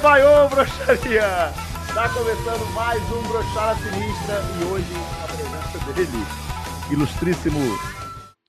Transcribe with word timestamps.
Da 0.00 0.14
Tevaiô, 0.14 0.48
broxaria! 0.48 1.22
Tá 1.92 2.08
começando 2.14 2.74
mais 2.74 3.02
um 3.12 3.22
Brochada 3.28 3.78
Sinistra 3.80 4.36
e 4.58 4.64
hoje 4.72 4.94
a 5.22 5.26
presença 5.26 5.92
dele, 5.92 6.24
ilustríssimo 6.90 7.58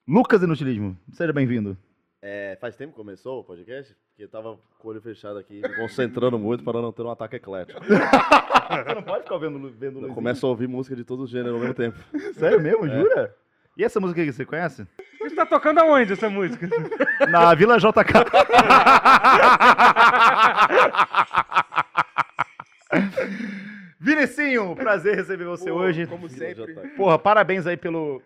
Lucas 0.07 0.41
Inutilismo. 0.43 0.97
Seja 1.11 1.33
bem-vindo. 1.33 1.77
É, 2.21 2.57
faz 2.61 2.77
tempo 2.77 2.91
que 2.93 2.97
começou 2.97 3.41
o 3.41 3.43
podcast? 3.43 3.93
Porque 4.09 4.23
eu 4.23 4.29
tava 4.29 4.57
com 4.79 4.87
o 4.87 4.91
olho 4.91 5.01
fechado 5.01 5.39
aqui, 5.39 5.61
me 5.61 5.75
concentrando 5.75 6.39
muito 6.39 6.63
para 6.63 6.81
não 6.81 6.93
ter 6.93 7.01
um 7.01 7.11
ataque 7.11 7.35
eclético. 7.35 7.81
Você 7.83 8.95
não 8.95 9.03
pode 9.03 9.23
ficar 9.23 9.37
vendo, 9.37 9.69
vendo 9.71 10.07
Eu 10.07 10.13
começo 10.13 10.45
a 10.45 10.49
ouvir 10.49 10.69
música 10.69 10.95
de 10.95 11.03
todos 11.03 11.25
os 11.25 11.31
gêneros 11.31 11.55
ao 11.55 11.59
mesmo 11.59 11.75
tempo. 11.75 11.97
Sério 12.33 12.61
mesmo, 12.61 12.85
É. 12.85 13.33
E 13.77 13.83
essa 13.83 13.99
música 13.99 14.21
aqui, 14.21 14.31
você 14.33 14.45
conhece? 14.45 14.85
Você 15.19 15.35
tá 15.35 15.45
tocando 15.45 15.79
aonde 15.79 16.13
essa 16.13 16.29
música? 16.29 16.67
Na 17.29 17.53
Vila 17.53 17.77
JK. 17.77 17.91
Vinicinho, 23.99 24.75
prazer 24.75 25.15
receber 25.15 25.45
você 25.45 25.69
Pô, 25.69 25.77
hoje. 25.77 26.07
Como 26.07 26.27
sempre. 26.27 26.73
Porra, 26.97 27.19
parabéns 27.19 27.67
aí 27.67 27.77
pelo 27.77 28.21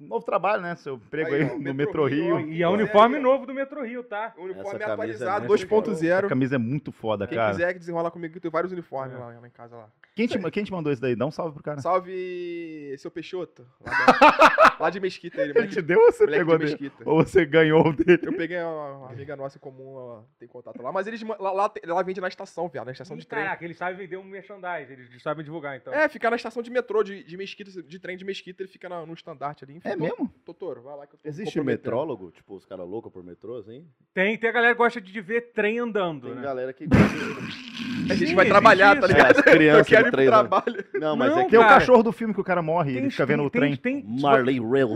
novo 0.00 0.24
trabalho, 0.24 0.62
né? 0.62 0.74
Seu 0.76 0.94
emprego 0.94 1.34
aí, 1.34 1.42
Aí, 1.42 1.50
ó, 1.50 1.54
no 1.58 1.74
Metrô 1.74 1.74
Metro 1.74 2.04
Rio. 2.06 2.36
Rio, 2.36 2.48
E 2.52 2.62
é 2.62 2.68
o 2.68 2.72
uniforme 2.72 3.18
novo 3.18 3.46
do 3.46 3.54
Metro 3.54 3.82
Rio, 3.84 4.02
tá? 4.04 4.32
O 4.36 4.42
uniforme 4.44 4.68
Essa 4.70 4.78
camisa 4.78 4.92
atualizado, 4.92 5.44
é 5.44 5.48
muito 5.48 5.62
A 5.74 5.94
2.0. 5.94 6.28
camisa 6.28 6.54
é 6.54 6.58
muito 6.58 6.92
foda, 6.92 7.26
Quem 7.26 7.36
cara. 7.36 7.50
quiser 7.52 7.72
que 7.72 7.78
desenrolar 7.78 8.10
comigo, 8.10 8.38
tem 8.40 8.50
vários 8.50 8.72
uniformes 8.72 9.14
É. 9.14 9.18
lá, 9.18 9.26
lá 9.40 9.46
em 9.46 9.50
casa 9.50 9.76
lá. 9.76 9.88
Quem, 10.14 10.26
te, 10.26 10.50
quem 10.50 10.64
te 10.64 10.72
mandou 10.72 10.92
isso 10.92 11.00
daí? 11.00 11.14
Dá 11.14 11.24
um 11.26 11.30
salve 11.30 11.54
pro 11.54 11.62
cara. 11.62 11.80
Salve, 11.80 12.94
seu 12.98 13.10
Peixoto. 13.10 13.64
Lá, 13.80 13.92
da- 13.92 14.76
lá 14.80 14.90
de 14.90 14.98
Mesquita 15.00 15.40
ele, 15.42 15.52
moleque, 15.54 15.74
te 15.74 15.82
deu 15.82 16.00
ou 16.00 16.12
você 16.12 16.26
pegou 16.26 16.58
de 16.58 16.64
dele? 16.66 16.70
Mesquita. 16.80 17.08
Ou 17.08 17.22
você 17.24 17.46
ganhou 17.46 17.92
dele? 17.92 18.20
Eu 18.22 18.32
peguei 18.36 18.58
uma, 18.60 18.96
uma 18.98 19.10
amiga 19.10 19.36
nossa 19.36 19.58
em 19.58 19.60
comum, 19.60 19.96
ela 19.96 20.24
tem 20.38 20.48
contato 20.48 20.82
lá. 20.82 20.90
Mas 20.90 21.06
eles 21.06 21.22
lá, 21.22 21.52
lá, 21.52 21.72
lá 21.86 22.02
vende 22.02 22.20
na 22.20 22.26
estação, 22.28 22.68
viado, 22.68 22.86
na 22.86 22.92
estação 22.92 23.16
Ih, 23.16 23.20
de 23.20 23.26
trem. 23.28 23.44
Caraca, 23.44 23.64
eles 23.64 23.76
sabem 23.76 23.96
vender 23.96 24.16
um 24.16 24.24
merchandise, 24.24 24.92
eles 24.92 25.22
sabem 25.22 25.44
divulgar, 25.44 25.76
então. 25.76 25.92
É, 25.94 26.08
fica 26.08 26.28
na 26.30 26.36
estação 26.36 26.62
de 26.62 26.70
metrô 26.70 27.02
de, 27.04 27.22
de 27.22 27.36
Mesquita, 27.36 27.70
de 27.82 27.98
trem 28.00 28.16
de 28.16 28.24
Mesquita, 28.24 28.62
ele 28.62 28.68
fica 28.70 28.88
na- 28.88 29.06
no 29.06 29.14
estandarte 29.14 29.64
ali. 29.64 29.76
Enfim, 29.76 29.87
É 29.88 29.96
Tô- 29.96 30.02
mesmo? 30.02 30.30
Totoro, 30.44 30.82
vai 30.82 30.96
lá 30.96 31.06
que 31.06 31.14
eu 31.14 31.18
tô 31.18 31.28
Existe 31.28 31.60
metrólogo? 31.60 32.30
Tipo, 32.30 32.54
os 32.56 32.64
caras 32.64 32.86
loucos 32.88 33.12
por 33.12 33.22
metrô, 33.24 33.56
assim? 33.58 33.84
Tem, 34.14 34.36
tem 34.38 34.50
a 34.50 34.52
galera 34.52 34.74
que 34.74 34.78
gosta 34.78 35.00
de 35.00 35.20
ver 35.20 35.52
trem 35.52 35.78
andando, 35.78 36.26
Tem 36.26 36.34
né? 36.36 36.42
galera 36.42 36.72
que 36.72 36.86
gosta 36.86 37.04
A 38.10 38.14
gente 38.14 38.28
Sim, 38.30 38.34
vai 38.34 38.46
trabalhar, 38.46 38.98
tá 39.00 39.06
isso. 39.06 39.16
ligado? 39.16 39.36
É, 39.36 39.38
as 39.38 39.42
crianças 39.42 39.80
eu 39.80 39.84
quero 39.96 40.08
ir 40.08 40.10
pro 40.10 40.26
trabalho. 40.26 40.84
Não, 40.94 41.16
mas 41.16 41.30
Não, 41.30 41.40
é 41.40 41.44
que 41.44 41.50
Tem 41.50 41.58
o 41.58 41.62
Cara, 41.62 41.74
cachorro 41.74 42.02
do 42.02 42.12
filme 42.12 42.34
que 42.34 42.40
o 42.40 42.44
cara 42.44 42.62
morre 42.62 42.92
e 42.92 42.96
ele 42.98 43.10
fica 43.10 43.26
vendo 43.26 43.42
o 43.44 43.50
tem- 43.50 43.60
trem. 43.60 43.76
Tem, 43.76 44.02
tem- 44.02 44.20
Marley 44.20 44.58
Rail. 44.60 44.88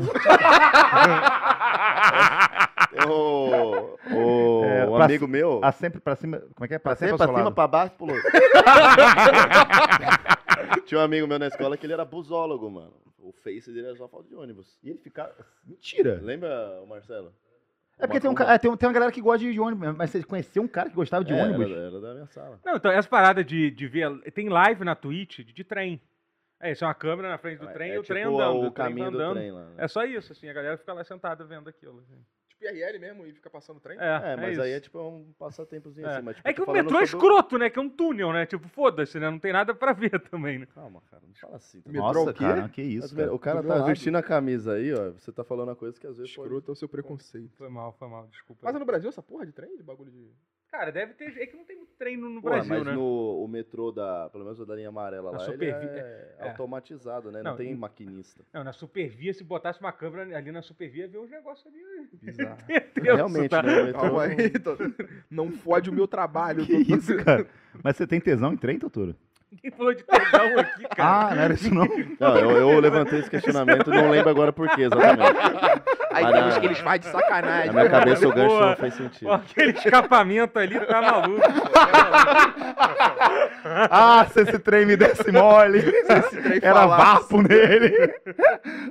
o 3.07 3.97
o, 4.15 4.65
É, 4.65 4.87
um 4.87 4.95
pra- 4.97 5.05
amigo 5.07 5.27
meu, 5.29 5.61
Ah, 5.63 5.73
sempre 5.73 6.01
pra 6.01 6.15
cima. 6.17 6.39
Como 6.55 6.65
é 6.65 6.69
que 6.69 6.75
é? 6.75 6.79
pra 6.79 6.95
sempre 6.95 7.17
cima, 7.17 7.27
pra 7.27 7.37
cima, 7.39 7.51
pra 7.53 7.67
baixo, 7.67 7.95
pulou. 7.97 8.17
Tinha 10.87 11.01
um 11.01 11.05
amigo 11.05 11.27
meu 11.27 11.39
na 11.39 11.47
escola 11.47 11.77
que 11.77 11.87
ele 11.87 11.93
era 11.93 12.05
busólogo, 12.05 12.71
mano. 12.71 12.93
O 13.23 13.33
face 13.33 13.73
dele 13.73 13.87
era 13.87 13.97
só 13.97 14.09
falta 14.09 14.29
de 14.29 14.35
ônibus. 14.35 14.77
E 14.83 14.91
ele 14.91 14.99
fica. 14.99 15.33
Mentira. 15.65 16.19
Lembra 16.21 16.81
o 16.83 16.87
Marcelo? 16.87 17.33
É 17.99 18.07
porque 18.07 18.19
tem, 18.21 18.29
um, 18.31 18.35
ca- 18.35 18.53
é, 18.53 18.59
tem, 18.59 18.69
um- 18.71 18.77
tem 18.77 18.89
uma 18.89 18.93
galera 18.93 19.13
que 19.13 19.21
gosta 19.21 19.39
de 19.49 19.61
ônibus, 19.61 19.95
mas 19.97 20.11
você 20.11 20.25
conheceu 20.25 20.61
um 20.63 20.67
cara 20.67 20.89
que 20.91 20.97
gostava 20.97 21.25
de 21.25 21.33
É, 21.33 21.41
ônibus? 21.45 21.71
Era, 21.71 21.81
era 21.83 22.01
da 22.01 22.15
minha 22.15 22.27
sala. 22.27 22.59
Não, 22.65 22.75
então, 22.77 22.91
essa 22.91 23.09
parada 23.09 23.45
de, 23.45 23.71
de 23.71 23.87
ver. 23.87 24.11
Tem 24.33 24.49
live 24.49 24.85
na 24.85 24.97
Twitch 24.97 25.39
de, 25.41 25.53
de 25.53 25.63
trem. 25.63 26.01
É 26.59 26.73
isso, 26.73 26.85
é 26.85 26.87
uma 26.89 26.95
câmera 26.95 27.29
na 27.29 27.39
frente 27.39 27.59
do 27.61 27.67
trem 27.69 27.93
é 27.93 27.95
e 27.95 27.99
o 27.99 28.03
trem 28.03 28.23
tipo 28.25 28.35
andando. 28.41 28.57
o 28.67 28.71
trem 28.71 28.87
caminho 28.89 29.11
do 29.11 29.17
andando. 29.19 29.35
trem 29.37 29.53
lá. 29.53 29.65
né? 29.67 29.75
É 29.79 29.89
só 29.89 30.05
isso, 30.05 30.33
assim, 30.33 30.49
a 30.49 30.53
galera 30.53 30.77
fica 30.77 30.93
lá 30.93 31.05
sentada 31.05 31.45
vendo 31.45 31.69
aquilo. 31.69 32.01
assim. 32.01 32.25
IRL 32.65 32.99
mesmo 32.99 33.27
e 33.27 33.33
fica 33.33 33.51
passando 33.51 33.81
trem. 33.81 33.99
É, 33.99 34.33
É, 34.33 34.37
mas 34.37 34.53
isso. 34.53 34.63
aí 34.63 34.73
é 34.73 34.81
tipo 34.81 34.99
um 35.01 35.33
passatempozinho 35.39 36.07
É. 36.07 36.11
assim. 36.17 36.23
Mas, 36.23 36.37
tipo, 36.37 36.49
É 36.49 36.53
que 36.53 36.63
o 36.63 36.73
metrô 36.73 36.99
é 37.01 37.03
escroto, 37.05 37.59
né? 37.59 37.71
Que 37.71 37.79
é 37.79 37.83
um 37.83 37.89
túnel, 37.91 38.33
né? 38.33 38.47
Tipo, 38.47 38.69
foda-se, 38.69 39.19
né? 39.19 39.31
Não 39.31 39.39
tem 39.39 39.53
nada 39.53 39.75
pra 39.75 39.93
ver 39.93 40.19
também, 40.31 40.59
né? 40.59 40.67
Calma, 40.75 41.03
cara, 41.11 41.23
não 41.27 41.35
fala 41.35 41.57
assim. 41.57 41.81
tá 41.81 41.91
Metrô 41.91 42.07
Nossa, 42.13 42.31
o 42.31 42.35
quê? 42.35 42.45
cara, 42.45 42.69
que 42.69 42.83
Mas, 42.83 43.05
isso. 43.05 43.17
Cara. 43.17 43.35
o 43.35 43.39
cara 43.39 43.63
tá 43.63 43.75
lado. 43.77 43.87
vestindo 43.87 44.17
a 44.17 44.23
camisa 44.23 44.75
aí, 44.75 44.93
ó. 44.93 45.11
Você 45.13 45.33
tá 45.33 45.45
falando 45.45 45.69
uma 45.69 45.77
coisa 45.77 45.99
que 45.99 46.07
às 46.07 46.17
vezes 46.19 46.35
pode... 46.35 46.49
Escroto 46.49 46.71
é 46.71 46.73
o 46.73 46.77
seu 46.77 46.89
preconceito. 46.89 47.57
Foi 47.57 47.69
mal, 47.69 47.93
foi 47.93 48.09
mal, 48.09 48.27
desculpa. 48.29 48.61
Mas 48.65 48.75
é 48.75 48.79
no 48.79 48.85
Brasil 48.85 49.09
essa 49.09 49.23
porra 49.23 49.45
de 49.47 49.53
trem? 49.53 49.77
De 49.77 49.83
bagulho 49.83 50.11
de. 50.11 50.31
Cara, 50.73 50.91
deve 50.91 51.13
ter. 51.13 51.37
É 51.39 51.47
que 51.47 51.55
não 51.55 51.65
tem 51.65 51.77
muito 51.77 51.93
treino 51.99 52.31
no 52.31 52.41
Pô, 52.41 52.49
Brasil, 52.49 52.75
mas 52.75 52.85
né? 52.87 52.95
no 52.95 53.45
o 53.45 53.47
metrô 53.47 53.93
da, 53.93 54.31
pelo 54.31 54.43
menos 54.43 54.59
o 54.59 54.65
da 54.65 54.75
linha 54.75 54.89
amarela 54.89 55.31
Na 55.31 55.37
lá, 55.39 55.45
ele 55.45 55.53
Supervi- 55.53 55.87
é, 55.99 56.35
é. 56.39 56.49
automatizado, 56.49 57.31
né? 57.31 57.43
Não, 57.43 57.51
Não, 57.51 57.57
tem 57.59 57.73
e- 57.73 57.77
maquinista. 57.77 58.43
Não, 58.55 58.65
na 58.65 58.73
Supervia, 58.73 59.35
se 59.35 59.45
botasse 59.45 59.79
uma 59.81 59.93
câmera 59.93 60.35
ali 60.37 60.51
na 60.51 60.63
Supervia, 60.63 61.07
ver 61.07 61.19
uns 61.19 61.31
negócios 61.31 61.67
ali. 61.67 62.09
Bizarro. 62.23 62.57
tenso, 62.95 63.05
Realmente, 63.17 63.51
tá? 63.51 63.63
né? 63.63 63.83
O 63.83 63.85
metrô... 63.85 64.01
Calma 64.01 64.23
aí, 64.25 64.51
tô- 64.51 64.77
não 65.31 65.51
fode 65.53 65.91
o 65.91 65.93
meu 65.93 66.09
trabalho. 66.09 66.65
Que 66.67 66.85
tô- 66.87 66.97
isso, 66.97 67.17
cara? 67.23 67.47
Mas 67.85 67.97
você 67.99 68.07
tem 68.07 68.19
tesão 68.19 68.55
em 68.55 68.57
trem, 68.57 68.79
Totoro? 68.79 69.15
Ninguém 69.53 69.71
falou 69.77 69.95
de 69.95 70.03
tesão 70.03 70.59
aqui, 70.59 70.83
cara. 70.97 71.29
Ah, 71.31 71.35
não 71.35 71.43
era 71.43 71.55
isso 71.55 71.75
não? 71.75 71.85
Não, 72.19 72.37
eu, 72.39 72.51
eu 72.71 72.81
levantei 72.81 73.19
esse 73.21 73.29
questionamento 73.31 73.93
e 73.93 73.95
não 73.97 74.11
lembro 74.11 74.31
agora 74.31 74.51
por 74.53 74.67
quê, 74.71 74.83
exatamente. 74.83 75.21
Aí 76.13 76.23
Mas 76.25 76.33
tem 76.33 76.41
na- 76.41 76.47
uns 76.49 76.59
que 76.59 76.67
eles 76.67 76.79
fazem 76.79 77.01
de 77.01 77.07
sacanagem. 77.09 77.67
Na 77.67 77.73
minha 77.73 77.91
cabeça 77.91 78.29
o 78.29 78.33
gancho 78.33 78.49
Boa. 78.49 78.67
não 78.71 78.77
fez 78.77 78.95
sentido. 78.95 79.29
Pô, 79.29 79.33
aquele 79.35 79.73
escapamento 79.73 80.59
ali 80.59 80.81
tá 80.87 81.03
maluco. 81.03 81.41
Ah, 83.65 84.27
se 84.31 84.41
esse 84.43 84.59
trem 84.59 84.85
me 84.87 84.97
desse 84.97 85.31
mole. 85.31 85.81
trem 85.83 86.59
Era 86.63 86.75
falasse. 86.81 87.23
vapo 87.23 87.43
nele. 87.43 88.13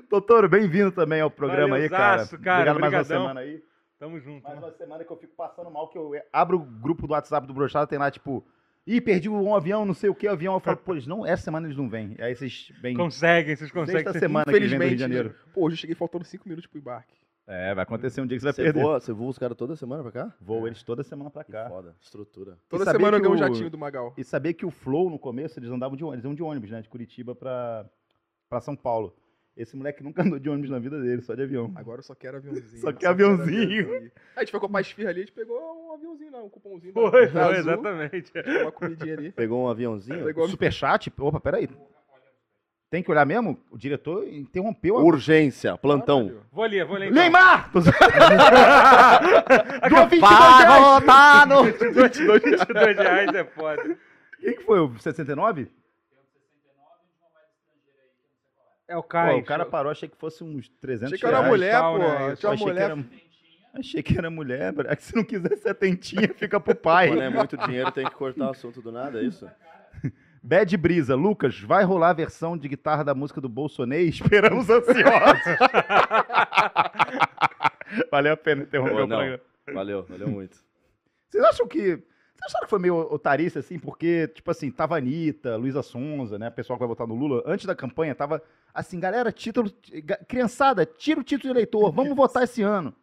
Totoro, 0.09 0.47
bem-vindo 0.47 0.91
também 0.91 1.21
ao 1.21 1.29
programa 1.29 1.75
aí, 1.75 1.89
cara. 1.89 2.03
Valeuzaço, 2.03 2.39
cara, 2.39 2.71
Obrigado 2.71 2.79
mais 2.79 2.93
uma 2.93 2.99
brigadão. 2.99 3.21
semana 3.23 3.39
aí. 3.41 3.61
Tamo 3.99 4.19
junto. 4.19 4.43
Mais 4.43 4.57
uma 4.57 4.71
semana 4.71 5.03
que 5.03 5.11
eu 5.11 5.17
fico 5.17 5.33
passando 5.35 5.69
mal, 5.69 5.87
que 5.89 5.97
eu 5.97 6.11
abro 6.31 6.57
o 6.57 6.59
grupo 6.59 7.05
do 7.07 7.13
WhatsApp 7.13 7.45
do 7.45 7.53
Brochado, 7.53 7.87
tem 7.87 7.99
lá, 7.99 8.09
tipo, 8.09 8.43
ih, 8.85 9.01
perdi 9.01 9.29
um 9.29 9.55
avião, 9.55 9.85
não 9.85 9.93
sei 9.93 10.09
o 10.09 10.15
que, 10.15 10.27
avião. 10.27 10.53
Eu 10.55 10.59
falo, 10.59 10.77
pô, 10.77 10.93
eles 10.93 11.07
não, 11.07 11.25
essa 11.25 11.43
semana 11.43 11.67
eles 11.67 11.77
não 11.77 11.89
vêm. 11.89 12.15
Aí 12.19 12.35
vocês 12.35 12.71
vêm 12.81 12.95
Conseguem, 12.95 13.55
vocês 13.55 13.71
conseguem. 13.71 14.03
sexta 14.03 14.19
semana 14.19 14.45
que 14.45 14.51
vem 14.51 14.61
do 14.61 14.63
Rio 14.67 14.69
de 14.69 14.75
Infelizmente. 14.75 14.99
Janeiro. 14.99 15.35
Pô, 15.53 15.65
hoje 15.65 15.75
eu 15.75 15.79
cheguei 15.79 15.95
faltando 15.95 16.25
5 16.25 16.47
minutos 16.47 16.69
pro 16.69 16.79
embarque. 16.79 17.19
É, 17.47 17.73
vai 17.73 17.83
acontecer 17.83 18.21
um 18.21 18.27
dia 18.27 18.37
que 18.37 18.41
você 18.43 18.51
vai 18.51 18.53
perder. 18.65 18.81
voa, 18.81 18.99
você 18.99 19.11
voa 19.11 19.29
os 19.29 19.37
caras 19.37 19.57
toda 19.57 19.75
semana 19.75 20.03
pra 20.03 20.11
cá? 20.11 20.33
Vou 20.39 20.67
eles 20.67 20.83
toda 20.83 21.03
semana 21.03 21.29
pra 21.29 21.43
Que 21.43 21.51
cá. 21.51 21.67
foda, 21.67 21.95
estrutura. 21.99 22.57
Toda 22.69 22.85
semana 22.85 23.17
eu 23.17 23.21
que 23.21 23.27
ganho 23.27 23.33
um 23.33 23.37
jatinho 23.37 23.69
do 23.69 23.77
Magal. 23.77 24.13
E 24.17 24.23
saber 24.23 24.53
que 24.53 24.65
o 24.65 24.69
Flow, 24.71 25.09
no 25.09 25.19
começo, 25.19 25.59
eles 25.59 25.69
andavam 25.69 25.97
de 25.97 26.03
ônibus, 26.03 26.13
eles 26.23 26.25
iam 26.25 26.35
de 26.35 26.43
ônibus, 26.43 26.69
né? 26.69 26.81
De 26.81 26.87
Curitiba 26.87 27.35
pra, 27.35 27.85
pra 28.47 28.61
São 28.61 28.75
Paulo. 28.75 29.13
Esse 29.55 29.75
moleque 29.75 30.01
nunca 30.01 30.21
andou 30.23 30.39
de 30.39 30.49
ônibus 30.49 30.69
na 30.71 30.79
vida 30.79 30.99
dele, 31.01 31.21
só 31.21 31.35
de 31.35 31.43
avião. 31.43 31.71
Agora 31.75 31.99
eu 31.99 32.03
só 32.03 32.15
quero 32.15 32.37
aviãozinho. 32.37 32.81
Só 32.81 32.91
quer 32.93 32.99
quero 32.99 33.11
aviãozinho. 33.11 33.91
Aí 33.93 34.11
a 34.37 34.39
gente 34.41 34.51
foi 34.51 34.59
comprar 34.59 34.81
esfirra 34.81 35.09
ali, 35.09 35.19
a 35.21 35.23
gente 35.25 35.33
pegou 35.33 35.57
um 35.89 35.93
aviãozinho 35.93 36.31
lá, 36.31 36.41
um 36.43 36.49
cupomzinho. 36.49 36.93
da- 36.93 37.01
Foi, 37.11 37.27
da 37.27 37.31
foi, 37.31 37.41
Azul, 37.41 37.55
exatamente. 37.73 38.31
Uma 38.61 38.71
comidinha 38.71 39.13
ali. 39.13 39.31
Pegou 39.33 39.63
um 39.63 39.67
aviãozinho? 39.69 40.23
Pegou 40.25 40.47
Superchat? 40.47 41.11
Opa, 41.19 41.39
peraí. 41.39 41.67
Tem 42.89 43.01
que 43.03 43.09
olhar 43.11 43.25
mesmo? 43.25 43.57
O 43.69 43.77
diretor 43.77 44.27
interrompeu 44.27 44.97
a... 44.97 45.01
Urgência, 45.03 45.77
plantão. 45.77 46.27
Caralho. 46.27 46.45
Vou 46.51 46.65
ler, 46.65 46.85
vou 46.85 46.97
ler. 46.97 47.05
então. 47.09 47.21
Neymar! 47.21 47.71
Do 47.71 47.79
22 50.09 50.19
Vai 50.21 50.63
reais! 50.63 50.83
voltar 50.83 51.47
no... 51.47 51.63
22, 51.63 52.41
22 52.41 52.97
reais 52.97 53.33
é 53.35 53.43
foda. 53.45 53.97
Quem 54.39 54.55
que 54.55 54.63
foi? 54.63 54.79
O 54.79 54.97
69? 54.97 55.67
É 58.91 58.97
o 58.97 59.01
Pô, 59.01 59.07
Caio. 59.07 59.37
o 59.39 59.43
cara 59.45 59.65
parou, 59.65 59.89
achei 59.89 60.09
que 60.09 60.17
fosse 60.17 60.43
uns 60.43 60.67
300 60.81 61.13
Achei 61.13 61.17
que 61.17 61.25
era 61.25 61.37
reais. 61.37 61.49
mulher, 61.49 61.71
tal, 61.71 61.93
pô. 61.93 61.99
né? 61.99 62.31
Achei, 62.33 62.57
que 62.57 62.65
mulher. 62.65 62.91
era... 62.91 63.05
achei 63.73 64.03
que 64.03 64.17
era 64.17 64.29
mulher. 64.29 64.73
É 64.85 64.95
que 64.97 65.03
se 65.03 65.15
não 65.15 65.23
quiser 65.23 65.55
setentinha, 65.55 66.27
fica 66.35 66.59
pro 66.59 66.75
pai. 66.75 67.07
Quando 67.07 67.21
é 67.21 67.29
muito 67.29 67.55
dinheiro, 67.55 67.89
tem 67.93 68.03
que 68.03 68.11
cortar 68.11 68.47
o 68.47 68.49
assunto 68.49 68.81
do 68.81 68.91
nada, 68.91 69.21
é 69.21 69.23
isso? 69.23 69.49
Bad 70.43 70.75
Brisa, 70.75 71.15
Lucas, 71.15 71.57
vai 71.57 71.85
rolar 71.85 72.09
a 72.09 72.13
versão 72.13 72.57
de 72.57 72.67
guitarra 72.67 73.01
da 73.01 73.15
música 73.15 73.39
do 73.39 73.47
Bolsonaro? 73.47 74.01
Esperamos 74.03 74.69
ansiosos. 74.69 75.57
Valeu 78.11 78.33
a 78.33 78.37
pena 78.37 78.63
interromper 78.63 78.91
Pô, 78.91 79.03
o 79.03 79.07
programa. 79.07 79.39
Valeu, 79.73 80.03
valeu 80.03 80.27
muito. 80.27 80.57
Vocês 81.29 81.43
acham 81.45 81.65
que. 81.65 82.03
Vocês 82.41 82.55
acharam 82.55 82.65
que 82.65 82.69
foi 82.71 82.79
meio 82.79 82.95
otarice, 82.95 83.59
assim, 83.59 83.77
porque, 83.77 84.27
tipo 84.29 84.49
assim, 84.49 84.71
tava 84.71 84.97
Anitta, 84.97 85.55
Luísa 85.55 85.83
Sonza, 85.83 86.39
né? 86.39 86.49
Pessoal 86.49 86.77
que 86.77 86.81
vai 86.81 86.87
votar 86.87 87.05
no 87.05 87.13
Lula, 87.13 87.43
antes 87.45 87.67
da 87.67 87.75
campanha, 87.75 88.15
tava 88.15 88.41
assim, 88.73 88.99
galera, 88.99 89.31
título. 89.31 89.71
Criançada, 90.27 90.83
tira 90.83 91.19
o 91.19 91.23
título 91.23 91.53
de 91.53 91.59
eleitor, 91.59 91.91
vamos 91.91 92.15
votar 92.15 92.43
esse 92.43 92.63
ano. 92.63 92.95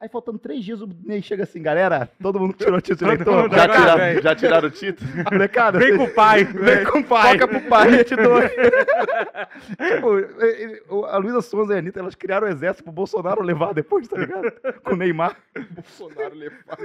Aí 0.00 0.08
faltando 0.08 0.38
três 0.38 0.64
dias, 0.64 0.80
o 0.80 0.88
Ney 1.04 1.20
chega 1.20 1.42
assim, 1.42 1.60
galera, 1.60 2.08
todo 2.22 2.40
mundo 2.40 2.54
tirou 2.54 2.78
o 2.78 2.80
título 2.80 3.10
eleitor. 3.12 3.50
Já 3.52 3.68
tiraram, 3.68 4.22
já 4.22 4.34
tiraram 4.34 4.68
o 4.68 4.70
título? 4.70 5.10
Molecada, 5.30 5.78
Vem 5.78 5.94
com 5.98 6.04
o 6.04 6.10
pai. 6.14 6.44
Vem 6.44 6.84
com 6.86 6.98
o 7.00 7.04
pai. 7.04 7.32
Toca 7.38 7.48
pro 7.48 7.60
pai. 7.68 7.90
22. 7.98 8.50
tipo, 9.76 10.18
e- 10.18 10.64
e- 10.64 10.82
o- 10.88 11.04
a 11.04 11.18
Luísa 11.18 11.42
Sonza 11.42 11.74
e 11.74 11.76
a 11.76 11.78
Anitta, 11.80 12.00
elas 12.00 12.14
criaram 12.14 12.46
o 12.46 12.50
exército 12.50 12.84
pro 12.84 12.92
Bolsonaro 12.92 13.42
levar 13.42 13.74
depois, 13.74 14.08
tá 14.08 14.16
ligado? 14.16 14.50
Com 14.82 14.94
o 14.94 14.96
Neymar. 14.96 15.36
Bolsonaro 15.70 16.34
levar 16.34 16.78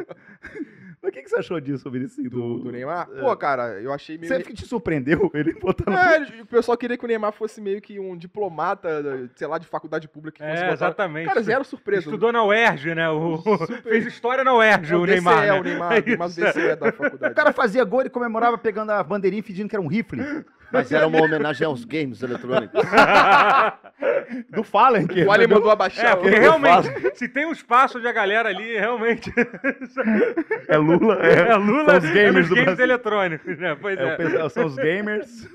Mas 1.01 1.09
o 1.09 1.11
que, 1.11 1.21
que 1.21 1.29
você 1.29 1.37
achou 1.37 1.59
disso, 1.61 1.89
Vinicius? 1.89 2.29
do, 2.29 2.59
do 2.59 2.71
Neymar. 2.71 3.07
Pô, 3.07 3.33
cara, 3.37 3.79
eu 3.79 3.93
achei 3.93 4.17
meio. 4.17 4.27
Você 4.27 4.43
que 4.43 4.53
te 4.53 4.65
surpreendeu 4.65 5.31
ele 5.33 5.53
botando... 5.53 5.95
É, 5.95 6.41
o 6.41 6.45
pessoal 6.45 6.77
queria 6.77 6.97
que 6.97 7.05
o 7.05 7.07
Neymar 7.07 7.31
fosse 7.31 7.61
meio 7.61 7.79
que 7.81 7.97
um 7.97 8.17
diplomata, 8.17 9.29
sei 9.35 9.47
lá, 9.47 9.57
de 9.57 9.67
faculdade 9.67 10.07
pública. 10.09 10.43
Que 10.43 10.51
fosse 10.51 10.63
É, 10.63 10.71
exatamente. 10.73 11.27
Cara, 11.27 11.41
zero 11.41 11.63
surpresa. 11.63 12.01
Estudou 12.01 12.31
na 12.33 12.43
UERJ, 12.43 12.93
né? 12.95 13.04
Né? 13.05 13.09
O, 13.11 13.37
fez 13.83 14.05
história 14.05 14.43
na 14.43 14.53
UERJ, 14.53 14.93
É 14.93 14.95
o 14.97 15.01
o 15.01 15.05
Neymar. 15.05 15.35
DCE, 15.35 15.45
né? 15.45 15.59
o 15.59 15.63
Neymar, 15.63 15.91
o 15.91 16.05
Neymar 16.05 16.29
do 16.29 16.35
DCE 16.35 16.75
da 16.75 16.91
faculdade. 16.91 17.31
O 17.33 17.35
cara 17.35 17.53
fazia 17.53 17.83
gol 17.83 18.01
e 18.01 18.09
comemorava 18.09 18.57
pegando 18.57 18.91
a 18.91 19.03
bandeirinha 19.03 19.39
e 19.39 19.43
fingindo 19.43 19.69
que 19.69 19.75
era 19.75 19.81
um 19.83 19.87
rifle. 19.87 20.21
Mas 20.71 20.91
era 20.91 21.07
uma 21.07 21.21
homenagem 21.21 21.65
aos 21.65 21.85
games 21.85 22.21
eletrônicos. 22.21 22.81
Do 24.49 24.63
Fallen. 24.63 25.07
Que 25.07 25.23
O 25.23 25.31
Ali 25.31 25.47
mandou 25.47 25.69
abaixar. 25.69 26.13
É, 26.13 26.15
porque 26.15 26.35
realmente, 26.37 26.89
se 27.17 27.27
tem 27.29 27.45
um 27.45 27.51
espaço 27.51 27.97
onde 27.97 28.07
a 28.07 28.11
galera 28.11 28.49
ali, 28.49 28.77
realmente. 28.77 29.31
É 30.67 30.77
Lula. 30.77 31.19
É, 31.25 31.49
É 31.51 31.55
Lula 31.55 31.99
São 32.01 32.09
os 32.09 32.13
gamers 32.15 32.45
é 32.45 32.49
do 32.49 32.55
games 32.55 32.79
eletrônicos, 32.79 33.57
né? 33.57 33.75
Pois 33.79 33.97
É, 33.99 34.45
é. 34.45 34.49
são 34.49 34.65
os 34.65 34.75
gamers, 34.75 35.47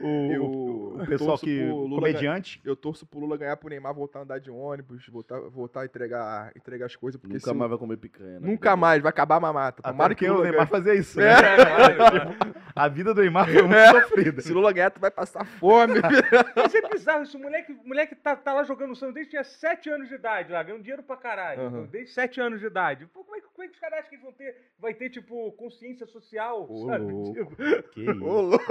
o, 0.00 0.30
Eu 0.32 0.44
o- 0.44 1.06
pessoal 1.08 1.38
que. 1.38 1.64
pro 1.64 1.76
Lula 1.76 1.96
comediante. 1.96 2.60
Eu 2.64 2.76
torço 2.76 3.06
pro 3.06 3.18
Lula 3.20 3.36
ganhar 3.36 3.56
pro 3.56 3.68
Neymar 3.70 3.94
voltar 3.94 4.20
a 4.20 4.22
andar 4.22 4.38
de 4.38 4.50
ônibus, 4.50 5.06
voltar, 5.08 5.40
voltar 5.40 5.80
a 5.80 5.84
entregar, 5.86 6.50
entregar 6.56 6.86
as 6.86 6.96
coisas, 6.96 7.18
porque 7.20 7.34
Nunca 7.34 7.50
se- 7.50 7.54
mais 7.56 7.70
vai 7.70 7.78
comer 7.78 7.96
picanha. 7.96 8.38
né? 8.40 8.48
nunca 8.48 8.76
mais 8.76 9.02
vai 9.02 9.10
acabar 9.10 9.36
a 9.36 9.40
mamata. 9.40 9.80
Até 9.80 9.90
Tomara 9.90 10.14
que 10.14 10.26
porque 10.26 10.40
o 10.40 10.42
Neymar 10.42 10.68
ganhe. 10.68 10.84
fazia 10.84 10.94
isso. 10.94 11.20
É, 11.20 11.24
né? 11.34 12.36
A 12.76 12.88
vida 12.88 13.14
do 13.14 13.20
Neymar 13.20 13.46
foi 13.46 13.62
muito 13.62 13.74
É. 13.74 13.90
sofrida. 14.02 14.40
Se 14.50 14.52
o 14.52 14.56
Lula 14.56 14.72
ganhar, 14.72 14.90
tu 14.90 15.00
vai 15.00 15.10
passar 15.10 15.44
fome. 15.44 15.94
Isso 16.66 16.76
é 16.76 16.82
bizarro, 16.90 17.22
isso. 17.22 17.36
O 17.38 17.40
moleque, 17.40 17.72
moleque 17.84 18.14
tá, 18.14 18.34
tá 18.36 18.52
lá 18.52 18.64
jogando 18.64 18.94
Santos 18.96 19.14
desde 19.14 19.30
que 19.30 19.36
tinha 19.36 19.44
7 19.44 19.90
anos 19.90 20.08
de 20.08 20.14
idade, 20.14 20.52
lá, 20.52 20.62
ganhando 20.62 20.82
dinheiro 20.82 21.02
pra 21.02 21.16
caralho. 21.16 21.62
Aham. 21.62 21.88
Desde 21.90 22.12
7 22.12 22.40
anos 22.40 22.60
de 22.60 22.66
idade. 22.66 23.06
Pô, 23.06 23.22
como 23.24 23.36
é, 23.36 23.40
que- 23.40 23.46
como 23.48 23.64
é 23.64 23.68
que 23.68 23.74
os 23.74 23.80
caras 23.80 23.98
acham 24.00 24.08
que 24.10 24.14
eles 24.16 24.24
vão 24.24 24.32
ter? 24.32 24.56
Vai 24.78 24.94
ter, 24.94 25.10
tipo, 25.10 25.52
consciência 25.52 26.06
social, 26.06 26.66
Ô, 26.70 26.86
sabe? 26.86 27.04
louco. 27.12 27.32
Tipo, 27.60 27.92
Que 27.92 28.00
isso. 28.10 28.24
Ô, 28.24 28.40
louco. 28.40 28.64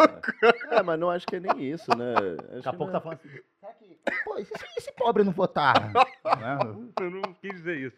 É, 0.72 0.82
mas 0.84 1.00
não 1.00 1.10
acho 1.10 1.26
que 1.28 1.36
é 1.36 1.40
nem 1.40 1.64
isso, 1.72 1.90
né? 1.98 2.14
Acho 2.16 2.56
Daqui 2.64 2.70
a 2.70 2.74
pouco 2.74 2.86
não 2.86 2.92
tá 2.94 3.02
falando 3.02 3.20
assim. 3.24 3.40
Será 3.60 3.74
que. 3.74 4.00
Pô, 4.24 4.38
e 4.40 4.46
se 4.46 4.54
esse 4.78 4.92
pobre 4.94 5.24
não 5.24 5.32
votar? 5.32 5.92
Né? 5.94 6.58
eu 7.02 7.10
não 7.12 7.34
quis 7.42 7.52
dizer 7.54 7.78
isso. 7.78 7.98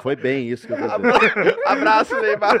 Foi 0.00 0.16
bem 0.16 0.48
isso 0.48 0.66
que 0.66 0.72
eu 0.72 0.76
dizer. 0.76 1.58
Abraço, 1.66 2.14
Neymar. 2.20 2.60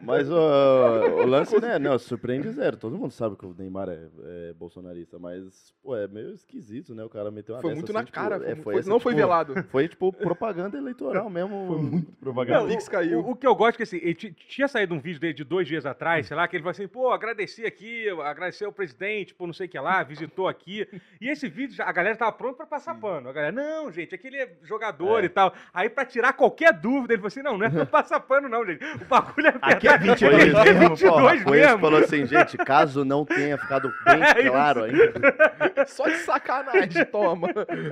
Mas 0.00 0.30
ó, 0.30 1.08
o 1.22 1.26
lance, 1.26 1.58
né? 1.60 1.78
Não, 1.78 1.98
surpreende 1.98 2.50
zero. 2.50 2.76
Todo 2.76 2.96
mundo 2.96 3.10
sabe 3.12 3.36
que 3.36 3.46
o 3.46 3.54
Neymar 3.56 3.88
é, 3.88 4.08
é 4.50 4.52
bolsonarista, 4.54 5.18
mas, 5.18 5.72
pô, 5.82 5.96
é 5.96 6.06
meio 6.08 6.32
esquisito, 6.32 6.94
né? 6.94 7.04
O 7.04 7.08
cara 7.08 7.30
meteu 7.30 7.54
uma 7.54 7.60
Foi 7.60 7.70
dessa, 7.70 7.80
muito 7.80 7.90
assim, 7.90 7.98
na 7.98 8.04
tipo, 8.04 8.14
cara. 8.14 8.36
é, 8.36 8.38
foi- 8.38 8.54
foi 8.54 8.62
foi- 8.62 8.78
essa, 8.80 8.90
não 8.90 9.00
foi 9.00 9.12
tipo, 9.14 9.22
velado. 9.26 9.64
Foi, 9.70 9.88
tipo, 9.88 10.12
propaganda 10.12 10.76
eleitoral 10.78 11.28
mesmo. 11.30 11.66
Foi 11.66 11.78
muito 11.78 12.08
Não, 12.08 12.14
propaganda. 12.20 12.64
o 12.64 12.68
Pix 12.68 12.88
caiu. 12.88 13.20
O, 13.20 13.30
o 13.30 13.36
que 13.36 13.46
eu 13.46 13.54
gosto 13.54 13.74
é 13.74 13.76
que 13.78 13.82
assim, 13.84 13.96
ele 13.98 14.14
ti- 14.14 14.32
tinha 14.32 14.68
saído 14.68 14.94
um 14.94 15.00
vídeo 15.00 15.20
dele 15.20 15.34
de 15.34 15.44
dois 15.44 15.66
dias 15.66 15.86
atrás, 15.86 16.26
sei 16.26 16.36
lá, 16.36 16.46
que 16.48 16.56
ele 16.56 16.62
falou 16.62 16.70
assim, 16.72 16.88
pô, 16.88 17.10
agradeci 17.10 17.64
aqui, 17.64 18.08
agradecer 18.24 18.64
ao 18.64 18.72
presidente, 18.72 19.34
pô, 19.34 19.46
não 19.46 19.54
sei 19.54 19.66
o 19.66 19.68
que 19.70 19.78
lá, 19.78 20.02
visitou 20.02 20.48
aqui. 20.48 20.86
E 21.20 21.28
esse 21.28 21.48
vídeo, 21.48 21.82
a 21.84 21.92
galera 21.92 22.16
tava 22.16 22.32
pronta 22.32 22.58
pra 22.58 22.66
passar 22.66 22.94
pano. 22.94 23.28
A 23.28 23.32
galera, 23.32 23.52
não, 23.52 23.90
gente, 23.90 24.14
aquele 24.14 24.36
é 24.38 24.52
jogador 24.62 25.22
É. 25.22 25.26
e 25.26 25.28
tal. 25.28 25.52
Aí 25.72 25.88
pra 25.88 26.04
tirar 26.14 26.32
qualquer 26.32 26.72
dúvida, 26.72 27.12
ele 27.14 27.20
falou 27.20 27.26
assim, 27.28 27.42
não, 27.42 27.58
não 27.58 27.66
é 27.66 27.70
pra 27.70 27.84
passar 27.86 28.20
pano 28.20 28.48
não, 28.48 28.64
gente. 28.64 28.84
O 28.84 29.04
bagulho 29.06 29.48
é 29.48 29.54
Aqui 29.60 29.88
é 29.88 29.98
verdade. 29.98 30.22
22 30.32 30.32
Foi 30.32 30.46
isso, 30.48 30.56
é 30.58 30.64
mesmo, 30.72 30.88
22 30.88 31.12
Foi 31.24 31.34
isso 31.36 31.44
que 31.44 31.50
mesmo. 31.66 31.78
falou 31.80 31.98
assim, 32.00 32.26
gente, 32.26 32.56
caso 32.58 33.04
não 33.04 33.24
tenha 33.24 33.58
ficado 33.58 33.92
bem 34.04 34.22
É 34.22 34.40
isso. 34.42 34.50
claro 34.52 34.84
ainda. 34.84 35.86
Só 35.86 36.08
de 36.08 36.16
sacanagem, 36.18 37.04
toma. 37.06 37.48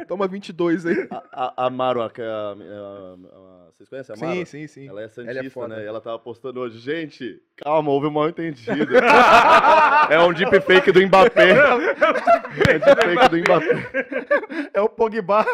Toma 0.07 0.29
22 0.29 0.87
aí. 0.87 1.09
A, 1.11 1.23
a, 1.33 1.67
a 1.67 1.71
Maro, 1.71 2.01
a, 2.03 2.07
a- 2.07 2.09
a- 2.09 2.55
a- 2.55 3.62
vocês 3.77 3.89
conhecem 3.89 4.15
a 4.15 4.19
Maro? 4.19 4.35
Sim, 4.39 4.45
sim, 4.45 4.67
sim. 4.67 4.89
Ela 4.89 5.03
é 5.03 5.09
santista, 5.09 5.51
foda. 5.51 5.77
né? 5.77 5.83
E 5.83 5.87
ela 5.87 6.01
tava 6.01 6.19
postando 6.19 6.61
hoje. 6.61 6.79
Gente, 6.79 7.41
calma, 7.57 7.91
houve 7.91 8.07
um 8.07 8.11
mal 8.11 8.29
entendido. 8.29 8.73
é 10.11 10.19
um 10.21 10.33
deepfake 10.33 10.93
do 10.93 11.01
Mbappé. 11.07 11.53
É 11.63 11.75
um 11.75 12.79
deepfake 12.79 13.29
do 13.31 13.39
Mbappé. 13.39 14.71
É 14.75 14.81
o 14.81 14.89
Pogba. 14.89 15.47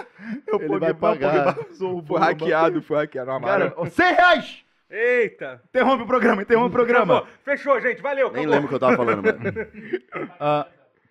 É 0.47 0.55
o 0.55 0.59
Ele 0.61 0.67
Pogba. 0.69 0.79
vai 0.81 0.95
pagar. 0.95 1.55
Pogba 1.55 1.65
Foi 1.77 2.03
Pogba. 2.03 2.19
hackeado, 2.21 2.83
foi 2.83 2.97
hackeado. 2.99 3.31
Uma 3.31 3.41
Cara, 3.41 3.65
mara. 3.67 3.75
ó, 3.77 3.87
100 3.87 4.15
reais! 4.15 4.65
Eita. 4.91 5.61
Interrompe 5.69 6.03
o 6.03 6.07
programa, 6.07 6.43
interrompe 6.43 6.69
o 6.69 6.73
programa. 6.73 7.19
Acabou. 7.19 7.35
Fechou, 7.45 7.81
gente. 7.81 8.01
Valeu. 8.01 8.33
Nem 8.33 8.47
acabou. 8.47 8.51
lembro 8.51 8.67
o 8.67 8.69
que 8.69 8.75
eu 8.75 8.79
tava 8.81 8.97
falando, 8.97 9.23
mano. 9.23 9.41
Ah, 10.41 10.67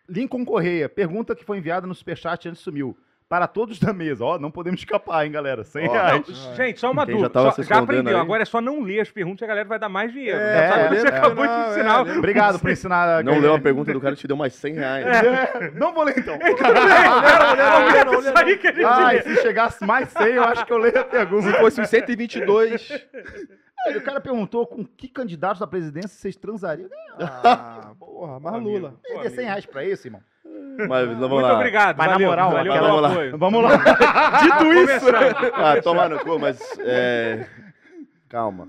Lincoln 0.09 0.43
Correia, 0.45 0.89
pergunta 0.89 1.35
que 1.35 1.43
foi 1.45 1.57
enviada 1.57 1.85
no 1.85 1.93
superchat 1.93 2.49
antes 2.49 2.61
sumiu. 2.61 2.97
Para 3.29 3.45
todos 3.45 3.77
da 3.77 3.91
mesa, 3.91 4.23
ó, 4.23 4.39
não 4.39 4.49
podemos 4.49 4.79
escapar, 4.79 5.25
hein, 5.25 5.31
galera. 5.33 5.61
100 5.61 5.89
Ó, 5.89 5.91
reais. 5.91 6.25
Gente, 6.55 6.79
só 6.79 6.89
uma 6.91 7.05
Quem 7.05 7.15
já 7.15 7.27
dúvida. 7.27 7.29
tava 7.33 7.51
Só- 7.51 7.61
Já, 7.61 7.79
aprendeu. 7.79 8.15
aí. 8.15 8.21
Agora 8.21 8.41
é 8.43 8.45
só 8.45 8.61
não 8.61 8.81
ler 8.81 9.01
as 9.01 9.11
perguntas 9.11 9.41
e 9.41 9.43
a 9.43 9.47
galera 9.47 9.67
vai 9.67 9.77
dar 9.77 9.89
mais 9.89 10.13
dinheiro. 10.13 10.39
É, 10.39 10.69
Sabe? 10.69 10.81
é, 10.95 10.99
Você 11.01 11.07
é, 11.07 11.09
acabou 11.09 11.45
não, 11.45 11.53
de 11.53 11.59
é, 11.59 11.69
ensinar. 11.71 12.07
é. 12.07 12.17
Obrigado 12.17 12.59
por 12.59 12.69
ensinar. 12.71 13.23
Não 13.25 13.37
leu 13.37 13.53
a 13.55 13.59
pergunta 13.59 13.91
do 13.91 13.99
cara 13.99 14.13
e 14.13 14.17
te 14.17 14.25
deu 14.29 14.37
mais 14.37 14.53
100 14.53 14.75
reais. 14.75 15.05
É, 15.05 15.71
não 15.71 15.93
vou 15.93 16.03
ler 16.05 16.17
então. 16.17 16.39
Ai, 18.85 19.21
se 19.21 19.35
chegasse 19.41 19.85
mais 19.85 20.07
100, 20.09 20.27
eu 20.27 20.43
acho 20.43 20.65
que 20.65 20.71
eu 20.71 20.77
leio 20.77 20.97
a 20.99 21.03
pergunta. 21.03 21.51
Se 21.51 21.53
fosse 21.59 21.81
um 21.81 21.85
122. 21.85 23.07
Aí, 23.87 23.97
o 23.97 24.01
cara 24.01 24.19
perguntou 24.19 24.65
com 24.65 24.83
que 24.85 25.07
candidatos 25.07 25.61
à 25.61 25.67
presidência 25.67 26.09
vocês 26.09 26.35
transariam. 26.35 26.89
Ah, 27.19 27.91
porra, 27.99 28.39
mas. 28.39 28.61
Lula. 28.63 28.95
Perder 29.03 29.29
100 29.31 29.45
reais 29.45 29.65
pra 29.65 29.83
isso, 29.83 30.07
irmão. 30.07 30.21
Mas 30.87 31.07
vamos 31.07 31.29
Muito 31.29 31.41
lá. 31.45 31.53
obrigado. 31.55 31.97
Mas 31.97 32.07
na 32.07 32.13
valeu, 32.13 32.27
moral, 32.29 32.51
valeu 32.51 32.73
aquela- 32.73 33.09
pelo 33.09 33.37
vamos 33.37 33.63
lá. 33.63 33.77
Vamos 33.77 33.85
lá. 33.85 34.41
Dito 34.43 34.73
isso. 34.73 35.05
Ah, 35.55 35.81
tomar 35.81 36.09
no 36.09 36.19
cu, 36.19 36.37
mas. 36.39 36.59
É... 36.79 37.47
Calma. 38.29 38.67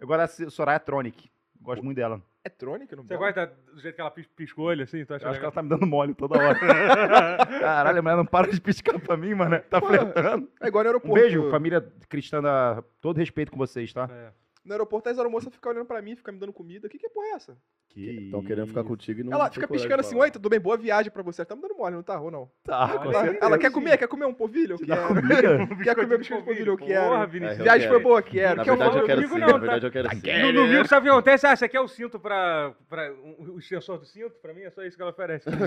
Agora 0.00 0.24
a 0.24 0.28
Soraya 0.28 0.78
Tronic. 0.80 1.30
Gosto 1.60 1.84
muito 1.84 1.96
dela. 1.96 2.22
É 2.42 2.48
Trônica, 2.48 2.96
não 2.96 3.02
Você 3.04 3.18
gosta 3.18 3.52
do 3.74 3.80
jeito 3.82 3.94
que 3.94 4.00
ela 4.00 4.10
pis- 4.10 4.26
pisca 4.34 4.58
o 4.58 4.64
olho 4.64 4.82
assim? 4.84 5.04
Tu 5.04 5.12
acha 5.12 5.26
Eu 5.26 5.30
acho 5.30 5.38
que 5.38 5.44
ela 5.44 5.52
tá 5.52 5.62
me 5.62 5.68
dando 5.68 5.86
mole 5.86 6.14
toda 6.14 6.38
hora. 6.38 6.58
Caralho, 7.60 7.98
a 7.98 8.02
mulher 8.02 8.16
não 8.16 8.24
para 8.24 8.50
de 8.50 8.58
piscar 8.58 8.98
pra 8.98 9.14
mim, 9.14 9.34
mano. 9.34 9.60
Tá 9.68 9.78
Pô, 9.78 9.88
flertando. 9.88 10.48
É 10.58 10.68
igual 10.68 10.82
no 10.84 10.88
Um 10.88 10.92
aeroporto. 10.92 11.14
beijo, 11.20 11.50
família 11.50 11.86
cristã, 12.08 12.40
da... 12.40 12.82
todo 12.98 13.18
respeito 13.18 13.52
com 13.52 13.58
vocês, 13.58 13.92
tá? 13.92 14.08
É. 14.10 14.28
No 14.64 14.72
aeroporto, 14.74 15.08
as 15.08 15.16
aeromoças 15.18 15.52
ficam 15.52 15.72
olhando 15.72 15.86
pra 15.86 16.02
mim, 16.02 16.14
ficam 16.14 16.34
me 16.34 16.38
dando 16.40 16.52
comida. 16.52 16.88
Que 16.88 16.98
que 16.98 17.08
porra 17.08 17.28
é 17.28 17.30
essa? 17.32 17.56
Estão 17.96 18.44
querendo 18.44 18.68
ficar 18.68 18.84
contigo 18.84 19.20
e 19.20 19.24
não. 19.24 19.32
Ela 19.32 19.50
fica 19.50 19.66
piscando 19.66 19.98
assim, 20.00 20.14
oi, 20.16 20.30
tudo 20.30 20.48
bem? 20.48 20.60
Boa 20.60 20.76
viagem 20.76 21.10
pra 21.10 21.22
você. 21.24 21.44
Tá 21.44 21.56
me 21.56 21.62
dando 21.62 21.74
mole, 21.76 21.96
não 21.96 22.02
tá? 22.04 22.20
Ou 22.20 22.30
não? 22.30 22.48
Tá, 22.62 22.86
com 22.88 22.98
Olha, 22.98 23.16
Ela, 23.16 23.20
certeza. 23.24 23.44
ela 23.46 23.58
quer 23.58 23.72
comer? 23.72 23.98
Quer 23.98 24.06
comer 24.06 24.26
um 24.26 24.34
polvilho? 24.34 24.76
Dá 24.86 24.96
Quer. 25.40 25.82
Quer 25.82 25.94
comer 25.96 26.18
biscoito 26.18 26.42
de 26.42 26.46
polvilho? 26.46 26.72
Eu 26.74 26.78
Porra, 26.78 26.88
quero. 26.88 27.28
Vinícius. 27.28 27.58
É, 27.58 27.62
Viagem 27.64 27.88
quero. 27.88 27.94
foi 27.94 28.02
boa? 28.02 28.22
Quero. 28.22 28.56
Na 28.56 28.62
um 28.62 28.64
verdade, 28.66 28.96
eu 28.98 29.04
quero 29.06 29.28
sim. 29.28 29.38
Na 29.38 29.46
tá? 29.48 29.58
verdade, 29.58 29.86
eu 29.86 29.90
quero 29.90 30.08
sim. 30.10 30.42
No 30.42 30.52
domingo, 30.52 30.86
sabe 30.88 31.00
o 31.00 31.10
que 31.10 31.16
acontece? 31.18 31.46
Ah, 31.48 31.56
você 31.56 31.68
quer 31.68 31.80
o 31.80 31.88
cinto 31.88 32.20
pra. 32.20 32.72
pra 32.88 33.10
um- 33.12 33.54
o 33.54 33.58
extensor 33.58 33.98
do 33.98 34.04
cinto? 34.04 34.30
Pra 34.40 34.54
mim 34.54 34.60
é 34.62 34.70
só 34.70 34.84
isso 34.84 34.94
que 34.96 35.02
ela 35.02 35.10
oferece. 35.10 35.48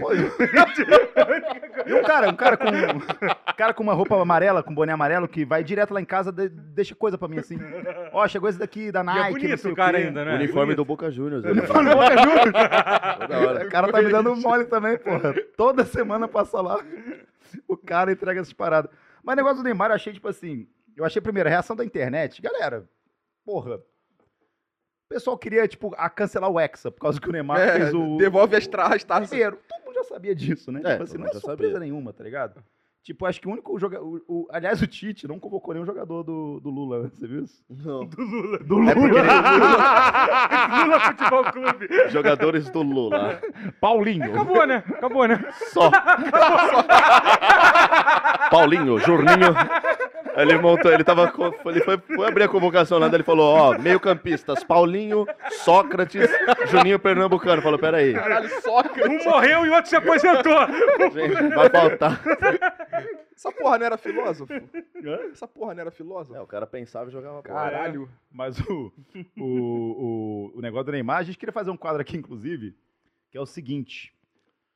E 1.86 1.94
um 1.94 2.04
cara, 2.04 2.30
um 2.30 2.36
cara 2.36 2.58
com. 2.58 2.66
Um 2.68 3.56
cara 3.56 3.74
com 3.74 3.84
uma 3.84 3.94
roupa 3.94 4.20
amarela, 4.22 4.64
com 4.64 4.74
boné 4.74 4.94
amarelo, 4.94 5.28
que 5.28 5.44
vai 5.46 5.64
direto 5.64 5.94
lá 5.94 6.02
em 6.02 6.06
casa, 6.06 6.32
de- 6.32 6.50
deixa 6.50 6.96
coisa 6.96 7.18
pra 7.18 7.28
mim 7.28 7.38
assim. 7.40 7.58
Ó, 8.12 8.26
chegou 8.28 8.50
esse 8.50 8.58
daqui 8.58 8.83
da 8.92 9.02
E 9.02 9.04
Nike. 9.04 9.20
é 9.20 9.24
não 9.24 9.40
bonito 9.40 9.70
o 9.70 9.76
cara 9.76 9.98
ainda, 9.98 10.26
né? 10.26 10.36
Uniforme 10.36 10.76
do 10.76 10.84
Boca 10.86 11.10
Juniors. 11.12 11.44
né? 11.44 11.52
Uniforme 11.52 11.90
do 11.90 11.96
Boca 11.96 12.18
Juniors. 12.18 12.52
Toda 13.20 13.40
hora. 13.40 13.66
O 13.66 13.70
cara 13.70 13.92
tá 13.92 14.02
me 14.02 14.10
dando 14.12 14.36
mole 14.36 14.66
também, 14.66 14.98
porra. 14.98 15.34
Toda 15.58 15.86
semana 15.86 16.28
passa 16.28 16.62
lá, 16.62 16.78
o 17.68 17.78
cara 17.78 18.12
entrega 18.12 18.42
essas 18.42 18.54
paradas. 18.54 18.92
Mas 19.24 19.34
o 19.34 19.38
negócio 19.38 19.58
do 19.58 19.64
Neymar, 19.64 19.92
eu 19.92 19.96
achei, 19.96 20.12
tipo 20.14 20.28
assim... 20.28 20.68
Eu 20.96 21.04
achei, 21.06 21.22
primeiro, 21.22 21.48
a 21.50 21.52
reação 21.52 21.76
da 21.76 21.84
internet. 21.86 22.42
Galera, 22.42 22.88
porra... 23.46 23.76
O 23.78 25.14
pessoal 25.14 25.38
queria, 25.38 25.68
tipo, 25.68 25.94
a 25.96 26.10
cancelar 26.10 26.50
o 26.50 26.60
Hexa, 26.60 26.90
por 26.90 27.00
causa 27.02 27.22
que 27.22 27.30
o 27.30 27.32
Neymar 27.32 27.60
É, 27.60 27.72
fez 27.80 27.94
o... 27.94 28.18
devolve 28.18 28.56
as 28.56 28.66
tra- 28.66 28.88
as 28.96 29.04
taças. 29.04 29.30
Primeiro, 29.30 29.60
todo 29.70 29.86
mundo 29.86 29.94
já 29.96 30.04
sabia 30.06 30.34
disso, 30.34 30.72
né? 30.72 30.82
É, 30.84 30.92
tipo 30.94 31.04
assim, 31.04 31.18
não 31.20 31.28
é 31.28 31.34
surpresa 31.34 31.74
sabia. 31.74 31.80
nenhuma, 31.80 32.12
tá 32.12 32.24
ligado? 32.24 32.64
Tipo, 33.04 33.26
acho 33.26 33.42
que 33.42 33.48
o 33.50 33.52
único 33.52 33.78
jogador... 33.78 34.22
Aliás, 34.50 34.82
o 34.82 34.88
Tite 34.88 35.28
não 35.28 35.38
convocou 35.38 35.74
nenhum 35.74 35.86
jogador 35.86 36.24
do, 36.24 36.62
do 36.62 36.70
Lula? 36.70 37.10
Você 37.14 37.28
viu 37.28 37.44
isso? 37.44 37.62
Não. 37.70 38.06
Do 38.06 38.78
Lula. 38.78 38.92
É 38.92 38.96
porque 38.96 39.20
Lula 40.86 41.00
Futebol 41.02 41.44
Clube. 41.52 41.90
jogadores 42.10 42.70
do 42.70 42.82
Lula. 42.82 43.42
Paulinho. 43.82 44.32
Acabou, 44.32 44.66
né? 44.66 44.82
Acabou, 44.88 45.28
né? 45.28 45.44
Só. 45.74 45.92
Paulinho, 48.50 48.98
Jorninho. 49.00 49.54
Ele 50.36 50.58
montou, 50.58 50.92
ele 50.92 51.04
tava. 51.04 51.32
Ele 51.66 51.82
foi, 51.82 51.98
foi 51.98 52.28
abrir 52.28 52.44
a 52.44 52.48
convocação 52.48 52.98
lá, 52.98 53.08
ele 53.08 53.24
falou: 53.24 53.56
ó, 53.56 53.78
meio-campistas, 53.78 54.64
Paulinho, 54.64 55.26
Sócrates, 55.64 56.30
Juninho 56.68 57.00
Pernambucano. 57.00 57.62
Falou: 57.62 57.80
peraí, 57.80 58.14
Caralho, 58.14 58.50
soca. 58.62 59.10
Um 59.10 59.24
morreu 59.24 59.66
e 59.66 59.70
o 59.70 59.74
outro 59.74 59.90
se 59.90 59.96
aposentou. 59.96 60.68
gente, 61.14 61.56
vai 61.56 61.70
faltar. 61.70 62.22
Essa 63.36 63.52
porra 63.52 63.78
não 63.78 63.86
era 63.86 63.98
filósofo? 63.98 64.54
Essa 65.32 65.48
porra 65.48 65.74
não 65.74 65.82
era 65.82 65.92
filósofo? 65.92 66.36
É, 66.36 66.42
o 66.42 66.48
cara 66.48 66.66
pensava 66.66 67.10
e 67.10 67.14
jogava 67.14 67.42
bola. 67.42 67.44
Caralho. 67.44 68.10
Mas 68.32 68.60
o, 68.60 68.94
o, 69.38 69.44
o, 69.44 70.52
o 70.56 70.62
negócio 70.62 70.86
do 70.86 70.92
Neymar, 70.94 71.18
a 71.18 71.24
gente 71.24 71.38
queria 71.38 71.52
fazer 71.52 71.70
um 71.70 71.78
quadro 71.78 72.02
aqui, 72.02 72.16
inclusive, 72.16 72.76
que 73.30 73.38
é 73.38 73.42
o 73.42 73.46
seguinte. 73.46 74.14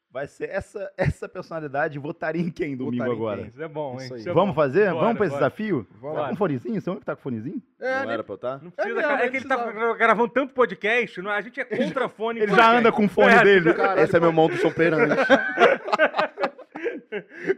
Vai 0.10 0.26
ser 0.26 0.50
essa, 0.50 0.90
essa 0.98 1.28
personalidade 1.28 2.00
votaria 2.00 2.42
em 2.42 2.50
quem 2.50 2.78
domingo 2.78 3.04
Votaria 3.04 3.14
em 3.14 3.16
agora? 3.18 3.42
quem? 3.42 3.50
Isso 3.50 3.62
é 3.62 3.68
bom, 3.68 3.92
hein? 4.00 4.06
Isso. 4.06 4.16
Isso 4.16 4.30
é 4.30 4.34
Vamos 4.34 4.56
bom. 4.56 4.62
fazer? 4.62 4.86
Bora, 4.92 5.00
Vamos 5.02 5.18
pra 5.18 5.26
esse 5.28 5.36
bora. 5.36 5.46
desafio? 5.46 5.88
Vamos 6.02 6.16
Tá 6.16 6.22
lá. 6.24 6.30
com 6.30 6.36
fonezinho? 6.38 6.82
Você 6.82 6.96
que 6.96 7.06
tá 7.06 7.16
com 7.16 7.22
fonezinho? 7.22 7.62
É, 7.80 8.00
Não 8.00 8.06
né? 8.08 8.14
era 8.14 8.24
pra 8.24 8.32
eu 8.34 8.36
estar? 8.36 8.64
Não 8.64 8.72
precisa, 8.72 9.00
É 9.00 9.04
cara. 9.04 9.26
É 9.26 9.30
que 9.30 9.38
ele 9.38 9.48
tá 9.48 9.94
gravando 9.94 10.30
tanto 10.30 10.54
podcast, 10.54 11.22
não, 11.22 11.30
é? 11.32 11.38
a 11.38 11.42
gente 11.42 11.60
é 11.60 11.66
contra 11.66 12.08
fone. 12.10 12.40
Ele 12.40 12.48
já 12.48 12.56
podcast. 12.56 12.78
anda 12.80 12.92
com 12.92 13.06
o 13.06 13.10
fone 13.10 13.34
É, 13.34 13.44
dele. 13.44 13.74
Caralho, 13.74 14.02
Esse 14.02 14.16
é 14.16 14.20
meu 14.20 14.32
modo 14.32 14.56
superante. 14.56 15.16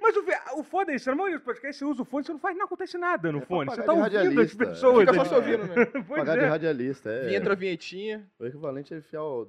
Mas 0.01 0.15
o, 0.15 0.19
o 0.59 0.63
fone 0.63 0.85
foda-se, 0.85 1.07
na 1.09 1.15
maioria 1.15 1.37
dos 1.37 1.45
podcasts 1.45 1.77
você 1.79 1.85
usa 1.85 2.01
o 2.01 2.05
fone, 2.05 2.25
você 2.25 2.31
não 2.31 2.39
faz, 2.39 2.55
não 2.57 2.65
acontece 2.65 2.97
nada 2.97 3.31
no 3.31 3.39
É 3.39 3.41
fone. 3.41 3.69
Você 3.69 3.81
tá 3.83 3.93
ouvindo 3.93 4.41
as 4.41 4.53
é. 4.53 4.55
pessoas. 4.57 4.99
Fica 5.09 5.13
só 5.13 5.19
ali. 5.21 5.29
se 5.29 5.35
ouvindo, 5.35 5.67
né? 5.75 5.85
Pagar 6.07 6.37
de 6.37 6.43
é. 6.45 6.47
radialista, 6.47 7.09
é. 7.11 7.35
Entra 7.35 7.53
a 7.53 7.55
vinhetinha. 7.55 8.25
O 8.39 8.45
equivalente 8.45 8.93
é 8.93 8.97
enfiar 8.97 9.23
o 9.23 9.47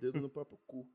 dedo 0.00 0.20
no 0.20 0.28
próprio 0.28 0.58
cu. 0.66 0.86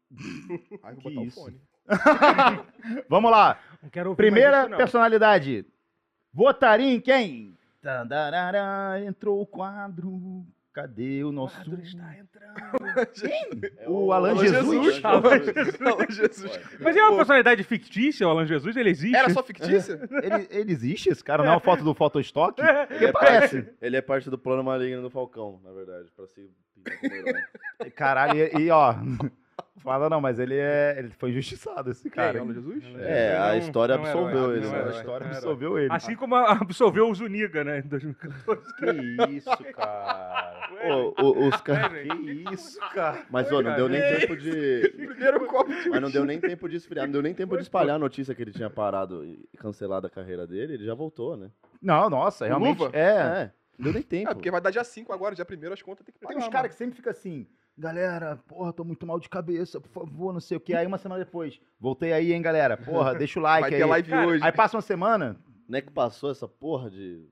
Aí 0.84 0.96
vou 0.96 1.04
Que 1.04 1.10
botar 1.16 1.28
isso? 1.28 1.40
o 1.40 1.44
fone. 1.44 1.62
Vamos 3.10 3.32
lá. 3.32 3.60
Não 3.82 3.90
quero 3.90 4.10
ouvir 4.10 4.22
mais 4.22 4.32
Primeira 4.32 4.62
isso, 4.62 4.70
não. 4.70 4.78
personalidade. 4.78 5.66
Votaria 6.34 6.94
em 6.94 7.00
quem? 7.00 7.58
Tandarará, 7.82 9.00
entrou 9.06 9.42
o 9.42 9.46
quadro. 9.46 10.46
Cadê 10.76 11.24
o 11.24 11.32
nosso. 11.32 11.56
quadro 11.56 11.82
está 11.82 12.18
entrando. 12.18 12.46
É 13.80 13.90
O 13.90 14.12
Alan 14.12 14.32
Alan 14.32 14.42
Jesus. 14.42 15.06
Alan 15.06 15.40
Jesus. 15.40 15.82
Alan 15.82 16.06
Jesus. 16.10 16.60
Mas 16.82 16.98
é 16.98 17.02
uma 17.02 17.16
personalidade 17.16 17.64
fictícia, 17.64 18.28
o 18.28 18.30
Alan 18.30 18.46
Jesus? 18.46 18.76
Ele 18.76 18.90
existe? 18.90 19.16
Era 19.16 19.30
só 19.30 19.42
fictícia? 19.42 20.02
Ele, 20.22 20.48
ele 20.50 20.72
existe, 20.74 21.10
esse 21.10 21.24
cara? 21.24 21.44
Não 21.44 21.52
é 21.52 21.54
uma 21.54 21.62
foto 21.62 21.82
do 21.82 21.94
Photostock? 21.94 22.60
Ele 22.92 23.06
é, 23.06 23.12
Parece. 23.14 23.62
parte, 23.62 23.78
ele 23.82 23.96
é 23.96 24.02
parte 24.02 24.30
do 24.30 24.38
plano 24.38 24.64
maligno 24.64 25.02
do 25.02 25.10
Falcão, 25.10 25.62
na 25.64 25.72
verdade, 25.72 26.10
pra 26.14 26.28
se 26.28 26.52
pintar 26.74 27.00
como 27.00 27.14
herói. 27.14 27.92
Caralho, 27.92 28.38
e, 28.38 28.64
e, 28.64 28.70
ó. 28.70 28.96
Fala 29.86 30.10
não, 30.10 30.20
mas 30.20 30.40
ele 30.40 30.56
é. 30.58 30.96
Ele 30.98 31.10
foi 31.12 31.30
injustiçado, 31.30 31.92
esse 31.92 32.04
Quem? 32.04 32.12
cara. 32.12 32.40
Alan 32.42 32.54
Jesus? 32.54 32.84
É, 32.98 33.38
a 33.38 33.50
Não- 33.52 33.58
história 33.60 33.98
não 33.98 34.06
é 34.06 34.10
absolveu 34.12 34.52
ele, 34.56 34.66
não 34.66 34.72
né? 34.72 34.80
é 34.80 34.84
A 34.84 34.90
história 34.90 35.26
é 35.26 35.28
absolveu 35.30 35.78
ele. 35.80 35.88
Assim 35.94 36.16
como 36.16 36.36
a- 36.36 36.52
absolveu 36.54 37.08
o 37.10 37.14
Zuniga, 37.16 37.64
né, 37.64 37.80
em 37.80 37.88
2014. 37.88 38.66
Que 38.76 39.32
isso, 39.38 39.50
cara. 39.74 40.70
Ô, 41.22 41.48
os 41.48 41.62
caras. 41.62 42.00
É, 42.00 42.04
Que 42.08 42.54
isso, 42.54 42.80
cara. 42.94 43.24
Mas, 43.30 43.52
ô, 43.52 43.62
não 43.62 43.76
deu 43.76 43.88
nem 43.88 44.02
tempo 44.02 44.36
de. 44.36 44.90
Primeiro 44.98 45.46
copo 45.46 45.72
de 45.74 45.90
Mas 45.90 46.02
não 46.02 46.10
deu 46.12 46.26
nem 46.26 46.40
tempo 46.40 46.68
de 46.68 46.76
esfriar, 46.78 47.06
não 47.06 47.14
deu 47.14 47.22
nem 47.22 47.34
tempo 47.34 47.56
de 47.56 47.64
espalhar 47.64 47.96
a 47.96 48.00
notícia 48.00 48.34
que 48.36 48.42
ele 48.42 48.52
tinha 48.52 48.70
parado 48.70 49.24
e 49.24 49.48
cancelado 49.58 50.08
a 50.08 50.10
carreira 50.10 50.46
dele, 50.48 50.74
ele 50.74 50.86
já 50.86 50.94
voltou, 50.94 51.38
né? 51.38 51.50
Não, 51.82 52.10
nossa, 52.10 52.46
realmente. 52.48 52.80
Luva? 52.80 52.92
É. 52.98 53.02
É, 53.46 53.52
não 53.78 53.84
deu 53.86 53.94
nem 53.94 54.02
tempo. 54.02 54.32
É, 54.32 54.34
porque 54.34 54.50
vai 54.52 54.60
dar 54.62 54.72
dia 54.72 54.84
5 54.84 55.14
agora, 55.14 55.36
dia 55.36 55.46
1 55.48 55.74
as 55.74 55.82
contas 55.82 56.06
tem 56.06 56.14
que 56.14 56.20
pagar. 56.20 56.34
Tem 56.36 56.44
uns 56.44 56.50
caras 56.52 56.72
que 56.72 56.76
sempre 56.78 56.96
ficam 56.96 57.12
assim, 57.12 57.48
galera, 57.78 58.38
porra, 58.48 58.72
tô 58.74 58.84
muito 58.84 59.06
mal 59.06 59.20
de 59.20 59.30
cabeça, 59.30 59.80
por 59.80 59.90
favor, 59.90 60.34
não 60.34 60.40
sei 60.40 60.58
o 60.58 60.60
que. 60.60 60.74
Aí 60.74 60.86
uma 60.86 60.98
semana 60.98 61.24
depois, 61.24 61.60
voltei 61.80 62.14
aí, 62.14 62.34
hein, 62.34 62.42
galera. 62.42 62.78
Porra, 62.78 63.14
deixa 63.16 63.40
o 63.40 63.42
like 63.44 63.62
Vai 63.62 63.72
aí. 63.74 63.78
ter 63.80 63.86
live 63.86 64.10
Cara, 64.10 64.28
hoje. 64.28 64.44
Aí 64.44 64.52
passa 64.52 64.76
uma 64.78 64.82
semana, 64.82 65.38
Não 65.68 65.78
é 65.78 65.82
que 65.82 65.92
passou 65.92 66.32
essa 66.32 66.48
porra 66.48 66.90
de 66.90 67.28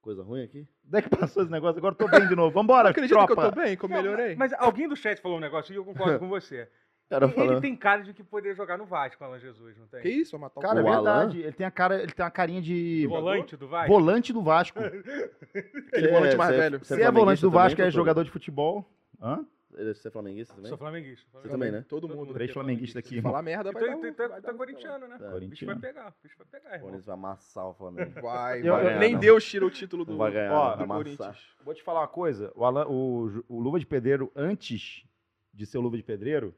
coisa 0.00 0.22
ruim 0.22 0.42
aqui? 0.42 0.66
daí 0.84 1.02
que 1.02 1.10
passou 1.10 1.42
esse 1.42 1.52
negócio, 1.52 1.78
agora 1.78 1.94
eu 1.98 1.98
tô 1.98 2.08
bem 2.08 2.26
de 2.28 2.34
novo. 2.34 2.50
Vambora, 2.50 2.88
Acredita 2.90 3.26
que 3.26 3.32
eu 3.32 3.36
tô 3.36 3.50
bem, 3.50 3.76
que 3.76 3.84
eu 3.84 3.88
Não, 3.88 3.96
melhorei? 3.96 4.34
Mas 4.36 4.52
alguém 4.54 4.88
do 4.88 4.96
chat 4.96 5.20
falou 5.20 5.36
um 5.36 5.40
negócio 5.40 5.72
e 5.72 5.76
eu 5.76 5.84
concordo 5.84 6.18
com 6.20 6.28
você. 6.28 6.68
Cara 7.10 7.24
Ele 7.24 7.34
falando. 7.34 7.60
tem 7.62 7.74
cara 7.74 8.02
de 8.02 8.12
que 8.12 8.22
poderia 8.22 8.54
jogar 8.54 8.76
no 8.76 8.84
Vasco, 8.84 9.24
Alan 9.24 9.38
Jesus, 9.38 9.78
não 9.78 9.86
tem? 9.86 10.02
Que 10.02 10.10
isso, 10.10 10.32
vai 10.32 10.40
matar 10.42 10.60
o 10.60 10.62
Cara, 10.62 10.80
é 10.80 10.82
verdade. 10.82 11.40
Ele 11.40 11.52
tem 11.52 11.66
a 11.66 11.70
cara, 11.70 12.02
ele 12.02 12.12
tem 12.12 12.22
uma 12.22 12.30
carinha 12.30 12.60
de 12.60 13.06
Volante 13.08 13.56
do 13.56 13.66
Vasco? 13.66 13.88
volante 13.92 14.30
do 14.32 14.42
Vasco. 14.42 14.78
Aquele 15.88 16.08
volante 16.08 16.36
mais 16.36 16.56
velho. 16.56 16.84
Se 16.84 17.02
é 17.02 17.10
volante 17.10 17.40
do 17.40 17.50
Vasco, 17.50 17.80
é 17.80 17.90
jogador 17.90 18.24
de 18.24 18.30
futebol. 18.30 18.84
Hã? 19.22 19.44
Você 19.70 20.08
é 20.08 20.10
flamenguista 20.10 20.54
também? 20.54 20.68
Sou 20.70 20.78
flamenguista. 20.78 21.26
Você 21.32 21.48
também, 21.48 21.70
né? 21.70 21.84
Todo 21.88 22.08
mundo. 22.08 22.32
Três 22.32 22.50
flamenguistas 22.50 22.96
aqui, 23.04 23.16
Se 23.16 23.22
falar 23.22 23.42
merda, 23.42 23.70
vai 23.70 23.82
Então, 23.82 23.92
dar 23.92 23.96
um- 23.96 23.98
então, 23.98 24.10
então, 24.10 24.28
vai 24.28 24.40
tá 24.40 24.48
dar 24.48 24.54
um 24.54 24.58
corintiano, 24.58 25.06
né? 25.08 25.18
É. 25.20 25.34
O 25.34 25.48
bicho 25.48 25.66
vai 25.66 25.76
pegar, 25.78 26.08
o 26.08 26.14
bicho 26.22 26.36
vai 26.38 26.46
pegar, 26.46 26.64
O 26.70 26.72
irmão. 26.74 26.80
Corinthians 26.80 27.04
vai 27.06 27.14
amassar 27.14 27.66
o 27.68 27.74
Flamengo. 27.74 28.12
Vai, 28.22 28.60
Eu- 28.66 28.72
vai. 28.72 28.98
Nem 28.98 29.12
não. 29.12 29.20
Deus 29.20 29.44
tira 29.44 29.66
o 29.66 29.70
título 29.70 30.04
do, 30.06 30.16
vai 30.16 30.32
ganhar, 30.32 30.52
Ó, 30.52 30.76
vai 30.76 30.86
do. 30.86 30.94
Corinthians. 30.94 31.46
Vou 31.64 31.74
te 31.74 31.82
falar 31.82 32.00
uma 32.00 32.08
coisa. 32.08 32.50
O, 32.54 32.64
Alan- 32.64 32.86
o 32.88 33.44
o 33.48 33.60
Luva 33.60 33.78
de 33.78 33.86
Pedreiro, 33.86 34.32
antes 34.34 35.04
de 35.52 35.66
ser 35.66 35.76
o 35.78 35.82
Luva 35.82 35.96
de 35.98 36.02
Pedreiro, 36.02 36.54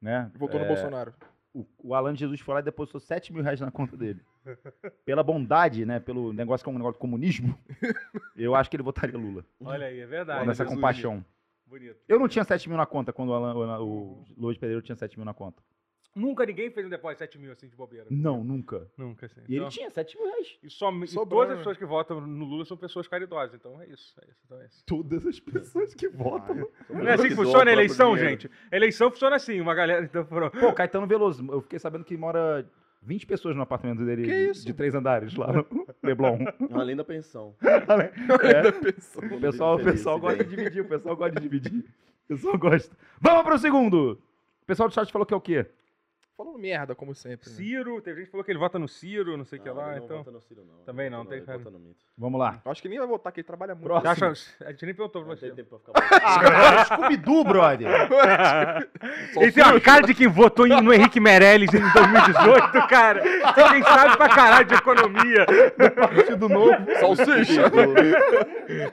né? 0.00 0.30
Voltou 0.34 0.60
no 0.60 0.66
é, 0.66 0.68
Bolsonaro. 0.68 1.14
o, 1.54 1.64
o 1.82 1.94
Alan 1.94 2.14
Jesus 2.14 2.40
foi 2.40 2.54
lá 2.54 2.60
e 2.60 2.64
depositou 2.64 3.00
7 3.00 3.32
mil 3.32 3.42
reais 3.42 3.60
na 3.60 3.70
conta 3.70 3.96
dele. 3.96 4.20
Pela 5.06 5.22
bondade, 5.22 5.86
né? 5.86 5.98
Pelo 5.98 6.30
negócio 6.32 6.62
que 6.62 6.68
é 6.68 6.72
um 6.72 6.76
negócio 6.76 6.94
de 6.94 6.98
comunismo, 7.00 7.58
eu 8.36 8.54
acho 8.54 8.68
que 8.68 8.76
ele 8.76 8.82
votaria 8.82 9.16
Lula. 9.16 9.44
Olha 9.60 9.86
aí, 9.86 9.98
é 10.00 10.06
verdade. 10.06 10.46
nessa 10.46 10.66
compaixão. 10.66 11.24
Bonito. 11.74 11.96
Eu 12.08 12.20
não 12.20 12.28
tinha 12.28 12.44
7 12.44 12.68
mil 12.68 12.78
na 12.78 12.86
conta 12.86 13.12
quando 13.12 13.30
o, 13.30 13.34
Alan, 13.34 13.80
o, 13.80 14.24
de 14.52 14.58
Pedreiro 14.60 14.80
tinha 14.80 14.94
7 14.94 15.18
mil 15.18 15.24
na 15.24 15.34
conta. 15.34 15.60
Nunca 16.14 16.46
ninguém 16.46 16.70
fez 16.70 16.86
um 16.86 16.88
depósito 16.88 17.24
de 17.24 17.30
7 17.30 17.38
mil 17.40 17.50
assim 17.50 17.68
de 17.68 17.74
bobeira. 17.74 18.06
Não, 18.08 18.44
nunca. 18.44 18.88
Nunca, 18.96 19.26
assim. 19.26 19.40
E 19.48 19.54
ele 19.54 19.56
Então- 19.56 19.68
tinha 19.70 19.90
7 19.90 20.16
mil 20.16 20.24
reais. 20.28 20.56
E, 20.62 20.70
só, 20.70 20.92
e 20.92 21.26
todas 21.26 21.50
as 21.50 21.58
pessoas 21.58 21.76
que 21.76 21.84
votam 21.84 22.20
no 22.20 22.44
Lula 22.44 22.64
são 22.64 22.76
pessoas 22.76 23.08
caridosas. 23.08 23.56
Então 23.56 23.82
é 23.82 23.88
isso. 23.88 24.14
É 24.22 24.30
isso, 24.30 24.40
então 24.44 24.60
é 24.60 24.66
isso. 24.66 24.84
Todas 24.86 25.26
as 25.26 25.40
pessoas 25.40 25.92
que 25.92 26.08
votam. 26.08 26.70
Não 26.88 27.08
é 27.08 27.14
assim 27.14 27.28
que 27.28 27.34
funciona 27.34 27.68
a 27.68 27.72
eleição, 27.72 28.16
gente. 28.16 28.48
Eleição 28.70 29.10
funciona 29.10 29.34
assim. 29.34 29.60
Uma 29.60 29.74
galera. 29.74 30.04
Então, 30.04 30.24
pronto. 30.24 30.56
Pô, 30.56 30.72
Caetano 30.72 31.08
Veloso, 31.08 31.44
eu 31.50 31.60
fiquei 31.60 31.80
sabendo 31.80 32.04
que 32.04 32.16
mora 32.16 32.64
20 33.04 33.26
pessoas 33.26 33.54
no 33.54 33.62
apartamento 33.62 34.04
dele 34.04 34.22
Que 34.24 34.30
de, 34.30 34.50
isso? 34.50 34.66
de 34.66 34.72
três 34.72 34.94
andares 34.94 35.34
lá 35.34 35.52
no 35.52 35.66
Leblon. 36.02 36.38
Além 36.72 36.96
da 36.96 37.04
pensão. 37.04 37.54
É. 37.62 38.72
pensou. 38.72 39.24
O 39.24 39.40
pessoal, 39.40 39.76
o 39.76 39.84
pessoal 39.84 40.18
gosta 40.18 40.44
de 40.44 40.50
dividir, 40.56 40.82
o 40.82 40.88
pessoal 40.88 41.16
gosta 41.16 41.34
de 41.36 41.42
dividir. 41.42 41.84
O 42.24 42.28
pessoal 42.28 42.58
gosta. 42.58 42.96
Vamos 43.20 43.42
pro 43.42 43.58
segundo! 43.58 44.12
O 44.62 44.66
pessoal 44.66 44.88
do 44.88 44.94
chat 44.94 45.12
falou 45.12 45.26
que 45.26 45.34
é 45.34 45.36
o 45.36 45.40
quê? 45.40 45.66
Falando 46.36 46.58
merda, 46.58 46.96
como 46.96 47.14
sempre. 47.14 47.48
né? 47.48 47.54
Ciro, 47.56 48.00
teve 48.02 48.16
gente 48.18 48.26
que 48.26 48.32
falou 48.32 48.44
que 48.44 48.50
ele 48.50 48.58
vota 48.58 48.76
no 48.76 48.88
Ciro, 48.88 49.36
não 49.36 49.44
sei 49.44 49.60
o 49.60 49.62
que 49.62 49.68
Não, 49.68 49.76
lá. 49.76 49.90
ele 49.92 49.98
não 50.00 50.04
Então. 50.04 50.16
vota 50.18 50.30
no 50.32 50.40
Ciro, 50.40 50.62
não. 50.66 50.84
Também 50.84 51.06
Ele 51.06 51.14
não, 51.14 51.22
vota 51.22 51.30
tem 51.36 51.44
cara. 51.44 51.56
ele 51.58 51.64
vota 51.64 51.78
no 51.78 51.84
mito. 51.84 52.00
Vamos 52.18 52.40
lá. 52.40 52.60
Eu 52.64 52.72
Acho 52.72 52.82
que 52.82 52.88
nem 52.88 52.98
vai 52.98 53.06
votar, 53.06 53.32
que 53.32 53.38
ele 53.38 53.46
trabalha 53.46 53.72
muito. 53.74 53.84
Próximo. 53.86 54.10
Acha- 54.10 54.54
a 54.64 54.70
gente 54.72 54.84
nem 54.84 54.94
perguntou 54.96 55.22
pra 55.22 55.30
Não 55.30 55.36
você. 55.36 55.46
tem 55.46 55.54
tempo 55.54 55.78
pra 55.78 55.92
ficar 55.94 56.20
Ah, 56.24 56.84
Scooby-Doo, 56.86 57.44
brother! 57.44 57.88
Ele 59.36 59.52
tem 59.52 59.62
uma 59.64 59.80
cara 59.80 60.02
de 60.06 60.12
quem 60.14 60.26
votou 60.26 60.66
no 60.66 60.92
Henrique 60.92 61.20
Meirelles 61.20 61.72
em 61.72 61.78
2018, 61.80 62.88
cara. 62.88 63.22
Você 63.22 63.68
quem 63.72 63.82
sabe 63.84 64.16
pra 64.16 64.28
caralho 64.28 64.66
de 64.66 64.74
economia. 64.74 65.46
Partido 65.94 66.48
novo. 66.48 66.74
Salsicha! 66.98 67.62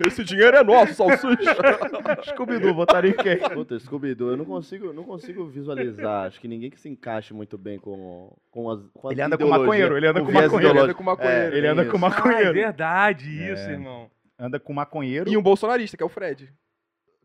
Esse 0.06 0.24
dinheiro 0.24 0.58
é 0.58 0.64
nosso, 0.64 0.94
salsicha! 0.94 1.56
Scooby-Doo, 2.30 2.74
votaria 2.76 3.10
em 3.12 3.16
quem? 3.16 3.38
Puta, 3.50 3.80
Scooby-Doo, 3.80 4.30
eu 4.32 4.38
não 4.38 4.46
consigo, 4.46 4.94
não 4.94 5.04
consigo 5.04 5.46
visualizar. 5.48 6.28
Acho 6.28 6.40
que 6.40 6.48
ninguém 6.48 6.70
que 6.70 6.80
se 6.80 6.88
muito 7.34 7.58
bem 7.58 7.78
com, 7.80 8.36
com 8.50 8.70
as. 8.70 8.80
Com 8.94 9.12
Ele 9.12 9.22
anda 9.22 9.38
com 9.38 9.48
maconheiro, 9.48 9.98
ele 9.98 10.08
anda 10.08 10.20
com 10.22 10.28
viés 10.28 10.46
maconheiro. 10.52 10.74
Ele 10.78 10.80
anda 10.84 10.94
com 10.94 11.04
maconheiro. 11.04 11.54
É, 11.54 11.58
Ele 11.58 11.68
anda 11.68 11.82
isso. 11.84 11.92
com 11.92 11.98
Ah, 11.98 12.00
é 12.00 12.10
maconheiro. 12.10 12.54
verdade 12.54 13.52
isso, 13.52 13.70
É. 13.70 13.72
irmão. 13.72 14.10
Anda 14.40 14.60
com 14.60 14.74
maconheiro. 14.74 15.30
E 15.30 15.38
um 15.38 15.42
bolsonarista, 15.42 15.96
que 15.96 16.04
é 16.04 16.06
o 16.06 16.10
Fred. 16.10 16.52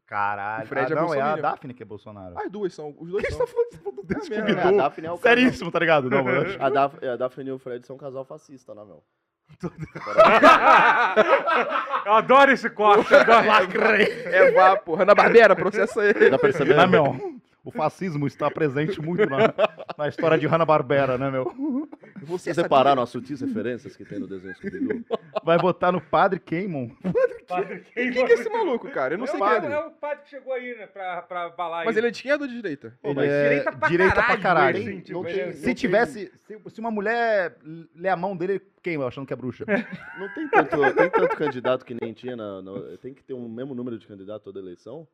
Caralho. 0.06 0.64
O 0.64 0.66
Fred 0.68 0.92
ah, 0.92 0.96
é 0.96 1.00
não, 1.00 1.14
é 1.14 1.20
a. 1.20 1.36
Daphne 1.36 1.74
que 1.74 1.82
é 1.82 1.86
Bolsonaro. 1.86 2.38
As 2.38 2.50
duas 2.50 2.72
são, 2.72 2.94
os 2.98 3.10
dois 3.10 3.24
que 3.26 3.32
são. 3.32 3.44
você 3.46 3.52
tá 3.52 3.58
falando? 3.58 3.70
Tá 3.72 3.78
falando 3.78 4.02
desse 4.06 4.32
É 4.34 4.42
mesmo, 4.42 4.60
É, 4.60 4.62
a? 4.62 4.70
Daphne 4.70 5.06
é 5.08 5.12
o. 5.12 5.16
Seríssimo, 5.16 5.70
tá 5.72 5.78
ligado? 5.80 6.08
Não, 6.08 6.22
mano. 6.22 6.46
A, 6.60 6.68
Daf, 6.68 7.04
a 7.04 7.16
Daphne 7.16 7.48
e 7.48 7.52
o 7.52 7.58
Fred 7.58 7.84
são 7.86 7.96
um 7.96 7.98
casal 7.98 8.24
fascista, 8.24 8.74
né, 8.74 8.84
meu? 8.84 9.02
Eu 12.04 12.12
adoro 12.12 12.52
esse 12.52 12.68
corte. 12.70 13.12
adoro. 13.14 13.46
É 13.92 14.50
vá, 14.52 14.76
porra. 14.76 15.02
Ana 15.02 15.14
Barbera, 15.14 15.56
processa 15.56 16.04
ele. 16.04 16.30
Tá 16.30 16.38
percebendo? 16.38 16.76
Né, 16.78 16.86
meu? 16.86 17.36
O 17.66 17.72
fascismo 17.72 18.28
está 18.28 18.48
presente 18.48 19.02
muito 19.02 19.28
na, 19.28 19.52
na 19.98 20.06
história 20.08 20.38
de 20.38 20.46
Hanna-Barbera, 20.46 21.18
né, 21.18 21.28
meu? 21.30 21.44
Você 22.22 22.26
Vocês 22.52 22.56
repararam 22.56 23.02
as 23.02 23.08
sutis 23.10 23.40
referências 23.40 23.96
que 23.96 24.04
tem 24.04 24.20
no 24.20 24.26
desenho 24.28 24.54
Scooby-Doo? 24.54 25.04
Vai 25.42 25.58
votar 25.58 25.92
no 25.92 26.00
Padre 26.00 26.38
Keimon. 26.38 26.88
Padre 27.48 27.84
Quem 27.92 28.12
que 28.12 28.18
é 28.20 28.34
esse 28.34 28.48
maluco, 28.48 28.88
cara? 28.90 29.14
Eu 29.14 29.18
não 29.18 29.24
é, 29.24 29.28
sei 29.28 29.40
o, 29.40 29.42
quem 29.42 29.52
padre, 29.52 29.72
é. 29.72 29.74
é 29.74 29.78
o 29.80 29.90
padre 29.90 30.22
que 30.24 30.30
chegou 30.30 30.52
aí, 30.52 30.76
né, 30.78 30.86
pra, 30.86 31.22
pra 31.22 31.48
balar 31.50 31.84
Mas 31.84 31.96
aí. 31.96 32.00
ele 32.00 32.06
é 32.06 32.10
de 32.12 32.16
esquerda 32.18 32.44
ou 32.44 32.48
de 32.48 32.54
direita? 32.54 32.96
Pô, 33.02 33.08
Ele 33.08 33.14
mas 33.16 33.30
é 33.30 33.42
direita 33.48 33.72
pra 33.72 33.88
direita 33.88 34.14
pra 34.14 34.22
caralho. 34.24 34.42
caralho. 34.42 34.78
assim, 34.78 35.00
tipo, 35.00 35.22
Não 35.22 35.28
ele 35.28 35.40
é- 35.40 35.44
tem- 35.46 35.52
Se 35.54 35.74
tivesse. 35.74 36.32
Se, 36.46 36.60
se 36.70 36.80
uma 36.80 36.90
mulher 36.92 37.56
lê 37.96 38.08
a 38.08 38.16
mão 38.16 38.36
dele, 38.36 38.52
ele 38.54 38.62
queima, 38.80 39.06
achando 39.08 39.26
que 39.26 39.32
é 39.32 39.36
bruxa. 39.36 39.64
Não 40.18 40.32
tem 40.34 40.48
tanto, 40.48 40.94
tem 40.94 41.10
tanto 41.10 41.36
candidato 41.36 41.84
que 41.84 41.94
nem 42.00 42.12
tinha 42.12 42.36
na, 42.36 42.62
na- 42.62 42.96
Tem 43.02 43.12
que 43.12 43.24
ter 43.24 43.34
um 43.34 43.48
mesmo 43.48 43.74
número 43.74 43.98
de 43.98 44.06
candidato 44.06 44.44
toda 44.44 44.60
eleição? 44.60 45.06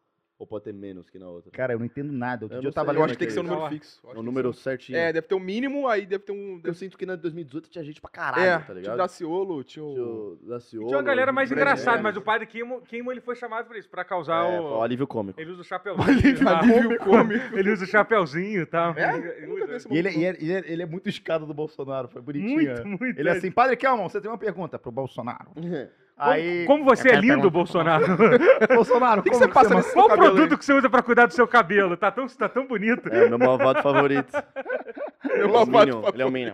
Ou 0.42 0.46
pode 0.46 0.64
ter 0.64 0.74
menos 0.74 1.08
que 1.08 1.20
na 1.20 1.28
outra? 1.28 1.52
Cara, 1.52 1.72
eu 1.72 1.78
não 1.78 1.86
entendo 1.86 2.12
nada. 2.12 2.44
Outro 2.46 2.56
Eu 2.58 2.62
dia 2.62 2.68
eu 2.70 2.72
tava 2.74 2.90
sei, 2.90 2.98
Eu 3.00 3.04
acho 3.04 3.12
que 3.14 3.18
tem 3.20 3.28
que 3.28 3.32
ser 3.32 3.38
um 3.38 3.42
número 3.44 3.60
Fala. 3.60 3.70
fixo. 3.70 4.00
É 4.12 4.18
um 4.18 4.22
número 4.24 4.52
certinho. 4.52 4.98
É, 4.98 5.12
deve 5.12 5.28
ter 5.28 5.36
um 5.36 5.38
mínimo, 5.38 5.86
aí 5.86 6.04
deve 6.04 6.24
ter 6.24 6.32
um. 6.32 6.60
Eu 6.64 6.74
sinto 6.74 6.98
que 6.98 7.06
na 7.06 7.14
2018 7.14 7.70
tinha 7.70 7.84
gente 7.84 8.00
pra 8.00 8.10
caralho, 8.10 8.42
É, 8.42 8.58
tá 8.58 8.64
tinha 8.64 8.74
o 8.74 8.80
ligado? 8.80 8.96
Daciolo, 8.98 9.62
tinha 9.62 9.86
Tinha 9.86 10.02
o. 10.04 10.38
Daciolo, 10.42 10.86
Tinha 10.88 10.96
uma 10.98 11.04
galera 11.04 11.30
mais 11.30 11.52
engraçada, 11.52 12.02
mas 12.02 12.16
o 12.16 12.20
padre 12.20 12.48
Keimo 12.48 13.12
ele 13.12 13.20
foi 13.20 13.36
chamado 13.36 13.66
por 13.68 13.76
isso, 13.76 13.88
pra 13.88 14.04
causar 14.04 14.44
É, 14.52 14.58
o... 14.60 14.78
o 14.78 14.82
alívio 14.82 15.06
cômico. 15.06 15.40
Ele 15.40 15.52
usa 15.52 15.60
o 15.60 15.64
chapeuzinho. 15.64 16.38
tá? 16.44 16.58
Alívio 16.58 16.98
cômico. 16.98 17.56
Ele 17.56 17.70
usa 17.70 17.84
o 17.84 17.86
chapeuzinho 17.86 18.62
e 18.62 18.66
tal. 18.66 18.94
É? 18.98 19.16
Ele 19.16 19.62
E 19.92 19.96
ele, 19.98 20.08
e 20.10 20.24
ele, 20.24 20.38
e 20.40 20.50
ele- 20.52 20.72
ele 20.72 20.82
é 20.82 20.86
muito 20.86 21.08
escada 21.08 21.46
do 21.46 21.54
Bolsonaro, 21.54 22.08
foi 22.08 22.20
bonitinho. 22.20 22.52
Muito, 22.56 22.80
é. 22.80 22.84
muito. 22.84 23.16
Ele 23.20 23.28
é 23.28 23.32
assim, 23.32 23.52
Padre 23.52 23.76
Kelman, 23.76 24.08
você 24.08 24.20
tem 24.20 24.28
uma 24.28 24.36
pergunta 24.38 24.76
pro 24.76 24.90
Bolsonaro. 24.90 25.52
Aí. 26.16 26.64
Como 26.66 26.84
você 26.84 27.10
é 27.10 27.16
lindo, 27.16 27.50
Bolsonaro. 27.50 28.04
Bolsonaro, 28.72 29.20
O 29.20 29.24
que, 29.24 29.30
que 29.30 29.36
você 29.36 29.48
passa 29.48 29.74
nesse 29.74 29.92
Qual 29.92 30.06
o 30.06 30.14
produto 30.14 30.58
que 30.58 30.64
você 30.64 30.72
usa 30.72 30.88
pra 30.88 31.02
cuidar 31.02 31.26
do 31.26 31.32
seu 31.32 31.48
cabelo? 31.48 31.96
Tá 31.96 32.10
tão, 32.10 32.26
tá 32.26 32.48
tão 32.48 32.66
bonito. 32.66 33.08
É 33.08 33.26
o 33.26 33.28
meu 33.30 33.38
malvado 33.38 33.82
favorito. 33.82 34.34
aí? 34.34 34.42
Meu 35.38 35.48
malvado 35.50 36.04
ele 36.12 36.22
é 36.22 36.26
um 36.26 36.30
Minion. 36.30 36.52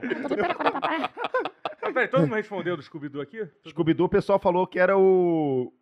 Ah, 1.83 1.93
peraí, 1.93 2.07
todo 2.07 2.21
mundo 2.21 2.35
respondeu 2.35 2.77
do 2.77 2.83
Scooby-Doo 2.83 3.21
aqui? 3.21 3.49
Scooby-Doo, 3.67 4.07
o 4.07 4.11
pessoal 4.11 4.39
falou 4.39 4.67
que 4.67 4.79
era 4.79 4.97
o. 4.97 5.73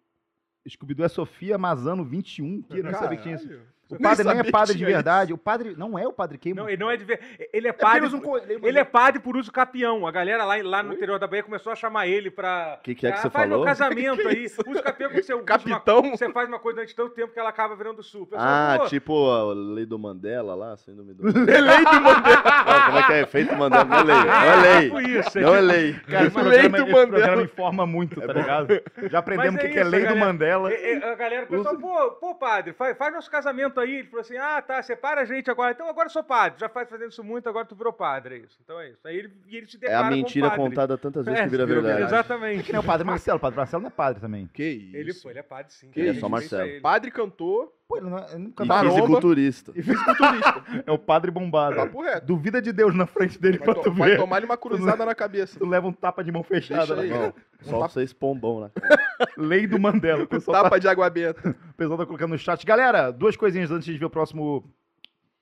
Scooby-Doo 0.69 1.05
é 1.05 1.09
Sofia 1.09 1.59
Mazano 1.59 2.05
21, 2.05 2.63
que 2.63 2.79
eu 2.79 2.85
não 2.85 2.93
sabia 2.93 3.17
que 3.19 3.25
tinha 3.25 3.35
isso. 3.35 3.49
O 3.89 4.01
padre 4.01 4.25
nem 4.25 4.33
é 4.33 4.37
sabia 4.39 4.53
padre 4.53 4.73
que 4.73 4.79
de 4.79 4.85
verdade. 4.85 5.33
O 5.33 5.39
padre 5.39 5.75
não 5.77 5.99
é 5.99 6.07
o 6.09 6.13
padre 6.13 6.39
queima. 6.39 6.63
Não, 6.63 6.69
ele 6.69 6.77
não 6.83 6.91
é 6.91 6.97
de 6.97 7.05
ver. 7.05 7.21
Ele 7.53 7.67
é 7.69 7.71
É 7.71 7.73
padre. 7.73 8.07
um 8.15 8.21
co- 8.21 8.39
ele- 8.39 8.59
Ele 8.63 8.79
é 8.79 8.85
padre 8.85 9.21
por 9.21 9.37
uso 9.37 9.53
capião. 9.53 10.07
A 10.07 10.11
galera 10.11 10.45
lá, 10.45 10.57
lá 10.63 10.83
no 10.83 10.91
Oi? 10.91 10.97
interior 10.97 11.19
da 11.21 11.27
Bahia 11.27 11.43
começou 11.45 11.73
a 11.73 11.77
chamar 11.77 12.09
ele 12.09 12.31
pra. 12.31 12.81
Que 12.83 12.95
que 12.95 13.07
é 13.07 13.13
que 13.13 13.19
Ah, 13.19 13.23
você 13.23 13.31
faz 13.31 13.49
falou? 13.49 13.59
meu 13.65 13.67
casamento 13.67 14.17
Que 14.23 14.29
aí. 14.29 14.45
isso? 14.45 14.61
Usa 14.67 14.83
capião 14.83 15.09
porque 15.11 15.23
você 15.23 15.35
usa 15.35 15.45
Capitão? 15.45 16.01
Uma, 16.01 16.17
você 16.17 16.33
faz 16.33 16.49
uma 16.49 16.59
coisa 16.59 16.77
durante 16.77 16.97
tanto 16.97 17.15
tempo 17.15 17.33
que 17.33 17.39
ela 17.39 17.49
acaba 17.51 17.77
virando 17.77 18.03
sul. 18.03 18.23
O 18.23 18.27
pessoal, 18.27 18.49
Ah, 18.49 18.77
pô, 18.81 18.87
tipo 18.87 19.31
a 19.31 19.53
lei 19.55 19.87
do 19.87 19.99
Mandela 19.99 20.55
lá, 20.55 20.77
síndrome 20.77 21.15
do... 21.15 21.23
Não, 21.23 21.45
Lei 21.45 21.85
do 21.85 22.01
Mandela. 22.01 22.43
como 22.87 22.99
é 22.99 23.03
que 23.07 23.13
é? 23.13 23.21
Efeito 23.23 23.55
Mandela, 23.57 23.85
não 23.85 23.99
é 23.99 24.03
lei. 24.03 24.17
Não 24.17 24.33
é 24.33 24.83
tipo 24.83 24.97
lei. 24.97 25.19
isso. 25.21 25.41
Não 25.41 25.55
é 25.55 25.61
lei. 25.61 25.93
Cara, 26.09 26.27
esse 26.27 26.41
Lei 26.41 26.69
programa, 26.71 27.35
esse 27.35 27.43
informa 27.45 27.87
muito, 27.87 28.21
tá 28.21 28.33
ligado? 28.33 28.83
Já 29.11 29.19
aprendemos 29.21 29.55
o 29.57 29.59
que, 29.61 29.67
é 29.67 29.71
que 29.71 29.79
é 29.79 29.85
lei 29.85 30.07
do 30.07 30.17
Mandela. 30.17 30.73
É, 30.73 30.95
é, 30.95 31.13
A 31.13 31.15
galera, 31.15 31.45
o 31.45 31.49
pessoal, 31.49 31.77
pô, 31.79 32.11
pô, 32.13 32.35
padre, 32.35 32.73
faz, 32.73 32.97
faz 32.97 33.13
nosso 33.15 33.31
casamento 33.31 33.76
aí. 33.81 33.97
Ele 33.97 34.09
falou 34.09 34.21
assim: 34.21 34.37
ah, 34.37 34.61
tá, 34.63 34.83
separa 34.83 35.21
a 35.21 35.25
gente 35.25 35.51
agora. 35.51 35.73
Então 35.73 35.89
agora 35.89 36.07
eu 36.07 36.11
sou 36.13 36.23
padre. 36.25 36.59
Já 36.61 36.69
faz 36.69 36.89
fazendo 36.89 37.11
isso 37.11 37.23
muito, 37.25 37.49
agora 37.49 37.65
tu 37.65 37.75
virou 37.77 37.93
padre. 37.93 38.37
É 38.37 38.39
isso. 38.39 38.59
Então 38.63 38.81
é 38.81 38.91
isso. 38.91 39.07
Aí 39.07 39.17
ele, 39.17 39.33
e 39.47 39.57
ele 39.57 39.67
se 39.67 39.77
É 39.77 39.81
declara 39.81 40.07
a 40.07 40.11
mentira 40.11 40.49
padre. 40.51 40.65
contada 40.65 40.99
tantas 40.99 41.25
vezes 41.27 41.41
É, 41.41 41.45
que 41.45 41.51
vira 41.51 41.67
virou 41.67 41.83
verdade. 41.83 42.05
Exatamente. 42.07 42.63
Que 42.65 42.73
nem 42.73 42.81
o 42.81 42.85
padre 42.85 43.07
Marcelo. 43.07 43.37
O 43.37 43.41
padre 43.41 43.57
Marcelo 43.59 43.83
não 43.83 43.89
é 43.89 43.93
padre 43.93 44.21
também. 44.21 44.47
Que 44.53 44.65
isso. 44.65 44.97
Ele 44.97 45.15
foi, 45.15 45.33
ele 45.33 45.39
é 45.41 45.43
padre 45.43 45.73
sim. 45.73 45.91
Que 45.91 46.01
a 46.01 46.13
gente 46.13 46.29
Marcelo. 46.29 46.81
Padre 46.81 47.11
cantor, 47.11 47.73
Pô, 47.89 47.99
ele, 47.99 48.07
não 48.11 48.19
é, 48.19 48.27
ele 48.31 48.39
nunca 48.45 48.65
E 48.65 48.67
Maromba. 48.67 48.95
fisiculturista. 48.97 49.73
E 49.77 49.83
fisiculturista. 49.83 50.65
é 50.87 50.91
o 50.91 50.99
padre 50.99 51.31
bombado. 51.31 51.77
papo 51.77 52.03
reto. 52.03 52.27
Duvida 52.27 52.61
de 52.61 52.73
Deus 52.73 52.95
na 52.95 53.07
frente 53.07 53.39
dele 53.41 53.59
Vai, 53.59 53.65
pra 53.75 53.83
tu 53.83 53.93
vai 53.93 54.11
ver. 54.11 54.17
tomar-lhe 54.19 54.45
uma 54.45 54.57
cruzada 54.57 55.05
na 55.07 55.15
cabeça. 55.15 55.57
Tu 55.59 55.65
leva 55.67 55.87
um 55.87 55.93
tapa 55.93 56.25
de 56.25 56.33
mão 56.33 56.43
fechada. 56.43 56.97
Deixa 56.97 57.03
aí. 57.03 57.11
né? 57.11 57.33
Não, 57.63 57.71
só 57.71 57.79
tapa- 57.79 57.89
vocês 57.91 58.13
pombão, 58.13 58.61
né? 58.63 58.71
Lei 59.39 59.67
do 59.69 59.79
Mandela. 59.79 60.27
Pessoal, 60.27 60.57
tá, 60.57 60.63
Tapa 60.65 60.81
de 60.81 60.89
água 60.89 61.09
benta. 61.09 61.49
o 61.71 61.75
pessoal 61.75 61.99
tá 61.99 62.05
colocando 62.07 62.31
no 62.33 62.39
chat. 62.39 62.67
Galera, 62.67 63.11
duas 63.13 63.37
coisinhas 63.37 63.71
antes 63.71 63.87
de 63.87 63.97
ver 63.99 64.07
o 64.07 64.11
próximo. 64.11 64.65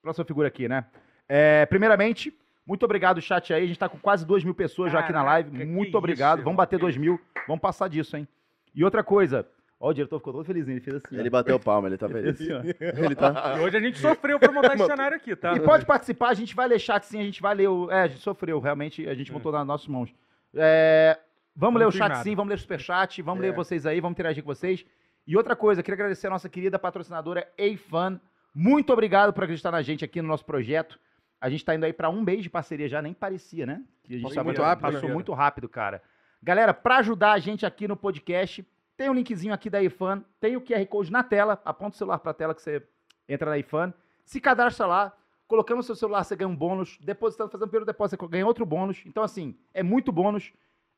Próxima 0.02 0.24
figura 0.26 0.48
aqui, 0.48 0.68
né? 0.68 0.84
É, 1.26 1.64
primeiramente, 1.64 2.30
muito 2.66 2.84
obrigado, 2.84 3.22
chat 3.22 3.54
aí. 3.54 3.64
A 3.64 3.66
gente 3.66 3.78
tá 3.78 3.88
com 3.88 3.96
quase 3.98 4.26
2 4.26 4.44
mil 4.44 4.54
pessoas 4.54 4.92
já 4.92 4.98
aqui 5.00 5.12
na 5.12 5.22
live. 5.22 5.50
Caraca, 5.50 5.70
Muito 5.70 5.90
que 5.92 5.96
obrigado. 5.96 6.38
isso, 6.40 6.44
Vamos 6.44 6.58
bater 6.58 6.76
que 6.76 6.82
2 6.82 6.98
mil. 6.98 7.18
Vamos 7.48 7.62
passar 7.62 7.88
disso, 7.88 8.14
hein? 8.18 8.28
E 8.74 8.84
outra 8.84 9.02
coisa. 9.02 9.46
Ó, 9.84 9.90
o 9.90 9.94
diretor 9.94 10.18
ficou 10.18 10.32
todo 10.32 10.44
felizinho. 10.44 10.74
Ele 10.76 10.80
fez 10.80 10.96
assim. 10.96 11.16
ó. 11.16 11.20
Ele 11.20 11.28
bateu 11.28 11.60
palma, 11.60 11.88
ele 11.88 11.98
tá 11.98 12.06
Ele 12.10 12.32
feliz. 12.32 12.40
assim, 12.40 12.52
ó. 12.52 12.60
Ele 13.04 13.14
tá... 13.14 13.56
E 13.58 13.60
hoje 13.60 13.76
a 13.76 13.80
gente 13.80 13.98
sofreu 13.98 14.38
pra 14.38 14.50
montar 14.52 14.74
esse 14.74 14.86
cenário 14.86 15.16
aqui, 15.16 15.36
tá? 15.36 15.54
E 15.54 15.60
pode 15.60 15.84
participar, 15.84 16.28
a 16.30 16.34
gente 16.34 16.54
vai 16.54 16.66
ler 16.68 16.78
chat 16.78 17.04
sim, 17.04 17.20
a 17.20 17.24
gente 17.24 17.42
vai 17.42 17.54
ler 17.54 17.68
o. 17.68 17.90
É, 17.90 18.02
a 18.02 18.06
gente 18.06 18.20
sofreu, 18.20 18.58
realmente, 18.60 19.06
a 19.08 19.14
gente 19.14 19.30
botou 19.32 19.52
nas 19.52 19.66
nossas 19.66 19.86
mãos. 19.86 20.14
É, 20.54 21.18
vamos 21.54 21.74
Não 21.74 21.80
ler 21.80 21.86
o 21.88 21.92
chat 21.92 22.08
nada. 22.10 22.22
sim, 22.22 22.34
vamos 22.34 22.48
ler 22.50 22.54
o 22.56 22.58
superchat, 22.60 23.20
vamos 23.22 23.44
É. 23.44 23.48
ler 23.48 23.54
vocês 23.54 23.84
aí, 23.86 24.00
vamos 24.00 24.14
interagir 24.14 24.42
com 24.42 24.54
vocês. 24.54 24.84
E 25.26 25.36
outra 25.36 25.56
coisa, 25.56 25.82
queria 25.82 25.96
agradecer 25.96 26.26
a 26.26 26.30
nossa 26.30 26.48
querida 26.48 26.78
patrocinadora 26.78 27.46
A-Fan. 27.58 28.20
Muito 28.54 28.92
obrigado 28.92 29.32
por 29.32 29.44
acreditar 29.44 29.70
na 29.70 29.82
gente 29.82 30.04
aqui 30.04 30.22
no 30.22 30.28
nosso 30.28 30.44
projeto. 30.44 30.98
A 31.40 31.50
gente 31.50 31.64
tá 31.64 31.74
indo 31.74 31.84
aí 31.84 31.92
pra 31.92 32.08
um 32.08 32.22
mês 32.22 32.42
de 32.42 32.48
parceria 32.48 32.88
já, 32.88 33.02
nem 33.02 33.12
parecia, 33.12 33.66
né? 33.66 33.82
Que 34.04 34.14
a 34.14 34.16
gente 34.16 34.22
Passou 34.22 34.36
tava- 34.36 34.44
muito 34.46 34.62
rápido, 34.62 34.82
Passou 34.92 35.08
né? 35.08 35.14
muito 35.14 35.32
rápido, 35.32 35.68
cara. 35.68 36.02
Galera, 36.42 36.72
pra 36.72 36.98
ajudar 36.98 37.32
a 37.32 37.38
gente 37.38 37.66
aqui 37.66 37.88
no 37.88 37.96
podcast, 37.96 38.64
tem 38.96 39.10
um 39.10 39.14
linkzinho 39.14 39.52
aqui 39.54 39.68
da 39.68 39.82
iFan, 39.82 40.24
tem 40.40 40.56
o 40.56 40.60
QR 40.60 40.84
Code 40.86 41.10
na 41.10 41.22
tela, 41.22 41.60
aponta 41.64 41.94
o 41.94 41.98
celular 41.98 42.18
pra 42.18 42.32
tela 42.34 42.54
que 42.54 42.62
você 42.62 42.82
entra 43.28 43.50
na 43.50 43.58
iFan, 43.58 43.92
se 44.24 44.40
cadastra 44.40 44.86
lá, 44.86 45.12
colocando 45.46 45.80
o 45.80 45.82
seu 45.82 45.94
celular, 45.94 46.24
você 46.24 46.36
ganha 46.36 46.48
um 46.48 46.56
bônus, 46.56 46.98
depositando, 47.02 47.50
fazendo 47.50 47.68
pelo 47.68 47.84
depósito, 47.84 48.22
você 48.24 48.30
ganha 48.30 48.46
outro 48.46 48.64
bônus. 48.64 49.02
Então, 49.06 49.22
assim, 49.22 49.56
é 49.72 49.82
muito 49.82 50.10
bônus, 50.12 50.52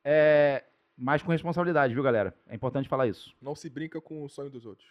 é... 0.05 0.65
mas 0.97 1.23
com 1.23 1.33
responsabilidade, 1.33 1.95
viu, 1.95 2.03
galera? 2.03 2.35
É 2.49 2.55
importante 2.55 2.89
falar 2.89 3.07
isso. 3.07 3.35
Não 3.41 3.55
se 3.55 3.69
brinca 3.69 4.01
com 4.01 4.25
o 4.25 4.29
sonho 4.29 4.51
dos 4.51 4.67
outros. 4.67 4.89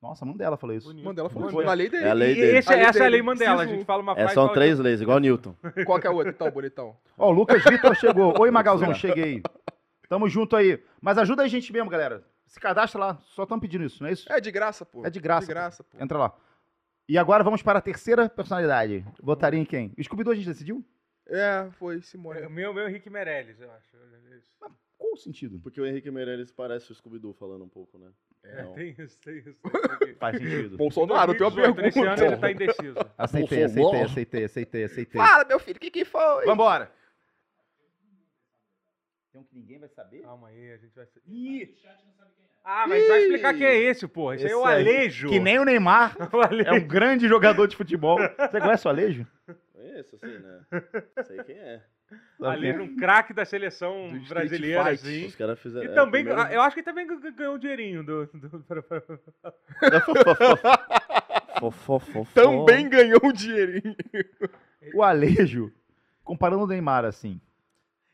Nossa, 0.00 0.24
a 0.24 0.28
Mandela 0.28 0.56
falou 0.56 0.76
isso. 0.76 0.86
Bonito. 0.86 1.04
Mandela 1.04 1.28
falou 1.28 1.48
isso 1.48 1.60
na 1.62 1.72
lei 1.72 1.88
dele. 1.88 2.04
É 2.04 2.10
a 2.10 2.12
lei 2.12 2.34
dele. 2.34 2.58
esse- 2.58 2.72
A 2.72 2.76
lei 2.76 2.84
essa 2.84 2.98
é 2.98 3.00
a 3.00 3.04
dele. 3.04 3.16
lei 3.16 3.22
Mandela. 3.22 3.62
A 3.62 3.66
gente 3.66 3.84
fala 3.84 4.00
uma 4.00 4.12
É, 4.12 4.14
frase. 4.16 4.34
são 4.34 4.44
fala 4.44 4.54
três 4.54 4.78
leis, 4.78 5.00
igual 5.00 5.18
Newton. 5.18 5.54
Qual 5.84 5.98
que 6.00 6.06
é 6.06 6.10
a 6.10 6.12
outra, 6.12 6.30
então, 6.30 6.50
bonitão? 6.52 6.96
Ó, 7.16 7.28
o 7.30 7.32
Lucas 7.32 7.64
Vitor 7.64 7.96
chegou. 7.96 8.32
Oi, 8.40 8.48
Magalzão, 8.50 8.94
cheguei. 8.94 9.42
Tamo 10.08 10.28
junto 10.28 10.56
aí. 10.56 10.82
Mas 11.00 11.18
ajuda 11.18 11.42
a 11.42 11.48
gente 11.48 11.72
mesmo, 11.72 11.90
galera. 11.90 12.24
Se 12.46 12.58
cadastra 12.58 12.98
lá, 12.98 13.18
só 13.22 13.42
estão 13.42 13.60
pedindo 13.60 13.84
isso, 13.84 14.02
não 14.02 14.08
é 14.08 14.12
isso? 14.12 14.30
É 14.32 14.40
de 14.40 14.50
graça, 14.50 14.84
pô. 14.86 15.04
É 15.04 15.10
de 15.10 15.20
graça, 15.20 15.46
De 15.46 15.52
graça, 15.52 15.84
pô. 15.84 16.02
Entra 16.02 16.16
lá. 16.18 16.34
E 17.06 17.18
agora 17.18 17.44
vamos 17.44 17.62
para 17.62 17.78
a 17.78 17.82
terceira 17.82 18.28
personalidade. 18.28 19.04
Votaria 19.22 19.60
em 19.60 19.64
quem? 19.66 19.92
O 19.98 20.02
Scooby-Doo 20.02 20.32
a 20.32 20.36
gente 20.36 20.46
decidiu? 20.48 20.84
É, 21.26 21.68
foi 21.78 21.96
O 21.98 22.02
Simone. 22.02 22.48
meu, 22.48 22.72
meu 22.72 22.88
Henrique 22.88 23.10
Meirelles, 23.10 23.60
eu 23.60 23.70
acho. 23.72 23.96
Qual 24.96 25.12
o 25.12 25.16
sentido? 25.16 25.60
Porque 25.60 25.80
o 25.80 25.86
Henrique 25.86 26.10
Meirelles 26.10 26.50
parece 26.50 26.90
o 26.90 26.94
Scooby-Doo 26.94 27.34
falando 27.34 27.64
um 27.64 27.68
pouco, 27.68 27.98
né? 27.98 28.08
É, 28.42 28.62
Não. 28.62 28.72
tem 28.72 28.94
isso, 28.98 29.20
tem 29.20 29.38
isso. 29.38 29.58
Faz 30.18 30.38
sentido. 30.38 30.76
Bolsonaro, 30.78 31.34
tem 31.34 31.46
uma 31.46 31.50
2018, 31.50 31.82
Nesse 31.82 31.98
ano 32.00 32.10
ele 32.12 32.16
pergunta. 32.18 32.40
tá 32.40 32.50
indeciso. 32.52 32.98
Aceitei, 33.18 33.64
aceitei, 33.64 34.00
aceitei, 34.02 34.44
aceitei, 34.44 34.84
aceitei. 34.84 35.20
Fala, 35.20 35.44
meu 35.44 35.58
filho, 35.60 35.76
o 35.76 35.80
que 35.80 35.90
que 35.90 36.04
foi? 36.04 36.46
Vambora. 36.46 36.90
Tem 39.32 39.40
um 39.40 39.44
que 39.44 39.54
ninguém 39.54 39.78
vai 39.78 39.88
saber? 39.88 40.22
Calma 40.22 40.48
aí, 40.48 40.72
a 40.72 40.76
gente 40.78 40.94
vai... 40.94 41.06
Ih! 41.26 41.74
Ah, 42.64 42.86
mas 42.86 43.06
vai 43.08 43.22
explicar 43.22 43.54
quem 43.54 43.66
é 43.66 43.76
esse, 43.76 44.06
porra. 44.06 44.34
Esse, 44.34 44.46
aí 44.46 44.52
é 44.52 44.56
o 44.56 44.60
Esse 44.60 44.68
aí. 44.68 44.80
Alejo. 44.82 45.28
Que 45.28 45.40
nem 45.40 45.58
o 45.58 45.64
Neymar. 45.64 46.16
o 46.32 46.40
Alejo. 46.40 46.68
É 46.68 46.72
um 46.72 46.86
grande 46.86 47.28
jogador 47.28 47.66
de 47.66 47.76
futebol. 47.76 48.18
Você 48.18 48.60
conhece 48.60 48.86
o 48.86 48.90
Alejo? 48.90 49.26
Conheço, 49.72 50.16
assim, 50.16 50.38
né? 50.38 50.60
Sei 51.24 51.42
quem 51.44 51.56
é. 51.56 51.82
Alejo, 52.40 52.82
um 52.82 52.96
craque 52.96 53.32
da 53.34 53.44
seleção 53.44 54.10
Do 54.12 54.28
brasileira, 54.28 54.90
assim. 54.90 55.26
Os 55.26 55.36
caras 55.36 55.58
fizeram. 55.60 55.86
E 55.86 55.90
é, 55.90 55.94
também, 55.94 56.24
primeiro- 56.24 56.50
eu 56.52 56.62
acho 56.62 56.74
que 56.74 56.80
ele 56.80 56.84
também 56.84 57.06
ganhou 57.34 57.54
um 57.54 57.58
dinheirinho 57.58 58.02
do... 58.04 58.26
do-. 58.26 58.64
Também 62.34 62.88
ganhou 62.88 63.20
um 63.22 63.32
dinheirinho. 63.32 63.94
O 64.94 65.02
Alejo, 65.02 65.72
comparando 66.24 66.64
o 66.64 66.66
Neymar 66.66 67.04
assim. 67.04 67.40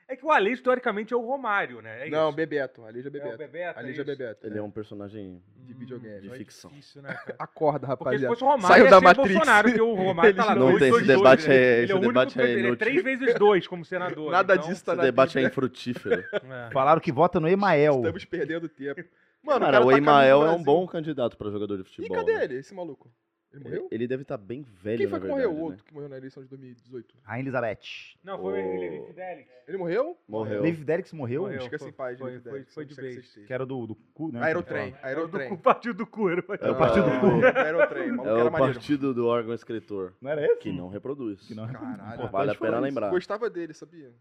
É 0.06 0.14
que 0.16 0.24
o 0.24 0.30
Alejo, 0.30 0.62
teoricamente, 0.62 1.14
é 1.14 1.16
o 1.16 1.20
Romário, 1.22 1.80
né? 1.80 2.06
É 2.06 2.10
Não, 2.10 2.28
isso. 2.28 2.36
Bebeto. 2.36 2.84
Alija 2.84 3.06
É 3.06 3.08
o 3.08 3.12
Bebeto. 3.12 3.38
Bebeto, 3.38 3.78
Alija 3.78 3.90
é 3.90 4.02
isso. 4.02 4.04
Bebeto. 4.04 4.46
Ele 4.46 4.58
é 4.58 4.62
um 4.62 4.70
personagem 4.70 5.42
de 5.56 5.72
videogame. 5.72 6.20
de 6.20 6.26
Não 6.28 6.34
é 6.34 6.38
ficção. 6.38 6.70
difícil, 6.70 7.00
né, 7.02 7.08
cara? 7.24 7.36
Acorda, 7.38 7.86
Porque 7.96 7.96
se 7.96 8.04
rapaziada. 8.26 8.28
fosse 8.34 8.44
o 8.44 8.46
Romário, 8.46 8.66
Saiu 8.68 8.84
ia 8.84 8.90
da 8.90 8.98
ser 8.98 9.04
Matrix. 9.04 9.28
Bolsonaro, 9.34 9.68
porque 9.68 9.82
o 9.82 9.94
Romário 9.94 10.34
tá 10.36 10.44
lá 10.44 10.54
não 10.54 10.66
dois, 10.70 10.78
tem 10.78 10.90
dois, 10.90 11.02
esse 11.02 11.06
dois, 11.06 11.18
debate 11.18 11.48
né? 11.48 11.54
é- 11.54 11.58
Ele 11.76 11.82
esse 11.84 11.92
é 11.92 11.94
o 11.94 11.98
único 11.98 12.12
debate 12.12 12.34
que- 12.34 12.40
é 12.40 12.44
Ele 12.44 12.52
é 12.54 12.58
inútil. 12.60 12.76
três 12.78 13.02
vezes 13.02 13.34
dois 13.36 13.66
como 13.66 13.84
senador. 13.84 14.30
Nada 14.30 14.54
então, 14.54 14.68
disso 14.68 14.84
tá 14.84 14.92
Esse 14.92 14.96
na 14.98 15.02
debate 15.04 15.38
é 15.38 15.42
infrutífero. 15.42 16.22
é. 16.32 16.70
Falaram 16.72 17.00
que 17.00 17.10
vota 17.10 17.40
no 17.40 17.48
Emael. 17.48 17.96
Estamos 17.96 18.24
perdendo 18.26 18.68
tempo. 18.68 19.02
Mano, 19.42 19.60
Cara, 19.66 19.84
o 19.84 19.90
tá 19.90 19.96
Emael 19.98 20.38
caminho 20.40 20.54
é 20.54 20.58
um 20.58 20.62
bom 20.62 20.86
candidato 20.86 21.36
pra 21.36 21.50
jogador 21.50 21.76
de 21.76 21.82
E 21.82 21.84
futebol. 21.86 22.16
cadê 22.16 22.34
né? 22.34 22.44
ele, 22.44 22.54
esse 22.58 22.74
maluco? 22.74 23.10
Ele 23.54 23.64
morreu? 23.64 23.88
ele 23.90 24.06
deve 24.08 24.22
estar 24.22 24.36
bem 24.36 24.62
velho, 24.62 24.98
Quem 24.98 25.08
foi 25.08 25.18
na 25.18 25.24
que 25.26 25.32
verdade. 25.32 25.46
morreu? 25.48 25.50
O 25.50 25.54
né? 25.54 25.62
outro 25.72 25.84
que 25.84 25.94
morreu 25.94 26.08
na 26.08 26.16
eleição 26.16 26.42
de 26.42 26.48
2018. 26.48 27.14
Rainha 27.22 27.42
Elizabeth. 27.44 27.78
Não, 28.22 28.38
foi 28.38 28.52
O- 28.52 28.56
ele, 28.56 29.06
Fidelix. 29.06 29.50
Ele 29.68 29.76
morreu? 29.78 30.18
Morreu. 30.28 30.62
Leif 30.62 30.84
Derix 30.84 31.12
morreu? 31.12 31.42
Morreu. 31.42 31.58
Esquece 31.60 31.88
em 31.88 31.92
paz, 31.92 32.18
foi- 32.18 32.30
David 32.38 32.50
foi- 32.50 32.64
foi 32.64 32.84
onde 32.84 32.94
de 32.94 33.00
que 33.00 33.06
vez. 33.06 33.46
Que 33.46 33.52
era 33.52 33.64
do, 33.64 33.86
do 33.86 33.94
cu, 33.94 34.32
né? 34.32 34.42
Aerotrem, 34.42 34.92
O 34.92 34.96
Aerotrem. 35.06 35.56
partido 35.62 35.94
do 35.94 36.06
cu. 36.06 36.28
era 36.28 36.40
o 36.40 36.42
partido 36.42 36.68
É 36.68 36.70
o 36.72 36.76
partido 36.78 37.04
do 37.04 37.20
cu. 37.20 37.58
Aerotrem, 37.58 38.02
É 38.02 38.06
era 38.06 38.14
o 38.14 38.52
maneiro. 38.52 38.74
partido 38.74 39.14
do 39.14 39.26
órgão 39.26 39.54
escritor. 39.54 40.14
Não 40.20 40.30
era 40.30 40.44
esse? 40.44 40.56
Que 40.58 40.72
não 40.72 40.88
reproduz. 40.88 41.46
Que 41.46 41.54
não 41.54 41.64
é 41.68 41.72
Caralho. 41.72 42.28
Vale 42.28 42.50
a 42.50 42.54
pena 42.54 42.78
lembrar. 42.80 43.10
Gostava 43.10 43.48
dele, 43.48 43.72
sabia? 43.72 44.12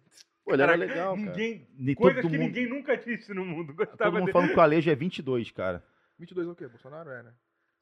Pô, 0.46 0.54
ele 0.54 0.62
era 0.62 0.76
legal, 0.76 1.16
cara. 1.16 1.26
Ninguém, 1.26 1.96
coisas 1.96 2.22
todo 2.22 2.32
que 2.32 2.38
mundo- 2.38 2.48
ninguém 2.48 2.68
nunca 2.70 2.98
disse 2.98 3.34
no 3.34 3.46
mundo. 3.46 3.74
Todo 3.74 3.88
Gostava 3.88 4.12
mundo 4.12 4.20
dele. 4.26 4.32
falando 4.34 4.50
que 4.52 4.58
o 4.58 4.62
Alejo 4.62 4.92
é 4.92 4.96
22, 4.96 5.52
cara. 5.52 5.82
22 6.20 6.48
é 6.48 6.52
o 6.52 6.56
quê? 6.56 6.68
Bolsonaro 6.68 7.10
é, 7.10 7.24
né? 7.24 7.32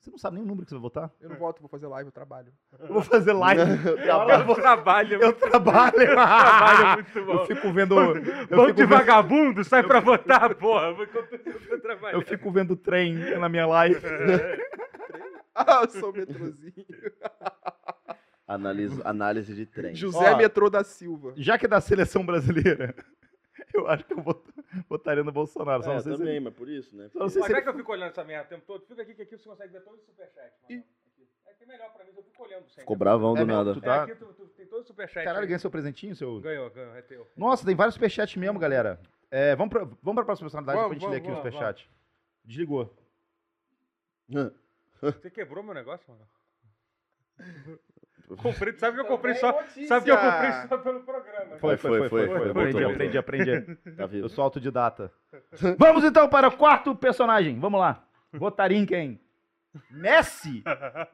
Você 0.02 0.10
não 0.10 0.18
sabe 0.18 0.38
nem 0.38 0.44
o 0.44 0.48
número 0.48 0.66
que 0.66 0.70
você 0.70 0.76
vai 0.76 0.82
votar? 0.82 1.12
Eu 1.22 1.30
não 1.30 1.36
voto, 1.36 1.60
vou 1.62 1.70
fazer 1.70 1.86
live, 1.86 2.08
eu 2.08 2.12
trabalho. 2.12 2.52
Eu 2.80 2.88
vou 2.88 3.04
fazer 3.04 3.34
live. 3.34 3.62
Eu 3.62 4.56
trabalho. 4.56 5.22
Eu 5.22 5.34
trabalho. 5.34 5.94
trabalho 5.96 6.86
é 6.88 6.94
muito 6.96 7.20
Eu 7.20 7.26
bom. 7.28 7.46
fico 7.46 7.72
vendo. 7.72 8.00
Eu 8.00 8.16
fico 8.16 8.74
de 8.74 8.84
vendo, 8.84 8.88
vagabundo, 8.90 9.64
sai 9.64 9.84
pra 9.84 10.00
votar, 10.00 10.56
porra. 10.56 10.92
Vou 10.92 11.06
eu 11.06 11.82
trabalho. 11.82 12.16
eu 12.18 12.22
fico 12.24 12.52
vendo 12.52 12.76
trem 12.76 13.14
na 13.38 13.48
minha 13.48 13.68
live. 13.68 14.02
Ah, 15.54 15.82
eu 15.84 15.90
sou 15.90 16.12
o 16.12 16.14
metrozinho. 16.14 16.86
Análise, 18.48 19.02
análise 19.04 19.54
de 19.54 19.66
trem. 19.66 19.94
José 19.94 20.32
Ó. 20.32 20.38
Metrô 20.38 20.70
da 20.70 20.82
Silva. 20.82 21.34
Já 21.36 21.58
que 21.58 21.66
é 21.66 21.70
da 21.70 21.82
seleção 21.82 22.26
brasileira, 22.26 22.96
eu 23.78 23.88
acho 23.88 24.04
que 24.06 24.14
eu 24.14 24.22
vot- 24.22 24.44
votaria 24.90 25.24
no 25.24 25.32
Bolsonaro. 25.32 25.84
Só 25.84 25.92
É, 25.92 25.96
não 25.96 26.02
sei 26.02 26.12
se 26.14 26.18
também, 26.20 26.40
mas 26.40 26.54
por 26.54 26.70
isso, 26.70 26.96
né? 26.96 27.10
Só 27.10 27.20
não 27.20 27.30
sei 27.30 27.40
Mas 27.42 27.48
se 27.48 27.54
é 27.54 27.58
ele... 27.58 27.64
que 27.64 27.70
eu 27.70 27.74
fico 27.76 27.92
olhando 27.92 28.10
essa 28.12 28.24
merda 28.24 28.46
o 28.46 28.50
tempo 28.50 28.66
todo? 28.66 28.86
Fica 28.86 29.02
aqui 29.02 29.14
que 29.14 29.22
aqui 29.24 29.38
você 29.38 29.48
consegue 29.50 29.74
ver 29.74 29.82
todos 29.84 30.00
os 30.00 30.06
superchats. 30.06 30.54
mano. 30.70 30.82
Aqui. 30.82 30.86
É 31.48 31.54
que 31.54 31.64
é 31.64 31.68
melhor 31.68 31.92
pra 31.94 32.06
mim, 32.06 32.12
eu 32.16 32.24
fico 32.24 32.44
olhando 32.44 32.64
sempre. 32.68 32.82
Ficou 32.82 32.96
bravão 32.96 33.34
do 33.34 33.42
É 33.42 33.46
mesmo, 33.46 33.58
nada. 33.64 33.74
tu 33.74 33.80
É, 33.80 33.82
tá- 33.82 34.04
aqui 34.04 34.16
tu, 34.16 34.26
tu 34.34 34.48
tem 34.50 34.66
todos 34.66 34.82
os 34.84 34.88
superchats. 34.88 35.26
Caralho, 35.26 35.46
ganhou 35.48 35.60
seu 35.60 35.70
presentinho, 35.72 36.16
seu... 36.16 36.40
Ganhou, 36.40 36.70
ganhou, 36.70 36.96
é 36.96 37.02
teu. 37.02 37.28
Nossa, 37.36 37.66
tem 37.66 37.76
vários 37.76 37.96
superchats 37.96 38.36
mesmo, 38.38 38.58
galera. 38.60 39.00
É, 39.30 39.56
vamos, 39.56 39.72
pra, 39.72 39.84
vamos 39.84 40.16
pra 40.16 40.26
próxima 40.26 40.46
personalidade 40.50 40.78
Vamos, 40.78 40.90
pra 40.98 41.00
gente 41.00 41.10
ler 41.12 41.18
aqui 41.18 41.28
vamos, 41.28 41.40
o 41.40 41.44
superchat. 41.44 41.90
Desligou. 42.44 42.94
Você 45.02 45.30
quebrou 45.30 45.64
meu 45.64 45.74
negócio, 45.74 46.06
mano? 46.12 46.28
Comprei, 48.38 48.74
sabe 48.78 48.96
que 48.96 49.02
eu 49.02 49.06
comprei 49.06 49.34
só. 49.36 49.52
Notícia. 49.52 49.88
Sabe 49.88 50.06
que 50.06 50.12
eu 50.12 50.18
comprei 50.18 50.52
só 50.68 50.78
pelo 50.78 51.00
programa. 51.02 51.58
Foi, 51.60 51.78
foi, 51.78 52.10
foi, 52.10 52.28
foi, 52.28 52.50
Aprendi, 52.50 52.84
aprendi, 52.84 53.18
aprendi. 53.18 53.78
Tá. 53.98 54.10
Eu 54.12 54.30
sou 54.30 54.44
autodidata. 54.44 55.12
Vamos 55.78 56.04
então 56.04 56.28
para 56.30 56.48
o 56.48 56.56
quarto 56.58 56.96
personagem. 56.96 57.60
Vamos 57.60 57.80
lá. 57.80 58.04
Votaria 58.34 58.78
em 58.78 58.86
quem? 58.86 59.20
Messi? 59.90 60.64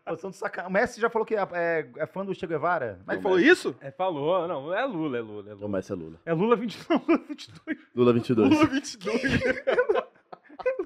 Pô, 0.05 0.17
são 0.17 0.29
de 0.31 0.35
sacanagem. 0.37 0.69
O 0.69 0.73
Messi 0.73 0.99
já 0.99 1.09
falou 1.09 1.25
que 1.25 1.35
é, 1.35 1.47
é- 1.53 1.87
é 1.97 2.05
fã 2.07 2.25
do 2.25 2.33
Che 2.33 2.47
Guevara. 2.47 2.99
Mas 3.05 3.17
Não, 3.17 3.23
falou 3.23 3.39
isso? 3.39 3.75
É, 3.79 3.91
falou, 3.91 4.47
não, 4.47 4.73
é 4.73 4.83
Lula, 4.85 5.17
é 5.17 5.21
Lula, 5.21 5.49
é 5.51 5.53
Lula. 5.53 5.79
é 5.79 5.93
Lula. 5.93 6.19
É 6.25 6.33
Lula 6.33 6.55
22, 6.55 7.01
Lula 7.07 7.21
22. 7.27 7.79
Lula 7.95 8.13
22. 8.13 8.49
Lula 8.49 8.65
22. 8.65 9.21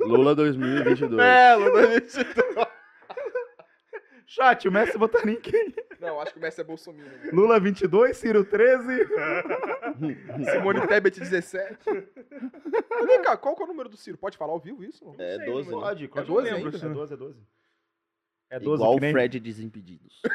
Lula 0.02 0.36
2022. 0.36 1.20
é, 1.22 1.56
Lula 1.56 1.88
22. 1.88 2.68
Chat, 4.34 4.66
o 4.66 4.72
Messi 4.72 4.98
votaria 4.98 5.34
em 5.34 5.42
quem? 5.42 5.76
Não, 6.00 6.22
acho 6.22 6.32
que 6.32 6.40
o 6.40 6.42
Messi 6.42 6.62
é 6.62 6.64
Bolsonaro. 6.64 7.12
Lula 7.34 7.60
22, 7.60 8.16
Ciro 8.16 8.46
13. 8.46 9.06
Simone 10.54 10.88
Tebet 10.88 11.20
17. 11.20 11.78
Mas 12.90 13.06
Vem 13.08 13.22
cá, 13.24 13.36
qual 13.36 13.58
que 13.58 13.62
é 13.62 13.66
o 13.66 13.68
número 13.68 13.90
do 13.90 13.98
Ciro? 13.98 14.18
Pode 14.18 14.38
falar 14.38 14.54
ao 14.54 14.60
vivo 14.60 14.86
isso? 14.86 15.04
não? 15.04 15.16
É 15.20 15.36
sei, 15.36 15.46
12, 15.48 15.70
né? 15.70 15.76
Pode, 15.76 16.08
pode. 16.08 16.22
É 16.22 16.26
12 16.26 16.50
lembro, 16.50 16.70
ainda? 16.74 16.78
É 16.78 16.94
12, 16.94 17.14
é 17.14 17.18
12. 17.18 17.46
É 18.52 18.60
12 18.60 18.82
Igual 18.82 18.96
que 18.96 19.02
nem... 19.02 19.10
o 19.10 19.14
Fred 19.14 19.40
Desimpedidos. 19.42 20.22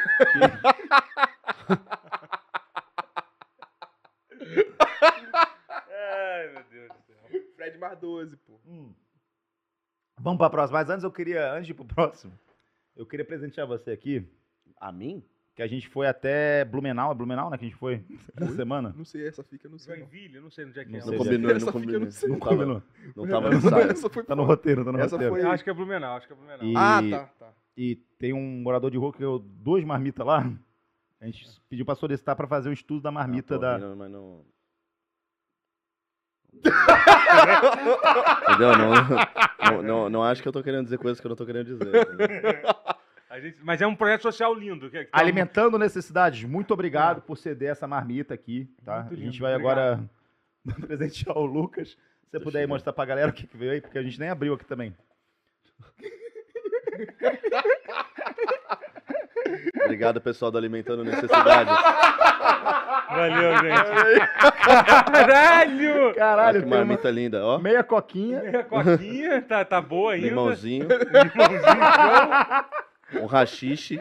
Ai, 5.91 6.49
meu 6.53 6.65
Deus 6.71 6.89
do 6.93 7.01
céu. 7.07 7.17
Fred 7.57 7.79
mais 7.79 7.99
12, 7.99 8.37
pô. 8.37 8.61
Hum. 8.67 8.93
Vamos 10.21 10.37
pra 10.39 10.51
próxima. 10.51 10.81
Mas 10.81 10.91
antes 10.91 11.03
eu 11.03 11.11
queria, 11.11 11.51
antes 11.53 11.65
de 11.65 11.73
ir 11.73 11.75
pro 11.75 11.87
próximo, 11.87 12.39
eu 12.97 13.07
queria 13.07 13.25
presentear 13.25 13.67
você 13.67 13.91
aqui, 13.91 14.27
A 14.81 14.91
mim? 14.91 15.23
que 15.55 15.63
a 15.63 15.67
gente 15.67 15.89
foi 15.89 16.07
até 16.07 16.67
Blumenau, 16.67 17.13
é 17.13 17.15
Blumenau, 17.15 17.49
né, 17.49 17.57
que 17.57 17.65
a 17.65 17.69
gente 17.69 17.79
foi 17.79 18.05
essa 18.37 18.53
semana. 18.55 18.93
Não 18.95 19.07
sei, 19.07 19.27
essa 19.27 19.43
fica, 19.43 19.69
não 19.71 19.79
sei. 19.79 19.95
não. 20.01 20.07
Joinville, 20.07 20.39
não 20.41 20.51
sei 20.51 20.67
onde 20.67 20.79
é 20.79 20.85
que 20.85 20.91
Não 20.91 20.99
é. 20.99 21.01
sei. 21.01 21.11
Não 21.11 21.17
Essa 21.17 21.25
combinou, 21.25 21.51
fica 21.55 21.65
não 21.65 21.73
combinou. 21.73 22.01
não 22.01 22.11
sei. 22.11 22.29
Não 22.29 22.39
tava- 22.39 22.51
combinou. 22.57 22.83
Não 23.17 23.27
tava 23.27 23.51
no 23.51 23.61
site. 23.63 24.25
Tá 24.27 24.37
no 24.37 24.45
roteiro, 24.45 24.85
tá 24.85 24.93
no 24.93 24.99
Essa 24.99 25.17
roteiro. 25.17 25.35
foi- 25.35 25.43
acho 25.45 25.65
que 25.65 25.71
é 25.71 25.73
Blumenau, 25.73 26.17
acho 26.17 26.27
que 26.27 26.33
é 26.35 26.37
Blumenau. 26.37 26.63
E- 26.67 26.75
Ah, 26.77 27.01
tá, 27.11 27.25
tá. 27.39 27.53
E 27.75 27.97
tem 28.19 28.35
um 28.35 28.61
morador 28.61 28.91
de 28.91 28.99
rua 28.99 29.11
que 29.13 29.19
deu 29.19 29.39
duas 29.39 29.83
marmitas 29.83 30.27
lá. 30.27 30.47
A 31.23 31.25
gente 31.25 31.47
pediu 31.71 31.87
pra 31.87 31.95
solicitar 31.95 32.37
pra 32.37 32.47
fazer 32.47 32.69
o 32.69 32.73
estudo 32.75 33.01
da 33.01 33.11
marmita 33.11 33.55
Não, 33.55 33.61
tô 33.61 33.67
da. 33.67 33.77
rindo, 33.79 33.97
mas 33.97 34.11
não... 34.11 34.45
Entendeu? 38.49 38.73
Não, 38.79 38.93
não, 39.73 39.83
não, 39.83 40.09
não 40.11 40.23
acho 40.25 40.43
que 40.43 40.49
eu 40.49 40.53
tô 40.53 40.63
querendo 40.63 40.85
dizer 40.85 40.99
coisas 40.99 41.21
que 41.21 41.27
eu 41.27 41.29
não 41.31 41.37
tô 41.37 41.45
querendo 41.47 41.67
dizer. 41.67 42.07
A 43.29 43.41
gente- 43.41 43.59
mas 43.63 43.83
é 43.83 43.87
um 43.87 43.95
projeto 43.95 44.23
social 44.23 44.55
lindo. 44.55 44.89
Que, 44.91 45.05
que 45.05 45.11
tá- 45.11 45.19
Alimentando 45.21 45.79
necessidades. 45.79 46.43
Muito 46.45 46.73
obrigado 46.73 47.21
por 47.23 47.37
ceder 47.37 47.71
essa 47.71 47.87
marmita 47.87 48.33
aqui, 48.35 48.69
tá? 48.85 49.07
A 49.11 49.15
gente 49.15 49.41
vai 49.41 49.53
obrigado. 49.55 49.79
agora 49.79 50.11
presentear 50.87 51.37
o 51.37 51.45
Lucas. 51.45 51.91
Se 51.91 51.97
você 52.31 52.41
puder 52.41 52.59
aí 52.59 52.63
chegando. 52.63 52.69
mostrar 52.75 52.93
pra 52.93 53.05
galera 53.05 53.31
o 53.31 53.33
que 53.35 53.47
que 53.47 53.57
veio 53.57 53.73
aí, 53.73 53.81
porque 53.81 53.99
a 53.99 54.03
gente 54.03 54.19
nem 54.19 54.29
abriu 54.31 54.55
aqui 54.55 54.65
também. 54.65 54.95
Obrigado, 59.85 60.21
pessoal 60.21 60.51
do 60.51 60.59
Alimentando 60.59 61.05
Necessidades. 61.05 61.73
Valeu, 63.09 63.57
gente. 63.59 64.27
Caralho! 65.15 66.05
Olha 66.07 66.15
Caralho, 66.15 66.63
que 66.63 66.69
tem 66.69 66.79
uma 66.79 66.85
marmita 66.85 67.11
linda, 67.11 67.45
ó. 67.45 67.59
meia 67.59 67.83
coquinha. 67.85 68.43
Meia 68.43 68.65
coquinha, 68.65 69.43
tá, 69.43 69.65
tá 69.65 69.81
boa 69.81 70.13
ainda. 70.15 70.27
Limãozinho, 70.29 70.87
Limãozinho, 70.89 73.23
um 73.23 73.27
rachixe, 73.27 74.01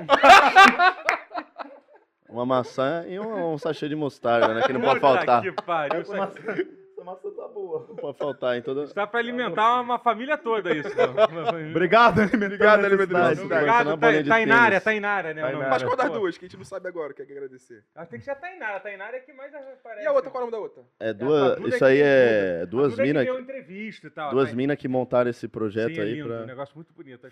uma 2.29 2.45
maçã 2.45 3.05
e 3.07 3.19
um, 3.19 3.53
um 3.53 3.57
sachê 3.57 3.87
de 3.87 3.95
mostarda, 3.95 4.53
né? 4.53 4.61
Que 4.63 4.73
não 4.73 4.81
pode 4.81 4.99
Puta 4.99 5.15
faltar. 5.15 5.41
que 5.41 5.51
pariu. 5.51 6.01
Isso 6.01 6.13
aqui 6.21 6.67
maçã 7.05 7.29
tá 7.31 7.47
boa. 7.47 7.85
Não 7.87 7.95
pode 7.95 8.17
faltar 8.17 8.57
em 8.57 8.61
toda... 8.61 8.85
Dá 8.87 9.07
pra 9.07 9.19
alimentar 9.19 9.81
uma 9.81 9.99
família 9.99 10.37
toda 10.37 10.75
isso. 10.75 10.89
né? 10.89 11.03
Obrigado, 11.71 12.19
Alimentando 12.19 12.45
Obrigado, 12.45 12.85
Alimentando. 12.85 13.41
Obrigado, 13.43 13.97
Tainara, 14.27 14.69
tênis. 14.69 14.83
Tainara, 14.83 15.33
né? 15.33 15.41
Tainara. 15.41 15.69
Mas 15.69 15.83
qual 15.83 15.95
das 15.95 16.11
duas? 16.11 16.37
Que 16.37 16.45
a 16.45 16.47
gente 16.47 16.57
não 16.57 16.65
sabe 16.65 16.87
agora, 16.87 17.13
quer 17.13 17.23
agradecer. 17.23 17.83
Acho 17.95 18.05
que 18.05 18.11
tem 18.11 18.19
que 18.19 18.25
ser 18.25 18.31
a 18.31 18.35
Tainara. 18.35 18.77
A 18.77 18.79
Tainara 18.79 19.17
é 19.17 19.19
que 19.19 19.31
mais 19.33 19.53
aparece. 19.53 20.03
E 20.03 20.07
a 20.07 20.11
outra, 20.11 20.31
qual 20.31 20.43
é 20.43 20.47
o 20.47 20.51
nome 20.51 20.57
da 20.57 20.63
outra? 20.63 20.83
É 20.99 21.09
a 21.09 21.13
duas... 21.13 21.59
Isso 21.73 21.85
aí 21.85 22.01
é 22.01 22.65
duas 22.65 22.97
minas... 22.97 23.25
deu 23.25 23.39
entrevista 23.39 24.07
e 24.07 24.09
tal. 24.09 24.31
Duas 24.31 24.49
tá- 24.49 24.55
minas 24.55 24.77
que 24.77 24.87
montaram 24.87 25.29
esse 25.29 25.47
projeto 25.47 25.93
Sim, 25.93 25.99
é 25.99 26.03
aí 26.03 26.13
lindo, 26.15 26.33
um 26.33 26.45
negócio 26.45 26.75
muito 26.75 26.93
bonito. 26.93 27.27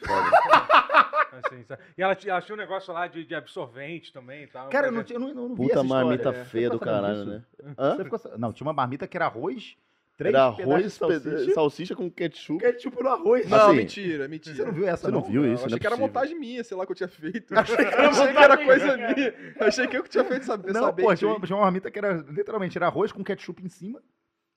Assim, 1.43 1.65
e 1.97 2.01
ela, 2.01 2.15
tinha- 2.15 2.31
ela 2.33 2.41
tinha 2.41 2.55
um 2.55 2.57
negócio 2.59 2.93
lá 2.93 3.07
de, 3.07 3.23
de 3.25 3.33
absorvente 3.35 4.11
também 4.13 4.43
e 4.43 4.47
tal. 4.47 4.69
Cara, 4.69 4.87
eu 4.87 4.91
não, 4.91 5.03
tinha- 5.03 5.15
eu 5.17 5.19
não, 5.21 5.29
eu 5.29 5.35
não 5.35 5.49
vi 5.49 5.55
Puta 5.63 5.73
essa 5.73 5.83
história. 5.83 6.05
marmita 6.05 6.29
É. 6.29 6.45
feia 6.45 6.69
do 6.69 6.79
caralho, 6.79 7.25
né? 7.25 7.43
Hã? 7.77 7.95
Você 7.95 8.03
ficou 8.03 8.19
Não, 8.37 8.53
tinha 8.53 8.65
uma 8.67 8.73
marmita 8.73 9.07
que 9.07 9.17
era 9.17 9.25
arroz, 9.25 9.75
três 10.17 10.33
Era 10.35 10.45
arroz, 10.45 10.93
salsicha, 10.93 11.53
salsicha 11.53 11.95
com 11.95 12.09
ketchup. 12.11 12.59
ketchup 12.59 13.01
no 13.01 13.09
arroz. 13.09 13.49
Não, 13.49 13.57
Assim, 13.57 13.75
mentira, 13.77 14.27
mentira. 14.27 14.55
Você 14.55 14.65
não 14.65 14.71
viu 14.73 14.87
essa, 14.87 15.05
Você 15.07 15.11
não 15.11 15.21
não? 15.21 15.27
viu 15.27 15.45
isso, 15.45 15.65
achei 15.65 15.69
não 15.69 15.75
é 15.75 15.79
que 15.79 15.87
era 15.87 15.95
possível. 15.95 16.07
montagem 16.07 16.39
minha, 16.39 16.63
sei 16.63 16.77
lá, 16.77 16.85
que 16.85 16.91
eu 16.91 16.95
tinha 16.95 17.09
feito. 17.09 17.57
Achei 17.57 17.75
que 17.77 17.81
era 17.83 18.09
achei 18.09 18.27
que 18.31 18.37
era 18.37 18.57
coisa 18.65 18.97
minha. 18.97 19.33
Achei 19.59 19.87
que 19.87 19.97
eu 19.97 20.03
que 20.03 20.09
tinha 20.09 20.23
feito 20.23 20.45
saber. 20.45 20.71
Não, 20.73 20.81
saber 20.81 21.01
pô, 21.01 21.15
tinha 21.15 21.29
uma, 21.31 21.39
tinha 21.45 21.55
uma 21.55 21.63
marmita 21.63 21.89
que 21.89 21.97
era, 21.97 22.13
literalmente, 22.29 22.77
era 22.77 22.85
arroz 22.87 23.11
com 23.11 23.23
ketchup 23.23 23.63
em 23.65 23.69
cima 23.69 24.01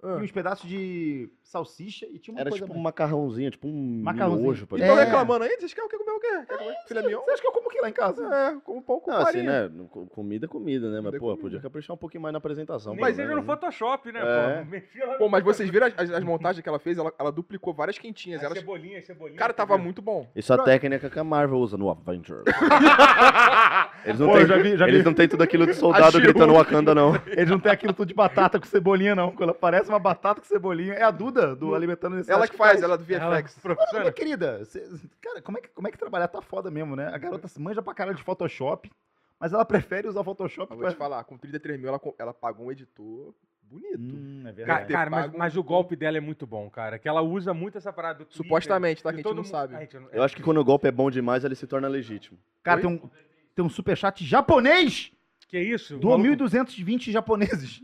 Ah. 0.03 0.19
e 0.21 0.25
uns 0.25 0.31
pedaços 0.31 0.69
de 0.69 1.29
salsicha 1.43 2.07
e 2.07 2.19
tinha 2.19 2.35
uma 2.35 2.41
Era 2.41 2.51
coisa 2.51 2.65
tipo 2.65 2.73
um 2.73 2.77
mais. 2.77 2.85
macarrãozinho, 2.85 3.51
tipo 3.51 3.67
um 3.67 4.03
Macarrãozinho. 4.05 4.43
miojo. 4.43 4.67
por 4.67 4.79
É. 4.79 4.83
Então 4.85 4.95
exemplo. 4.95 5.11
reclamando 5.19 5.45
aí, 5.45 5.57
vocês 5.59 5.73
querem 5.73 5.89
quer 5.89 5.99
comer 5.99 6.11
o 6.13 6.21
quê? 6.21 6.47
Quer 6.49 6.59
comer 6.59 6.75
filé 6.87 7.03
mignon? 7.03 7.23
Você 7.23 7.31
acha 7.31 7.43
que 7.43 7.49
eu 7.49 7.53
como 7.53 7.69
aqui 7.71 7.81
lá 7.81 7.89
em 7.89 7.93
casa? 7.93 8.35
É, 8.35 8.57
como 8.63 8.83
pão 8.83 9.01
com 9.01 9.11
Não, 9.11 9.17
assim, 9.19 9.25
farinha. 9.45 9.69
né? 9.71 9.87
co- 9.91 10.07
Comida 10.07 10.45
é 10.47 10.49
comida, 10.49 10.91
né? 10.91 11.01
Mas, 11.01 11.05
Comida 11.05 11.17
é 11.17 11.21
pô, 11.21 11.27
comida. 11.29 11.41
podia 11.43 11.61
caprichar 11.61 11.95
um 11.95 11.99
pouquinho 11.99 12.23
mais 12.23 12.33
na 12.33 12.39
apresentação. 12.39 12.93
Nem 12.95 13.03
pelo 13.05 13.17
seja 13.17 13.29
menos, 13.29 13.45
no 13.45 13.49
né? 13.51 13.55
Photoshop, 13.59 14.13
né, 14.13 14.21
É. 14.23 14.59
pô? 14.65 14.71
Mexia 14.71 15.07
lá 15.07 15.15
Pô, 15.15 15.29
mas 15.29 15.43
vocês 15.43 15.71
viram 15.71 15.87
as, 15.97 16.11
as 16.11 16.25
montagens 16.25 16.63
que 16.63 16.69
ela 16.69 16.79
fez? 16.79 16.99
Ela, 16.99 17.13
ela 17.19 17.33
duplicou 17.33 17.73
várias 17.73 17.99
quentinhas. 17.99 18.41
As 18.41 18.47
Elas... 18.47 18.59
cebolinha, 18.59 19.03
cebolinha. 19.03 19.39
Cara, 19.39 19.53
tava 19.55 19.79
muito 19.79 20.03
bom. 20.03 20.29
Isso 20.37 20.53
é 20.53 20.57
a 20.57 20.59
técnica 20.63 21.09
que 21.09 21.19
a 21.19 21.25
Marvel 21.25 21.59
usa 21.59 21.77
no 21.79 21.89
Avengers. 21.91 22.45
Eles 24.05 24.21
não, 24.21 24.29
Pô, 24.29 24.35
têm, 24.37 24.47
já 24.47 24.57
vi- 24.59 24.77
já 24.77 24.87
eles 24.87 25.01
vi. 25.01 25.05
não 25.05 25.15
têm 25.15 25.29
tudo 25.29 25.43
aquilo 25.43 25.67
de 25.67 25.75
soldado 25.75 26.05
Achei 26.07 26.21
gritando 26.21 26.53
um- 26.53 26.57
Wakanda, 26.57 26.95
não. 26.95 27.15
Eles 27.27 27.51
não 27.51 27.59
têm 27.59 27.73
aquilo 27.73 27.93
tudo 27.93 28.07
de 28.07 28.15
batata 28.15 28.59
com 28.61 28.67
cebolinha, 28.67 29.15
não. 29.17 29.33
Quando 29.33 29.51
aparece 29.51 29.86
uma 29.89 29.99
batata 29.99 30.41
com 30.41 30.47
cebolinha, 30.47 30.95
é 30.95 31.03
a 31.03 31.11
Duda 31.11 31.55
do 31.57 31.75
Alimentando 31.75 32.17
Necessidades 32.17 32.39
Ela 32.43 32.49
que 32.49 32.57
faz, 32.57 32.83
ela 32.83 32.95
é 32.95 32.99
do 32.99 33.13
Ela, 33.13 33.37
VFX. 33.43 33.57
Ô, 33.59 33.61
professora, 33.61 34.01
minha 34.01 34.13
querida, 34.13 34.65
cê- 34.65 34.89
cara, 35.21 35.41
como 35.43 35.59
é, 35.59 35.61
que, 35.61 35.69
como 35.69 35.89
é 35.89 35.91
que 35.91 35.99
trabalhar 35.99 36.29
tá 36.29 36.41
foda 36.43 36.71
mesmo, 36.71 36.95
né? 36.97 37.09
A 37.13 37.19
garota 37.19 37.49
se 37.49 37.61
manja 37.61 37.81
pra 37.83 37.95
caralho 37.95 38.17
de 38.17 38.23
Photoshop, 38.23 38.91
mas 39.39 39.53
ela 39.53 39.65
prefere 39.65 40.09
usar 40.09 40.23
Photoshop 40.25 40.71
Eu 40.73 40.77
vou 40.77 40.85
pra... 40.85 40.93
te 40.95 40.97
falar, 40.99 41.23
com 41.25 41.37
33 41.37 41.79
mil 41.79 41.89
ela, 41.89 42.01
ela 42.19 42.33
pagou 42.35 42.67
um 42.67 42.73
editor 42.73 43.35
bonito. 43.63 43.99
Hum, 43.99 44.45
é 44.47 44.53
verdade. 44.53 44.93
cara, 44.93 45.11
mas, 45.11 45.33
mas 45.33 45.57
o 45.57 45.63
golpe 45.63 45.97
dela 45.97 46.17
é 46.17 46.21
muito 46.21 46.47
bom, 46.47 46.71
cara. 46.71 46.99
Que 47.01 47.09
ela 47.09 47.21
usa 47.21 47.53
muito 47.53 47.77
essa 47.77 47.93
parada 47.93 48.21
do 48.21 48.25
Twitter, 48.25 48.45
Supostamente, 48.45 49.03
tá? 49.03 49.11
Que 49.11 49.17
a 49.17 49.19
gente 49.19 49.27
não 49.29 49.35
mundo- 49.37 49.47
sabe. 49.47 49.77
Gente, 49.79 49.99
não- 49.99 50.09
Eu 50.13 50.23
acho 50.23 50.37
que 50.37 50.43
quando 50.43 50.59
o 50.61 50.65
golpe 50.65 50.87
é 50.87 50.93
bom 50.93 51.11
demais, 51.11 51.45
ele 51.45 51.55
se 51.57 51.67
torna 51.67 51.89
legítimo. 51.89 52.39
Cara, 52.63 52.79
Oi? 52.79 52.83
tem 52.83 52.91
um, 52.91 53.11
tem 53.57 53.65
um 53.65 53.69
superchat 53.69 54.25
japonês! 54.25 55.13
Que 55.49 55.59
isso? 55.61 55.97
Doou 55.99 56.19
Maluco- 56.19 56.45
1.220 56.45 57.13
japoneses. 57.13 57.81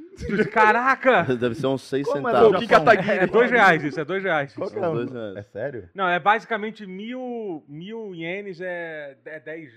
Caraca! 0.53 1.22
Deve 1.37 1.55
ser 1.55 1.66
uns 1.68 1.83
6 1.83 2.07
Como 2.07 2.29
é 2.29 2.33
centavos. 2.33 2.48
o 2.48 2.53
Pô, 2.55 2.59
que 2.59 2.66
Japão? 2.66 2.85
Kataguiri. 2.87 3.18
É 3.18 3.27
dois 3.27 3.51
reais 3.51 3.85
isso, 3.85 4.01
é 4.01 4.05
dois 4.05 4.22
reais. 4.22 4.55
Qual 4.55 4.68
que 4.68 4.75
São 4.75 4.85
é? 4.85 4.88
os 4.88 4.92
o- 4.94 4.96
dois 4.96 5.12
reais. 5.12 5.37
É 5.37 5.42
sério? 5.42 5.88
Não, 5.94 6.09
é 6.09 6.18
basicamente 6.18 6.85
mil, 6.87 7.64
mil 7.68 8.14
ienes 8.14 8.61
é, 8.61 9.16
é 9.25 9.40
10. 9.40 9.72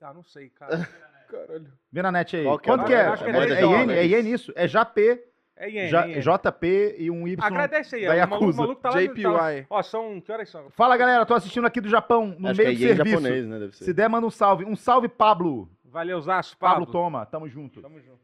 Ah, 0.00 0.12
não 0.12 0.24
sei, 0.24 0.48
cara. 0.50 0.88
Caralho. 1.30 1.66
Vê 1.90 2.02
na 2.02 2.12
net 2.12 2.36
aí. 2.36 2.44
Qual 2.44 2.58
que 2.58 2.68
é? 2.68 2.72
Quanto 2.74 2.86
que 2.86 2.92
é? 2.94 3.00
Acho 3.06 3.24
que 3.24 3.30
é 3.30 3.32
É, 3.32 3.36
é, 3.36 3.46
10 3.46 3.50
iene, 3.50 3.62
dólares. 3.62 3.90
é 3.96 4.06
iene 4.06 4.32
isso? 4.32 4.52
É 4.56 4.66
JP, 4.66 5.22
É 5.56 5.70
iene. 5.70 5.88
J- 5.88 6.04
é 6.04 6.08
iene. 6.10 6.20
JP 6.20 6.94
e 6.98 7.10
um 7.10 7.28
Y. 7.28 7.42
Agradece 7.46 7.96
aí, 7.96 8.02
da 8.06 8.12
o 8.12 8.16
maluco, 8.28 8.34
o 8.34 8.38
Yakuza. 8.48 8.58
maluco 8.62 8.82
tá 8.82 8.90
lá. 8.90 9.00
no- 9.00 9.14
tá 9.14 9.30
lá- 9.30 9.52
JPY. 9.52 9.66
Ó, 9.70 9.82
são. 9.82 10.20
Que 10.20 10.32
horas 10.32 10.48
são? 10.50 10.68
Fala 10.70 10.96
galera, 10.96 11.24
tô 11.24 11.32
assistindo 11.34 11.66
aqui 11.66 11.80
do 11.80 11.88
Japão, 11.88 12.34
no 12.38 12.48
Acho 12.48 12.60
meio 12.60 12.76
que 12.76 12.84
é 12.84 12.88
do 12.88 12.90
ien 12.90 12.96
serviço. 12.96 13.16
japonês, 13.16 13.46
né? 13.46 13.58
Deve 13.60 13.76
ser. 13.76 13.84
Se 13.84 13.94
der, 13.94 14.08
manda 14.08 14.26
um 14.26 14.30
salve. 14.30 14.64
Um 14.64 14.74
salve, 14.76 15.08
Pablo. 15.08 15.70
Valeu, 15.92 16.20
Zaço, 16.22 16.56
Pablo, 16.56 16.86
Pablo. 16.86 16.92
toma, 16.92 17.26
tamo 17.26 17.48
junto. 17.48 17.82
Tamo 17.82 18.00
junto. 18.00 18.22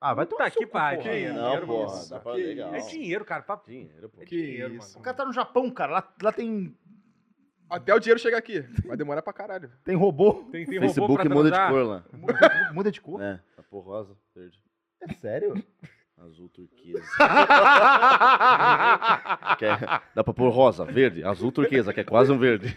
Ah, 0.00 0.12
vai 0.14 0.26
tomar 0.26 0.50
que 0.50 0.66
pariu. 0.66 1.02
pariu. 1.02 1.02
Que 1.02 1.28
Não, 1.32 1.42
dinheiro, 1.44 1.66
porra. 1.66 1.96
isso. 1.96 2.10
Dá 2.10 2.20
pra 2.20 2.32
Que 2.34 2.42
legal. 2.42 2.74
É 2.74 2.78
dinheiro, 2.80 3.24
cara. 3.24 3.42
Papo. 3.42 3.70
Dinheiro, 3.70 4.08
pô. 4.08 4.20
É 4.20 4.24
Que 4.24 4.36
dinheiro, 4.36 4.74
isso. 4.74 4.90
O 4.90 4.92
mano. 4.94 5.04
cara 5.04 5.16
tá 5.16 5.24
no 5.24 5.32
Japão, 5.32 5.70
cara. 5.70 5.92
Lá, 5.92 6.12
lá 6.22 6.32
tem, 6.32 6.76
Até 7.70 7.94
o 7.94 7.98
dinheiro 7.98 8.20
chegar 8.20 8.38
aqui. 8.38 8.60
Vai 8.86 8.96
demorar 8.96 9.22
pra 9.22 9.32
caralho. 9.32 9.70
tem 9.84 9.96
robô. 9.96 10.44
Tem, 10.52 10.66
tem 10.66 10.76
robô 10.78 10.86
Facebook 10.88 11.22
pra 11.22 11.34
muda 11.34 11.50
de 11.50 11.56
transar. 11.56 11.70
cor 11.72 11.86
lá. 11.86 12.04
Muda 12.72 12.90
de 12.90 13.00
cor. 13.00 13.22
É, 13.22 13.40
tá 13.56 13.62
por 13.62 13.80
rosa, 13.80 14.14
verde, 14.34 14.60
É 15.00 15.12
sério? 15.14 15.54
azul, 16.18 16.48
turquesa. 16.50 17.00
Quer- 19.58 20.02
dá 20.14 20.24
pra 20.24 20.32
pôr 20.34 20.50
rosa, 20.50 20.84
verde, 20.84 21.24
azul, 21.24 21.50
turquesa, 21.52 21.92
que 21.92 22.00
é 22.00 22.04
quase 22.04 22.30
um 22.32 22.38
verde. 22.38 22.76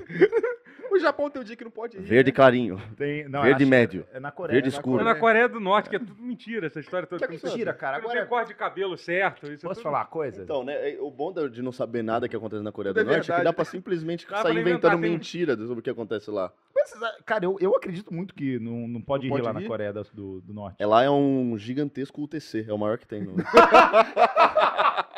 O 0.98 1.00
Japão 1.00 1.30
tem 1.30 1.42
um 1.42 1.46
dia 1.46 1.56
que 1.56 1.64
não 1.64 1.72
pode 1.72 1.98
ir. 1.98 2.02
Verde 2.02 2.32
né? 2.32 2.36
clarinho, 2.36 2.82
Tem, 2.98 3.28
não, 3.30 3.42
verde 3.44 3.64
acho- 3.64 3.70
médio, 3.70 4.06
É 4.14 4.20
na 4.20 4.32
Coreia. 4.32 4.54
verde 4.56 4.70
é 4.70 4.72
na 4.72 4.78
escuro. 4.78 5.02
É 5.02 5.04
na 5.06 5.16
Coreia 5.16 5.48
do 5.48 5.60
Norte, 5.60 5.90
que 5.90 5.96
é 5.96 6.00
tudo 6.00 6.16
mentira, 6.22 6.68
essa 6.68 6.80
história 6.80 7.08
toda. 7.08 7.26
Que 7.28 7.34
é 7.36 7.38
mentira, 7.50 7.74
cara. 7.74 7.98
Não 7.98 8.06
Agora- 8.06 8.20
tem 8.22 8.30
corte 8.30 8.48
de 8.50 8.54
cabelo 8.56 8.98
certo. 8.98 9.46
Isso 9.52 9.66
é 9.66 9.70
Posso 9.70 9.76
tudo- 9.82 9.84
falar 9.84 10.00
uma 10.00 10.06
coisa? 10.06 10.42
Então, 10.44 10.64
né, 10.64 10.98
o 11.00 11.10
bom 11.12 11.32
de 11.50 11.62
não 11.62 11.72
saber 11.72 12.04
nada 12.04 12.28
que 12.28 12.36
acontece 12.36 12.64
na 12.64 12.72
Coreia 12.72 12.94
do 12.94 13.00
é 13.00 13.04
Norte 13.04 13.32
é 13.32 13.36
que 13.38 13.44
dá 13.44 13.54
pra 13.54 13.64
simplesmente 13.66 14.26
Dá 14.28 14.38
sair 14.38 14.52
pra 14.54 14.62
inventando 14.62 14.76
inventar, 14.94 15.00
tem- 15.02 15.12
mentira 15.12 15.56
sobre 15.58 15.80
o 15.80 15.82
que 15.84 15.90
acontece 15.90 16.30
lá. 16.32 16.52
Mas, 16.76 16.94
cara, 17.26 17.46
eu, 17.46 17.58
eu 17.60 17.76
acredito 17.76 18.14
muito 18.14 18.34
que 18.34 18.58
não, 18.60 18.88
não 18.88 19.02
pode 19.02 19.28
Não 19.28 19.36
ir 19.38 19.42
pode 19.42 19.48
lá 19.48 19.54
na 19.54 19.62
ir? 19.62 19.68
Coreia 19.68 19.94
do, 19.94 20.04
do, 20.14 20.42
do 20.42 20.54
Norte. 20.54 20.76
É 20.80 20.86
lá 20.86 21.04
é 21.04 21.10
um 21.10 21.58
gigantesco 21.58 22.22
UTC, 22.24 22.66
é 22.68 22.74
o 22.74 22.78
maior 22.78 22.98
que 22.98 23.06
tem. 23.08 23.22
no- 23.22 23.36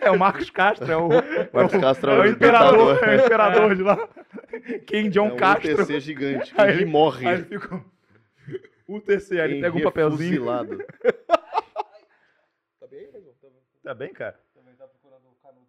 É 0.00 0.10
o 0.10 0.18
Marcos 0.18 0.50
Castro, 0.50 0.90
é 0.90 0.96
o, 0.96 1.08
Marcos 1.52 1.80
Castro 1.80 2.10
é 2.10 2.20
o 2.20 2.26
imperador, 2.26 3.02
é 3.04 3.16
o 3.16 3.24
imperador 3.24 3.74
de 3.76 3.82
lá. 3.82 4.08
King 4.86 5.08
John 5.10 5.28
É 5.28 5.32
um 5.32 5.36
Castro. 5.36 5.72
UTC 5.82 6.00
gigante, 6.00 6.54
que 6.54 6.60
Aí 6.60 6.70
ele- 6.70 6.84
morre. 6.86 7.26
Aí 7.26 7.34
ele 7.34 7.44
fica. 7.44 7.84
O 8.86 9.00
TC, 9.00 9.40
aí 9.40 9.50
ele 9.52 9.60
pega 9.62 9.76
um 9.76 9.82
papelzinho. 9.82 10.30
fuzilado. 10.40 10.78
Tá 12.80 12.86
bem? 12.90 13.06
Tá 13.06 13.18
bem. 13.18 13.32
Tá 13.82 13.94
bem, 13.94 14.12
cara? 14.12 14.38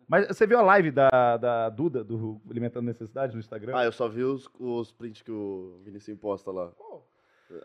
Mas 0.08 0.28
você 0.28 0.46
viu 0.46 0.60
a 0.60 0.62
live 0.62 0.92
da, 0.92 1.38
da 1.38 1.70
Duda, 1.70 2.04
do 2.04 2.40
Alimentando 2.50 2.86
Necessidades, 2.86 3.34
no 3.34 3.40
Instagram? 3.40 3.74
Ah, 3.76 3.86
eu 3.86 3.92
só 3.92 4.08
vi 4.08 4.24
os, 4.24 4.48
os 4.60 4.92
prints 4.92 5.22
que 5.24 5.32
o 5.32 5.80
Vinicius 5.84 6.20
posta 6.20 6.52
lá. 6.52 6.72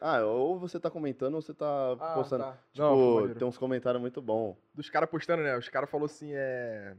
Ah, 0.01 0.21
ou 0.25 0.59
você 0.59 0.79
tá 0.79 0.90
comentando 0.90 1.35
ou 1.35 1.43
você 1.43 1.55
tá 1.55 1.93
Ah, 1.99 2.14
postando. 2.14 2.45
tá. 2.45 2.59
Tipo, 2.73 2.83
Não, 3.27 3.35
tem 3.35 3.49
uns 3.49 3.57
comentários 3.59 4.01
muito 4.01 4.21
bons. 4.21 4.57
Dos 4.75 4.90
caras 4.90 5.09
postando, 5.09 5.43
né? 5.43 5.57
Os 5.57 5.69
caras 5.69 5.88
falaram 5.90 6.07
assim, 6.07 6.31
é... 6.35 6.95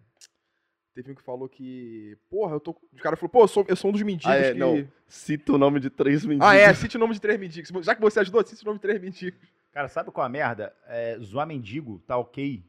Teve 0.93 1.11
um 1.11 1.15
que 1.15 1.21
falou 1.21 1.47
que... 1.47 2.17
Porra, 2.29 2.55
eu 2.55 2.59
tô... 2.59 2.75
Os 2.93 3.01
caras 3.01 3.19
falaram, 3.19 3.31
pô, 3.31 3.43
eu 3.43 3.47
sou, 3.47 3.65
eu 3.67 3.75
sou 3.75 3.89
um 3.89 3.93
dos 3.93 4.01
mendigos 4.01 4.33
Ah, 4.35 4.35
é, 4.37 4.53
que... 4.53 4.59
não. 4.59 4.85
Cita 5.07 5.53
o 5.53 5.57
nome 5.57 5.79
de 5.79 5.89
três 5.89 6.25
mendigos. 6.25 6.47
Ah, 6.47 6.55
é, 6.55 6.73
cite 6.73 6.97
o 6.97 6.99
nome 6.99 7.13
de 7.13 7.21
três 7.21 7.39
mendigos. 7.39 7.85
Já 7.85 7.95
que 7.95 8.01
você 8.01 8.19
ajudou, 8.19 8.43
cite 8.45 8.63
o 8.63 8.65
nome 8.65 8.77
de 8.77 8.81
três 8.81 8.99
mendigos. 9.01 9.39
Cara, 9.71 9.87
sabe 9.87 10.11
qual 10.11 10.25
é 10.25 10.27
a 10.27 10.31
merda? 10.31 10.75
É, 10.87 11.17
zoar 11.19 11.47
mendigo 11.47 11.99
tá 12.05 12.17
ok. 12.17 12.63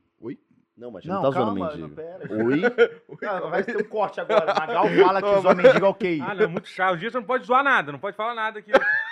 Não, 0.74 0.90
mas 0.90 1.04
gente 1.04 1.12
não 1.12 1.22
tá 1.22 1.30
zoando 1.30 1.54
mendigo. 1.54 1.86
não, 1.88 1.90
pera. 1.94 2.44
Oi? 2.44 2.60
Ah, 3.28 3.40
vai 3.40 3.62
ter 3.62 3.76
um 3.76 3.84
corte 3.84 4.20
agora. 4.20 4.46
Magal 4.58 4.88
fala 4.88 5.22
que 5.22 5.40
zoar 5.42 5.56
mendigo 5.56 5.84
é 5.84 5.88
ok. 5.88 6.20
Ah, 6.22 6.34
não, 6.34 6.48
muito 6.48 6.66
chato. 6.68 6.94
Os 6.94 7.00
dias 7.00 7.12
você 7.12 7.18
não 7.18 7.26
pode 7.26 7.44
zoar 7.46 7.62
nada, 7.62 7.92
não 7.92 7.98
pode 7.98 8.16
falar 8.16 8.34
nada 8.34 8.58
aqui. 8.58 8.72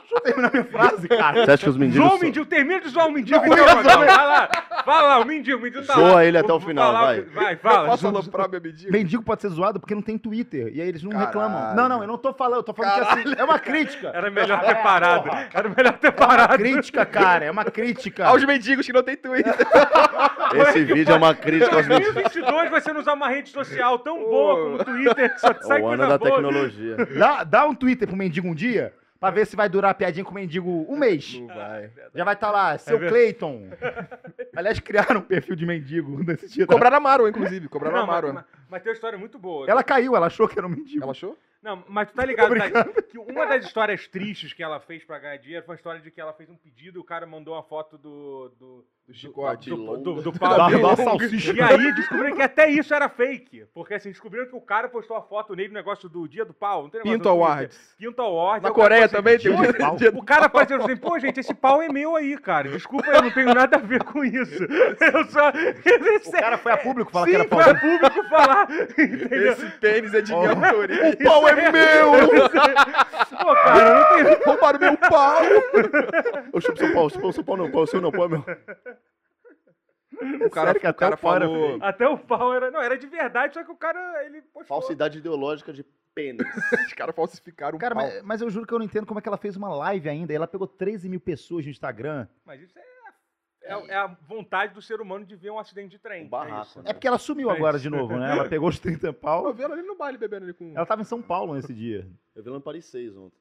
Deixa 0.00 0.14
eu 0.14 0.20
terminar 0.22 0.50
minha 0.52 0.64
frase, 0.64 1.06
cara. 1.08 1.44
Você 1.44 1.50
acha 1.50 1.64
que 1.64 1.68
os 1.70 1.76
mendigos. 1.76 2.06
Zoa 2.06 2.06
o 2.06 2.18
são- 2.18 2.26
mendigo, 2.26 2.46
termina 2.46 2.80
de 2.80 2.88
zoar 2.88 3.06
o 3.08 3.12
mendigo. 3.12 3.36
Não, 3.38 3.46
então, 3.46 3.58
eu 3.58 3.82
zoar- 3.82 3.82
Vai 3.98 4.06
lá, 4.06 4.48
vai 4.86 5.02
lá, 5.02 5.18
o 5.18 5.24
mendigo, 5.26 5.58
o 5.58 5.62
mendigo 5.62 5.84
tá 5.84 5.94
Zoa 5.94 6.12
lá. 6.14 6.24
ele 6.24 6.38
até 6.38 6.52
o 6.52 6.58
final, 6.60 6.92
vai. 6.92 7.20
Vai, 7.22 7.52
Eu 7.54 7.58
fala. 7.58 7.88
posso 7.88 8.00
Zoa- 8.02 8.10
aloprar 8.10 8.48
meu 8.48 8.60
mendigo? 8.60 8.90
Mendigo 8.90 9.22
pode 9.22 9.42
ser 9.42 9.48
zoado 9.50 9.78
porque 9.78 9.94
não 9.94 10.00
tem 10.00 10.16
Twitter. 10.16 10.70
E 10.74 10.80
aí 10.80 10.88
eles 10.88 11.02
não 11.02 11.10
Caralho. 11.10 11.26
reclamam. 11.26 11.74
Não, 11.74 11.88
não, 11.90 12.00
eu 12.00 12.08
não 12.08 12.16
tô 12.16 12.32
falando. 12.32 12.60
Eu 12.60 12.62
tô 12.62 12.72
falando 12.72 12.94
que 12.94 13.00
assim. 13.00 13.34
É 13.36 13.44
uma 13.44 13.58
crítica. 13.58 14.10
Era 14.14 14.30
melhor 14.30 14.60
ter 14.60 14.70
É, 14.70 14.74
parado. 14.76 15.24
porra. 15.28 15.48
Era 15.52 15.68
melhor 15.68 15.92
ter 15.98 16.06
É 16.06 16.10
uma 16.10 16.16
parado. 16.26 16.54
crítica, 16.58 17.04
cara. 17.06 17.44
É 17.44 17.50
uma 17.50 17.64
crítica. 17.66 18.26
Aos 18.26 18.44
mendigos 18.46 18.86
que 18.86 18.92
não 18.94 19.02
tem 19.02 19.16
Twitter. 19.16 19.54
Esse 20.68 20.84
vídeo 20.84 21.12
é 21.12 21.16
uma 21.18 21.34
crítica 21.34 21.76
aos 21.76 21.86
mendigos. 21.86 22.14
2022 22.14 22.70
vai 22.70 22.80
ser 22.80 22.96
usar 22.96 23.12
uma 23.12 23.28
rede 23.28 23.50
social 23.50 23.98
tão 23.98 24.18
boa 24.18 24.54
como 24.56 24.74
o 24.76 24.84
Twitter, 24.84 25.34
que 25.34 25.40
só 25.40 25.48
É 25.48 25.62
sai 25.62 25.82
o 25.82 25.88
ano 25.88 26.08
da 26.08 26.18
boa. 26.18 26.30
tecnologia. 26.30 26.96
Dá, 27.18 27.44
dá 27.44 27.66
um 27.66 27.74
Twitter 27.74 28.08
pro 28.08 28.16
mendigo 28.16 28.48
um 28.48 28.54
dia. 28.54 28.94
Pra 29.22 29.30
ver 29.30 29.46
se 29.46 29.54
vai 29.54 29.68
durar 29.68 29.92
a 29.92 29.94
piadinha 29.94 30.24
com 30.24 30.32
o 30.32 30.34
mendigo 30.34 30.84
um 30.88 30.96
mês. 30.96 31.38
Não 31.38 31.46
vai. 31.46 31.90
Já 32.12 32.24
vai 32.24 32.34
estar 32.34 32.50
lá, 32.50 32.76
seu 32.76 32.98
verdade. 32.98 33.22
Cleiton. 33.22 33.68
Aliás, 34.56 34.80
criaram 34.80 35.20
um 35.20 35.22
perfil 35.22 35.54
de 35.54 35.64
mendigo 35.64 36.20
nesse 36.26 36.48
dia. 36.48 36.66
Cobraram 36.66 36.96
a 36.96 37.00
Marwa, 37.00 37.28
inclusive. 37.30 37.68
Cobraram 37.68 37.98
Não, 37.98 38.02
a 38.02 38.06
mas. 38.32 38.44
Mas- 38.72 38.82
tem 38.82 38.90
uma 38.90 38.94
história 38.94 39.18
muito 39.18 39.38
boa. 39.38 39.70
Ela 39.70 39.84
caiu, 39.84 40.16
ela 40.16 40.26
achou 40.26 40.48
que 40.48 40.58
era 40.58 40.66
um 40.66 40.70
mendigo. 40.70 41.02
Ela 41.02 41.12
achou? 41.12 41.36
Não, 41.62 41.84
mas 41.88 42.08
tu 42.08 42.14
tá 42.14 42.24
ligado 42.26 42.54
tá, 42.56 43.02
que 43.02 43.16
uma 43.18 43.46
das 43.46 43.64
histórias 43.64 44.08
tristes 44.08 44.52
que 44.52 44.64
ela 44.64 44.80
fez 44.80 45.04
pra 45.04 45.20
ganhar 45.20 45.36
dinheiro 45.36 45.64
foi 45.64 45.74
uma 45.74 45.76
história 45.76 46.00
de 46.00 46.10
que 46.10 46.20
ela 46.20 46.32
fez 46.32 46.50
um 46.50 46.56
pedido 46.56 46.98
e 46.98 47.00
o 47.00 47.04
cara 47.04 47.24
mandou 47.26 47.54
uma 47.54 47.62
foto 47.62 47.96
do. 47.96 48.50
do 48.58 48.84
Do 49.06 49.14
chicote. 49.14 49.70
do, 49.70 49.76
do, 49.76 49.96
do, 50.14 50.22
do 50.22 50.32
Da, 50.32 50.38
pau 50.40 50.56
da 50.80 50.96
salsicha. 50.96 51.52
E 51.52 51.60
aí 51.60 51.94
descobriram 51.94 52.34
que 52.34 52.42
até 52.42 52.68
isso 52.68 52.92
era 52.92 53.08
fake. 53.08 53.66
Porque 53.72 53.94
assim, 53.94 54.08
descobriram 54.10 54.46
que 54.48 54.56
o 54.56 54.60
cara 54.60 54.88
postou 54.88 55.16
a 55.16 55.22
foto 55.22 55.54
nele 55.54 55.68
no 55.68 55.74
negócio 55.74 56.08
do 56.08 56.26
dia 56.26 56.44
do 56.44 56.52
pau. 56.52 56.82
Não 56.82 56.90
tem 56.90 56.98
negócio 56.98 57.16
Pinto 57.18 57.22
do. 57.24 57.28
Awards. 57.30 57.94
Pinto 57.96 58.22
Awards. 58.22 58.62
Na 58.64 58.70
Coreia 58.72 59.08
falou 59.08 59.22
também 59.22 59.36
assim, 59.36 59.44
tem 59.44 59.52
o 59.52 59.56
"Pô, 59.56 59.62
dia, 59.62 59.74
pau. 59.86 59.96
dia 59.96 60.10
O 60.10 60.24
cara 60.24 60.48
fazendo 60.48 60.82
assim, 60.82 60.96
pô, 60.96 61.16
gente, 61.20 61.38
esse 61.38 61.54
pau 61.54 61.80
é 61.80 61.88
meu 61.88 62.16
aí, 62.16 62.36
cara. 62.38 62.70
Desculpa, 62.70 63.06
eu 63.08 63.22
não 63.22 63.30
tenho 63.30 63.54
nada 63.54 63.76
a 63.76 63.80
ver 63.80 64.02
com 64.02 64.24
isso. 64.24 64.64
Eu 65.14 65.24
só. 65.30 65.48
O 65.50 66.32
cara 66.32 66.58
foi 66.58 66.72
a 66.72 66.76
público 66.76 67.12
falar 67.12 67.26
que 67.26 67.32
Sim, 67.32 67.38
era 67.38 67.48
foi 67.48 67.62
a 67.62 67.66
pau. 67.66 67.80
público 67.80 68.28
falar. 68.28 68.61
Entendeu? 68.98 69.52
Esse 69.52 69.70
pênis 69.78 70.14
é 70.14 70.20
de 70.20 70.34
minha 70.34 70.50
autoria. 70.50 71.12
O 71.12 71.24
pau 71.24 71.48
é 71.48 71.72
meu! 71.72 72.12
Pô, 73.42 73.54
cara, 73.54 73.94
não 73.94 74.04
tem. 74.24 74.44
Roubaram 74.44 74.78
meu 74.78 74.96
pau! 74.96 75.42
Ô, 76.52 76.60
chupa 76.60 76.76
seu 76.76 76.92
pau, 76.92 77.10
chupa 77.10 77.32
seu 77.32 77.44
pau 77.44 77.56
não, 77.56 77.70
pau 77.70 77.86
seu 77.86 78.00
não, 78.00 78.12
pau 78.12 78.24
é 78.24 78.28
meu. 78.28 78.44
O 80.46 80.50
cara, 80.50 80.66
Sério 80.68 80.80
que 80.80 80.86
o 80.86 80.90
até 80.90 80.98
cara 80.98 81.14
o 81.14 81.18
pau 81.18 81.34
era 81.34 81.46
falou... 81.46 81.78
Até 81.80 82.08
o 82.08 82.18
pau 82.18 82.54
era. 82.54 82.70
Não, 82.70 82.80
era 82.80 82.96
de 82.96 83.06
verdade, 83.06 83.54
só 83.54 83.64
que 83.64 83.72
o 83.72 83.76
cara. 83.76 84.24
Ele 84.24 84.42
postou. 84.42 84.64
Falsidade 84.66 85.18
ideológica 85.18 85.72
de 85.72 85.84
pênis. 86.14 86.46
Os 86.86 86.92
caras 86.92 87.14
falsificaram 87.14 87.76
o 87.76 87.80
Cara, 87.80 87.94
pau. 87.94 88.04
mas, 88.04 88.22
mas 88.22 88.40
eu 88.40 88.50
juro 88.50 88.66
que 88.66 88.72
eu 88.72 88.78
não 88.78 88.86
entendo 88.86 89.06
como 89.06 89.18
é 89.18 89.22
que 89.22 89.28
ela 89.28 89.38
fez 89.38 89.56
uma 89.56 89.74
live 89.74 90.08
ainda. 90.08 90.32
Ela 90.32 90.46
pegou 90.46 90.66
13 90.66 91.08
mil 91.08 91.20
pessoas 91.20 91.64
no 91.64 91.70
Instagram. 91.70 92.26
Mas 92.44 92.60
isso 92.60 92.78
é. 92.78 92.91
É, 93.64 93.92
é 93.92 93.96
a 93.96 94.06
vontade 94.26 94.74
do 94.74 94.82
ser 94.82 95.00
humano 95.00 95.24
de 95.24 95.36
ver 95.36 95.50
um 95.50 95.58
acidente 95.58 95.90
de 95.90 95.98
trem. 95.98 96.24
Um 96.24 96.28
barraco, 96.28 96.58
É 96.58 96.62
isso. 96.62 96.82
né? 96.82 96.90
É 96.90 96.92
porque 96.92 97.06
ela 97.06 97.18
sumiu 97.18 97.50
É 97.50 97.54
agora 97.56 97.78
de 97.78 97.88
novo, 97.88 98.16
né? 98.16 98.30
Ela 98.32 98.48
pegou 98.48 98.68
os 98.68 98.78
30 98.78 99.06
Eu 99.06 99.14
pau. 99.14 99.52
vi 99.52 99.62
ela 99.62 99.74
ali 99.74 99.82
no 99.82 99.96
baile 99.96 100.18
bebendo 100.18 100.44
ali 100.44 100.52
com... 100.54 100.72
Ela 100.74 100.86
tava 100.86 101.02
em 101.02 101.04
São 101.04 101.22
Paulo 101.22 101.54
nesse 101.54 101.72
dia. 101.72 102.08
Eu 102.34 102.42
vi 102.42 102.48
ela 102.48 102.58
no 102.58 102.62
Paris 102.64 102.84
6 102.86 103.16
ontem. 103.16 103.36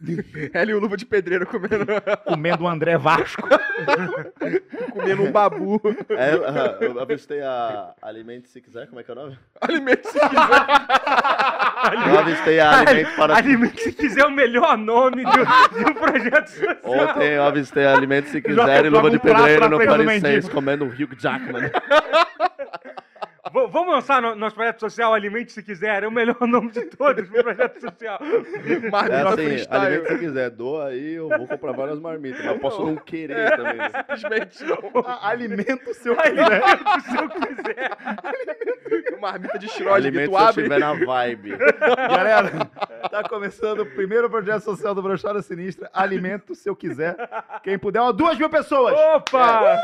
Ela 0.52 0.70
e 0.70 0.74
o 0.74 0.80
luva 0.80 0.96
de 0.96 1.06
pedreiro 1.06 1.46
comendo, 1.46 1.86
Comendo 2.24 2.64
o 2.64 2.68
André 2.68 2.98
Vasco. 2.98 3.48
comendo 4.92 5.22
um 5.22 5.32
babu. 5.32 5.80
É, 6.10 6.84
eu 6.86 7.00
avistei 7.00 7.40
a 7.42 7.94
Alimente 8.02 8.48
Se 8.48 8.60
Quiser, 8.60 8.86
como 8.88 9.00
é 9.00 9.02
que 9.04 9.10
é 9.10 9.14
o 9.14 9.16
nome? 9.16 9.38
Alimento 9.60 10.06
se 10.08 10.18
quiser. 10.18 12.08
Eu 12.08 12.18
avistei 12.18 12.60
a 12.60 12.78
Alimente 12.80 13.16
para... 13.16 13.36
Alimente 13.36 13.80
se 13.82 13.92
quiser 13.92 14.24
o 14.26 14.30
melhor 14.30 14.76
nome 14.76 15.24
de, 15.24 15.40
um- 15.40 15.84
de 15.84 15.90
um 15.90 15.94
projeto 15.94 16.48
social. 16.48 16.78
Ontem 16.84 17.28
eu 17.32 17.42
avistei 17.44 17.86
a 17.86 17.92
Alimente 17.94 18.28
Se 18.30 18.40
Quiser 18.42 18.84
e 18.84 18.88
Luva 18.88 19.02
joga 19.04 19.10
de 19.10 19.16
um 19.16 19.20
Pedreiro 19.20 19.68
no 19.68 19.78
Paris 19.84 20.06
mendigo. 20.06 20.26
6, 20.26 20.48
comendo 20.48 20.84
o 20.84 20.88
Hugh 20.88 21.14
Jackman. 21.18 21.70
Vamos 23.70 23.94
lançar 23.94 24.20
no, 24.20 24.34
nosso 24.34 24.56
projeto 24.56 24.80
social 24.80 25.14
Alimente 25.14 25.52
se 25.52 25.62
quiser. 25.62 26.02
É 26.02 26.08
o 26.08 26.10
melhor 26.10 26.36
nome 26.46 26.70
de 26.72 26.84
todos 26.86 27.28
pro 27.28 27.42
projeto 27.44 27.80
social. 27.80 28.18
Mas 28.90 29.10
É 29.10 29.22
assim, 29.22 29.34
freestyle. 29.36 29.86
Alimente 29.86 30.08
Se 30.12 30.18
Quiser, 30.18 30.50
doa 30.50 30.88
aí, 30.88 31.14
eu 31.14 31.28
vou 31.28 31.46
comprar 31.46 31.72
várias 31.72 32.00
marmitas, 32.00 32.44
mas 32.44 32.54
eu 32.54 32.58
posso 32.58 32.84
não 32.84 32.96
querer 32.96 33.56
também. 33.56 33.76
né? 33.76 33.90
Simplesmente 34.16 34.64
não. 34.64 35.02
A- 35.06 35.28
Alimenta 35.28 35.90
o 35.90 35.94
seu 35.94 36.16
quiser. 36.16 36.62
Alimente 36.64 37.00
se 37.02 37.16
eu 37.16 37.28
quiser. 37.28 37.90
Marmita 39.20 39.58
de 39.58 39.68
Schrödinger. 39.68 39.92
Alimento 39.94 40.30
Tu 40.30 40.36
se 40.36 40.42
eu 40.42 40.46
abre... 40.48 40.62
estiver 40.62 40.78
na 40.80 40.92
vibe. 40.94 41.56
Galera, 41.96 42.50
tá 43.10 43.22
começando 43.28 43.80
o 43.80 43.86
primeiro 43.86 44.28
projeto 44.28 44.62
social 44.62 44.94
do 44.94 45.02
Brochada 45.02 45.40
Sinistra. 45.42 45.88
Alimento 45.94 46.54
se 46.54 46.68
eu 46.68 46.76
quiser. 46.76 47.16
Quem 47.62 47.78
puder, 47.78 48.00
ó, 48.00 48.12
duas 48.12 48.36
mil 48.38 48.50
pessoas. 48.50 48.94
Opa! 49.14 49.78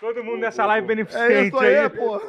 Todo 0.00 0.22
mundo 0.24 0.38
nessa 0.38 0.64
live 0.66 0.84
É 0.84 0.88
beneficente 0.88 1.48
isso 1.48 1.58
aí, 1.58 1.78
aí. 1.78 1.90
pô. 1.90 2.20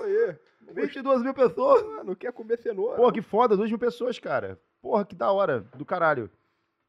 22 0.74 1.22
mil 1.24 1.34
pessoas. 1.34 1.84
Não 2.06 2.16
quer 2.16 2.32
comer 2.32 2.58
cenoura. 2.58 2.96
Pô, 2.98 3.12
que 3.12 3.22
foda, 3.22 3.56
duas 3.56 3.70
mil 3.70 3.80
pessoas, 3.80 4.20
cara. 4.20 4.60
Porra, 4.82 5.06
que 5.06 5.16
da 5.16 5.32
hora, 5.32 5.62
do 5.76 5.86
caralho. 5.86 6.30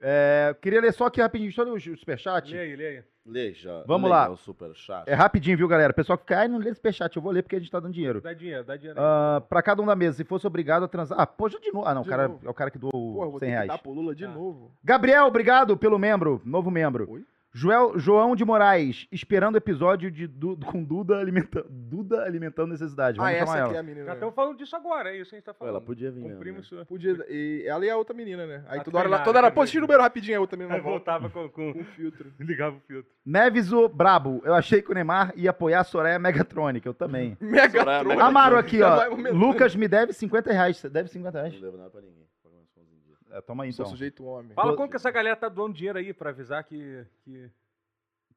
É, 0.01 0.55
queria 0.63 0.81
ler 0.81 0.93
só 0.93 1.07
aqui 1.07 1.21
rapidinho, 1.21 1.53
só 1.53 1.63
ler 1.63 1.73
o 1.73 1.81
superchat. 1.97 2.53
Lê 2.53 2.61
aí, 2.61 2.77
lê 2.77 2.87
aí. 2.87 3.05
Lê 3.27 3.53
já. 3.53 3.83
Vamos 3.87 4.09
lê, 4.09 4.17
lá. 4.17 4.27
é 4.27 4.31
o. 4.31 5.03
É 5.07 5.15
rapidinho, 5.15 5.57
viu, 5.57 5.67
galera? 5.69 5.93
Pessoal 5.93 6.17
que 6.17 6.23
fica, 6.25 6.39
ai, 6.39 6.49
não 6.49 6.59
lê 6.59 6.73
superchat, 6.73 7.15
eu 7.17 7.21
vou 7.23 7.33
ler 7.33 7.43
porque 7.43 7.57
a 7.57 7.59
gente 7.59 7.71
tá 7.71 7.81
dando 7.81 7.93
dinheiro. 7.93 8.21
Dá 8.21 8.33
dinheiro, 8.33 8.65
dá 8.65 8.77
dinheiro. 8.77 8.99
Ah, 9.01 9.43
pra 9.49 9.61
cada 9.61 9.83
um 9.83 9.87
da 9.87 9.97
mesa, 9.97 10.17
se 10.17 10.25
fosse 10.25 10.47
obrigado 10.47 10.85
a 10.85 10.89
transar. 10.89 11.21
Ah, 11.21 11.27
pô, 11.27 11.49
já 11.49 11.59
de 11.59 11.73
novo. 11.73 11.87
Ah, 11.87 11.95
não, 11.95 12.03
o 12.03 12.05
De 12.05 12.11
cara, 12.11 12.29
novo. 12.29 12.47
é 12.47 12.49
o 12.51 12.55
cara 12.55 12.71
que 12.71 12.79
doou 12.79 12.93
Porra, 12.93 13.29
vou 13.29 13.39
100 13.39 13.41
ter 13.41 13.47
que 13.47 13.51
reais. 13.53 13.69
dar 13.69 13.79
pro 13.79 13.93
Lula 13.93 14.15
de 14.15 14.25
Ah. 14.25 14.29
novo. 14.29 14.73
Gabriel, 14.85 15.27
obrigado 15.27 15.77
pelo 15.77 15.99
membro, 15.99 16.41
novo 16.45 16.71
membro. 16.71 17.11
Oi? 17.11 17.25
Joel, 17.55 17.99
João 17.99 18.37
de 18.37 18.45
Moraes, 18.45 19.09
esperando 19.11 19.55
o 19.55 19.59
episódio 19.59 20.11
de 20.11 20.27
Du- 20.27 20.57
com 20.67 20.85
Duda 20.85 21.17
alimentando, 21.19 21.67
Duda 21.71 22.23
alimentando 22.23 22.69
necessidade. 22.73 23.17
Vamos 23.17 23.33
ah, 23.33 23.37
essa 23.37 23.57
ela. 23.57 23.67
aqui 23.69 23.77
é 23.77 23.79
a 23.79 23.83
menina. 23.83 24.05
Já 24.05 24.11
né? 24.11 24.15
estamos 24.17 24.35
falando 24.35 24.57
disso 24.59 24.77
agora, 24.77 25.11
é 25.11 25.17
isso 25.17 25.31
que 25.31 25.37
a 25.37 25.39
gente 25.39 25.47
tá 25.47 25.55
falando. 25.55 25.75
Ela 25.75 25.81
podia 25.81 26.11
vir 26.11 26.21
mesmo. 26.21 26.35
Cumprimos 26.35 26.61
né? 26.61 26.77
sua. 26.77 26.85
Podia, 26.85 27.17
e 27.29 27.65
ela 27.67 27.85
e 27.87 27.91
a 27.91 27.97
outra 27.97 28.15
menina, 28.15 28.47
né? 28.47 28.65
Aí 28.69 28.81
A 28.81 28.85
toda 28.85 28.99
hora, 28.99 29.09
ela, 29.09 29.19
toda 29.21 29.39
hora, 29.39 29.51
pô, 29.51 29.63
assiste 29.63 29.79
o 29.79 29.81
número 29.81 30.03
rapidinho, 30.03 30.37
a 30.37 30.41
outra 30.41 30.59
menina 30.59 30.75
Aí 30.77 30.81
não 30.83 30.91
volta. 30.91 31.19
voltava 31.19 31.31
com, 31.31 31.49
com- 31.49 31.73
Com 31.73 31.85
filtro. 31.85 32.31
Ligava 32.39 32.77
o 32.77 32.81
filtro. 32.81 33.11
Neves 33.25 33.73
o 33.73 33.89
Brabo, 33.89 34.43
eu 34.45 34.55
achei 34.55 34.83
que 34.83 34.91
o 34.91 34.95
Neymar 34.95 35.33
ia 35.35 35.51
apoiar 35.51 35.81
a 35.81 35.85
Soraya 35.85 36.19
Megatronic, 36.19 36.87
eu 36.87 36.93
também. 36.95 37.37
Mega 37.41 37.79
Soraya 37.81 38.01
troll. 38.01 38.15
Mega- 38.15 38.25
Amaro 38.29 38.59
aqui, 38.59 38.83
ó. 38.83 39.07
Lucas 39.33 39.75
me 39.75 39.89
deve 39.89 40.13
50 40.13 40.53
reais. 40.53 40.77
Você 40.77 40.89
Deve 40.91 41.09
50 41.09 41.39
Não 41.39 41.49
reais? 41.49 41.61
devo 41.61 41.77
nada 41.79 41.91
pra 41.91 42.01
ninguém. 42.03 42.27
Paga 42.43 42.55
umas 42.57 42.69
contas 42.75 42.93
em 42.93 43.01
dia. 43.07 43.17
É, 43.31 43.41
toma 43.41 43.65
aí, 43.65 43.73
Sou 43.73 43.85
então. 43.85 43.91
sujeito 43.91 44.25
homem. 44.25 44.53
Fala 44.55 44.77
como 44.77 44.89
que 44.89 44.97
essa 44.97 45.11
galera 45.11 45.37
tá 45.37 45.49
doando 45.49 45.75
dinheiro 45.75 45.99
aí 45.99 46.13
pra 46.15 46.31
avisar 46.31 46.65
que. 46.65 47.05
que... 47.23 47.51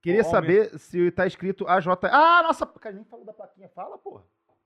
Queria 0.01 0.21
Homem. 0.21 0.31
saber 0.31 0.79
se 0.79 1.11
tá 1.11 1.27
escrito 1.27 1.67
AJ. 1.67 1.87
Ah, 2.11 2.41
nossa, 2.43 2.65
cara, 2.65 2.95
nem 2.95 3.05
falou 3.05 3.23
da 3.25 3.33
plaquinha. 3.33 3.69
Fala, 3.69 3.97
porra. 3.99 4.23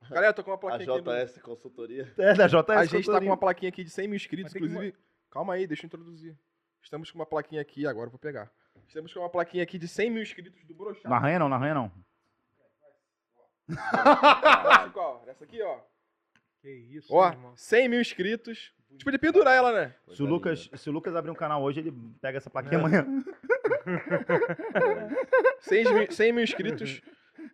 Galera, 0.10 0.34
tô 0.34 0.44
com 0.44 0.52
uma 0.52 0.56
A 0.56 0.60
plaquinha 0.60 0.96
aqui. 0.96 1.02
no- 1.06 1.12
JS 1.26 1.42
Consultoria. 1.42 2.14
É, 2.18 2.34
da 2.34 2.48
JS. 2.48 2.70
A 2.70 2.86
gente 2.86 3.06
tá 3.06 3.20
com 3.20 3.26
uma 3.26 3.36
plaquinha 3.38 3.70
aqui 3.70 3.84
de 3.84 3.90
100 3.90 4.08
mil 4.08 4.16
inscritos, 4.16 4.54
tem 4.54 4.62
que 4.62 4.68
inclusive. 4.68 4.96
Calma 5.30 5.56
aí, 5.56 5.68
deixa 5.68 5.84
eu 5.84 5.88
introduzir. 5.88 6.38
Estamos 6.82 7.12
com 7.12 7.20
uma 7.20 7.26
plaquinha 7.26 7.60
aqui, 7.62 7.86
agora 7.86 8.08
eu 8.08 8.12
vou 8.12 8.20
pegar. 8.20 8.50
Estamos 8.88 9.14
com 9.14 9.20
uma 9.20 9.30
plaquinha 9.30 9.64
aqui 9.64 9.78
de 9.78 9.88
100 9.88 10.10
mil 10.12 10.22
inscritos 10.24 10.64
do 10.64 10.74
Brochado. 10.74 11.10
Na 11.10 11.18
arranha 11.18 11.40
não, 11.40 11.50
na 11.50 11.56
arranha 11.58 11.74
não. 11.74 11.92
Essa 13.68 14.86
aqui, 14.86 15.00
ó. 15.00 15.20
Essa 15.28 15.44
aqui, 15.44 15.62
ó. 15.62 15.80
Que 16.62 16.70
isso, 16.70 17.14
Ó, 17.14 17.28
irmão. 17.28 17.54
100 17.56 17.90
mil 17.90 18.00
inscritos. 18.02 18.74
A 18.96 18.98
gente 18.98 19.04
podia 19.04 19.20
pendurar 19.20 19.54
ela, 19.54 19.72
né? 19.74 19.94
Se 20.14 20.24
o, 20.24 20.26
Lucas, 20.26 20.70
se 20.74 20.90
o 20.90 20.94
Lucas 20.94 21.14
abrir 21.16 21.30
um 21.30 21.36
canal 21.36 21.62
hoje, 21.62 21.82
ele 21.82 21.94
pega 22.22 22.38
essa 22.38 22.50
plaquinha 22.50 22.80
amanhã. 22.80 23.06
100 25.60 25.94
mil, 25.94 26.12
100 26.12 26.32
mil 26.34 26.44
inscritos. 26.44 27.02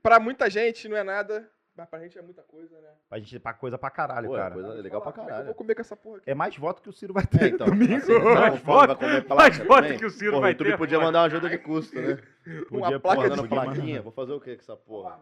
Pra 0.04 0.20
muita 0.20 0.50
gente 0.50 0.88
não 0.88 0.96
é 0.98 1.04
nada, 1.04 1.50
mas 1.76 1.90
pra 1.90 2.00
gente 2.00 2.18
é 2.18 2.22
muita 2.22 2.42
coisa, 2.44 2.80
né? 2.80 2.90
Pra 3.10 3.20
gente 3.20 3.40
pra 3.40 3.54
coisa 3.54 3.78
pra 3.78 3.90
caralho, 3.90 4.28
Pô, 4.30 4.36
é 4.38 4.40
cara. 4.40 4.54
coisa 4.54 4.70
legal 4.74 5.02
pra 5.02 5.10
é 5.10 5.14
que 5.14 5.20
Eu 5.20 5.26
caralho. 5.26 5.46
vou 5.46 5.56
comer 5.56 5.76
com 5.76 5.82
essa 5.82 5.98
porra 5.98 6.18
aqui. 6.18 6.30
É 6.30 6.36
mais 6.36 6.56
voto 6.56 6.82
que 6.82 6.90
o 6.90 6.94
Ciro 6.94 7.14
vai 7.14 7.26
ter 7.26 7.44
É, 7.44 7.48
então, 7.50 7.68
domingo. 7.68 7.96
assim, 7.96 8.20
Mais 8.20 8.60
voto- 8.62 8.88
vai 8.88 8.96
comer 8.96 9.28
mais 9.36 9.58
voto 9.58 9.82
também. 9.84 9.98
que 9.98 10.06
o 10.06 10.10
Ciro 10.12 10.32
Porra, 10.32 10.42
vai 10.42 10.52
o 10.52 10.54
YouTube 10.54 10.72
ter, 10.72 10.78
podia 10.78 10.98
mano. 10.98 11.08
mandar 11.08 11.20
uma 11.22 11.26
ajuda 11.26 11.50
de 11.50 11.58
custo, 11.58 12.00
né? 12.00 12.18
Podia, 12.70 13.00
placa 13.00 13.02
porra, 13.02 13.16
de- 13.16 13.22
Mandando 13.30 13.42
podia 13.50 13.64
plaquinha. 13.64 13.86
mandar. 13.88 14.02
Vou 14.04 14.12
fazer 14.12 14.34
o 14.34 14.40
que 14.40 14.56
com 14.56 14.62
essa 14.62 14.76
porra? 14.78 15.20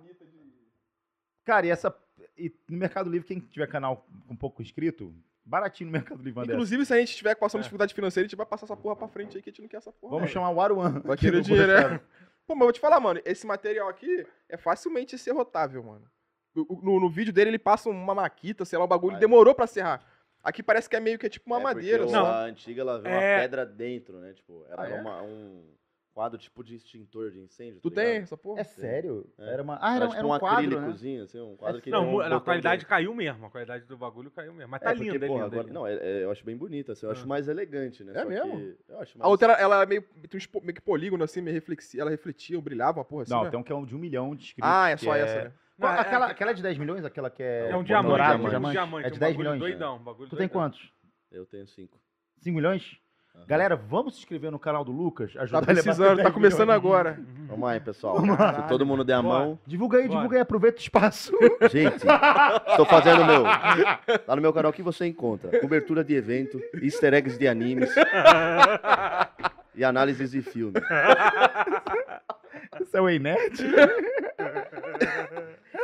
Cara, 1.46 1.66
e 1.66 1.70
essa. 1.70 1.96
E 2.38 2.54
no 2.70 2.78
Mercado 2.78 3.10
Livre, 3.10 3.28
quem 3.28 3.40
tiver 3.40 3.68
canal 3.68 4.06
com 4.28 4.36
pouco 4.36 4.62
inscrito, 4.62 5.14
baratinho 5.50 5.88
no 5.88 5.92
Mercado 5.92 6.22
Livre. 6.22 6.44
Inclusive, 6.46 6.86
se 6.86 6.94
a 6.94 6.98
gente 7.00 7.10
estiver 7.10 7.36
passando 7.36 7.62
É. 7.62 7.64
dificuldade 7.64 7.94
financeira, 7.94 8.26
a 8.26 8.28
gente 8.28 8.38
vai 8.38 8.46
passar 8.46 8.66
essa 8.66 8.78
porra 8.78 8.96
pra 8.96 9.08
frente 9.08 9.36
aí, 9.36 9.42
que 9.44 9.50
a 9.50 9.52
gente 9.52 9.62
não 9.62 9.68
quer 9.68 9.78
essa 9.78 9.92
porra. 9.92 10.12
Vamos 10.12 10.28
não. 10.28 10.34
chamar 10.34 10.52
o 10.52 10.62
Aruan. 10.62 11.02
Vai 11.04 11.18
querer 11.18 11.38
no 11.38 11.44
dinheiro, 11.44 11.68
né? 11.68 12.00
Pô, 12.48 12.56
mas 12.56 12.62
eu 12.62 12.66
vou 12.68 12.72
te 12.74 12.80
falar, 12.80 13.00
mano, 13.00 13.20
esse 13.26 13.46
material 13.46 13.90
aqui 13.90 14.26
é 14.48 14.58
facilmente 14.58 15.18
serrotável, 15.18 15.84
mano. 15.84 16.06
O- 16.56 16.76
o- 16.76 16.82
No, 16.82 17.00
no 17.00 17.10
vídeo 17.10 17.32
dele, 17.34 17.52
ele 17.52 17.60
passa 17.60 17.90
uma 17.90 18.16
maquita, 18.16 18.66
sei 18.66 18.78
lá, 18.80 18.86
um 18.86 18.88
bagulho, 18.88 19.12
Vai. 19.14 19.20
demorou 19.20 19.54
pra 19.56 19.68
serrar. 19.68 20.04
Aqui 20.44 20.64
parece 20.64 20.90
que 20.90 20.96
é 20.96 21.00
meio 21.00 21.20
que 21.20 21.26
é 21.26 21.30
tipo 21.30 21.46
uma 21.50 21.60
É, 21.60 21.64
madeira, 21.64 22.06
o- 22.06 22.10
só. 22.10 22.26
A 22.26 22.44
antiga, 22.44 22.82
ela 22.82 23.00
vem 23.00 23.12
É. 23.12 23.16
uma 23.36 23.42
pedra 23.42 23.66
dentro, 23.66 24.20
né? 24.20 24.34
Tipo, 24.34 24.66
era 24.70 24.84
Ah, 24.84 24.90
é? 24.90 25.02
uma- 25.02 25.22
um 25.22 25.64
quadro 26.20 26.38
tipo 26.38 26.62
de 26.62 26.76
extintor 26.76 27.32
de 27.32 27.40
incêndio. 27.40 27.80
Tu 27.80 27.90
tá 27.90 28.02
tem 28.02 28.18
essa 28.18 28.36
porra? 28.36 28.60
É 28.60 28.64
sério? 28.66 29.26
É. 29.38 29.54
Era 29.54 29.64
uma. 29.64 29.78
Ah, 29.82 29.96
Era, 29.96 30.04
era, 30.04 30.08
tipo 30.08 30.18
era 30.18 30.28
um 30.28 30.34
um 30.36 30.40
quadro, 30.40 30.70
né? 30.70 30.76
acrílicozinho, 30.76 31.24
assim, 31.24 31.40
um 31.40 31.56
quadro 31.56 31.82
que 31.82 31.90
Não, 31.90 32.16
um 32.16 32.20
a 32.20 32.42
qualidade 32.42 32.82
de- 32.82 32.86
caiu 32.86 33.16
mesmo. 33.16 33.46
A 33.46 33.50
qualidade 33.50 33.86
do 33.86 33.98
bagulho 33.98 34.30
caiu 34.30 34.54
mesmo. 34.54 34.70
Mas 34.70 34.82
tá 34.82 34.92
É, 34.92 34.96
porque, 34.96 35.12
linda, 35.12 35.26
é 35.26 35.30
porra, 35.30 35.44
linda, 35.46 35.56
agora- 35.56 35.70
é. 35.70 35.74
Não, 35.74 35.88
é- 35.88 35.94
é- 35.94 36.24
eu 36.26 36.32
acho 36.32 36.44
bem 36.44 36.58
bonita, 36.58 36.92
assim, 36.92 37.06
eu 37.06 37.10
Ah. 37.10 37.14
acho 37.14 37.26
mais 37.26 37.48
elegante, 37.48 38.04
né? 38.04 38.12
É 38.14 38.22
Só 38.22 38.28
mesmo? 38.28 38.58
que 38.60 38.78
eu 38.90 39.00
acho 39.00 39.18
A 39.18 39.20
mais... 39.20 39.32
outra, 39.32 39.54
ela 39.54 39.86
meio, 39.86 40.04
uns 40.36 40.46
po- 40.46 40.60
meio 40.62 40.74
que 40.74 40.82
polígono 40.82 41.24
assim, 41.24 41.40
meio 41.40 41.54
reflexia, 41.54 42.02
ela 42.02 42.10
refletia, 42.12 42.60
brilhava 42.60 43.00
uma 43.00 43.06
porra 43.06 43.24
assim, 43.24 43.32
Não, 43.34 43.46
né? 43.46 43.50
tem 43.50 43.58
um 43.58 43.64
que 43.64 43.72
é 43.72 43.76
um 43.76 43.86
de 43.86 43.96
um 43.96 44.00
milhão 44.00 44.36
de 44.36 44.44
inscritos. 44.44 44.70
Ah, 44.70 44.90
é 44.90 44.98
só 44.98 45.16
essa, 45.16 45.44
né? 45.46 45.54
Não, 45.78 45.88
é- 45.88 46.00
aquela, 46.02 46.28
é- 46.28 46.32
aquela 46.32 46.52
de 46.54 46.62
10 46.62 46.78
milhões, 46.78 47.06
aquela 47.06 47.30
que 47.30 47.42
é. 47.42 47.70
É 47.70 47.78
um 47.78 47.80
É 47.80 47.84
diamante, 47.84 48.10
dourado, 48.10 48.34
é 48.34 48.36
um 48.46 48.50
diamante. 48.70 49.06
É 49.08 49.10
de 49.10 49.16
um 49.16 49.20
10 49.20 49.34
bagulho 49.38 49.38
milhões. 49.54 49.60
Doidão, 49.62 49.96
um 49.96 50.04
bagulho 50.04 50.30
Tu 50.30 50.36
tem 50.36 50.50
quantos? 50.50 50.92
Eu 51.32 51.46
tenho 51.46 51.66
cinco. 51.68 51.98
5 52.40 52.56
milhões? 52.56 52.98
Aham. 53.40 53.46
Galera, 53.48 53.76
vamos 53.76 54.14
se 54.16 54.20
inscrever 54.20 54.52
no 54.52 54.60
canal 54.60 54.84
do 54.86 54.92
Lucas? 54.92 55.34
Tá 55.34 55.42
Ajudar 55.44 55.58
ele 55.60 55.64
a 55.64 55.74
bater 55.76 55.84
precisando, 55.84 56.16
10 56.18 56.28
tá 56.28 56.34
começando 56.34 56.60
milhões. 56.68 56.76
agora. 56.78 57.18
Uhum. 57.20 57.48
Vamos 57.48 57.70
aí, 57.70 57.80
pessoal. 57.80 58.16
Vamos. 58.20 58.38
Se 58.38 58.68
todo 58.68 58.86
mundo 58.86 59.04
der 59.04 59.14
a 59.14 59.22
Bora. 59.22 59.40
mão... 59.46 59.60
Divulga 59.66 59.98
aí, 59.98 60.04
Bora. 60.08 60.16
divulga 60.18 60.36
aí, 60.38 60.42
aproveita 60.42 60.78
o 60.78 60.82
espaço. 60.82 61.32
Gente, 61.72 62.06
estou 62.68 62.86
fazendo 62.86 63.22
o 63.22 63.26
meu. 63.26 63.44
Lá 63.44 64.36
no 64.36 64.42
meu 64.42 64.54
canal, 64.54 64.72
o 64.72 64.74
que 64.74 64.84
você 64.84 65.06
encontra? 65.08 65.60
Cobertura 65.60 66.04
de 66.04 66.14
evento, 66.14 66.62
easter 66.82 67.14
eggs 67.14 67.38
de 67.40 67.48
animes 67.48 67.94
e 69.76 69.84
análises 69.84 70.32
de 70.32 70.42
filme. 70.42 70.74
Esse 72.82 72.98
é 72.98 73.02
o 73.02 73.10
Einet? 73.10 73.64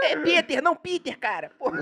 É 0.02 0.18
Peter, 0.18 0.62
não 0.62 0.76
Peter, 0.76 1.18
cara. 1.18 1.50
Porra, 1.58 1.80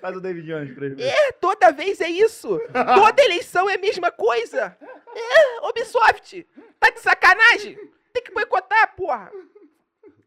Faz 0.00 0.16
o 0.16 0.20
David 0.20 0.46
Jones 0.46 0.74
pra 0.74 0.86
ele. 0.86 1.02
é, 1.02 1.32
toda 1.32 1.70
vez 1.72 2.00
é 2.00 2.08
isso. 2.08 2.60
Toda 2.94 3.22
eleição 3.22 3.68
é 3.70 3.74
a 3.76 3.78
mesma 3.78 4.10
coisa. 4.10 4.76
É, 5.14 5.68
Ubisoft, 5.68 6.46
tá 6.78 6.90
de 6.90 7.00
sacanagem? 7.00 7.76
Tem 8.12 8.22
que 8.22 8.32
boicotar, 8.32 8.94
porra. 8.96 9.30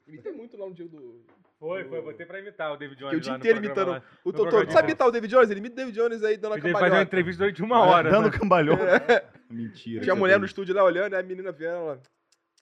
Imitei 0.07 0.31
muito 0.31 0.57
lá 0.57 0.67
no 0.67 0.73
dia 0.73 0.87
do. 0.87 1.23
Foi, 1.59 1.83
foi. 1.85 2.01
Botei 2.01 2.25
pra 2.25 2.39
imitar 2.39 2.73
o 2.73 2.77
David 2.77 2.99
Jones 2.99 3.15
Fiquei 3.15 3.19
o 3.19 3.21
dia 3.21 3.37
inteiro 3.37 3.57
imitando 3.57 3.91
lá. 3.91 4.03
o 4.23 4.33
Totoro. 4.33 4.71
sabe 4.71 4.89
imitar 4.89 5.07
o 5.07 5.11
David 5.11 5.31
Jones? 5.31 5.49
Ele 5.49 5.59
imita 5.59 5.73
o 5.73 5.77
David 5.77 5.95
Jones 5.97 6.23
aí 6.23 6.37
dando 6.37 6.53
a 6.53 6.57
Ele 6.57 6.61
faz 6.61 6.73
uma 6.73 6.79
cambalhota. 6.81 7.03
entrevista 7.03 7.43
durante 7.43 7.63
uma 7.63 7.79
hora. 7.79 8.09
Dando 8.11 8.29
né? 8.29 8.37
cambalhão. 8.37 8.77
Mentira. 9.49 10.03
Tinha 10.03 10.15
mulher 10.15 10.35
é 10.35 10.37
no 10.37 10.45
estúdio 10.45 10.75
lá 10.75 10.83
olhando, 10.83 11.13
e 11.13 11.15
a 11.15 11.23
menina 11.23 11.51
vendo 11.51 11.69
ela. 11.69 12.01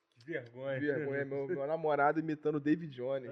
Que 0.10 0.32
vergonha. 0.32 0.80
Vergonha, 0.80 1.26
meu, 1.26 1.48
meu 1.48 1.68
namorado 1.68 2.20
imitando 2.20 2.56
o 2.56 2.60
David 2.60 2.94
Jones. 2.96 3.32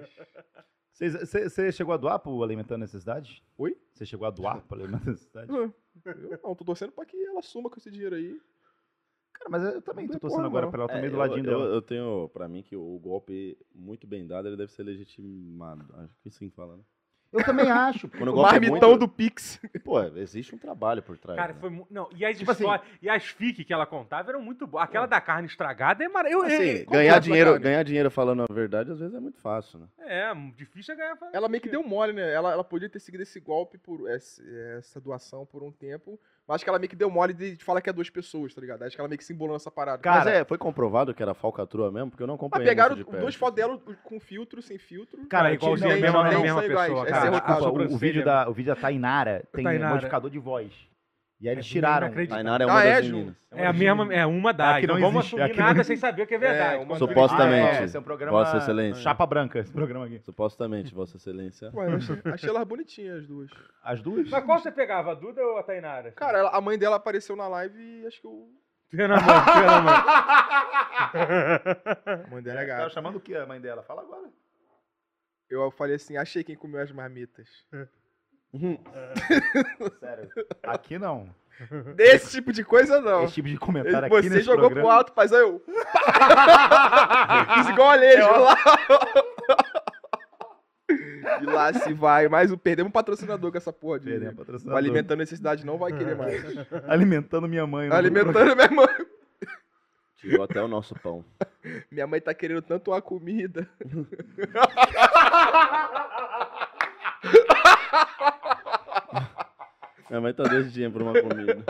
Você 0.92 1.72
chegou 1.72 1.94
a 1.94 1.96
doar 1.96 2.18
pro 2.18 2.42
Alimentando 2.42 2.80
Necessidade? 2.80 3.42
Oi? 3.56 3.76
Você 3.92 4.04
chegou 4.04 4.26
a 4.26 4.30
doar 4.30 4.60
pro 4.62 4.78
Alimentando 4.82 5.12
Necessidade? 5.12 5.50
Eu 5.50 5.74
não, 6.42 6.54
tô 6.54 6.64
torcendo 6.64 6.92
pra 6.92 7.06
que 7.06 7.16
ela 7.24 7.42
suma 7.42 7.70
com 7.70 7.78
esse 7.78 7.90
dinheiro 7.90 8.14
aí. 8.14 8.38
Cara, 9.42 9.50
mas 9.50 9.62
eu 9.74 9.82
também 9.82 10.06
tô 10.06 10.18
torcendo 10.20 10.46
agora 10.46 10.68
pra 10.68 10.82
ela, 10.82 10.84
eu 10.84 10.88
tô 10.92 10.98
É, 10.98 11.00
meio 11.00 11.10
do 11.12 11.16
eu, 11.16 11.20
ladinho 11.20 11.38
eu, 11.46 11.58
dela. 11.58 11.64
eu 11.74 11.82
tenho, 11.82 12.30
pra 12.32 12.48
mim, 12.48 12.62
que 12.62 12.76
o 12.76 12.98
golpe 12.98 13.58
muito 13.74 14.06
bem 14.06 14.26
dado, 14.26 14.46
ele 14.48 14.56
deve 14.56 14.70
ser 14.72 14.82
legitimado. 14.84 15.84
Acho 15.98 16.14
que 16.22 16.30
sim 16.30 16.48
fala, 16.50 16.76
né? 16.76 16.82
Eu 17.32 17.42
também 17.42 17.64
acho. 17.70 18.08
Quando 18.10 18.34
o 18.34 18.38
é 18.40 18.42
marmitão 18.42 18.90
muito- 18.90 19.00
do 19.00 19.08
Pix. 19.08 19.58
Pô, 19.82 20.00
existe 20.02 20.54
um 20.54 20.58
trabalho 20.58 21.02
por 21.02 21.16
trás. 21.16 21.38
Cara, 21.38 21.54
né? 21.54 21.58
foi 21.58 21.70
mu- 21.70 21.86
Não, 21.90 22.06
e 22.14 22.24
as 22.26 22.36
Tipo 22.38 22.50
assim- 22.50 22.62
histórias. 22.64 22.86
E 23.00 23.08
as 23.08 23.24
fic 23.24 23.64
que 23.64 23.72
ela 23.72 23.86
contava 23.86 24.30
eram 24.30 24.42
muito 24.42 24.66
boas. 24.66 24.84
Aquela 24.84 25.06
da 25.06 25.18
carne 25.18 25.46
estragada 25.48 26.04
é 26.04 26.08
maravilhosa. 26.08 26.46
Assim, 26.48 26.84
ganhar 26.84 27.16
é 27.16 27.20
dinheiro, 27.20 27.50
sacada? 27.52 27.64
ganhar 27.64 27.82
dinheiro 27.84 28.10
falando 28.10 28.42
a 28.48 28.52
verdade, 28.52 28.90
às 28.92 28.98
vezes 29.00 29.14
é 29.14 29.20
muito 29.20 29.38
fácil, 29.40 29.78
né? 29.78 29.86
É, 30.00 30.34
difícil 30.54 30.92
é 30.92 30.96
ganhar. 30.98 31.16
Ela 31.32 31.48
meio 31.48 31.62
que 31.62 31.70
deu 31.70 31.82
mole, 31.82 32.12
né? 32.12 32.32
Ela, 32.34 32.52
ela 32.52 32.62
podia 32.64 32.88
ter 32.90 33.00
seguido 33.00 33.22
esse 33.22 33.40
golpe, 33.40 33.78
por 33.78 34.06
essa 34.10 35.00
doação 35.00 35.46
por 35.46 35.62
um 35.62 35.72
tempo. 35.72 36.20
Mas 36.52 36.56
acho 36.56 36.64
que 36.64 36.68
ela 36.70 36.78
meio 36.78 36.90
que 36.90 36.96
deu 36.96 37.08
mole 37.10 37.32
de 37.32 37.56
falar 37.64 37.80
que 37.80 37.88
é 37.88 37.92
duas 37.94 38.10
pessoas, 38.10 38.52
tá 38.54 38.60
ligado? 38.60 38.82
Acho 38.82 38.94
que 38.94 39.00
ela 39.00 39.08
meio 39.08 39.16
que 39.16 39.24
se 39.24 39.32
embolou 39.32 39.54
nessa 39.54 39.70
parada. 39.70 40.02
Cara, 40.02 40.18
Mas 40.24 40.26
é, 40.34 40.44
foi 40.44 40.58
comprovado 40.58 41.14
que 41.14 41.22
era 41.22 41.32
falcatrua 41.32 41.90
mesmo, 41.90 42.10
porque 42.10 42.22
eu 42.22 42.26
não 42.26 42.34
Mas 42.34 42.40
acompanhei 42.40 42.68
pegaram 42.68 42.94
de 42.94 43.04
perto. 43.04 43.20
duas 43.20 43.34
fotos 43.34 43.56
dela 43.56 43.80
com 44.04 44.20
filtro, 44.20 44.60
sem 44.60 44.76
filtro. 44.76 45.26
Cara, 45.28 45.48
Ah, 45.48 45.52
igualzinho, 45.54 45.88
mesma, 45.98 46.24
mesma 46.24 46.64
iguais, 46.66 46.90
pessoa, 46.90 47.06
é 47.08 47.10
cara. 47.10 47.22
serrotado. 47.22 47.52
Desculpa, 47.54 47.82
A 47.84 47.86
o, 47.88 47.94
o 47.94 47.96
vídeo 47.98 48.22
da, 48.24 48.48
o 48.50 48.52
vídeo 48.52 48.74
da 48.74 48.80
Tainara 48.80 49.42
tem 49.50 49.64
Tainara. 49.64 49.94
modificador 49.94 50.30
de 50.30 50.38
voz. 50.38 50.70
E 51.42 51.48
aí 51.48 51.54
eles 51.56 51.66
É 51.66 51.68
tiraram. 51.68 52.08
Tainara 52.12 52.62
é 52.62 52.66
uma 52.68 52.78
Ah, 52.78 52.84
é, 52.84 52.94
das 52.94 53.04
Ju? 53.06 53.12
meninas. 53.16 53.36
É 53.50 53.66
a 53.66 53.72
mesma, 53.72 54.14
é 54.14 54.24
uma 54.24 54.52
das. 54.52 54.76
Aqui 54.76 54.86
não, 54.86 54.94
não 54.94 55.00
vamos 55.00 55.16
existe, 55.22 55.34
assumir 55.34 55.42
aqui 55.50 55.58
não 55.58 55.66
nada 55.66 55.80
existe. 55.80 55.86
sem 55.88 55.96
saber 55.96 56.26
que 56.26 56.34
é 56.34 56.38
verdade. 56.38 56.74
É, 56.76 56.78
uma- 56.78 56.96
Supostamente. 56.96 57.68
Ah, 57.76 57.80
é, 57.80 57.84
esse 57.84 57.96
é 57.96 58.00
um 58.00 58.02
programa 58.04 58.38
Vossa 58.38 58.58
Excelência. 58.58 59.02
chapa 59.02 59.26
branca, 59.26 59.58
esse 59.58 59.72
programa 59.72 60.06
aqui. 60.06 60.20
Supostamente, 60.20 60.94
Vossa 60.94 61.16
Excelência. 61.16 61.68
Ué, 61.74 61.86
eu 62.24 62.32
achei, 62.32 62.48
elas 62.48 62.64
bonitinhas 62.64 63.18
as 63.22 63.26
duas. 63.26 63.50
As 63.82 64.00
duas? 64.00 64.30
Mas 64.30 64.44
qual 64.44 64.60
você 64.60 64.70
pegava, 64.70 65.10
a 65.10 65.14
Duda 65.14 65.42
ou 65.42 65.58
a 65.58 65.64
Tainara? 65.64 66.12
Cara, 66.12 66.38
ela- 66.38 66.50
a 66.56 66.60
mãe 66.60 66.78
dela 66.78 66.94
apareceu 66.96 67.34
na 67.34 67.48
live 67.48 67.76
e 67.76 68.06
acho 68.06 68.20
que 68.20 68.26
eu. 68.28 68.48
Tira 68.88 69.08
na 69.08 69.16
mão, 69.16 69.24
tira 69.24 69.66
na 69.66 69.80
mão. 69.82 69.94
A 72.24 72.30
mãe 72.30 72.42
dela 72.42 72.60
é 72.62 72.66
Tava 72.66 72.78
gata. 72.82 72.90
chamando 72.94 73.16
o 73.16 73.20
que 73.20 73.34
a 73.34 73.46
mãe 73.46 73.60
dela? 73.60 73.82
Fala 73.82 74.02
agora. 74.02 74.28
Eu 75.50 75.70
falei 75.72 75.96
assim, 75.96 76.16
achei 76.16 76.44
quem 76.44 76.54
comeu 76.56 76.80
as 76.80 76.92
marmitas. 76.92 77.48
Sério. 80.00 80.28
Aqui 80.62 80.98
não. 80.98 81.28
Desse 81.94 82.32
tipo 82.32 82.52
de 82.52 82.64
coisa, 82.64 83.00
não. 83.00 83.24
Esse 83.24 83.34
tipo 83.34 83.48
de 83.48 83.56
comentário 83.56 84.06
Ele- 84.08 84.16
aqui 84.18 84.28
Você 84.28 84.40
jogou 84.42 84.68
programa. 84.68 84.88
pro 84.88 84.98
alto, 84.98 85.12
mas 85.16 85.32
aí 85.32 85.40
eu. 85.40 85.62
Fiz 87.54 87.68
igual 87.68 87.90
a 87.90 87.92
Alejo 87.92 88.30
lá. 88.40 88.56
E 91.40 91.46
lá 91.46 91.72
se 91.72 91.92
vai. 91.94 92.28
Mas 92.28 92.50
o- 92.52 92.58
perdemos 92.58 92.88
um 92.88 92.92
patrocinador 92.92 93.50
com 93.52 93.56
essa 93.58 93.72
porra 93.72 94.00
de. 94.00 94.06
Perdemos 94.10 94.34
patrocinador. 94.34 94.76
alimentando 94.78 95.18
necessidade 95.18 95.64
não 95.64 95.78
vai 95.78 95.92
querer 95.92 96.16
mais. 96.16 96.42
Alimentando 96.88 97.46
minha 97.48 97.66
mãe. 97.66 97.90
alimentando 97.92 98.56
minha 98.56 98.70
mãe. 98.70 98.88
Tirou 100.16 100.44
até 100.44 100.60
o 100.62 100.68
nosso 100.68 100.94
pão. 101.00 101.24
Minha 101.90 102.06
mãe 102.06 102.20
tá 102.20 102.32
querendo 102.34 102.62
tanto 102.62 102.90
uma 102.92 103.00
comida. 103.02 103.68
Minha 110.12 110.20
mãe 110.20 110.34
tá 110.34 110.42
dois 110.42 110.70
dias 110.70 110.92
por 110.92 111.00
uma 111.00 111.18
comida. 111.18 111.64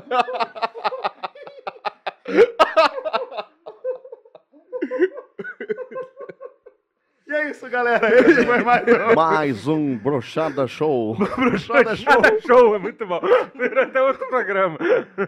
E 7.29 7.33
é 7.35 7.51
isso, 7.51 7.71
galera. 7.71 8.13
Esse 8.13 8.45
foi 8.45 8.65
mais 8.65 8.85
um 8.85 9.15
Mais 9.15 9.69
um 9.69 9.97
Brochada 9.97 10.67
Show. 10.67 11.15
Bruxoda 11.39 11.95
Show. 11.95 12.21
Show, 12.45 12.75
é 12.75 12.79
muito 12.81 13.07
bom. 13.07 13.21
Virou 13.55 13.85
até 13.85 14.03
outro 14.03 14.29
programa. 14.29 14.77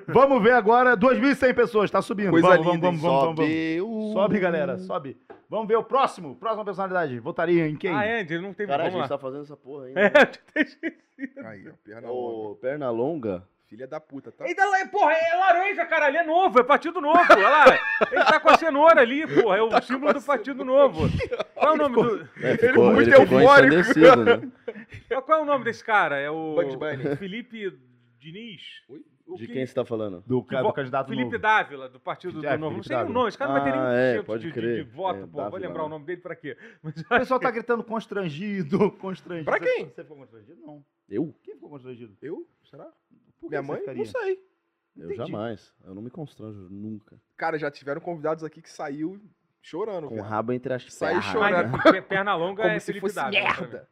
Vamos 0.08 0.42
ver 0.42 0.54
agora 0.54 0.96
2.100 0.96 1.54
pessoas. 1.54 1.90
Tá 1.92 2.02
subindo. 2.02 2.32
Coisa 2.32 2.48
vamos, 2.48 2.66
linda, 2.66 2.86
vamos, 2.88 3.00
vamos, 3.00 3.22
vamos, 3.22 3.36
vamos. 3.36 3.52
Sobe. 3.52 4.12
Sobe, 4.12 4.38
galera. 4.40 4.76
Sobe. 4.78 5.16
Vamos 5.55 5.68
ver 5.68 5.76
o 5.76 5.84
próximo. 5.84 6.34
Próxima 6.34 6.64
personalidade. 6.64 7.20
Votaria 7.20 7.68
em 7.68 7.76
quem? 7.76 7.94
Ah, 7.94 8.05
é, 8.05 8.22
ele 8.22 8.40
não 8.40 8.52
teve. 8.52 8.72
Cara, 8.72 8.86
a 8.86 8.90
gente 8.90 9.02
lá. 9.02 9.07
tá 9.07 9.16
fazendo 9.16 9.42
essa 9.42 9.57
porra 9.57 9.86
ainda. 9.86 10.00
É, 10.00 11.46
Aí, 11.46 11.68
ó, 11.68 11.72
perna 11.84 12.11
longa. 12.11 12.48
Ô, 12.48 12.57
perna 12.57 12.90
longa. 12.90 13.48
Filha 13.68 13.86
da 13.86 14.00
puta, 14.00 14.32
tá? 14.32 14.44
Ainda 14.44 14.64
lá, 14.66 14.84
porra, 14.88 15.12
é 15.12 15.36
laranja, 15.36 15.86
cara, 15.86 16.09
ele 16.09 16.18
é 16.18 16.24
novo, 16.24 16.59
é 16.59 16.64
partido 16.64 17.00
novo, 17.00 17.20
olha 17.30 17.48
lá. 17.48 17.66
Ele 18.11 18.24
tá 18.24 18.40
com 18.40 18.50
a 18.50 18.59
cenoura 18.59 19.00
ali, 19.00 19.26
porra, 19.28 19.59
é 19.59 19.62
o 19.62 19.80
símbolo 19.80 20.12
do 20.12 20.22
partido 20.22 20.64
novo. 20.64 21.09
Qual 21.55 21.70
é 21.70 21.72
o 21.72 21.76
nome 21.76 21.94
do. 21.94 22.28
É, 22.42 22.57
ficou, 22.59 22.92
muito 22.92 23.09
ele 23.09 23.22
eufórico. 23.22 23.74
né? 24.24 25.20
Qual 25.24 25.38
é 25.38 25.42
o 25.42 25.44
nome 25.44 25.64
desse 25.64 25.84
cara? 25.84 26.18
É 26.18 26.30
o. 26.30 26.57
Felipe 27.16 27.78
Diniz? 28.18 28.61
Oi? 28.88 29.05
O 29.26 29.36
De 29.36 29.46
que- 29.46 29.52
quem 29.54 29.66
você 29.66 29.72
tá 29.74 29.84
falando? 29.86 30.20
Do, 30.26 30.40
do 30.42 30.62
vo- 30.62 30.72
candidato 30.72 31.08
Felipe 31.08 31.24
novo. 31.24 31.38
Dávila, 31.38 31.88
do 31.88 31.98
Partido 31.98 32.44
É, 32.46 32.56
do 32.56 32.60
Novo. 32.60 32.76
Não 32.76 32.82
Felipe 32.82 32.86
sei 32.88 32.96
nem 32.96 33.06
o 33.06 33.08
nome, 33.12 33.28
esse 33.28 33.38
cara 33.38 33.52
não 33.54 33.60
vai 33.60 33.72
ter 33.72 33.78
Ah, 33.78 33.88
nem 33.88 34.16
é, 34.16 34.20
um 34.20 34.24
pode 34.24 34.42
de, 34.42 34.48
de- 34.48 34.52
crer. 34.54 34.84
de 34.84 34.90
voto, 34.90 35.18
É, 35.18 35.22
pô. 35.22 35.26
Vou 35.28 35.42
Dávila. 35.44 35.58
lembrar 35.66 35.84
o 35.84 35.88
nome 35.88 36.04
dele 36.04 36.20
pra 36.20 36.36
quê? 36.36 36.56
Mas 36.82 37.00
O 37.00 37.08
pessoal 37.08 37.40
tá 37.40 37.50
gritando 37.50 37.82
constrangido, 37.82 38.90
constrangido. 39.00 39.44
Pra 39.46 39.58
quem? 39.58 39.86
Você 39.88 40.02
ficou 40.02 40.16
constrangido? 40.18 40.60
Não. 40.60 40.84
Eu? 41.08 41.34
Quem 41.42 41.54
ficou 41.54 41.70
constrangido? 41.70 42.14
Eu? 42.20 42.46
Será? 42.70 42.90
Por 43.40 43.48
Minha 43.48 43.62
mãe? 43.62 43.80
ficaria? 43.80 44.04
Não 44.04 44.10
sei. 44.10 44.38
Eu 44.96 45.04
Entendi. 45.10 45.16
jamais. 45.30 45.72
Eu 45.84 45.94
não 45.94 46.02
me 46.02 46.10
constranjo 46.10 46.68
nunca. 46.70 47.20
Cara, 47.36 47.58
já 47.58 47.70
tiveram 47.70 48.00
convidados 48.00 48.44
aqui 48.44 48.60
que 48.62 48.70
saiu 48.70 49.20
Chorando, 49.62 50.08
Com 50.08 50.18
o 50.18 50.22
rabo 50.22 50.52
entre 50.52 50.74
as 50.74 50.84
Sai 50.92 51.14
pernas. 51.14 51.24
chorando. 51.32 51.70
Mas 51.72 51.82
pe- 51.90 52.02
perna 52.02 52.34
longa 52.36 52.62
Como 52.62 52.74
é 52.74 52.78
se 52.78 52.84
Felipe 52.86 53.00
fosse 53.00 53.14
Dávila. 53.14 53.42
merda. 53.42 53.88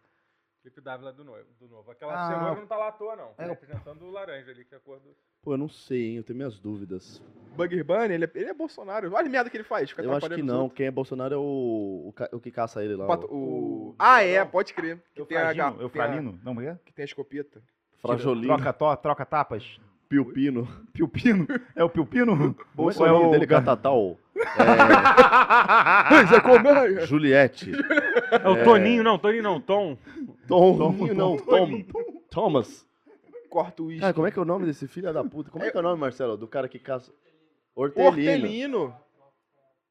Felipe 0.62 0.80
Dávila 0.80 1.12
do 1.12 1.24
novo. 1.24 1.44
Do 1.58 1.68
novo. 1.68 1.90
Aquela 1.90 2.14
Ah. 2.14 2.28
cenoura 2.28 2.60
não 2.60 2.66
tá 2.68 2.76
lá 2.76 2.88
à 2.88 2.92
toa, 2.92 3.16
não. 3.16 3.32
Tá 3.34 3.42
É, 3.42 3.46
o- 3.46 3.50
representando 3.50 4.02
o 4.04 4.10
laranja 4.10 4.50
ali, 4.52 4.64
que 4.64 4.74
é 4.74 4.78
a 4.78 4.80
cor 4.80 5.00
do... 5.00 5.10
Pô, 5.42 5.54
eu 5.54 5.58
não 5.58 5.68
sei, 5.68 6.10
hein? 6.10 6.16
Eu 6.18 6.22
tenho 6.22 6.36
minhas 6.36 6.56
dúvidas. 6.60 7.20
Bugger 7.56 7.84
Bunny, 7.84 8.14
ele 8.14 8.24
é, 8.26 8.30
ele 8.36 8.50
é 8.50 8.54
Bolsonaro. 8.54 9.12
Olha 9.12 9.26
a 9.26 9.28
merda 9.28 9.50
que 9.50 9.56
ele 9.56 9.64
faz. 9.64 9.90
Fica 9.90 10.02
eu 10.02 10.12
acho 10.14 10.28
que 10.30 10.42
não. 10.42 10.68
Quem 10.68 10.86
é 10.86 10.90
Bolsonaro 10.92 11.34
é 11.34 11.36
o, 11.36 11.42
o, 11.42 12.14
o 12.36 12.40
que 12.40 12.52
caça 12.52 12.84
ele 12.84 12.94
lá. 12.94 13.04
O 13.04 13.08
pato- 13.08 13.26
o 13.26 13.88
o- 13.90 13.94
Ah, 13.98 14.22
é, 14.22 14.44
pode 14.44 14.72
crer. 14.72 15.02
Que 15.14 15.24
tem 15.24 15.36
a, 15.36 15.52
ga- 15.52 15.70
Eufragino? 15.70 15.72
tem 15.72 15.80
a, 15.80 15.82
Eufralino? 15.84 16.40
Não, 16.44 16.60
é? 16.60 16.78
que 16.84 16.92
tem 16.92 17.02
a 17.02 17.06
escopeta. 17.06 17.60
Frajolino. 18.00 18.46
Troca, 18.56 18.72
to, 18.72 18.96
troca 19.02 19.26
tapas. 19.26 19.80
Piupino. 20.12 20.68
Piupino? 20.92 21.46
É 21.74 21.82
o 21.82 21.88
Piupino? 21.88 22.54
É 22.76 22.80
Ou 22.82 22.90
é 22.90 23.12
o 23.12 23.18
nome 23.18 23.30
dele? 23.30 23.46
Catatal. 23.46 24.18
Colmeia. 26.42 27.00
É, 27.00 27.06
Juliette. 27.06 27.72
É 28.30 28.48
o 28.48 28.62
Toninho, 28.62 29.02
não, 29.02 29.18
Toninho 29.18 29.42
não, 29.42 29.60
Tom. 29.60 29.96
Tom. 30.46 30.76
Tom, 30.76 31.06
não, 31.14 31.36
Tom. 31.36 31.82
Tom. 31.82 32.18
Thomas. 32.28 32.86
Corta 33.48 33.82
o 33.82 33.86
uísque. 33.86 34.00
Cara, 34.00 34.12
como 34.12 34.26
é 34.26 34.30
que 34.30 34.38
é 34.38 34.42
o 34.42 34.44
nome 34.44 34.66
desse 34.66 34.86
filho 34.86 35.12
da 35.12 35.24
puta? 35.24 35.50
Como 35.50 35.64
é 35.64 35.70
que 35.70 35.76
é 35.76 35.80
o 35.80 35.82
nome, 35.82 35.98
Marcelo? 35.98 36.36
Do 36.36 36.48
cara 36.48 36.68
que 36.68 36.78
caça. 36.78 37.12
Hortelino. 37.74 38.08
Hortelino. 38.08 38.96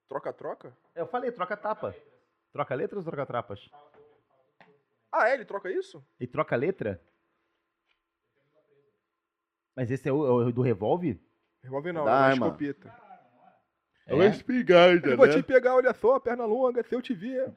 Troca-troca? 0.07 0.73
Eu 0.95 1.07
falei, 1.07 1.31
troca 1.31 1.57
tapa. 1.57 1.95
Troca 2.51 2.75
letras 2.75 3.05
ou 3.05 3.11
troca 3.11 3.25
trapas? 3.25 3.69
Ah, 5.11 5.29
é? 5.29 5.33
Ele 5.35 5.45
troca 5.45 5.71
isso? 5.71 6.03
E 6.19 6.27
troca 6.27 6.55
letra? 6.55 7.01
Mas 9.75 9.89
esse 9.91 10.07
é 10.07 10.11
o, 10.13 10.41
é 10.41 10.45
o 10.47 10.51
do 10.51 10.61
revólver? 10.61 11.19
Revólver 11.63 11.93
não, 11.93 12.05
Da 12.05 12.11
é 12.11 12.13
uma 12.15 12.21
arma. 12.25 12.45
escopeta. 12.47 12.93
É 14.07 14.13
uma 14.15 14.25
espingarda, 14.25 15.09
Eu 15.11 15.17
vou 15.17 15.25
né? 15.27 15.33
te 15.33 15.43
pegar, 15.43 15.75
olha 15.75 15.93
só, 15.93 16.19
perna 16.19 16.43
longa, 16.45 16.83
se 16.83 16.93
eu 16.93 17.01
te 17.01 17.13
ver. 17.13 17.51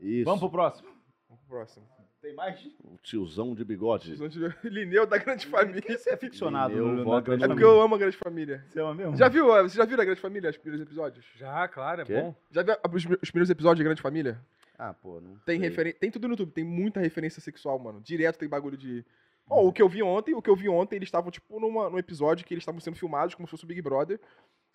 Isso. 0.00 0.24
Vamos 0.24 0.40
pro 0.40 0.50
próximo. 0.50 0.88
Vamos 1.28 1.44
pro 1.44 1.56
próximo. 1.56 1.86
Tem 2.20 2.34
mais? 2.34 2.60
O 2.84 2.96
tiozão 3.00 3.54
de 3.54 3.64
bigode. 3.64 4.14
Linneu 4.64 5.06
da 5.06 5.18
Grande 5.18 5.46
Família. 5.46 5.82
Esse 5.86 6.10
é 6.10 6.16
ficcionado. 6.16 6.74
Meu, 6.74 6.86
no- 6.88 7.04
na 7.14 7.20
grande 7.20 7.44
É 7.44 7.46
porque 7.48 7.62
eu 7.62 7.68
Família. 7.68 7.84
amo 7.84 7.94
a 7.94 7.98
Grande 7.98 8.16
Família. 8.16 8.64
Você 8.68 8.80
ama 8.80 8.94
mesmo? 8.94 9.16
Já 9.16 9.28
viu, 9.28 9.46
você 9.46 9.76
já 9.76 9.84
viu 9.84 10.00
a 10.00 10.04
Grande 10.04 10.20
Família, 10.20 10.50
os 10.50 10.56
primeiros 10.56 10.84
episódios? 10.86 11.24
Já, 11.36 11.66
claro, 11.68 12.02
é 12.02 12.04
Quê? 12.04 12.20
bom. 12.20 12.34
Já 12.50 12.62
viu 12.62 12.74
os, 12.92 13.04
os 13.22 13.30
primeiros 13.30 13.50
episódios 13.50 13.78
de 13.78 13.84
Grande 13.84 14.02
Família? 14.02 14.38
Ah, 14.76 14.92
pô, 14.92 15.20
não 15.20 15.36
Tem 15.38 15.58
sei. 15.60 15.68
referência. 15.68 15.98
Tem 16.00 16.10
tudo 16.10 16.26
no 16.28 16.32
YouTube, 16.34 16.52
tem 16.52 16.64
muita 16.64 17.00
referência 17.00 17.40
sexual, 17.40 17.78
mano. 17.78 18.00
Direto 18.00 18.38
tem 18.38 18.48
bagulho 18.48 18.76
de. 18.76 19.04
Ó, 19.50 19.66
o 19.66 19.72
que 19.72 19.80
eu 19.80 19.88
vi 19.88 20.02
ontem, 20.02 20.34
o 20.34 20.42
que 20.42 20.50
eu 20.50 20.56
vi 20.56 20.68
ontem, 20.68 20.96
eles 20.96 21.06
estavam, 21.06 21.30
tipo, 21.30 21.58
numa, 21.58 21.88
num 21.88 21.98
episódio 21.98 22.44
que 22.44 22.52
eles 22.52 22.62
estavam 22.62 22.80
sendo 22.80 22.96
filmados 22.96 23.34
como 23.34 23.46
se 23.46 23.50
fosse 23.50 23.64
o 23.64 23.66
Big 23.66 23.80
Brother. 23.80 24.20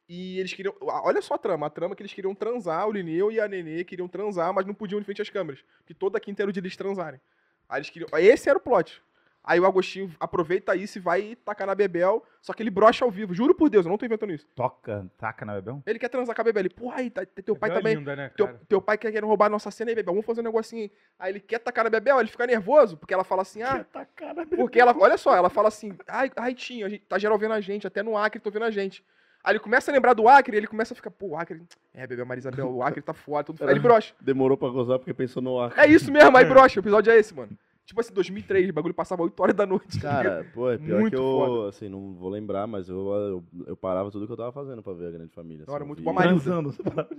E 0.07 0.39
eles 0.39 0.53
queriam. 0.53 0.75
Olha 0.81 1.21
só 1.21 1.35
a 1.35 1.37
trama. 1.37 1.67
A 1.67 1.69
trama 1.69 1.93
é 1.93 1.95
que 1.95 2.01
eles 2.01 2.13
queriam 2.13 2.35
transar, 2.35 2.87
o 2.87 2.91
Lineu 2.91 3.31
e 3.31 3.39
a 3.39 3.47
Nenê 3.47 3.83
queriam 3.83 4.07
transar, 4.07 4.53
mas 4.53 4.65
não 4.65 4.73
podiam 4.73 4.99
em 4.99 5.03
frente 5.03 5.21
às 5.21 5.29
câmeras. 5.29 5.63
Porque 5.77 5.93
toda 5.93 6.19
quinta 6.19 6.41
era 6.41 6.49
o 6.49 6.53
dia 6.53 6.61
deles 6.61 6.75
transarem. 6.75 7.21
Aí 7.69 7.79
eles 7.79 7.89
queriam. 7.89 8.09
Esse 8.13 8.49
era 8.49 8.57
o 8.57 8.61
plot. 8.61 9.01
Aí 9.45 9.59
o 9.59 9.65
Agostinho 9.65 10.09
aproveita 10.19 10.73
isso 10.73 10.97
e 10.97 11.01
vai 11.01 11.35
tacar 11.43 11.67
na 11.67 11.75
Bebel, 11.75 12.23
só 12.41 12.53
que 12.53 12.63
ele 12.63 12.69
brocha 12.69 13.03
ao 13.03 13.11
vivo. 13.11 13.33
Juro 13.33 13.53
por 13.53 13.69
Deus, 13.69 13.85
eu 13.85 13.89
não 13.89 13.97
tô 13.97 14.05
inventando 14.05 14.31
isso. 14.31 14.47
Toca, 14.55 15.05
taca 15.17 15.45
na 15.45 15.55
Bebel? 15.55 15.83
Ele 15.85 15.99
quer 15.99 16.07
transar 16.07 16.33
com 16.33 16.41
a 16.41 16.45
Bebel. 16.45 16.61
Ele, 16.61 16.69
porra, 16.69 16.99
aí, 16.99 17.09
tá- 17.09 17.25
teu 17.25 17.53
pai 17.53 17.69
Bebel 17.69 17.77
é 17.77 17.81
também. 17.81 17.95
linda, 17.97 18.15
né, 18.15 18.31
Teu, 18.37 18.57
teu 18.69 18.81
pai 18.81 18.97
quer 18.97 19.11
querendo 19.11 19.27
roubar 19.27 19.47
a 19.47 19.49
nossa 19.49 19.69
cena 19.69 19.91
aí, 19.91 19.95
Bebel. 19.95 20.13
Vamos 20.13 20.25
fazer 20.25 20.39
um 20.39 20.45
negocinho 20.45 20.83
aí. 20.83 20.91
Aí 21.19 21.31
ele 21.33 21.39
quer 21.41 21.59
tacar 21.59 21.83
na 21.83 21.89
Bebel, 21.89 22.21
ele 22.21 22.29
fica 22.29 22.47
nervoso, 22.47 22.95
porque 22.95 23.13
ela 23.13 23.25
fala 23.25 23.41
assim, 23.41 23.61
ah, 23.61 23.83
Tacar 23.83 24.33
na 24.33 24.45
porque 24.45 24.79
ela, 24.79 24.95
olha 24.97 25.17
só, 25.17 25.35
ela 25.35 25.49
fala 25.49 25.67
assim, 25.67 25.93
ai, 26.07 26.31
ai, 26.37 26.53
Tinho, 26.53 26.85
a 26.85 26.89
gente, 26.89 27.03
tá 27.03 27.17
geral 27.17 27.37
vendo 27.37 27.53
a 27.53 27.59
gente, 27.59 27.85
até 27.85 28.01
no 28.01 28.15
Acre 28.15 28.39
tô 28.39 28.49
vendo 28.49 28.63
a 28.63 28.71
gente. 28.71 29.03
Aí 29.43 29.51
ele 29.51 29.59
começa 29.59 29.91
a 29.91 29.93
lembrar 29.93 30.13
do 30.13 30.29
Acre, 30.29 30.55
e 30.55 30.57
ele 30.57 30.67
começa 30.67 30.93
a 30.93 30.95
ficar, 30.95 31.11
pô, 31.11 31.27
o 31.31 31.37
Acre, 31.37 31.61
é, 31.93 32.07
Bebel 32.07 32.25
Marisabel, 32.25 32.71
o 32.73 32.81
Acre 32.81 33.01
tá 33.01 33.13
foda, 33.13 33.43
tudo 33.43 33.61
Aí 33.65 33.71
ele 33.71 33.81
brocha. 33.81 34.13
Demorou 34.21 34.55
pra 34.55 34.69
gozar 34.69 34.99
porque 34.99 35.13
pensou 35.13 35.43
no 35.43 35.59
ar. 35.59 35.73
É 35.77 35.85
isso 35.85 36.09
mesmo, 36.09 36.37
aí 36.37 36.45
brocha, 36.45 36.79
o 36.79 36.81
episódio 36.81 37.11
é 37.11 37.19
esse, 37.19 37.33
mano. 37.33 37.51
Tipo 37.85 37.99
assim, 37.99 38.13
2003, 38.13 38.69
o 38.69 38.73
bagulho 38.73 38.93
passava 38.93 39.23
8 39.23 39.37
horas 39.41 39.55
da 39.55 39.65
noite. 39.65 39.99
tá? 39.99 40.23
Cara, 40.23 40.45
pô, 40.53 40.69
é 40.69 40.77
pior 40.77 41.01
Muito 41.01 41.11
que 41.15 41.19
eu, 41.21 41.21
foda. 41.23 41.69
assim, 41.69 41.89
não 41.89 42.13
vou 42.13 42.29
lembrar, 42.29 42.65
mas 42.65 42.87
eu, 42.87 42.95
eu, 43.13 43.43
eu 43.67 43.75
parava 43.75 44.09
tudo 44.09 44.25
que 44.25 44.31
eu 44.31 44.37
tava 44.37 44.51
fazendo 44.53 44.81
pra 44.81 44.93
ver 44.93 45.07
a 45.07 45.11
Grande 45.11 45.33
Família. 45.33 45.65
Não, 45.67 45.73
era 45.75 45.83
assim, 45.83 45.87
muito 45.89 45.99
eu 45.99 46.05
bom, 46.05 46.11
via- 46.13 46.19
mas- 46.31 46.43
Transando. 46.43 46.71
você 46.71 46.81
fala. 46.83 47.09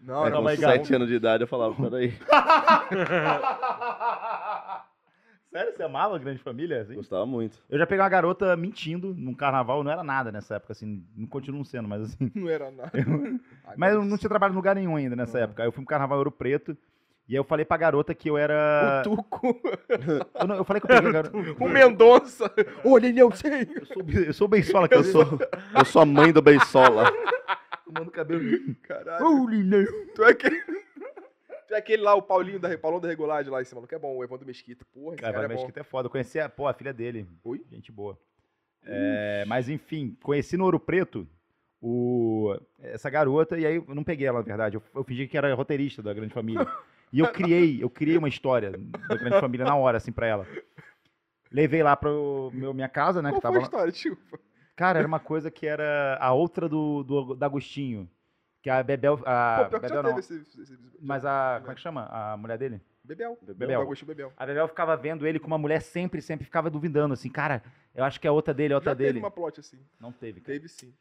Não, 0.00 0.22
É, 0.22 0.26
era 0.28 0.36
com 0.36 0.42
my 0.42 0.48
muito 0.48 0.60
God. 0.60 0.68
bom. 0.70 0.84
7 0.84 0.94
anos 0.94 1.08
de 1.08 1.14
idade 1.14 1.42
eu 1.42 1.48
falava, 1.48 1.74
peraí, 1.74 2.12
Sério, 5.50 5.72
você 5.74 5.82
amava 5.82 6.14
a 6.16 6.18
Grande 6.18 6.38
Família? 6.42 6.82
assim? 6.82 6.94
gostava 6.94 7.24
muito. 7.24 7.58
Eu 7.70 7.78
já 7.78 7.86
peguei 7.86 8.02
uma 8.02 8.08
garota 8.08 8.54
mentindo 8.56 9.14
num 9.14 9.32
carnaval, 9.34 9.82
não 9.82 9.90
era 9.90 10.04
nada 10.04 10.30
nessa 10.30 10.56
época, 10.56 10.72
assim, 10.72 11.02
não 11.16 11.26
continuo 11.26 11.64
sendo, 11.64 11.88
mas 11.88 12.02
assim. 12.02 12.30
Não 12.34 12.48
era 12.48 12.70
nada. 12.70 12.92
Mas 13.76 13.94
eu 13.94 14.04
não 14.04 14.16
tinha 14.18 14.28
trabalhado 14.28 14.54
em 14.54 14.56
lugar 14.56 14.74
nenhum 14.76 14.94
ainda 14.96 15.16
nessa 15.16 15.38
época. 15.40 15.62
Aí 15.62 15.68
eu 15.68 15.72
fui 15.72 15.82
pro 15.82 15.88
carnaval 15.90 16.18
Ouro 16.18 16.30
Preto. 16.30 16.76
E 17.28 17.32
aí 17.32 17.36
eu 17.38 17.44
falei 17.44 17.64
pra 17.64 17.76
garota 17.76 18.14
que 18.14 18.30
eu 18.30 18.38
era. 18.38 19.02
O 19.06 19.16
Tuco, 19.16 19.60
Eu, 20.40 20.46
não- 20.46 20.56
eu 20.56 20.64
falei 20.64 20.80
que 20.80 20.86
eu 20.86 20.94
peguei 20.94 21.08
a 21.08 21.12
garota. 21.12 21.36
o 21.36 21.68
Mendonça. 21.68 22.52
Ô, 22.84 22.96
Lineu, 22.96 23.30
sei. 23.32 23.68
Eu 23.74 23.86
sou, 23.86 24.04
eu 24.26 24.32
sou 24.32 24.48
bem 24.48 24.62
sola, 24.62 24.88
que 24.88 24.94
Eu 24.94 25.02
sou, 25.04 25.22
eu 25.76 25.84
sou 25.84 26.02
a 26.02 26.06
mãe 26.06 26.32
do 26.32 26.40
Beisola. 26.40 27.10
Tomando 27.84 28.10
cabelo. 28.12 28.74
Caralho. 28.82 29.24
Ô, 29.26 29.48
Lineu. 29.48 29.86
Tu 30.14 30.22
é 30.22 30.30
aquele. 30.30 30.62
Tu 31.68 31.74
é 31.74 31.78
aquele 31.78 32.02
lá, 32.02 32.14
o 32.14 32.22
Paulinho 32.22 32.60
da, 32.60 32.76
Paulão 32.78 33.00
da 33.00 33.08
Regulagem 33.08 33.50
lá 33.50 33.60
em 33.60 33.64
cima, 33.64 33.84
que 33.88 33.94
é 33.94 33.98
bom, 33.98 34.16
o 34.16 34.22
Evandro 34.22 34.46
Mesquita. 34.46 34.84
Porra, 34.94 35.14
esse 35.14 35.22
Cara, 35.22 35.32
cara, 35.34 35.44
é 35.46 35.48
bom. 35.48 35.54
Mesquita 35.54 35.80
é 35.80 35.84
foda. 35.84 36.06
Eu 36.06 36.10
conheci 36.10 36.38
a, 36.38 36.48
pô, 36.48 36.68
a 36.68 36.74
filha 36.74 36.92
dele. 36.92 37.26
Oi? 37.42 37.60
Gente 37.72 37.90
boa. 37.90 38.16
É, 38.84 39.44
mas 39.48 39.68
enfim, 39.68 40.16
conheci 40.22 40.56
no 40.56 40.64
Ouro 40.64 40.78
Preto 40.78 41.26
o, 41.82 42.56
essa 42.80 43.10
garota, 43.10 43.58
e 43.58 43.66
aí 43.66 43.76
eu 43.76 43.94
não 43.94 44.04
peguei 44.04 44.28
ela, 44.28 44.38
na 44.38 44.44
verdade. 44.44 44.76
Eu, 44.76 44.82
eu 44.94 45.02
fingi 45.02 45.26
que 45.26 45.36
era 45.36 45.52
roteirista 45.54 46.00
da 46.02 46.14
Grande 46.14 46.32
Família. 46.32 46.66
E 47.12 47.20
eu 47.20 47.28
criei, 47.32 47.82
eu 47.82 47.88
criei 47.90 48.16
uma 48.18 48.28
história 48.28 48.72
da 48.72 49.16
Grande 49.16 49.40
Família 49.40 49.64
na 49.64 49.74
hora, 49.76 49.96
assim, 49.98 50.12
pra 50.12 50.26
ela. 50.26 50.46
Levei 51.50 51.82
lá 51.82 51.96
pra 51.96 52.10
meu, 52.52 52.74
minha 52.74 52.88
casa, 52.88 53.22
né? 53.22 53.30
Qual 53.30 53.40
que 53.40 53.42
foi 53.46 53.52
tava 53.52 53.56
a 53.56 53.60
lá. 53.60 53.64
história, 53.64 53.92
tio? 53.92 54.18
Cara, 54.74 54.98
era 54.98 55.08
uma 55.08 55.20
coisa 55.20 55.50
que 55.50 55.66
era 55.66 56.18
a 56.20 56.32
outra 56.32 56.68
do, 56.68 57.02
do, 57.02 57.34
da 57.34 57.46
Agostinho. 57.46 58.10
Que 58.62 58.68
a 58.68 58.82
Bebel. 58.82 59.20
A 59.24 59.68
Pô, 59.70 59.78
Bebel 59.78 60.02
não. 60.02 60.08
teve 60.14 60.20
esse, 60.20 60.34
esse, 60.40 60.62
esse- 60.62 60.78
Mas 61.00 61.24
a. 61.24 61.58
Como 61.60 61.72
é 61.72 61.74
que 61.76 61.80
chama? 61.80 62.06
A 62.10 62.36
mulher 62.36 62.58
dele? 62.58 62.80
Bebel. 63.04 63.38
Bebel. 63.40 63.80
Agostinho 63.80 64.08
Bebel. 64.08 64.32
A 64.36 64.44
Bebel 64.44 64.66
ficava 64.66 64.96
vendo 64.96 65.24
ele 65.24 65.38
com 65.38 65.46
uma 65.46 65.56
mulher 65.56 65.80
sempre, 65.80 66.20
sempre 66.20 66.44
ficava 66.44 66.68
duvidando, 66.68 67.14
assim, 67.14 67.30
cara, 67.30 67.62
eu 67.94 68.02
acho 68.02 68.20
que 68.20 68.26
é 68.26 68.30
outra 68.30 68.52
dele, 68.52 68.72
é 68.74 68.76
outra 68.76 68.90
Já 68.90 68.94
dele. 68.94 69.12
teve 69.14 69.24
uma 69.24 69.30
plot 69.30 69.60
assim. 69.60 69.78
Não 70.00 70.10
teve, 70.10 70.40
cara. 70.40 70.52
Teve 70.58 70.68
sim. 70.68 70.92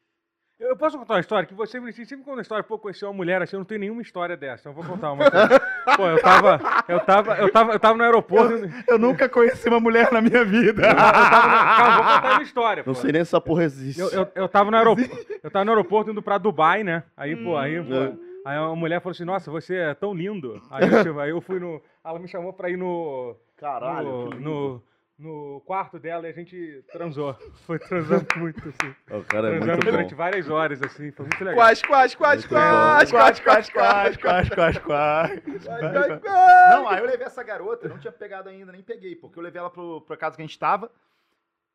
Eu 0.58 0.70
eu 0.70 0.78
posso 0.78 0.97
contar 0.97 1.16
uma 1.16 1.20
história? 1.20 1.45
Que 1.47 1.53
você 1.53 1.80
me 1.80 1.91
sempre 1.91 2.18
conta 2.18 2.38
uma 2.38 2.41
história, 2.41 2.64
pô, 2.64 2.80
conheci 2.80 3.03
uma 3.03 3.14
mulher 3.14 3.41
assim, 3.41 3.56
eu 3.56 3.60
não 3.60 3.66
tenho 3.66 3.80
nenhuma 3.82 4.01
história 4.01 4.38
dessa. 4.38 4.70
Eu 4.70 4.74
vou 4.74 4.84
contar 4.86 5.12
uma 5.12 5.30
coisa. 5.30 5.60
Pô, 5.97 6.08
eu 6.08 6.22
tava, 6.22 6.60
eu 6.88 6.99
tava, 7.01 7.36
eu 7.38 7.51
tava, 7.51 7.74
eu 7.74 7.80
tava 7.80 7.97
no 7.97 8.03
aeroporto. 8.03 8.53
Eu, 8.53 8.70
Eu 8.88 8.97
nunca 8.99 9.28
conheci 9.28 9.68
uma 9.68 9.80
mulher 9.82 10.12
na 10.14 10.22
minha 10.22 10.45
vida. 10.45 10.82
eu 10.88 10.95
tava 10.95 11.47
no, 11.47 11.76
calma, 11.76 11.95
vou 11.95 12.03
contar 12.06 12.28
a 12.28 12.34
minha 12.36 12.43
história, 12.43 12.84
pô. 12.84 12.89
Não 12.91 12.95
sei 12.95 13.12
nem 13.12 13.24
se 13.24 13.30
essa 13.30 13.41
porra 13.41 13.64
existe. 13.64 13.99
Eu, 13.99 14.10
eu, 14.10 14.28
eu 14.34 14.47
tava 14.47 14.72
no 14.72 14.78
aeroporto, 14.78 15.28
eu 15.43 15.51
tava 15.51 15.66
no 15.66 15.72
aeroporto 15.72 16.12
indo 16.12 16.22
pra 16.22 16.38
Dubai, 16.38 16.84
né? 16.84 17.03
Aí, 17.18 17.36
pô, 17.36 17.58
aí, 17.58 17.82
pô, 17.84 18.18
aí 18.45 18.58
uma 18.60 18.76
mulher 18.76 19.01
falou 19.01 19.12
assim, 19.12 19.26
nossa, 19.26 19.51
você 19.51 19.76
é 19.76 19.93
tão 19.93 20.14
lindo. 20.14 20.62
Aí, 20.72 20.84
eu- 21.06 21.20
aí 21.20 21.30
eu 21.32 21.41
fui 21.41 21.60
no, 21.60 21.82
ela 22.03 22.18
me 22.20 22.28
chamou 22.30 22.53
pra 22.53 22.70
ir 22.70 22.78
no, 22.78 23.36
Caralho, 23.58 24.08
no, 24.08 24.30
que 24.30 24.38
lindo. 24.38 24.84
No, 25.18 25.61
quarto 25.66 25.97
dela 25.97 26.28
e 26.28 26.30
a 26.30 26.34
gente 26.34 26.84
transou. 26.91 27.34
Foi 27.66 27.80
transando 27.80 28.28
muito, 28.38 28.59
assim. 28.68 28.95
O 29.09 29.24
cara 29.24 29.55
é 29.55 29.59
muito 29.59 29.86
durante 29.86 30.11
bom. 30.11 30.18
várias 30.18 30.49
horas, 30.49 30.82
assim, 30.82 31.11
foi 31.11 31.26
muito 31.26 31.43
legal. 31.43 31.55
Quase, 31.55 31.82
quase, 31.84 32.18
quase, 32.18 32.47
quase, 32.47 33.11
quase, 33.11 33.41
quase, 33.41 33.72
quase, 33.72 33.72
quase, 33.72 34.18
quase, 34.20 34.80
quase. 34.82 34.82
quase, 34.82 36.20
quase. 36.20 36.70
Não, 36.70 36.89
aí 36.89 36.99
eu 36.99 37.05
levei 37.05 37.26
essa 37.26 37.43
garota, 37.43 37.86
eu 37.86 37.91
não 37.91 37.99
tinha 37.99 38.11
pegado 38.11 38.49
ainda, 38.49 38.72
nem 38.72 38.84
peguei, 38.84 39.16
porque 39.16 39.39
eu 39.39 39.43
levei 39.43 39.59
ela 39.59 39.70
pro, 39.70 40.01
pra 40.01 40.18
casa 40.18 40.36
que 40.36 40.41
a 40.41 40.45
gente 40.45 40.59
tava. 40.59 40.91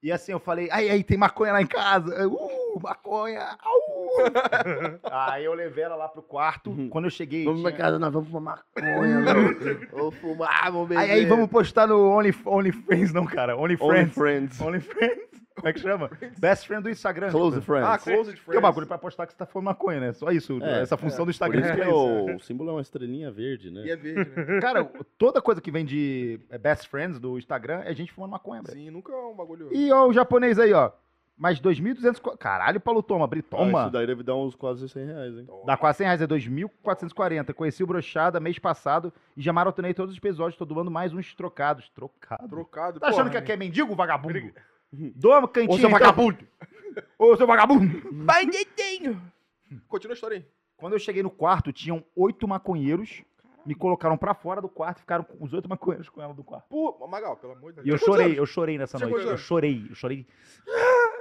E 0.03 0.11
assim, 0.11 0.33
eu 0.33 0.41
falei, 0.41 0.69
aí, 0.73 0.89
aí, 0.89 1.05
tem 1.05 1.19
maconha 1.19 1.53
lá 1.53 1.61
em 1.61 1.67
casa. 1.67 2.27
Uh, 2.27 2.81
maconha, 2.83 3.57
au. 3.63 4.11
aí 5.13 5.45
eu 5.45 5.53
levei 5.53 5.85
ela 5.85 5.95
lá 5.95 6.09
pro 6.09 6.23
quarto. 6.23 6.75
Quando 6.89 7.05
eu 7.05 7.11
cheguei. 7.11 7.45
Vamos 7.45 7.61
pra 7.61 7.71
tinha- 7.71 7.85
casa, 7.85 7.99
nós 7.99 8.11
vamos 8.13 8.31
fumar 8.31 8.63
maconha. 8.75 9.21
Vamos 9.93 10.15
fumar, 10.17 10.73
vamos 10.73 10.89
beber. 10.89 11.03
Aí, 11.03 11.11
aí 11.11 11.27
vamos 11.27 11.49
postar 11.51 11.87
no 11.87 12.11
Only, 12.11 12.35
OnlyFans, 12.47 13.13
não, 13.13 13.27
cara. 13.27 13.57
Only 13.57 13.77
OnlyFriends. 13.79 14.57
friends. 14.57 14.59
Como 15.61 15.69
é 15.69 15.73
que 15.73 15.81
chama? 15.81 16.11
Best 16.39 16.67
friend 16.67 16.83
do 16.83 16.91
Instagram. 16.91 17.31
Close 17.31 17.61
friends. 17.61 17.89
Ah, 17.89 17.99
Closed 17.99 18.35
Que 18.35 18.39
é 18.39 18.43
o 18.43 18.45
Friends. 18.45 18.63
bagulho 18.63 18.87
pra 18.87 18.99
postar 18.99 19.27
que 19.27 19.33
você 19.33 19.39
tá 19.39 19.47
fumando 19.47 19.67
maconha, 19.67 20.01
né? 20.01 20.13
Só 20.13 20.31
isso. 20.31 20.59
É, 20.63 20.83
essa 20.83 20.97
função 20.97 21.21
do 21.25 21.27
Por 21.27 21.31
Instagram. 21.31 21.61
isso 21.61 21.75
que 21.75 21.81
é 21.81 21.85
é 21.85 21.89
isso. 21.89 21.97
o, 21.97 22.37
o 22.37 22.41
símbolo 22.41 22.71
é 22.71 22.73
uma 22.75 22.81
estrelinha 22.83 23.31
verde, 23.31 23.71
né? 23.71 23.83
E 23.87 23.91
é 23.91 23.97
verde, 23.97 24.31
né? 24.37 24.61
Cara, 24.61 24.85
toda 25.19 25.41
coisa 25.41 25.61
que 25.61 25.71
vem 25.71 25.85
de 25.85 26.41
é, 26.51 26.59
best 26.59 26.89
friends 26.89 27.19
do 27.19 27.39
Instagram 27.39 27.83
é 27.85 27.95
gente 27.95 28.13
fumando 28.13 28.31
maconha, 28.33 28.63
velho. 28.63 28.77
Sim, 28.79 28.91
nunca 28.91 29.13
é 29.13 29.17
um 29.17 29.35
bagulho... 29.37 29.69
E 29.73 29.93
ó, 29.93 30.07
o 30.09 30.13
japonês 30.13 30.59
aí, 30.59 30.73
ó. 30.73 30.91
Mais 31.39 31.59
2.200. 31.59 32.21
co- 32.21 32.37
Caralho, 32.37 32.79
Paulo 32.79 33.03
Toma, 33.03 33.27
Bri, 33.27 33.41
Ah, 33.41 33.57
toma. 33.57 33.81
isso 33.85 33.91
daí 33.93 34.07
deve 34.07 34.23
dar 34.23 34.35
uns 34.37 34.55
quase 34.55 34.87
100 34.87 35.07
reais, 35.07 35.39
hein? 35.39 35.47
Dá 35.65 35.75
quase 35.75 35.97
100 35.99 36.07
reais, 36.07 36.21
é 36.21 36.27
2.440. 36.27 37.55
Conheci 37.55 37.83
o 37.83 37.87
Brochada 37.87 38.39
mês 38.39 38.59
passado 38.59 39.11
e 39.35 39.41
já 39.41 39.51
maratonei 39.51 39.95
todos 39.95 40.13
os 40.13 40.19
episódios. 40.19 40.59
Tô 40.59 40.67
doando 40.67 40.91
mais 40.91 41.15
uns 41.15 41.35
trocados. 41.35 41.89
Trocado. 41.91 42.47
Trocado. 42.47 43.01
Tá 43.01 43.09
achando 43.09 43.25
que 43.25 43.31
porra, 43.31 43.39
aqui 43.43 43.53
é 43.53 43.57
mendigo, 43.57 43.95
vagabundo? 43.95 44.39
Doa 44.93 45.47
cantinho. 45.49 45.73
Ô, 45.73 45.79
seu 45.79 45.89
então. 45.89 45.99
vagabundo! 45.99 46.39
Ô, 47.19 47.37
seu 47.37 47.47
vagabundo! 47.47 48.03
Bandidinho. 48.13 49.21
Continua 49.89 50.13
a 50.13 50.15
história 50.15 50.37
aí. 50.39 50.45
Quando 50.77 50.95
eu 50.95 50.99
cheguei 50.99 51.23
no 51.23 51.31
quarto, 51.31 51.73
tinham 51.73 52.05
oito 52.17 52.47
maconheiros. 52.49 53.23
Me 53.65 53.75
colocaram 53.75 54.17
pra 54.17 54.35
fora 54.35 54.61
do 54.61 54.69
quarto 54.69 54.99
e 54.99 55.01
ficaram 55.03 55.23
com 55.23 55.45
os 55.45 55.53
oito 55.53 55.69
maconheiros 55.69 56.09
com 56.09 56.21
ela 56.23 56.33
do 56.35 56.43
quarto. 56.43 56.65
Pô, 56.69 57.07
Magal, 57.07 57.37
pelo 57.37 57.53
amor 57.53 57.73
de 57.73 57.83
Deus. 57.83 57.87
E 57.87 57.91
eu 57.91 57.95
quantos 57.97 58.07
chorei, 58.07 58.27
anos? 58.27 58.39
eu 58.39 58.47
chorei 58.47 58.79
nessa 58.79 58.99
Tinha 58.99 59.11
noite. 59.11 59.27
Eu 59.27 59.37
chorei, 59.37 59.87
eu 59.91 59.95
chorei. 59.95 60.27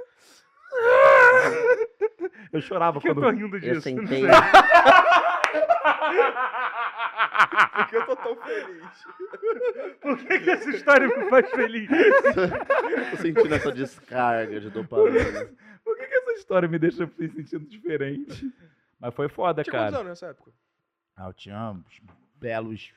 Eu 2.52 2.60
chorava 2.60 2.94
Por 2.94 3.02
que 3.02 3.08
eu 3.10 3.14
quando. 3.14 3.24
tô 3.24 3.30
rindo 3.30 3.56
Eu 3.56 3.60
disso? 3.60 3.82
sentei. 3.82 4.22
Por 7.30 7.88
que 7.88 7.96
eu 7.96 8.06
tô 8.06 8.16
tão 8.16 8.36
feliz? 8.36 9.04
Por 10.00 10.18
que, 10.18 10.40
que 10.40 10.50
essa 10.50 10.70
história 10.70 11.08
me 11.08 11.30
faz 11.30 11.50
feliz? 11.50 11.88
Tô 13.10 13.16
sentindo 13.16 13.54
essa 13.54 13.72
descarga 13.72 14.60
de 14.60 14.70
dopamina. 14.70 15.48
Por 15.84 15.96
que, 15.96 16.06
que 16.06 16.14
essa 16.14 16.32
história 16.32 16.68
me 16.68 16.78
deixa 16.78 17.10
me 17.18 17.28
sentindo 17.30 17.66
diferente? 17.66 18.52
Mas 18.98 19.14
foi 19.14 19.28
foda, 19.28 19.62
Tinha 19.62 19.72
quantos 19.72 19.90
cara. 19.90 19.96
anos 19.98 20.08
nessa 20.10 20.26
época? 20.26 20.50
Ah, 21.16 21.28
eu 21.28 21.32
tinha 21.32 21.70
uns 21.70 22.00
belos. 22.36 22.92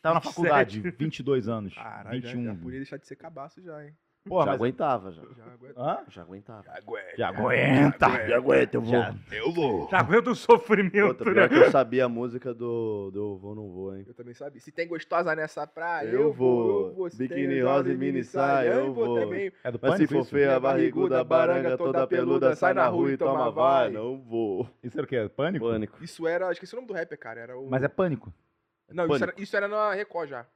Tava 0.00 0.16
na 0.16 0.20
faculdade, 0.20 0.80
22 0.80 1.48
anos. 1.48 1.74
Caralho, 1.74 2.20
já, 2.20 2.28
21. 2.28 2.44
já 2.44 2.54
podia 2.60 2.78
deixar 2.80 2.96
de 2.96 3.06
ser 3.06 3.16
cabaço 3.16 3.62
já, 3.62 3.84
hein? 3.84 3.96
Porra, 4.24 4.44
já 4.44 4.50
mas. 4.52 4.60
aguentava, 4.60 5.10
já. 5.10 5.22
Já 5.36 5.44
aguenta. 5.52 5.80
Hã? 5.80 6.04
Já 6.08 6.22
aguentava. 6.22 6.64
Aguenta. 6.70 7.16
Já 7.16 7.28
aguenta. 7.28 8.26
Já 8.28 8.36
aguenta, 8.36 8.76
eu 8.76 8.80
vou. 8.82 8.90
Já. 8.92 9.14
Eu 9.32 9.52
vou. 9.52 9.88
Já 9.90 9.98
aguenta 9.98 10.30
o 10.30 10.34
sofrimento, 10.36 11.06
Outra, 11.06 11.34
né? 11.34 11.48
que 11.48 11.54
eu 11.56 11.70
sabia 11.72 12.04
a 12.04 12.08
música 12.08 12.54
do, 12.54 13.10
do 13.10 13.36
Vou 13.38 13.54
Não 13.56 13.68
Vou, 13.68 13.96
hein? 13.96 14.04
Eu 14.06 14.14
também 14.14 14.32
sabia. 14.32 14.60
Se 14.60 14.70
tem 14.70 14.86
gostosa 14.86 15.34
nessa 15.34 15.66
praia, 15.66 16.08
Eu 16.08 16.20
eu, 16.22 16.32
vou. 16.32 16.62
vou. 16.62 16.88
Eu 16.88 16.94
vou. 16.94 17.10
Se 17.10 17.16
Biquíni 17.18 17.60
rosa 17.62 17.92
e 17.92 17.96
mini 17.96 18.22
saia, 18.22 18.68
eu 18.74 18.94
vou. 18.94 19.18
também. 19.18 19.52
É 19.64 19.72
do 19.72 19.78
Mas 19.82 19.92
se 19.96 20.06
Pânico 20.06 20.14
for 20.24 20.24
feia, 20.30 20.60
barriguda, 20.60 21.24
baranga 21.24 21.76
toda 21.76 22.06
peluda, 22.06 22.54
sai 22.54 22.74
na 22.74 22.86
rua 22.86 23.12
e 23.12 23.16
toma 23.16 23.50
vai. 23.50 23.90
Não 23.90 24.20
vou. 24.20 24.68
Isso 24.84 24.96
era 24.96 25.04
o 25.04 25.08
quê? 25.08 25.28
Pânico? 25.34 25.66
Pânico. 25.66 26.02
Isso 26.04 26.28
era. 26.28 26.52
Esqueci 26.52 26.72
o 26.74 26.76
nome 26.76 26.86
do 26.86 26.94
rapper, 26.94 27.18
cara. 27.18 27.40
Era 27.40 27.58
o. 27.58 27.68
Mas 27.68 27.82
é 27.82 27.88
pânico. 27.88 28.32
Não, 28.88 29.04
isso 29.06 29.14
era, 29.16 29.26
Pânico. 29.26 29.42
isso 29.42 29.56
era 29.56 29.66
na 29.66 29.92
Record 29.94 30.28
já. 30.30 30.46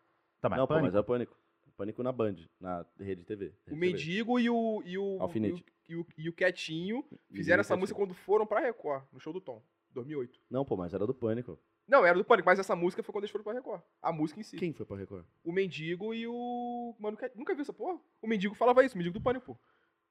Tá, 0.40 0.48
mas 0.48 0.58
Não, 0.58 0.66
pô, 0.68 0.74
pânico. 0.74 0.92
mas 0.92 0.94
é 0.94 1.02
pânico. 1.04 1.36
Pânico 1.76 2.02
na 2.02 2.12
Band, 2.12 2.36
na 2.60 2.84
rede 2.98 3.24
TV. 3.24 3.44
O 3.44 3.48
Rede 3.48 3.60
TV. 3.64 3.76
Mendigo 3.76 4.38
e 4.38 4.48
o. 4.48 4.82
E 4.84 4.98
o, 4.98 5.18
Alfinete. 5.20 5.64
E 5.88 5.94
o, 5.94 6.06
e 6.16 6.28
o, 6.28 6.32
o 6.32 6.34
Quietinho 6.34 7.04
fizeram 7.30 7.60
o 7.60 7.62
essa 7.62 7.76
música 7.76 7.98
quando 7.98 8.14
foram 8.14 8.46
pra 8.46 8.60
Record, 8.60 9.04
no 9.12 9.20
show 9.20 9.32
do 9.32 9.40
Tom, 9.40 9.62
2008. 9.92 10.40
Não, 10.50 10.64
pô, 10.64 10.76
mas 10.76 10.94
era 10.94 11.06
do 11.06 11.14
Pânico. 11.14 11.58
Não, 11.86 12.04
era 12.04 12.18
do 12.18 12.24
Pânico, 12.24 12.46
mas 12.46 12.58
essa 12.58 12.74
música 12.74 13.02
foi 13.02 13.12
quando 13.12 13.24
eles 13.24 13.30
foram 13.30 13.44
pra 13.44 13.52
Record. 13.52 13.80
A 14.02 14.10
música 14.10 14.40
em 14.40 14.42
si. 14.42 14.56
Quem 14.56 14.72
foi 14.72 14.84
pra 14.84 14.96
Record? 14.96 15.24
O 15.44 15.52
Mendigo 15.52 16.12
e 16.12 16.26
o. 16.26 16.94
Mano, 16.98 17.16
nunca 17.34 17.54
viu 17.54 17.62
essa 17.62 17.72
porra? 17.72 18.00
O 18.20 18.26
Mendigo 18.26 18.54
falava 18.54 18.84
isso, 18.84 18.94
o 18.94 18.98
Mendigo 18.98 19.18
do 19.18 19.22
Pânico, 19.22 19.46
pô. 19.46 19.58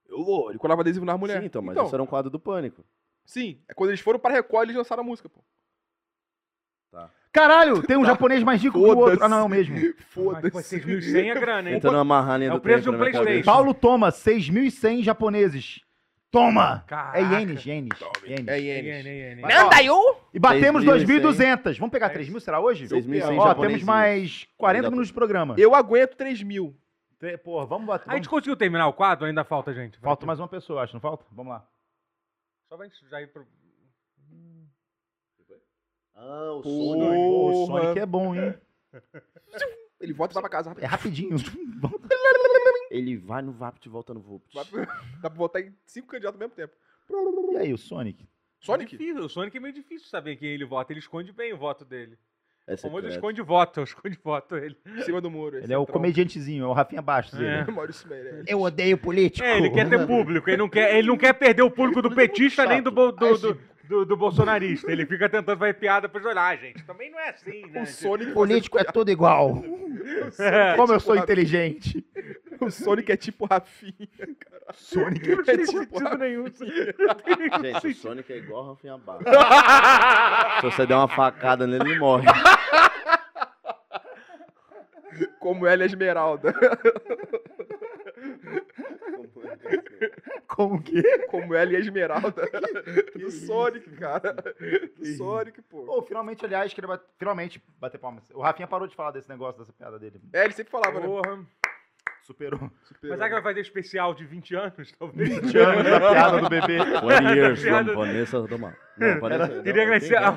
Eu. 0.07 0.49
Ele 0.49 0.59
colava 0.59 0.82
adesivo 0.82 1.05
nas 1.05 1.20
mulheres. 1.20 1.41
Sim, 1.41 1.47
então, 1.47 1.61
mas 1.61 1.78
isso 1.78 1.95
era 1.95 2.03
um 2.03 2.07
quadro 2.07 2.30
do 2.30 2.39
Pânico. 2.39 2.86
Sim, 3.26 3.59
é 3.68 3.74
quando 3.74 3.89
eles 3.89 3.99
foram 3.99 4.20
pra 4.20 4.32
Record, 4.32 4.66
eles 4.66 4.78
lançaram 4.78 5.01
a 5.01 5.05
música, 5.05 5.28
pô. 5.28 5.43
Caralho, 7.36 7.83
tem 7.83 7.97
um 7.97 8.05
japonês 8.05 8.41
mais 8.43 8.61
rico 8.63 8.79
que 8.79 8.86
o 8.86 8.97
outro. 8.97 9.23
Ah, 9.23 9.27
não, 9.27 9.39
é 9.39 9.43
o 9.43 9.49
mesmo. 9.49 9.75
Pô, 10.13 10.31
6.100 10.33 11.29
é 11.31 11.33
grana, 11.39 11.69
hein? 11.69 11.75
Tentando 11.75 11.97
amarrar 11.97 12.36
a 12.36 12.38
linha 12.38 12.49
É 12.49 12.51
do 12.51 12.57
o 12.57 12.61
preço 12.61 12.83
de 12.83 12.89
um 12.89 12.97
PlayStation. 12.97 13.43
Paulo 13.45 13.73
toma 13.73 14.09
6.100 14.09 15.03
japoneses. 15.03 15.81
Toma! 16.31 16.83
Caraca. 16.88 17.17
É 17.17 17.21
ienes, 17.21 17.65
ienes. 17.65 17.99
ienes. 18.25 18.47
É 18.47 18.57
É, 18.57 18.59
ienes. 18.61 19.05
é, 19.05 19.09
é, 19.09 19.31
é. 19.33 19.36
Mas, 19.36 19.55
ó, 19.55 19.63
Nanda 19.63 19.81
Yu? 19.81 20.15
E 20.33 20.39
batemos 20.39 20.83
6.100. 20.83 21.21
2.200. 21.21 21.77
Vamos 21.79 21.91
pegar 21.91 22.09
3 22.09 22.27
mil, 22.29 22.39
será 22.39 22.59
hoje? 22.59 22.86
6.100 22.88 23.38
Ó, 23.39 23.53
temos 23.53 23.83
mais 23.83 24.47
40 24.57 24.77
Ainda- 24.79 24.89
minutos 24.91 25.07
de 25.09 25.13
programa. 25.13 25.55
Eu 25.57 25.75
aguento 25.75 26.15
3 26.15 26.41
mil. 26.43 26.75
Te- 27.19 27.38
Porra, 27.38 27.65
vamos 27.65 27.88
bater. 27.88 28.09
A 28.11 28.15
gente 28.15 28.27
conseguiu 28.27 28.55
terminar 28.57 28.88
o 28.88 28.93
quadro? 28.93 29.25
Ainda 29.25 29.43
falta, 29.45 29.73
gente. 29.73 29.97
Falta 29.99 30.25
mais 30.25 30.39
uma 30.39 30.47
pessoa, 30.47 30.83
acho, 30.83 30.93
não 30.93 30.99
falta? 31.01 31.23
Vamos 31.31 31.51
lá. 31.53 31.65
Só 32.67 32.75
vai 32.75 32.89
já 33.09 33.21
ir 33.21 33.27
pro... 33.27 33.45
Ah, 36.16 36.53
o 36.53 36.61
Pô, 36.61 36.70
Sonic. 36.70 37.18
o 37.18 37.66
Sonic 37.68 37.99
é 37.99 38.05
bom, 38.05 38.36
hein? 38.36 38.55
Ele 39.99 40.13
volta 40.13 40.34
e 40.34 40.36
vai 40.36 40.43
pra 40.43 40.49
casa. 40.49 40.76
É 40.80 40.86
rapidinho. 40.86 41.36
Ele 42.91 43.18
vai 43.18 43.41
no 43.41 43.51
Vapt 43.51 43.86
e 43.88 43.89
volta 43.91 44.13
no 44.13 44.20
Vupt. 44.22 44.53
Dá 45.22 45.30
pra 45.30 45.38
votar 45.38 45.61
em 45.61 45.74
5 45.86 46.07
candidatos 46.07 46.39
ao 46.39 46.47
mesmo 46.47 46.55
tempo. 46.55 46.74
E 47.53 47.57
aí, 47.57 47.74
o 47.74 47.78
Sonic? 47.78 48.28
Sonic? 48.59 48.97
Difícil, 48.97 49.24
o 49.24 49.30
Sonic 49.30 49.57
é 49.57 49.59
meio 49.59 49.74
difícil 49.74 50.07
saber 50.07 50.36
quem 50.38 50.49
ele 50.49 50.66
vota. 50.66 50.91
Ele 50.93 50.99
esconde 50.99 51.32
bem 51.32 51.53
o 51.53 51.57
voto 51.57 51.84
dele. 51.86 52.18
É 52.68 52.74
O 52.74 52.78
famoso 52.78 53.07
esconde 53.07 53.41
voto, 53.43 53.82
esconde 53.84 54.18
voto 54.24 54.55
ele. 54.57 54.76
Em 54.88 55.01
cima 55.03 55.22
do 55.22 55.30
muro. 55.30 55.57
Ele 55.57 55.72
é 55.72 55.78
o 55.78 55.86
comediantezinho, 55.86 56.63
é 56.63 56.68
o 56.68 56.74
Rafinha 56.74 57.01
Bastos. 57.01 57.39
É. 57.39 57.61
ele. 57.61 57.72
Maurício 57.72 58.07
Meirelles. 58.09 58.45
Eu 58.47 58.61
odeio 58.61 58.97
político. 58.97 59.45
É, 59.45 59.57
ele 59.57 59.70
quer 59.70 59.88
ter 59.88 60.07
público, 60.07 60.49
ele 60.49 60.57
não 60.57 60.68
quer, 60.70 60.95
ele 60.97 61.07
não 61.07 61.18
quer 61.18 61.34
perder 61.34 61.61
o 61.61 61.70
público 61.70 62.01
do 62.01 62.13
petista 62.16 62.66
nem 62.66 62.82
do, 62.82 62.91
bo- 62.91 63.11
do, 63.11 63.38
do, 63.38 63.61
do- 63.88 64.05
do 64.05 64.17
bolsonarista. 64.17 64.91
Ele 64.91 65.05
fica 65.05 65.27
tentando 65.29 65.57
fazer 65.57 65.73
piada 65.75 66.07
pra 66.09 66.21
olhar, 66.21 66.41
ah, 66.43 66.55
gente. 66.55 66.83
Também 66.83 67.09
não 67.11 67.19
é 67.19 67.29
assim, 67.29 67.65
né? 67.67 67.81
O 67.83 67.86
Sonic, 67.86 68.31
Político 68.31 68.79
é 68.79 68.83
tudo 68.83 69.09
igual. 69.11 69.63
É. 70.39 70.75
Como 70.75 70.93
eu 70.93 70.99
sou 70.99 71.13
tipo, 71.15 71.23
inteligente. 71.23 72.05
O 72.59 72.69
Sonic 72.69 73.11
é 73.11 73.17
tipo 73.17 73.45
Rafinha. 73.45 73.93
Sonic. 74.73 75.29
Não 75.29 75.43
tem 75.43 75.55
É 75.55 75.57
tipo 75.65 75.71
sentido 75.79 76.17
nenhum. 76.17 76.45
Gente, 77.61 77.88
o. 77.88 77.93
Sonic 77.95 78.31
é 78.33 78.38
igual 78.38 78.69
Rafinha 78.69 78.97
Barra. 78.97 80.59
Se 80.61 80.65
você 80.65 80.86
der 80.86 80.95
uma 80.95 81.07
facada 81.07 81.65
nele, 81.67 81.91
ele 81.91 81.99
morre. 81.99 82.25
Como 85.39 85.65
ela 85.67 85.83
é 85.83 85.86
Esmeralda. 85.86 86.53
Como 90.47 90.82
que? 90.82 91.01
Como 91.28 91.53
ela 91.53 91.72
e 91.72 91.76
a 91.76 91.80
Esmeralda. 91.80 92.49
Do 93.18 93.32
Sonic, 93.32 93.89
cara. 93.97 94.34
Do 94.97 95.05
Sonic, 95.18 95.61
pô. 95.63 95.84
Pô, 95.86 96.01
finalmente, 96.01 96.45
aliás, 96.45 96.74
queria 96.74 96.88
bate- 96.88 97.05
finalmente 97.18 97.63
bater 97.80 97.97
palmas. 97.97 98.30
O 98.32 98.41
Rafinha 98.41 98.68
parou 98.68 98.88
de 98.88 98.95
falar 98.95 99.11
desse 99.11 99.30
negócio, 99.30 99.59
dessa 99.59 99.74
piada 99.74 99.97
dele. 99.99 100.22
É, 100.34 100.43
ele 100.45 100.53
sempre 100.53 100.72
falava, 100.72 100.99
né? 100.99 101.07
Porra. 102.34 102.71
Superou. 102.84 103.01
Mas 103.03 103.11
será 103.11 103.28
que 103.28 103.34
vai 103.36 103.43
fazer 103.43 103.59
especial 103.61 104.13
de 104.13 104.26
20 104.26 104.55
anos, 104.55 104.91
talvez? 104.97 105.30
20 105.30 105.57
anos 105.57 105.84
da 105.84 105.99
piada 105.99 106.41
do 106.41 106.49
bebê. 106.49 106.78
20 106.80 107.36
years 107.36 107.61
from 107.61 107.95
Vanessa 107.95 108.41
da 108.47 108.57
Mata. 108.57 108.78
Não, 108.97 109.19
Vanessa... 109.19 109.47
não, 109.55 109.63
Queria 109.63 109.84
agradecer 109.84 110.13
é? 110.15 110.17
a... 110.17 110.32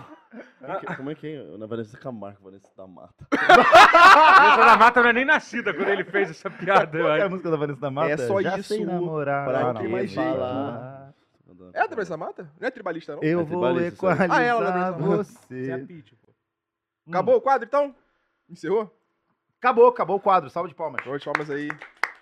Como 0.61 0.81
que- 0.81 0.97
Como 0.97 1.11
é 1.11 1.15
que 1.15 1.27
é? 1.29 1.57
Na 1.57 1.67
Vanessa 1.67 1.97
Camargo, 1.97 2.45
Vanessa 2.45 2.69
da 2.77 2.87
Mata. 2.87 3.27
Vanessa 3.33 4.67
da 4.67 4.77
Mata 4.77 5.03
não 5.03 5.09
é 5.09 5.13
nem 5.15 5.25
nascida 5.25 5.73
quando 5.73 5.89
ele 5.89 6.05
fez 6.05 6.29
essa 6.31 6.51
piada. 6.51 6.99
Qual 6.99 7.17
é 7.17 7.23
a 7.23 7.29
música 7.29 7.51
da 7.51 7.57
Vanessa 7.57 7.81
da 7.81 7.91
Mata? 7.91 8.11
É 8.13 8.17
só 8.19 8.43
Já 8.43 8.59
isso 8.59 8.69
sei 8.75 8.85
namorar. 8.85 9.47
pra 9.49 9.59
Ah, 9.71 9.73
não, 9.73 9.81
que 9.83 10.09
falar. 10.09 11.15
É 11.73 11.81
a 11.81 11.87
da 11.87 11.95
Vanessa 11.95 12.17
Mata? 12.17 12.51
Não 12.61 12.69
é 12.69 12.71
tribalista, 12.71 13.15
não? 13.17 13.23
Eu 13.23 13.41
É 13.41 13.45
vou 13.45 13.81
equalizar 13.81 14.31
Ah, 14.31 14.43
ela, 14.43 14.65
Vanessa 14.71 14.91
Mata. 14.91 15.25
Você 15.25 15.71
é 15.71 15.79
você. 15.79 15.87
Pete, 15.87 16.17
pô. 16.17 16.33
Acabou 17.09 17.37
o 17.37 17.41
quadro, 17.41 17.67
então? 17.67 17.95
Encerrou? 18.51 18.95
Acabou, 19.59 19.89
acabou 19.89 20.17
o 20.17 20.21
quadro. 20.21 20.49
Salve 20.51 20.69
de 20.71 20.75
palmas. 20.75 21.01
Então, 21.01 21.19
palmas 21.33 21.51
aí. 21.51 21.69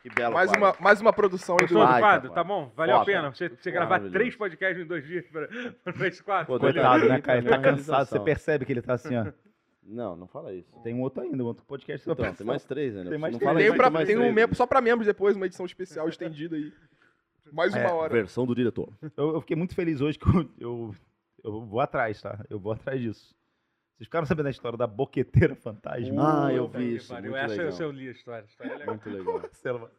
Que 0.02 0.10
belo 0.14 0.34
Mais 0.34 0.50
quadro. 0.50 0.64
uma, 0.64 0.76
mais 0.80 1.00
uma 1.00 1.12
produção 1.12 1.56
aí 1.60 1.66
do... 1.66 1.74
Quadro? 1.74 2.30
tá 2.30 2.44
bom? 2.44 2.72
Valeu 2.76 2.94
a 2.96 2.98
Foda. 3.00 3.10
pena 3.12 3.30
você, 3.34 3.48
você 3.48 3.70
gravar 3.72 3.98
três 4.10 4.36
podcasts 4.36 4.80
em 4.82 4.86
dois 4.86 5.04
dias 5.04 5.26
pra, 5.26 5.48
pra 5.92 6.06
esse 6.06 6.22
quadro? 6.22 6.46
Pô, 6.46 6.60
Coitado, 6.60 7.08
né, 7.08 7.20
cara? 7.20 7.38
Ele 7.38 7.48
tá 7.48 7.58
cansado. 7.58 8.06
Você 8.06 8.20
percebe 8.20 8.64
que 8.64 8.72
ele 8.72 8.82
tá 8.82 8.94
assim, 8.94 9.16
ó. 9.16 9.26
Não, 9.82 10.16
não 10.16 10.26
fala 10.26 10.52
isso. 10.52 10.68
Tem 10.82 10.94
um 10.94 11.00
outro 11.02 11.22
ainda, 11.22 11.42
um 11.42 11.46
outro 11.46 11.64
podcast. 11.64 12.08
Então, 12.08 12.32
tem 12.32 12.46
mais 12.46 12.64
três 12.64 12.96
ainda. 12.96 13.10
Tem 13.10 13.18
mais 13.18 13.32
não 13.32 13.38
três. 13.38 13.48
fala 13.48 13.58
Tem, 13.58 13.66
isso, 13.66 13.74
um 13.74 13.76
pra- 13.78 13.90
mais 13.90 14.06
tem 14.08 14.16
um 14.18 14.32
membro 14.32 14.56
só 14.56 14.66
pra 14.66 14.80
membros 14.80 15.06
depois, 15.06 15.36
uma 15.36 15.46
edição 15.46 15.66
especial 15.66 16.08
estendida 16.08 16.56
aí. 16.56 16.72
Mais 17.52 17.72
uma 17.74 17.82
É, 17.82 17.92
hora. 17.92 18.12
Versão 18.12 18.46
do 18.46 18.54
diretor. 18.54 18.88
Eu, 19.16 19.34
eu 19.34 19.40
fiquei 19.40 19.56
muito 19.56 19.74
feliz 19.74 20.00
hoje 20.00 20.18
que 20.18 20.26
eu, 20.28 20.48
eu, 20.58 20.94
eu 21.44 21.64
vou 21.66 21.80
atrás, 21.80 22.20
tá? 22.20 22.44
Eu 22.50 22.58
vou 22.58 22.72
atrás 22.72 23.00
disso. 23.00 23.34
Vocês 23.96 24.06
ficaram 24.08 24.26
sabendo 24.26 24.44
da 24.44 24.50
história 24.50 24.76
da 24.76 24.86
boqueteira 24.86 25.54
fantasma? 25.56 26.46
Ah, 26.46 26.52
eu 26.52 26.68
vi 26.68 26.96
isso, 26.96 27.12
muito 27.14 27.34
Essa 27.34 27.46
legal. 27.54 27.78
eu, 27.78 27.86
eu 27.86 27.90
li 27.90 28.08
a 28.08 28.12
história. 28.12 28.42
a 28.42 28.46
história 28.46 28.72
é 28.72 28.76
legal. 28.76 28.94
Muito 28.94 29.08
legal. 29.10 29.38
Marcelo, 29.40 29.90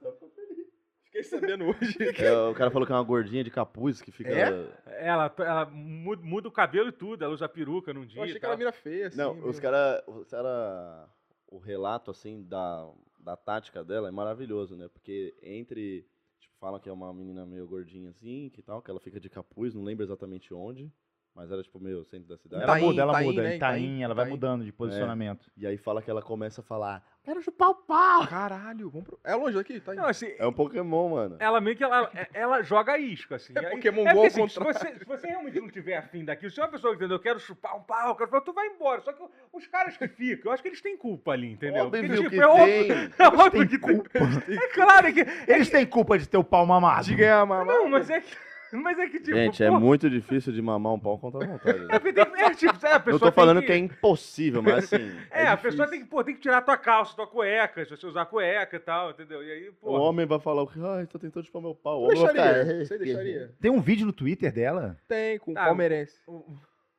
Fiquei 1.06 1.24
sabendo 1.24 1.66
hoje. 1.66 1.98
É, 2.24 2.32
o 2.48 2.54
cara 2.54 2.70
falou 2.70 2.86
que 2.86 2.92
é 2.92 2.96
uma 2.96 3.04
gordinha 3.04 3.44
de 3.44 3.50
capuz 3.50 4.00
que 4.02 4.12
fica. 4.12 4.30
É? 4.30 5.08
Ela, 5.08 5.34
ela 5.40 5.66
muda, 5.66 6.22
muda 6.22 6.48
o 6.48 6.52
cabelo 6.52 6.90
e 6.90 6.92
tudo, 6.92 7.24
ela 7.24 7.34
usa 7.34 7.50
peruca 7.50 7.92
num 7.92 8.06
dia. 8.06 8.20
Eu 8.20 8.24
achei 8.26 8.40
que 8.40 8.46
era 8.46 8.54
tal. 8.54 8.58
mina 8.60 8.72
feia, 8.72 9.08
assim. 9.08 9.18
Não, 9.18 9.34
meio- 9.34 9.48
os 9.48 9.60
caras. 9.60 10.04
Cara, 10.30 11.10
o 11.48 11.58
relato, 11.58 12.12
assim, 12.12 12.44
da, 12.44 12.88
da 13.20 13.36
tática 13.36 13.84
dela 13.84 14.10
é 14.10 14.12
maravilhoso, 14.12 14.76
né? 14.76 14.88
Porque 14.90 15.36
entre. 15.42 16.06
Tipo, 16.40 16.56
falam 16.60 16.80
que 16.80 16.88
é 16.88 16.94
uma 16.94 17.12
menina 17.12 17.48
meio 17.48 17.66
gordinha 17.68 18.12
assim, 18.12 18.52
que 18.54 18.62
tal, 18.62 18.80
que 18.82 18.92
ela 18.92 19.00
fica 19.00 19.20
de 19.20 19.30
capuz, 19.30 19.74
não 19.74 19.84
lembro 19.84 20.06
exatamente 20.06 20.54
onde, 20.54 20.92
mas 21.38 21.52
era, 21.52 21.62
tipo, 21.62 21.80
meio 21.80 22.04
centro 22.06 22.28
da 22.28 22.36
cidade. 22.38 22.64
Ela 22.64 22.74
Taim, 22.74 22.84
muda, 22.84 23.02
ela 23.04 23.14
Taim, 23.14 23.26
muda. 23.28 23.44
né? 23.44 23.56
Em 23.56 23.60
Taim, 23.60 23.72
Taim, 23.86 24.04
ela 24.04 24.16
vai 24.16 24.26
Taim. 24.26 24.34
mudando 24.34 24.66
de 24.66 24.72
posicionamento. 24.74 25.52
E 25.56 25.68
aí 25.68 25.78
fala 25.78 26.02
que 26.02 26.10
ela 26.10 26.22
começa 26.22 26.62
a 26.62 26.64
falar: 26.64 27.04
Quero 27.24 27.40
chupar 27.44 27.70
o 27.70 27.76
pau! 27.76 28.26
Caralho, 28.28 28.90
vamos 28.90 29.06
pro... 29.08 29.20
É 29.24 29.36
longe 29.36 29.54
daqui? 29.56 29.80
Tá 29.80 29.92
aí. 29.92 29.98
Não, 29.98 30.06
assim, 30.08 30.34
É 30.40 30.48
um 30.48 30.52
Pokémon, 30.52 31.10
mano. 31.10 31.36
ela 31.40 31.62
meio 31.62 31.76
que 31.78 31.84
ela, 31.84 32.10
é- 32.16 32.28
ela 32.34 32.64
joga 32.64 32.98
isca, 32.98 33.36
assim. 33.36 33.54
É 33.56 33.60
Aí- 33.60 33.70
Pokémon 33.76 34.04
porque, 34.04 34.14
Go 34.14 34.20
ao 34.22 34.26
assim, 34.26 34.48
se, 34.48 34.60
você, 34.60 34.96
se 34.98 35.06
você 35.06 35.28
realmente 35.28 35.60
não 35.60 35.70
tiver 35.70 35.98
afim 35.98 36.26
daquilo, 36.26 36.50
se 36.52 36.60
é 36.60 36.64
uma 36.64 36.72
pessoa 36.72 36.94
que 36.94 36.98
entendeu, 36.98 37.18
eu 37.18 37.22
quero 37.22 37.40
chupar 37.40 37.78
um 37.78 37.84
pau, 37.84 38.10
eu 38.10 38.16
quero 38.16 38.30
falar, 38.32 38.42
tu 38.42 38.54
vai 38.54 38.66
embora. 38.68 39.02
Só 39.02 39.14
que 39.14 39.22
os 39.54 39.68
caras 39.68 39.96
que 39.96 40.08
ficam, 40.08 40.50
eu 40.50 40.54
acho 40.54 40.64
que 40.64 40.70
eles 40.70 40.82
têm 40.82 40.98
culpa 40.98 41.34
ali, 41.34 41.52
entendeu? 41.52 41.86
Óbvio 41.86 42.16
tipo, 42.16 42.30
que 42.32 42.40
é 42.40 42.48
óbvio- 42.48 42.66
tem. 42.66 43.12
É 43.20 43.28
óbvio 43.28 43.52
Tem 43.52 43.68
que 43.68 43.78
tem. 43.78 43.96
culpa. 43.96 44.10
É 44.50 44.68
claro 44.74 45.14
que. 45.14 45.20
Eles 45.52 45.70
têm 45.70 45.86
culpa 45.86 46.18
de 46.18 46.28
ter 46.28 46.38
o 46.38 46.44
pau 46.44 46.66
mamado. 46.66 47.06
De 47.06 47.14
ganhar 47.16 47.44
uma... 47.44 47.64
Não, 47.64 47.88
mas 47.90 48.10
é 48.10 48.22
que. 48.22 48.36
Mas 48.74 49.00
é 49.00 49.08
que, 49.08 49.20
tipo. 49.20 49.36
Gente, 49.36 49.64
é 49.64 49.70
pô, 49.70 49.80
muito 49.80 50.10
difícil 50.10 50.52
de 50.52 50.62
mamar 50.62 50.94
um 50.94 51.00
pau 51.00 51.18
contra 51.18 51.44
a 51.44 51.48
vontade. 51.48 51.80
né? 51.80 51.88
É, 51.92 52.00
porque 52.00 52.14
tem- 52.14 52.44
é, 52.44 52.54
tipo, 52.54 52.74
é, 52.86 52.94
a 52.94 53.00
pessoa 53.00 53.20
tô 53.20 53.26
tem 53.26 53.32
falando 53.34 53.62
que 53.62 53.72
é 53.72 53.78
impossível, 53.78 54.62
mas 54.62 54.86
assim. 54.92 55.12
É, 55.32 55.48
a 55.48 55.56
difícil. 55.56 55.58
pessoa 55.72 55.88
tem 55.88 56.00
que, 56.02 56.06
pô, 56.08 56.24
tem 56.24 56.36
que 56.36 56.42
tirar 56.42 56.62
tua 56.62 56.78
calça, 56.78 57.16
tua 57.16 57.28
cueca, 57.28 57.84
se 57.86 57.92
você 57.92 58.06
usar 58.06 58.26
cueca 58.26 58.76
e 58.76 58.80
tal, 58.80 59.12
entendeu? 59.12 59.44
E 59.44 59.52
aí, 59.52 59.70
O 59.70 59.74
pô. 59.74 59.92
homem 60.00 60.26
vai 60.26 60.40
falar 60.40 60.64
o 60.64 60.68
que? 60.68 60.80
Ai, 60.84 61.06
tô 61.08 61.18
tentando 61.18 61.46
chupar 61.46 61.62
meu 61.62 61.74
pau. 61.76 62.04
O 62.04 62.08
deixaria? 62.10 62.42
"É, 62.42 62.86
Você 62.86 62.98
deixaria? 62.98 63.52
Tem 63.62 63.72
um 63.72 63.80
vídeo 63.80 64.06
no 64.06 64.14
Twitter 64.14 64.52
dela, 64.52 64.98
Tem, 65.08 65.38
com 65.40 65.54
Tá. 65.54 65.66
palmeirense. 65.66 66.20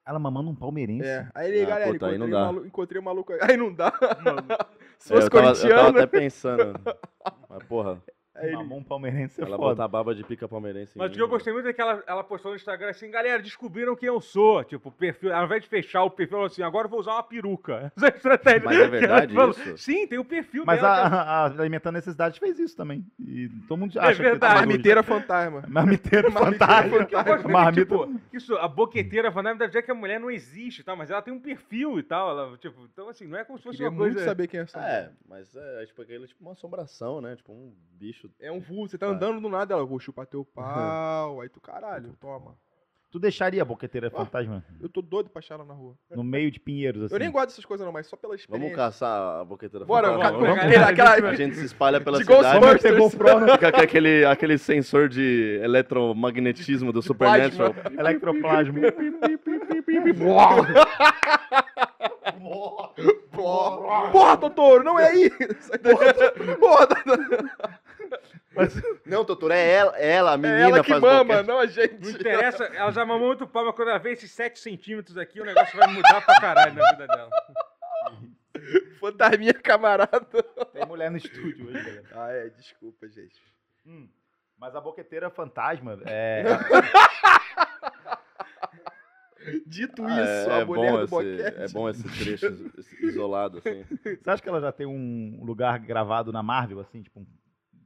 ela 0.07 0.19
mamando 0.19 0.49
um 0.49 0.55
palmeirense. 0.55 1.07
É. 1.07 1.29
Aí 1.35 1.49
ele, 1.51 1.64
Ah, 1.64 1.66
galera, 1.66 1.93
puta, 1.93 2.07
encontrei, 2.07 2.27
um 2.35 2.41
maluco, 2.41 2.66
encontrei 2.66 3.01
um 3.01 3.05
maluco 3.05 3.33
aí. 3.35 3.39
Aí 3.53 3.57
não 3.59 3.73
dá. 3.75 3.93
Se 4.99 5.12
É, 5.12 5.16
fosse 5.16 5.27
eu, 5.27 5.31
tava, 5.31 5.49
eu 5.49 5.53
tava 5.53 5.55
corintiano, 5.55 5.99
até 5.99 6.07
pensando. 6.07 6.81
Mas, 7.49 7.62
porra, 7.64 8.03
aí 8.39 8.57
um 8.57 8.82
palmeirense 8.82 9.41
é 9.41 9.45
ela 9.45 9.57
foda. 9.57 9.70
botar 9.70 9.84
a 9.84 9.89
baba 9.89 10.14
de 10.14 10.24
pica 10.24 10.49
palmeirense 10.49 10.97
em 10.97 10.99
Mas 10.99 11.11
o 11.11 11.14
que 11.14 11.20
eu 11.20 11.26
né? 11.26 11.30
gostei 11.30 11.53
muito 11.53 11.68
é 11.68 11.72
que 11.72 11.80
ela, 11.80 12.03
ela 12.07 12.24
postou 12.24 12.51
no 12.53 12.57
Instagram 12.57 12.91
assim, 12.91 13.11
galera, 13.11 13.43
descobriram 13.43 13.95
quem 13.97 14.09
eu 14.09 14.20
sou. 14.20 14.62
Tipo, 14.64 14.89
o 14.89 14.93
perfil, 14.93 15.34
ao 15.34 15.45
invés 15.45 15.62
de 15.62 15.68
fechar 15.68 16.03
o 16.05 16.11
perfil, 16.11 16.39
ela 16.39 16.49
falou 16.49 16.53
assim, 16.53 16.62
agora 16.62 16.86
eu 16.86 16.91
vou 16.91 17.01
usar 17.01 17.12
uma 17.14 17.22
peruca. 17.22 17.93
Essa 17.97 18.07
é 18.07 18.12
a 18.12 18.16
estratégia. 18.16 18.62
Mas 18.64 18.76
é 18.78 18.80
ela 18.82 18.89
verdade 18.91 19.34
falou. 19.34 19.51
isso? 19.51 19.78
Sim, 19.78 20.07
tem 20.07 20.18
o 20.18 20.24
perfil 20.24 20.64
Mas 20.66 20.80
dela. 20.80 20.95
a, 21.07 21.09
que 21.09 21.14
a, 21.14 21.20
a 21.20 21.45
Alimentando 21.62 21.95
Necessidade 21.95 22.39
fez 22.41 22.59
isso 22.59 22.76
também. 22.76 23.05
E 23.18 23.49
todo 23.66 23.78
mundo 23.78 23.99
É 23.99 24.03
acha 24.03 24.22
verdade. 24.22 24.55
que 24.55 24.59
marmiteira 24.66 25.03
fantasma. 25.03 25.64
Marmiteiro 25.68 26.30
fantasma. 26.32 27.49
Marmita. 27.49 27.82
tipo, 27.82 28.20
isso, 28.32 28.55
a 28.57 28.68
boqueteira 28.68 29.30
Van 29.30 29.43
Damme 29.43 29.59
deve 29.59 29.68
dizer 29.70 29.82
que 29.82 29.91
a 29.91 29.95
mulher 29.95 30.20
não 30.20 30.30
existe, 30.30 30.82
tá? 30.82 30.95
mas 30.95 31.11
ela 31.11 31.22
tem 31.22 31.32
um 31.32 31.41
perfil 31.41 31.99
e 31.99 32.03
tal. 32.03 32.30
Ela, 32.30 32.57
tipo, 32.59 32.89
então, 32.93 33.09
assim, 33.09 33.26
não 33.26 33.39
é 33.39 33.45
como 33.45 33.59
se 33.59 33.64
fosse 33.64 33.76
Queria 33.78 33.91
uma 33.91 33.97
coisa. 33.99 34.14
muito 34.14 34.24
saber 34.26 34.47
quem 34.49 34.61
é 34.61 34.62
essa 34.62 34.78
É, 34.80 35.11
mas 35.28 35.55
é, 35.57 35.86
tipo 35.86 36.03
aquele 36.03 36.26
tipo 36.26 36.43
uma 36.45 36.53
assombração, 36.53 37.20
né? 37.20 37.36
Tipo 37.36 37.53
um 37.53 37.72
bicho. 37.99 38.28
É 38.41 38.51
um 38.53 38.61
vulto, 38.61 38.91
você 38.93 38.99
tá 38.99 39.07
andando 39.07 39.41
do 39.41 39.49
nada, 39.49 39.74
ela, 39.74 39.85
vou 39.85 39.99
chupar 39.99 40.26
teu 40.26 40.45
pau. 40.55 41.41
Aí 41.41 41.49
tu, 41.49 41.61
caralho, 41.61 42.14
toma. 42.20 42.57
Tu 43.11 43.18
deixaria 43.18 43.62
a 43.62 43.64
boqueteira 43.64 44.11
fantasma 44.11 44.62
Eu 44.79 44.87
tô 44.87 45.01
doido 45.01 45.31
pra 45.31 45.39
achar 45.39 45.55
ela 45.55 45.64
na 45.64 45.72
rua. 45.72 45.95
no 46.11 46.22
meio 46.22 46.51
de 46.51 46.61
pinheiros, 46.61 47.05
assim? 47.05 47.14
Eu 47.14 47.18
nem 47.18 47.31
gosto 47.31 47.47
dessas 47.49 47.64
coisas 47.64 47.83
não, 47.87 47.91
mas 47.91 48.07
só 48.07 48.18
pela 48.18 48.35
experiência. 48.35 48.76
Vamos 48.76 48.76
caçar 48.76 49.41
a 49.41 49.45
boqueteira 49.47 49.87
Bora, 49.87 50.09
fantasma, 50.12 50.31
ca- 50.31 50.37
vamos 50.45 50.57
vamos? 50.59 50.74
pegar 50.74 50.89
aquela- 50.91 51.31
A 51.31 51.35
gente 51.35 51.57
se 51.57 51.64
espalha 51.64 52.03
pela 52.03 52.18
De 52.18 52.24
cidade. 52.24 52.61
Ghostbusters. 52.61 53.53
Fica 53.53 53.72
com 53.72 53.81
aquele, 53.81 54.26
aquele 54.26 54.59
sensor 54.59 55.09
de 55.09 55.59
eletromagnetismo 55.62 56.93
do 56.93 57.01
Supernatural. 57.01 57.74
Elektroplasma. 57.99 58.79
Porra, 63.33 64.11
Porra, 64.12 64.37
Totoro, 64.37 64.85
não 64.85 64.99
é 64.99 65.09
aí! 65.09 65.31
Porra, 66.59 66.87
Totoro, 68.09 69.01
Não, 69.07 69.25
doutor, 69.25 69.51
é 69.53 69.69
ela, 69.71 69.97
ela 69.99 70.31
a 70.33 70.35
é 70.35 70.37
menina 70.37 70.61
ela 70.61 70.83
que 70.83 70.89
faz 70.91 71.01
mama, 71.01 71.25
boquete. 71.25 71.49
não 71.49 71.59
a 71.61 71.67
gente. 71.67 72.03
Não 72.03 72.11
interessa, 72.11 72.65
ela 72.65 72.91
já 72.91 73.05
mamou 73.05 73.29
muito 73.29 73.47
pau, 73.47 73.65
mas 73.65 73.75
quando 73.75 73.89
ela 73.89 73.99
vê 73.99 74.13
esses 74.13 74.31
7 74.33 74.59
centímetros 74.59 75.17
aqui, 75.19 75.41
o 75.41 75.45
negócio 75.45 75.77
vai 75.79 75.87
mudar 75.89 76.21
pra 76.25 76.41
caralho 76.41 76.75
na 76.75 76.91
vida 76.93 77.07
dela. 77.07 77.31
Fantasminha 79.01 79.55
camarada. 79.55 80.21
Tem 80.73 80.85
mulher 80.87 81.11
no 81.11 81.17
estúdio 81.17 81.67
hoje, 81.69 81.83
galera. 81.85 82.05
Ah, 82.15 82.31
é, 82.33 82.49
desculpa, 82.51 83.09
gente. 83.09 83.41
Hum, 83.87 84.09
Mas 84.59 84.75
a 84.75 84.81
boqueteira 84.81 85.31
fantasma 85.31 85.99
é. 86.05 86.43
Dito 89.67 90.03
Ah, 90.05 90.11
isso, 90.11 90.51
é, 90.51 90.55
a 90.55 90.59
é 90.59 90.65
mulher 90.65 90.91
bom 90.91 90.97
do 90.99 91.05
esse, 91.05 91.11
boquete. 91.11 91.63
é 91.63 91.69
bom 91.69 91.89
esse 91.89 92.03
trecho 92.03 92.71
isolado, 93.03 93.59
assim. 93.59 93.85
Você 94.03 94.19
acha 94.31 94.43
que 94.43 94.49
ela 94.49 94.61
já 94.61 94.73
tem 94.73 94.87
um 94.87 95.41
lugar 95.45 95.79
gravado 95.79 96.33
na 96.33 96.43
Marvel, 96.43 96.81
assim, 96.81 97.01
tipo, 97.03 97.21
um- 97.21 97.27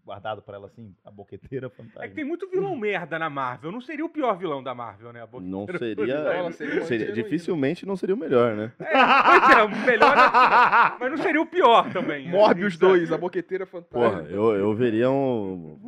guardado 0.05 0.43
pra 0.43 0.57
ela, 0.57 0.67
assim, 0.67 0.95
a 1.05 1.11
boqueteira 1.11 1.71
fantasma? 1.71 2.05
É 2.05 2.09
que 2.09 2.15
tem 2.15 2.25
muito 2.25 2.49
vilão 2.51 2.75
merda 2.77 3.19
na 3.19 3.31
Marvel. 3.31 3.71
Não 3.71 3.81
seria 3.81 4.05
o 4.05 4.09
pior 4.09 4.37
vilão 4.37 4.63
da 4.63 4.75
Marvel, 4.75 5.13
né? 5.13 5.23
A 5.23 5.27
boqueteira 5.27 5.57
Não 5.57 5.67
seria. 5.79 6.15
Ela 6.15 6.53
seria 6.53 6.83
anti-heroína. 6.83 7.13
dificilmente 7.15 7.87
não 7.87 7.97
seria 7.97 8.15
o 8.15 8.19
melhor, 8.19 8.55
né? 8.57 8.73
É, 8.81 9.61
é, 9.61 9.63
o 9.63 9.69
melhor, 9.87 10.17
é- 10.17 10.97
mas 10.99 11.11
não 11.11 11.19
seria 11.19 11.41
o 11.41 11.47
pior 11.47 11.93
também. 11.93 12.27
né? 12.27 12.31
Morbius 12.33 12.75
Sabe? 12.75 12.87
2, 12.93 13.13
a 13.13 13.19
boqueteira 13.19 13.65
fantasma. 13.67 14.11
Porra, 14.11 14.23
eu, 14.29 14.55
eu 14.55 14.75
veria 14.75 15.11
um 15.11 15.79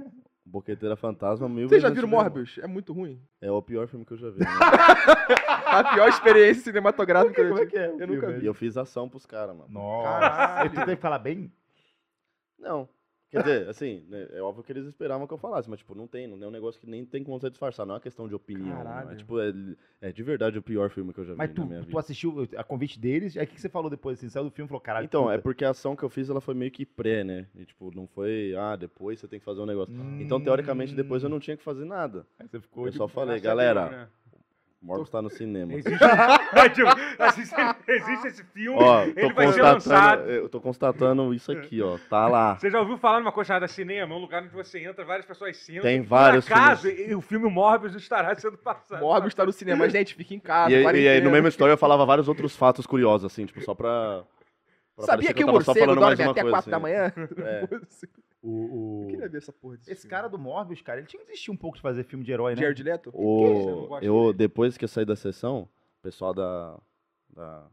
Boqueteira 0.47 0.95
Fantasma 0.95 1.49
mil 1.49 1.69
Vocês 1.69 1.83
já 1.83 1.91
viram 1.91 2.07
Morbius? 2.07 2.59
É 2.63 2.67
muito 2.69 2.93
ruim. 2.93 3.21
É 3.41 3.51
o 3.51 3.61
pior 3.61 3.89
filme 3.89 4.05
que 4.07 4.13
eu 4.13 4.17
já 4.19 4.31
vi. 4.31 4.39
né? 4.39 4.47
A 5.67 5.95
pior 5.95 6.09
experiência 6.09 6.63
cinematográfica 6.63 7.35
que 7.35 7.41
eu 7.41 7.49
Como 7.49 7.61
é 7.61 7.67
que 7.67 7.77
é? 7.77 7.87
Eu 7.89 8.07
nunca 8.07 8.27
filme? 8.29 8.43
e 8.45 8.47
eu 8.47 8.55
fiz 8.55 8.77
ação 8.77 9.09
pros 9.09 9.27
caras, 9.27 9.57
mano. 9.57 9.69
Nossa. 9.69 10.09
Caralho. 10.09 10.67
E 10.67 10.71
tu 10.71 10.87
tem 10.87 10.95
que 10.95 11.03
falar 11.03 11.19
bem? 11.19 11.53
Não. 12.57 12.89
Quer 13.35 13.43
dizer, 13.43 13.69
assim, 13.69 14.05
né, 14.09 14.29
é 14.33 14.41
óbvio 14.41 14.63
que 14.63 14.71
eles 14.71 14.87
esperavam 14.87 15.27
que 15.27 15.35
eu 15.35 15.39
falasse, 15.39 15.69
mas, 15.69 15.81
tipo, 15.81 15.93
não 15.93 16.07
tem, 16.07 16.29
não 16.29 16.41
é 16.41 16.47
um 16.49 16.53
negócio 16.53 16.81
que 16.81 16.87
nem 16.89 17.05
tem 17.05 17.25
como 17.25 17.37
você 17.41 17.51
disfarçar, 17.51 17.85
não 17.85 17.95
é 17.95 17.97
uma 17.97 18.01
questão 18.01 18.29
de 18.29 18.35
opinião. 18.35 18.77
Caralho. 18.77 19.11
É, 19.11 19.15
tipo, 19.17 19.41
é, 19.41 19.53
é 20.01 20.13
de 20.13 20.23
verdade 20.23 20.57
o 20.57 20.63
pior 20.63 20.89
filme 20.89 21.13
que 21.13 21.19
eu 21.19 21.25
já 21.25 21.35
Mas 21.35 21.49
vi 21.49 21.55
tu, 21.57 21.61
na 21.63 21.67
minha 21.67 21.81
tu 21.81 21.87
vida. 21.87 21.99
assistiu 21.99 22.49
a 22.57 22.63
convite 22.63 22.97
deles, 23.01 23.37
aí 23.37 23.43
o 23.43 23.47
que 23.49 23.57
que 23.57 23.61
você 23.61 23.69
falou 23.69 23.91
depois, 23.91 24.19
assim, 24.19 24.29
saiu 24.29 24.45
do 24.45 24.51
filme 24.53 24.67
e 24.67 24.69
falou, 24.69 24.81
caralho, 24.81 25.05
Então, 25.07 25.25
puta. 25.25 25.35
é 25.35 25.39
porque 25.39 25.65
a 25.65 25.71
ação 25.71 25.97
que 25.97 26.05
eu 26.05 26.09
fiz, 26.09 26.31
ela 26.31 26.41
foi 26.41 26.55
meio 26.55 26.71
que 26.71 26.87
pré, 26.87 27.25
né? 27.25 27.49
E, 27.57 27.65
tipo, 27.65 27.91
não 27.93 28.07
foi, 28.07 28.55
ah, 28.57 28.77
depois 28.77 29.19
você 29.19 29.27
tem 29.27 29.41
que 29.41 29.45
fazer 29.45 29.61
um 29.61 29.67
negócio. 29.67 29.93
Então, 30.21 30.41
teoricamente, 30.41 30.95
depois 30.95 31.25
eu 31.25 31.29
não 31.29 31.41
tinha 31.41 31.57
que 31.57 31.63
fazer 31.65 31.85
nada. 31.85 32.25
Aí 32.39 32.47
você 32.47 32.61
ficou, 32.61 32.87
Eu 32.87 32.93
tipo, 32.93 33.03
só 33.05 33.09
falei, 33.09 33.41
Graças 33.41 33.59
a 33.59 33.63
Deus, 33.65 33.75
galera, 33.75 33.91
né? 34.05 34.09
Morbius 34.85 35.09
tá 35.09 35.23
no 35.23 35.31
cinema. 35.31 35.73
Existe, 35.73 35.99
Mas, 36.53 36.73
tipo, 36.77 36.91
existe, 37.25 37.55
existe 37.89 38.27
esse 38.29 38.45
filme, 38.45 38.79
Ó, 38.79 39.03
ele 39.05 39.33
vai 39.33 39.51
ser 39.51 39.63
lançado. 39.63 40.23
eu 40.31 40.47
tô 40.47 40.61
constatando 40.61 41.33
isso 41.33 41.51
aqui, 41.51 41.81
ó. 41.81 41.97
Tá 42.11 42.29
lá. 42.29 42.57
Você 42.57 42.71
já 42.71 42.81
ouviu 42.81 42.99
falar 42.99 43.21
numa 43.21 43.33
coisa 43.33 43.49
chamada 43.49 43.67
cinema? 43.67 44.13
É 44.13 44.17
um 44.17 44.21
lugar 44.21 44.43
onde 44.43 44.53
você 44.53 44.85
entra, 44.85 45.03
várias 45.03 45.25
pessoas 45.25 45.57
sentam. 45.57 45.83
Tem 45.83 46.03
Por 46.03 46.09
vários 46.11 46.47
acaso, 46.47 46.89
e 46.91 47.15
o 47.15 47.23
filme 47.23 47.49
Morbius 47.49 47.95
estará 47.95 48.35
sendo 48.35 48.59
passado. 48.59 49.01
Morbius 49.01 49.35
tá 49.35 49.47
no 49.47 49.53
cinema. 49.53 49.89
Gente, 49.89 50.15
fica 50.15 50.35
em 50.35 50.39
casa. 50.39 50.71
E, 50.71 50.87
aí- 50.87 51.03
e 51.03 51.09
aí, 51.09 51.21
no 51.23 51.31
mesmo 51.31 51.49
história, 51.49 51.73
eu 51.73 51.79
falava 51.79 52.05
vários 52.05 52.29
outros 52.29 52.55
fatos 52.55 52.85
curiosos, 52.87 53.25
assim, 53.33 53.47
tipo, 53.47 53.63
só 53.63 53.75
pra. 53.75 54.23
pra 54.95 55.07
Sabia 55.07 55.33
que 55.33 55.43
eu 55.43 55.49
o 55.49 55.53
morcego 55.53 55.79
falando 55.79 56.01
mais 56.03 56.19
dorme 56.19 56.25
uma 56.29 56.33
até 56.33 56.43
coisa, 56.43 56.57
4 56.57 56.71
da 56.71 56.77
assim. 56.77 56.83
manhã? 56.83 57.13
É. 57.39 57.69
O, 58.47 59.01
Eu 59.03 59.07
o- 59.07 59.07
queria 59.11 59.29
ver 59.29 59.39
essa 59.39 59.53
porra 59.53 59.77
desse 59.79 59.91
Esse 59.91 60.03
filme. 60.03 60.11
cara 60.11 60.29
do 60.29 60.39
Morbius, 60.39 60.83
cara, 60.83 60.99
ele 61.01 61.07
tinha 61.07 61.21
que 61.21 61.27
desistir 61.27 61.51
um 61.51 61.57
pouco 61.57 61.77
de 61.77 61.83
fazer 61.83 62.05
filme 62.05 62.23
de 62.25 62.31
herói, 62.31 62.55
né? 62.55 62.61
Jared 62.61 62.83
Leto? 62.83 63.11
você 63.11 63.17
não 63.19 63.25
O, 63.85 63.87
gosta 63.89 64.05
eu, 64.05 64.21
dele? 64.25 64.33
depois 64.35 64.77
que 64.77 64.85
eu 64.85 64.89
saí 64.89 65.05
da 65.07 65.17
sessão, 65.17 65.63
o 65.99 66.03
pessoal 66.03 66.35
da. 66.35 66.79
da 67.31 67.67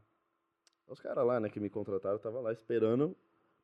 os 0.87 0.99
caras 0.99 1.25
lá, 1.25 1.39
né, 1.39 1.49
que 1.49 1.59
me 1.59 1.69
contrataram, 1.69 2.17
tava 2.19 2.39
lá 2.41 2.51
esperando, 2.51 3.15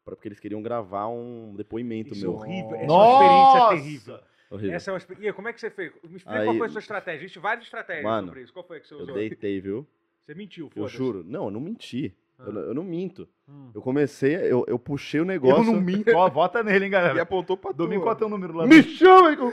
pra, 0.05 0.15
porque 0.15 0.27
eles 0.29 0.39
queriam 0.39 0.61
gravar 0.61 1.07
um 1.09 1.53
depoimento 1.55 2.13
Isso 2.13 2.25
é 2.25 2.27
meu. 2.27 2.37
horrível. 2.37 2.75
Essa 2.75 2.83
é 2.83 2.85
uma 2.85 2.87
Nossa! 2.87 3.23
experiência 3.23 3.69
terrível. 3.83 4.19
Horrível. 4.49 4.75
Essa 4.75 4.89
é 4.89 4.93
uma 4.93 4.97
experiência. 4.97 5.33
Como 5.33 5.47
é 5.49 5.53
que 5.53 5.59
você 5.59 5.69
fez? 5.69 5.93
Me 6.03 6.15
explica 6.17 6.39
Aí- 6.39 6.45
qual 6.45 6.57
foi 6.57 6.67
a 6.67 6.69
sua 6.69 6.79
estratégia. 6.79 7.19
Existe 7.19 7.39
várias 7.39 7.65
estratégias 7.65 8.03
Mano, 8.05 8.27
sobre 8.27 8.41
isso. 8.43 8.53
Qual 8.53 8.65
foi 8.65 8.77
a 8.77 8.79
que 8.79 8.87
você 8.87 8.93
Eu 8.93 8.99
usou? 8.99 9.15
deitei, 9.15 9.59
viu? 9.59 9.85
Você 10.25 10.33
mentiu, 10.33 10.65
Eu 10.67 10.71
foda-se. 10.71 10.95
juro. 10.95 11.23
Não, 11.25 11.45
eu 11.45 11.51
não 11.51 11.59
menti. 11.59 12.15
Eu, 12.39 12.45
Ah. 12.47 12.51
não- 12.51 12.61
eu 12.61 12.73
não 12.73 12.83
minto. 12.83 13.27
Hum. 13.49 13.71
Eu 13.73 13.81
comecei, 13.81 14.35
eu, 14.35 14.63
eu 14.67 14.77
puxei 14.77 15.19
o 15.19 15.25
negócio. 15.25 15.63
Eu 15.63 15.73
não 15.73 15.81
minto. 15.81 16.15
Ó, 16.15 16.29
vota 16.29 16.61
nele, 16.63 16.85
hein, 16.85 16.89
E 16.89 16.91
galera. 16.91 17.21
apontou 17.21 17.57
pra 17.57 17.71
tu. 17.71 17.77
Domingo, 17.77 18.03
qual 18.03 18.13
é 18.13 18.15
o 18.15 18.19
teu 18.19 18.29
número 18.29 18.53
lá? 18.53 18.67
Me 18.67 18.83
chama, 18.83 19.31
Igor! 19.31 19.51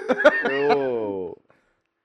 Eu 0.51 1.37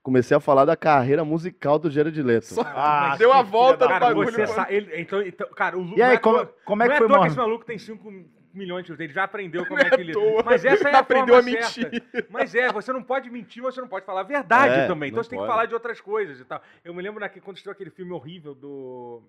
comecei 0.02 0.36
a 0.36 0.40
falar 0.40 0.66
da 0.66 0.76
carreira 0.78 1.24
musical 1.26 1.78
do 1.78 1.90
Jared 1.92 2.22
Leto. 2.22 2.46
Só 2.46 2.62
Ah, 2.66 3.16
deu 3.20 3.32
a 3.34 3.42
volta 3.42 3.88
Cara, 3.88 4.08
bagulho. 4.08 4.32
você 4.32 4.42
mano. 4.42 4.54
sa... 4.54 4.68
ele, 4.72 4.90
então, 5.02 5.22
então, 5.22 5.48
cara, 5.50 5.78
o 5.78 5.82
Lu... 5.82 5.98
E 5.98 6.02
aí, 6.02 6.08
não 6.10 6.16
é 6.16 6.18
como, 6.18 6.38
toa- 6.38 6.56
como 6.66 6.84
é 6.84 6.86
não 6.88 6.92
que 6.92 6.96
é 6.96 6.98
foi, 6.98 7.06
à 7.06 7.10
toa 7.10 7.18
que 7.18 7.20
mano? 7.22 7.32
esse 7.32 7.38
maluco 7.38 7.66
tem 7.66 7.78
5 7.78 8.12
milhões 8.54 8.86
de 8.86 8.92
Ele 8.94 9.14
já 9.14 9.24
aprendeu 9.26 9.66
como 9.68 9.80
é 9.80 9.90
que 9.90 10.02
ele. 10.02 10.14
toa. 10.14 10.44
Mas 10.44 10.64
essa 10.66 10.90
é 10.90 10.96
a 10.96 11.00
Aprendeu 11.00 11.36
forma 11.36 11.58
a 11.60 11.64
certa. 11.64 11.90
mentir. 11.92 12.28
Mas 12.30 12.56
é, 12.56 12.72
você 12.72 12.94
não 12.94 13.04
pode 13.04 13.30
mentir, 13.30 13.62
você 13.62 13.82
não 13.82 13.88
pode 13.88 14.06
falar 14.06 14.22
a 14.22 14.24
verdade 14.24 14.74
É, 14.80 14.88
também. 14.88 15.10
Então 15.10 15.18
não 15.18 15.24
você 15.24 15.30
tem 15.30 15.38
que 15.40 15.44
pode. 15.44 15.52
falar 15.52 15.66
de 15.66 15.74
outras 15.74 16.00
coisas 16.02 16.40
e 16.40 16.46
tal. 16.46 16.62
Eu 16.84 16.94
me 16.94 17.02
lembro 17.02 17.20
naquele, 17.20 17.44
quando 17.44 17.58
estreou 17.58 17.74
aquele 17.74 17.90
filme 17.92 18.12
horrível 18.12 18.56
do 18.56 19.22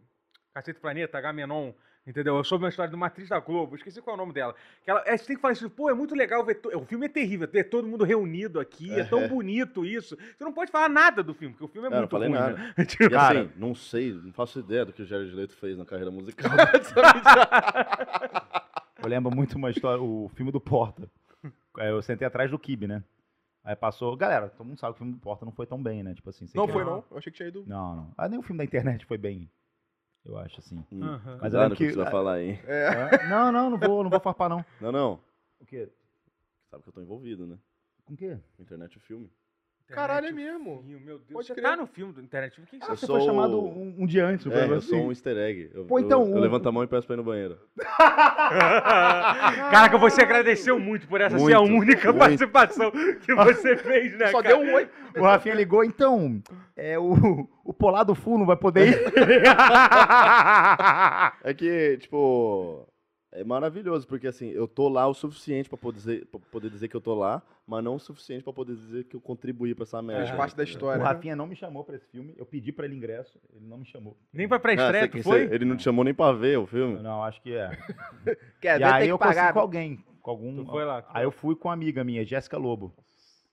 Cacete 0.55 0.81
Planeta, 0.81 1.19
H-Menon. 1.19 1.73
Entendeu? 2.07 2.37
Eu 2.37 2.43
soube 2.45 2.65
uma 2.65 2.71
história 2.71 2.89
de 2.89 2.97
uma 2.97 3.07
atriz 3.09 3.29
da 3.29 3.39
Globo, 3.39 3.77
esqueci 3.77 4.01
qual 4.01 4.15
é 4.15 4.19
o 4.19 4.23
nome 4.23 4.33
dela. 4.33 4.55
Que 4.83 4.91
ela, 4.91 5.03
é, 5.07 5.17
você 5.17 5.27
tem 5.27 5.37
que 5.37 5.43
falar 5.43 5.53
assim, 5.53 5.69
pô, 5.69 5.91
é 5.91 5.95
muito 5.95 6.15
legal 6.15 6.43
ver. 6.45 6.55
to- 6.55 6.75
O 6.77 6.85
filme 6.87 7.05
é 7.07 7.09
terrível, 7.11 7.47
ter 7.47 7.65
todo 7.65 7.87
mundo 7.87 8.05
reunido 8.05 8.59
aqui, 8.59 8.91
é 8.99 9.05
tão 9.05 9.29
bonito 9.29 9.85
isso. 9.85 10.17
Você 10.17 10.43
não 10.43 10.53
pode 10.53 10.73
falar 10.73 10.89
nada 10.89 11.23
do 11.23 11.35
filme, 11.35 11.55
porque 11.55 11.67
o 11.67 11.69
filme 11.69 11.89
é 11.89 11.91
É, 11.91 11.93
não 11.93 11.99
muito 12.01 12.11
falei 12.11 12.29
ruim. 12.31 12.39
nada. 12.39 12.57
né? 12.57 12.75
E 12.79 12.87
Tipo, 12.87 13.11
Cara- 13.11 13.41
assim, 13.43 13.51
não 13.55 13.75
sei, 13.75 14.15
não 14.15 14.33
faço 14.33 14.59
ideia 14.61 14.87
do 14.87 14.95
que 14.95 15.03
o 15.03 15.07
Jared 15.07 15.31
Leto 15.31 15.55
fez 15.55 15.77
na 15.77 15.85
carreira 15.85 16.11
musical. 16.11 16.51
Eu 19.03 19.09
lembro 19.09 19.35
muito 19.35 19.57
uma 19.57 19.71
história, 19.71 20.03
o 20.03 20.29
filme 20.35 20.51
do 20.51 20.61
Porta. 20.61 21.09
É, 21.79 21.91
Eu 21.91 22.03
sentei 22.03 22.27
atrás 22.27 22.51
do 22.51 22.59
Kibe, 22.59 22.87
né? 22.87 23.03
Aí 23.63 23.77
passou. 23.77 24.17
Galera, 24.17 24.49
todo 24.49 24.67
mundo 24.67 24.79
sabe 24.79 24.95
que 24.95 24.97
o 24.97 25.05
filme 25.05 25.13
do 25.13 25.19
Porta 25.21 25.45
não 25.45 25.53
foi 25.53 25.67
tão 25.67 25.83
bem, 25.83 26.03
né? 26.03 26.15
Tipo 26.15 26.31
assim. 26.31 26.47
sem 26.47 26.59
Não 26.61 26.67
foi, 26.67 26.85
não. 26.85 27.05
Eu 27.11 27.19
achei 27.19 27.31
que 27.31 27.37
tinha 27.37 27.49
ido. 27.49 27.65
Não, 27.67 27.97
não. 27.97 28.15
Ah, 28.17 28.29
nem 28.29 28.39
o 28.39 28.43
filme 28.43 28.59
da 28.59 28.65
internet 28.65 29.05
foi 29.07 29.19
bem. 29.19 29.49
Eu 30.25 30.37
acho, 30.37 30.61
assim. 30.61 30.85
Hum, 30.93 31.03
Aham. 31.03 31.39
Mas 31.41 31.55
o 31.55 31.77
que 31.77 31.93
vai 31.93 32.11
falar 32.11 32.35
aí. 32.35 32.59
É. 32.67 33.27
Não, 33.29 33.51
não, 33.51 33.71
não 33.71 33.79
vou, 33.79 34.03
não 34.03 34.11
vou 34.11 34.21
farpar, 34.21 34.49
não. 34.49 34.65
Não, 34.81 34.93
não. 34.93 35.21
O 35.61 35.67
quê? 35.67 35.89
Sabe 36.71 36.83
que 36.83 36.89
eu 36.89 36.93
tô 36.93 37.01
envolvido, 37.01 37.47
né? 37.47 37.59
Com 38.05 38.15
o 38.15 38.17
quê? 38.17 38.39
Com 38.57 38.63
internet 38.63 38.97
e 38.97 39.01
filme. 39.01 39.31
Caralho, 39.95 40.27
é 40.29 40.33
mesmo. 40.33 40.83
Filme, 40.87 41.05
meu 41.05 41.19
Deus. 41.19 41.33
Pode 41.33 41.47
Você 41.49 41.55
crer. 41.55 41.65
tá 41.65 41.77
no 41.77 41.87
filme 41.87 42.13
do 42.13 42.21
Internet 42.21 42.55
Filme? 42.55 42.69
Quem 42.71 42.79
que 42.79 42.87
Ah, 42.91 42.95
você 42.97 43.07
sou 43.07 43.17
foi 43.17 43.27
chamado 43.27 43.59
o- 43.61 43.69
um, 43.69 43.97
um 44.01 44.07
dia 44.07 44.27
antes? 44.27 44.47
É, 44.47 44.67
eu 44.67 44.75
Assim? 44.75 44.89
sou 44.89 45.07
um 45.07 45.11
easter 45.11 45.37
egg. 45.37 45.71
Eu, 45.75 45.85
Pô, 45.85 45.99
então, 45.99 46.23
eu, 46.23 46.29
eu 46.31 46.37
o- 46.37 46.41
levanto 46.41 46.69
a 46.69 46.73
mão 46.73 46.83
e 46.85 46.87
peço 46.87 47.07
pra 47.07 47.15
ir 47.15 47.19
no 47.19 47.25
banheiro. 47.25 47.59
Caraca, 49.71 49.99
você 49.99 50.23
agradeceu 50.23 50.79
muito 50.79 51.07
por 51.09 51.21
essa 51.21 51.39
ser 51.39 51.55
a 51.55 51.61
Muito, 51.61 51.75
única 51.75 52.05
muito. 52.09 52.19
participação 52.19 52.91
que 52.91 53.35
você 53.35 53.77
fez, 53.77 54.17
né, 54.17 54.29
Só 54.33 54.43
cara? 54.43 54.57
deu 54.57 54.65
um 54.67 54.75
oi. 54.75 54.89
O 55.17 55.23
Rafinha 55.23 55.55
ligou, 55.55 55.85
então, 55.85 56.41
é, 56.77 56.99
o, 56.99 57.49
o 57.65 57.73
Polar 57.75 58.05
do 58.05 58.15
Full 58.15 58.39
não 58.39 58.47
vai 58.47 58.57
poder 58.57 58.89
ir? 58.89 59.01
É 61.43 61.55
que, 61.55 61.97
tipo, 61.99 62.87
é 63.33 63.45
maravilhoso, 63.45 64.07
porque 64.07 64.27
assim, 64.27 64.49
eu 64.51 64.67
tô 64.67 64.89
lá 64.89 65.07
o 65.07 65.15
suficiente 65.15 65.69
pra 65.69 65.79
poder 65.79 65.97
dizer, 65.99 66.27
pra 66.27 66.41
poder 66.51 66.69
dizer 66.71 66.89
que 66.89 66.97
eu 66.97 67.01
tô 67.01 67.15
lá, 67.15 67.43
mas 67.67 67.83
não 67.85 67.95
o 67.95 68.01
suficiente 68.01 68.43
pra 68.43 68.53
poder 68.53 68.75
dizer 68.75 69.05
que 69.05 69.15
eu 69.17 69.21
contribuí 69.21 69.75
pra 69.75 69.85
essa 69.85 70.03
merda. 70.03 70.27
Faz 70.27 70.37
parte 70.37 70.57
da 70.57 70.63
o 70.63 70.65
história. 70.65 70.99
né? 71.03 71.05
Rafinha 71.09 71.37
não 71.37 71.47
me 71.47 71.55
chamou 71.55 71.85
pra 71.85 71.97
esse 71.97 72.07
filme, 72.09 72.35
eu 72.37 72.45
pedi 72.45 72.73
pra 72.73 72.85
ele 72.87 72.97
ingresso, 72.97 73.39
ele 73.55 73.67
não 73.67 73.79
me 73.79 73.87
chamou. 73.87 74.17
Nem 74.33 74.49
pra 74.49 74.57
Ah, 74.57 74.61
pré-estreia, 74.61 75.09
você- 75.09 75.23
foi? 75.23 75.43
Ele 75.55 75.65
não 75.65 75.77
te 75.77 75.83
chamou 75.85 76.05
nem 76.05 76.13
pra 76.15 76.33
ver 76.33 76.59
o 76.59 76.67
filme. 76.67 77.01
Não, 77.01 77.23
acho 77.23 77.41
que 77.41 77.55
é. 77.55 77.71
Quer 78.61 78.77
e 78.77 78.79
ver, 78.79 78.85
aí 78.85 78.93
tem 78.93 79.03
que 79.09 79.13
eu 79.13 79.19
consegui 79.19 79.37
pagar. 79.37 79.53
com 79.53 79.61
alguém, 79.61 80.05
com 80.21 80.31
algum... 80.31 80.57
Tu 80.65 80.71
foi 80.71 80.85
lá. 80.85 81.03
tu 81.03 81.11
Aí 81.15 81.25
eu 81.25 81.31
fui 81.31 81.55
com 81.55 81.69
uma 81.69 81.75
amiga 81.75 82.03
minha, 82.03 82.25
Jéssica 82.25 82.59
Lobo. 82.59 82.93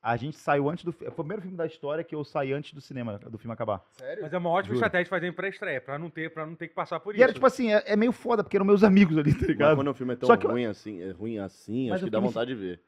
A 0.07 0.15
gente 0.15 0.37
saiu 0.37 0.69
antes 0.69 0.85
do... 0.85 0.93
Foi 0.93 1.09
o 1.09 1.11
primeiro 1.11 1.41
filme 1.41 1.57
da 1.57 1.65
história 1.65 2.01
que 2.01 2.15
eu 2.15 2.23
saí 2.23 2.53
antes 2.53 2.71
do 2.73 2.79
cinema, 2.79 3.19
do 3.29 3.37
filme 3.37 3.51
acabar. 3.53 3.83
Sério? 3.97 4.23
Mas 4.23 4.31
é 4.31 4.37
uma 4.37 4.49
ótima 4.49 4.73
Juro. 4.73 4.77
estratégia 4.85 5.09
fazer 5.09 5.27
em 5.27 5.33
pré-estreia, 5.33 5.81
pra 5.81 5.99
não 5.99 6.09
ter, 6.09 6.29
pra 6.33 6.45
não 6.45 6.55
ter 6.55 6.69
que 6.69 6.73
passar 6.73 6.97
por 7.01 7.13
E 7.13 7.17
isso. 7.17 7.23
era 7.25 7.33
tipo 7.33 7.45
assim, 7.45 7.73
é, 7.73 7.83
é 7.85 7.95
meio 7.97 8.13
foda, 8.13 8.41
porque 8.41 8.55
eram 8.55 8.65
meus 8.65 8.85
amigos 8.85 9.17
ali, 9.17 9.33
tá 9.33 9.39
Mas 9.41 9.49
ligado? 9.49 9.75
quando 9.75 9.89
o 9.89 9.93
filme 9.93 10.13
é 10.13 10.15
tão 10.15 10.27
Só 10.27 10.37
que 10.37 10.45
eu- 10.45 10.51
ruim 10.51 10.65
assim, 10.65 11.01
é 11.03 11.11
ruim 11.11 11.39
assim, 11.39 11.87
Mas 11.89 11.95
acho 11.95 12.05
que 12.05 12.09
dá 12.09 12.21
vontade 12.21 12.51
de 12.51 12.55
ver. 12.55 12.79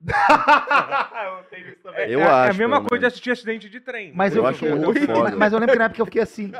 é, 1.94 2.08
eu 2.14 2.20
é, 2.20 2.24
acho, 2.24 2.48
É 2.48 2.50
a 2.50 2.54
mesma 2.54 2.82
coisa 2.84 3.00
de 3.00 3.06
assistir 3.06 3.32
acidente 3.32 3.68
de 3.68 3.80
trem. 3.80 4.12
Mas 4.14 4.34
Eu 4.34 4.42
eu, 4.42 4.48
acho 4.48 4.64
eu- 4.64 4.76
muito 4.76 4.96
eu- 4.98 5.06
foda. 5.06 5.36
Mas 5.36 5.52
eu 5.52 5.58
lembro 5.58 5.72
que 5.74 5.78
na 5.78 5.84
época 5.86 6.00
eu 6.00 6.06
fiquei 6.06 6.22
assim. 6.22 6.50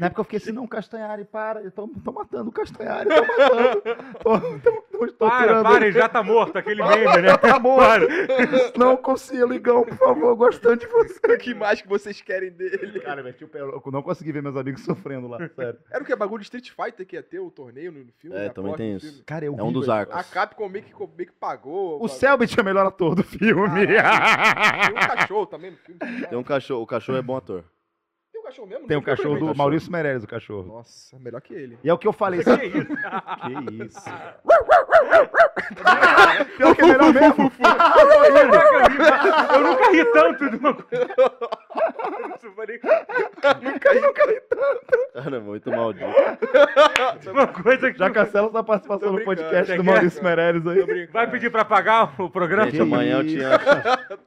Na 0.00 0.06
época 0.06 0.20
eu 0.20 0.24
fiquei 0.24 0.36
assim, 0.38 0.52
não, 0.52 0.66
Castanhari, 0.66 1.24
para. 1.26 1.60
Eu 1.60 1.70
tô, 1.70 1.86
tô 1.86 2.10
matando 2.10 2.48
o 2.48 2.52
Castanhari, 2.52 3.08
tô 3.10 3.20
matando. 3.20 3.82
Tô, 4.22 4.40
tô, 4.40 4.82
tô 4.90 5.06
Para, 5.18 5.30
torturando 5.38 5.62
para, 5.62 5.86
ele. 5.86 5.92
já 5.98 6.08
tá 6.08 6.22
morto, 6.22 6.56
aquele 6.56 6.82
meme, 6.82 7.04
né? 7.22 7.36
Tá. 7.36 7.60
Para. 7.60 8.06
Não 8.78 8.96
consigo, 8.96 9.46
Ligão, 9.46 9.84
por 9.84 9.96
favor, 9.98 10.34
gostando 10.36 10.78
de 10.78 10.86
você. 10.86 11.20
O 11.34 11.36
que 11.38 11.52
mais 11.52 11.82
que 11.82 11.88
vocês 11.88 12.20
querem 12.22 12.50
dele? 12.50 12.98
Cara, 13.00 13.22
velho, 13.22 13.36
tipo, 13.36 13.56
eu 13.58 13.82
não 13.92 14.02
consegui 14.02 14.32
ver 14.32 14.42
meus 14.42 14.56
amigos 14.56 14.82
sofrendo 14.84 15.28
lá, 15.28 15.36
sério. 15.54 15.78
Era 15.90 16.02
o 16.02 16.06
que? 16.06 16.16
Bagulho 16.16 16.40
de 16.40 16.44
Street 16.46 16.70
Fighter 16.70 17.06
que 17.06 17.16
ia 17.16 17.22
ter 17.22 17.38
o 17.38 17.50
torneio 17.50 17.92
no 17.92 18.10
filme? 18.18 18.36
É, 18.36 18.48
também 18.48 18.70
porta 18.70 18.82
tem 18.82 18.96
isso. 18.96 19.06
filme? 19.06 19.22
Cara, 19.24 19.44
eu 19.44 19.54
É 19.58 19.62
um 19.62 19.70
dos 19.72 19.88
arcos. 19.88 20.16
A 20.16 20.24
Capcom 20.24 20.68
meio 20.68 20.84
que, 20.84 20.92
meio 20.98 21.28
que 21.28 21.36
pagou. 21.38 22.02
O 22.02 22.08
Selbit 22.08 22.58
é 22.58 22.62
o 22.62 22.64
melhor 22.64 22.86
ator 22.86 23.14
do 23.14 23.22
filme. 23.22 23.86
Tem 23.86 24.90
um 24.92 25.16
cachorro 25.16 25.46
também 25.46 25.70
no 25.72 25.76
filme. 25.76 26.26
Tem 26.26 26.38
um 26.38 26.42
cachorro, 26.42 26.82
o 26.82 26.86
cachorro 26.86 27.18
é 27.18 27.22
bom 27.22 27.36
ator. 27.36 27.64
Tem 28.50 28.56
cachorro 28.56 28.66
mesmo? 28.68 28.86
Tem 28.88 28.96
o 28.96 29.02
cachorro 29.02 29.34
do 29.34 29.40
cachorro. 29.40 29.56
Maurício 29.58 29.92
Meirelles, 29.92 30.24
o 30.24 30.26
cachorro. 30.28 30.66
Nossa, 30.66 31.18
melhor 31.18 31.40
que 31.40 31.54
ele. 31.54 31.78
E 31.84 31.88
é 31.88 31.94
o 31.94 31.98
que 31.98 32.06
eu 32.08 32.12
falei. 32.12 32.40
Que 32.44 32.50
isso? 32.50 32.86
Que 33.76 33.84
isso. 33.84 34.00
Pior 36.56 36.74
que 36.74 36.82
é 36.82 36.86
melhor 36.86 37.12
mesmo. 37.14 37.52
Eu 39.54 39.60
nunca 39.60 39.90
ri 39.92 40.04
tanto 40.12 40.50
de 40.50 40.56
uma 40.56 40.74
coisa. 40.74 41.06
Isso 42.36 42.50
foi 42.54 42.66
nem- 42.66 42.80
Cara, 45.12 45.36
é 45.36 45.40
muito 45.40 45.70
maldito. 45.70 46.06
Uma 47.30 47.46
coisa 47.46 47.92
que 47.92 47.98
Já 47.98 48.10
cancela 48.10 48.48
essa 48.48 48.62
participação 48.64 49.12
no 49.12 49.24
podcast 49.24 49.76
do 49.76 49.84
Maurício 49.84 50.22
Meirelles 50.24 50.66
aí. 50.66 51.06
vai 51.06 51.30
pedir 51.30 51.50
pra 51.50 51.64
pagar 51.64 52.14
o 52.20 52.28
programa. 52.30 52.70
Gente, 52.70 52.80
amanhã 52.82 53.18
eu 53.18 53.26
tinha. 53.26 53.50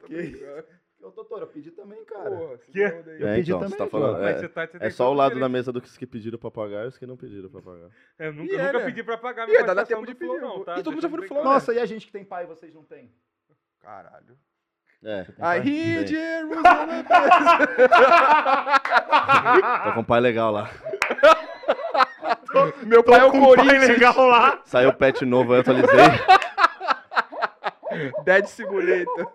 Que 0.06 0.16
isso? 0.22 0.44
Ô, 1.14 1.16
doutor, 1.16 1.42
eu 1.42 1.48
pedi 1.48 1.70
também, 1.70 2.04
cara. 2.06 2.32
Porra, 2.32 2.58
Que? 2.58 2.84
aí. 2.84 2.92
Eu 3.20 3.28
É, 3.28 3.36
pedi 3.36 3.52
então, 3.52 3.60
também, 3.60 3.70
você 3.78 3.78
tá 3.78 3.88
falando. 3.88 4.20
Mas 4.20 4.36
É, 4.36 4.40
você 4.40 4.50
tá- 4.50 4.66
você 4.66 4.78
é 4.78 4.80
tem 4.80 4.90
só 4.90 5.12
o 5.12 5.14
lado 5.14 5.40
da 5.40 5.48
mesa 5.48 5.72
dos 5.72 5.96
que 5.96 6.08
pediram 6.08 6.40
pra 6.40 6.50
pagar 6.50 6.86
e 6.86 6.88
os 6.88 6.98
que 6.98 7.06
não 7.06 7.16
pediram 7.16 7.50
pra 7.50 7.62
pagar. 7.62 7.90
Eu 8.18 8.34
nunca, 8.34 8.52
E 8.52 8.56
é, 8.56 8.66
nunca 8.66 8.80
né? 8.80 8.86
pedi 8.86 9.04
pra 9.04 9.18
pagar 9.18 9.48
Ih, 9.48 9.64
dá 9.64 9.86
tempo 9.86 10.06
de 10.08 10.16
pedir. 10.16 10.42
não, 10.42 10.64
tá? 10.64 10.74
E 10.80 10.84
todo 10.84 10.94
mundo 10.94 11.02
já 11.04 11.10
foi 11.10 11.20
no 11.22 11.28
Flow? 11.28 11.44
Nossa, 11.44 11.72
e 11.74 11.80
a 11.80 11.86
gente 11.86 12.08
que 12.08 12.12
tem 12.12 12.26
pai 12.26 12.46
e 12.46 12.48
vocês 12.48 12.74
não 12.74 12.84
têm? 12.84 13.12
Caralho. 13.80 14.36
É. 15.04 15.26
Aí, 15.40 15.62
Tem. 15.62 16.08
Jerusalém. 16.08 17.04
Tá 19.84 19.92
com 19.94 20.00
um 20.00 20.04
pai 20.04 20.20
legal 20.22 20.52
lá. 20.52 20.70
Meu 22.86 23.04
pai 23.04 23.20
é 23.20 23.24
o 23.26 23.32
Corinthians. 23.32 23.88
legal 23.90 24.16
lá. 24.28 24.62
Saiu 24.66 24.90
o 24.90 24.94
pet 24.94 25.26
novo, 25.26 25.52
aí 25.54 25.58
eu 25.58 25.62
atualizei. 25.62 26.06
Dead 28.24 28.46
Simulator. 28.46 29.32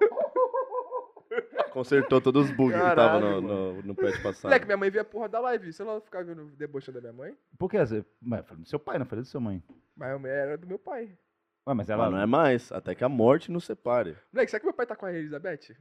Consertou 1.78 2.20
todos 2.20 2.50
os 2.50 2.56
bugs 2.56 2.76
que 2.76 2.94
tava 2.96 3.20
no, 3.20 3.40
no, 3.40 3.82
no 3.82 3.94
pet 3.94 4.20
passado. 4.20 4.50
Moleque, 4.50 4.66
minha 4.66 4.76
mãe 4.76 4.90
vê 4.90 4.98
a 4.98 5.04
porra 5.04 5.28
da 5.28 5.38
live. 5.38 5.72
Se 5.72 5.80
ela 5.80 6.00
ficar 6.00 6.24
vendo 6.24 6.46
debochando 6.56 7.00
da 7.00 7.12
minha 7.12 7.12
mãe, 7.12 7.38
Por 7.56 7.70
que? 7.70 7.78
Você... 7.78 8.04
Mas 8.20 8.44
falei 8.46 8.64
do 8.64 8.68
seu 8.68 8.80
pai, 8.80 8.98
não 8.98 9.06
falei 9.06 9.22
do 9.22 9.28
sua 9.28 9.40
mãe. 9.40 9.62
mas 9.94 10.12
a 10.12 10.18
mãe 10.18 10.30
era 10.30 10.58
do 10.58 10.66
meu 10.66 10.78
pai. 10.78 11.16
Ué, 11.68 11.74
mas 11.74 11.88
ela... 11.88 12.04
Mas 12.04 12.12
não 12.14 12.20
é 12.20 12.26
mais, 12.26 12.72
até 12.72 12.96
que 12.96 13.04
a 13.04 13.08
morte 13.08 13.52
nos 13.52 13.64
separe. 13.64 14.16
Moleque, 14.32 14.50
será 14.50 14.58
que 14.58 14.66
meu 14.66 14.74
pai 14.74 14.86
tá 14.86 14.96
com 14.96 15.06
a 15.06 15.12
Elizabeth? 15.12 15.76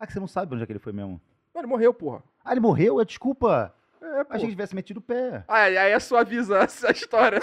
Ah, 0.00 0.06
que 0.06 0.12
você 0.12 0.18
não 0.18 0.26
sabe 0.26 0.52
onde 0.52 0.64
é 0.64 0.66
que 0.66 0.72
ele 0.72 0.80
foi 0.80 0.92
mesmo. 0.92 1.20
Mano, 1.54 1.66
ele 1.66 1.66
morreu, 1.68 1.94
porra. 1.94 2.24
Ah, 2.44 2.50
ele 2.50 2.60
morreu? 2.60 3.00
É 3.00 3.04
desculpa. 3.04 3.72
É, 4.02 4.24
pô. 4.24 4.32
Achei 4.34 4.46
que 4.46 4.52
tivesse 4.52 4.74
metido 4.74 4.96
o 4.96 5.00
pé. 5.02 5.44
Aí, 5.46 5.76
aí 5.76 5.92
é 5.92 5.98
suaviza 6.00 6.58
essa 6.64 6.90
história. 6.90 7.38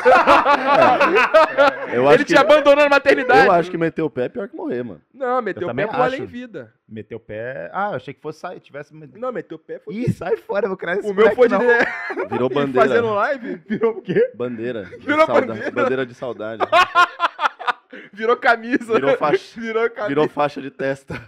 Eu 1.93 2.08
acho 2.08 2.18
ele 2.18 2.26
que, 2.26 2.34
te 2.34 2.38
abandonou 2.39 2.84
na 2.84 2.89
maternidade. 2.89 3.45
eu 3.45 3.51
acho 3.51 3.70
que 3.72 3.78
meter 3.78 4.01
o 4.01 4.10
pé 4.10 4.26
é 4.26 4.30
pior 4.30 4.47
que 4.47 4.55
morrer, 4.55 4.84
mano. 4.84 5.01
Não, 5.14 5.41
meteu 5.41 5.68
Eu 5.68 5.72
o 5.72 5.76
pé 5.76 5.88
pro 5.88 6.01
além 6.01 6.22
acho. 6.22 6.28
vida. 6.32 6.74
Meteu 6.88 7.18
o 7.18 7.22
pé... 7.22 7.70
Ah, 7.74 7.89
eu 7.91 7.95
achei 7.95 8.14
que 8.14 8.22
fosse 8.22 8.39
sair, 8.39 8.60
tivesse... 8.60 8.93
Não, 8.93 9.32
meteu 9.32 9.58
o 9.58 9.60
pé 9.60 9.80
foi. 9.80 9.93
Ih, 9.93 10.12
sai 10.12 10.36
fora, 10.38 10.68
vou 10.68 10.78
criar 10.78 10.97
esse 10.97 11.10
o 11.10 11.14
meu 11.14 11.32
foi 11.36 11.47
de. 11.47 11.55
Virou 12.30 12.49
E 12.49 12.53
bandeira. 12.53 12.88
fazendo 12.88 13.14
live, 13.14 13.55
Virou 13.68 13.91
o 13.97 14.01
quê? 14.01 14.32
Bandeira. 14.34 14.84
de 14.86 14.97
Virou 15.05 15.26
sauda- 15.26 15.47
bandeira. 15.47 15.72
bandeira 15.72 16.05
de 16.05 16.14
saudade. 16.14 16.64
virou 18.14 18.36
camisa. 18.38 18.93
Virou 18.93 19.16
faixa. 19.18 19.60
virou 19.60 19.89
camisa. 19.89 20.08
Virou 20.08 20.28
faixa 20.28 20.62
de 20.62 20.72
testa. 20.72 21.22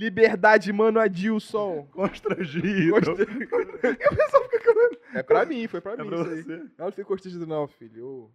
Liberdade, 0.00 0.72
mano, 0.72 0.98
Adilson. 0.98 1.86
Constrangido. 1.92 2.96
É 5.12 5.22
pra 5.24 5.44
mim, 5.44 5.66
foi 5.66 5.80
pra 5.80 5.92
É 5.92 5.96
mim 5.98 6.08
pra 6.08 6.20
isso 6.20 6.30
aí. 6.30 6.42
você. 6.42 6.56
Não, 6.78 6.84
não 6.86 6.92
fico 6.92 7.08
constrangido 7.08 7.46
não, 7.46 7.66
filho. 7.66 7.98
Eu 7.98 8.30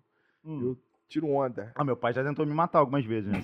Hum. 0.45 0.75
tiro 1.07 1.27
onda. 1.29 1.71
Ah, 1.73 1.83
meu 1.83 1.95
pai 1.97 2.13
já 2.13 2.23
tentou 2.23 2.45
me 2.45 2.53
matar 2.53 2.79
algumas 2.79 3.03
vezes, 3.05 3.31
né? 3.31 3.39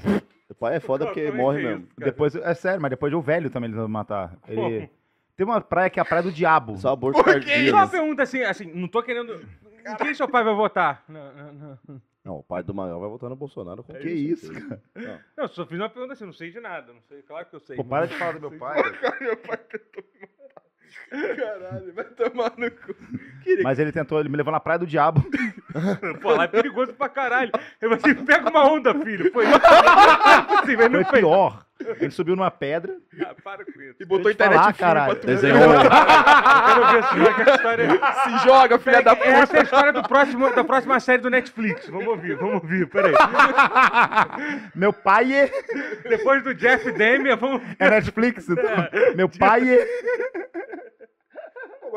O 0.49 0.53
pai 0.53 0.75
é 0.75 0.79
foda 0.81 1.05
porque 1.05 1.25
Como 1.27 1.33
é 1.33 1.37
morre 1.41 1.59
que 1.61 1.65
é 1.65 1.69
mesmo. 1.69 1.85
isso? 1.85 1.93
Depois, 1.97 2.35
é 2.35 2.53
sério, 2.53 2.81
mas 2.81 2.91
depois 2.91 3.11
o 3.13 3.21
velho 3.21 3.49
também 3.49 3.67
ele 3.69 3.73
tentou 3.73 3.87
me 3.87 3.93
matar. 3.93 4.37
Ele... 4.47 4.89
Tem 5.35 5.45
uma 5.47 5.61
praia 5.61 5.89
que 5.89 5.97
é 5.99 6.03
a 6.03 6.05
Praia 6.05 6.21
do 6.21 6.31
Diabo. 6.31 6.77
Só 6.77 6.89
aborto 6.89 7.23
Por 7.23 7.39
quê? 7.39 7.69
Só 7.69 7.77
uma 7.77 7.87
pergunta 7.87 8.21
assim, 8.21 8.43
assim, 8.43 8.65
não 8.65 8.87
tô 8.87 9.01
querendo. 9.01 9.33
Em 9.33 9.95
quem 9.95 10.13
seu 10.13 10.27
pai 10.27 10.43
vai 10.43 10.53
votar? 10.53 11.03
Não, 11.07 11.33
não, 11.33 11.53
não. 11.87 12.01
Não, 12.23 12.35
o 12.37 12.43
pai 12.43 12.61
do 12.61 12.73
Magal 12.73 12.99
vai 12.99 13.09
votar 13.09 13.29
no 13.29 13.35
Bolsonaro. 13.35 13.83
com 13.83 13.93
Que 13.93 13.99
toda 13.99 14.11
isso, 14.11 14.45
certeza. 14.53 14.81
cara? 14.93 15.25
Não, 15.35 15.47
só 15.47 15.65
fiz 15.65 15.79
uma 15.79 15.89
pergunta 15.89 16.13
assim, 16.13 16.25
não 16.25 16.33
sei 16.33 16.51
de 16.51 16.59
nada. 16.59 16.93
Não 16.93 17.01
sei, 17.01 17.23
claro 17.23 17.47
que 17.47 17.55
eu 17.55 17.59
sei. 17.59 17.75
Pô, 17.75 17.83
para 17.83 18.05
de 18.05 18.13
falar 18.15 18.33
do 18.39 18.49
meu 18.49 18.59
pai. 18.59 18.79
Meu 19.21 19.37
pai 19.37 19.57
tentou. 19.57 20.03
Caralho, 21.09 21.93
vai 21.93 22.05
tomar 22.05 22.53
no 22.57 22.69
cu. 22.71 22.95
Queria 23.43 23.63
Mas 23.63 23.79
ele 23.79 23.91
tentou, 23.91 24.19
ele 24.19 24.29
me 24.29 24.37
levou 24.37 24.51
na 24.51 24.59
Praia 24.59 24.79
do 24.79 24.87
Diabo. 24.87 25.23
Pô, 26.21 26.31
lá 26.33 26.43
é 26.45 26.47
perigoso 26.47 26.93
pra 26.93 27.09
caralho. 27.09 27.51
Eu 27.81 27.89
falei 27.97 28.13
assim, 28.13 28.25
pega 28.25 28.49
uma 28.49 28.65
onda, 28.71 28.93
filho. 28.93 29.31
Foi. 29.31 29.45
Assim, 30.61 30.75
mas 30.75 30.91
não 30.91 31.01
Foi 31.01 31.03
foi. 31.05 31.19
pior. 31.19 31.65
Ele 31.99 32.11
subiu 32.11 32.35
numa 32.35 32.51
pedra. 32.51 32.95
Ah, 33.21 33.33
para 33.43 33.65
com 33.65 33.81
isso. 33.81 33.95
E 33.99 34.05
botou 34.05 34.29
internet 34.29 34.59
falar, 34.59 34.73
caralho. 34.73 35.15
Desenhou. 35.19 35.57
Eu 35.73 35.89
quero 36.67 36.91
ver 36.91 37.03
se 37.03 37.17
joga 37.17 37.51
a 37.51 37.55
história. 37.55 37.87
Se 38.23 38.45
joga, 38.45 38.79
filha 38.79 39.01
da 39.01 39.15
puta. 39.15 39.29
Essa 39.29 39.57
é 39.57 39.59
a 39.61 39.63
história 39.63 39.91
do 39.93 40.03
próximo, 40.03 40.53
da 40.53 40.63
próxima 40.63 40.99
série 40.99 41.21
do 41.23 41.29
Netflix. 41.31 41.89
Vamos 41.89 42.07
ouvir, 42.07 42.35
vamos 42.35 42.55
ouvir, 42.55 42.87
peraí. 42.87 43.13
Meu 44.75 44.93
pai 44.93 45.33
é... 45.33 45.51
Depois 46.07 46.43
do 46.43 46.53
Jeff 46.53 46.91
Damian, 46.91 47.35
vamos 47.35 47.61
É 47.79 47.89
Netflix? 47.89 48.47
então. 48.47 48.63
Meu 49.15 49.27
pai 49.29 49.67
é... 49.67 49.87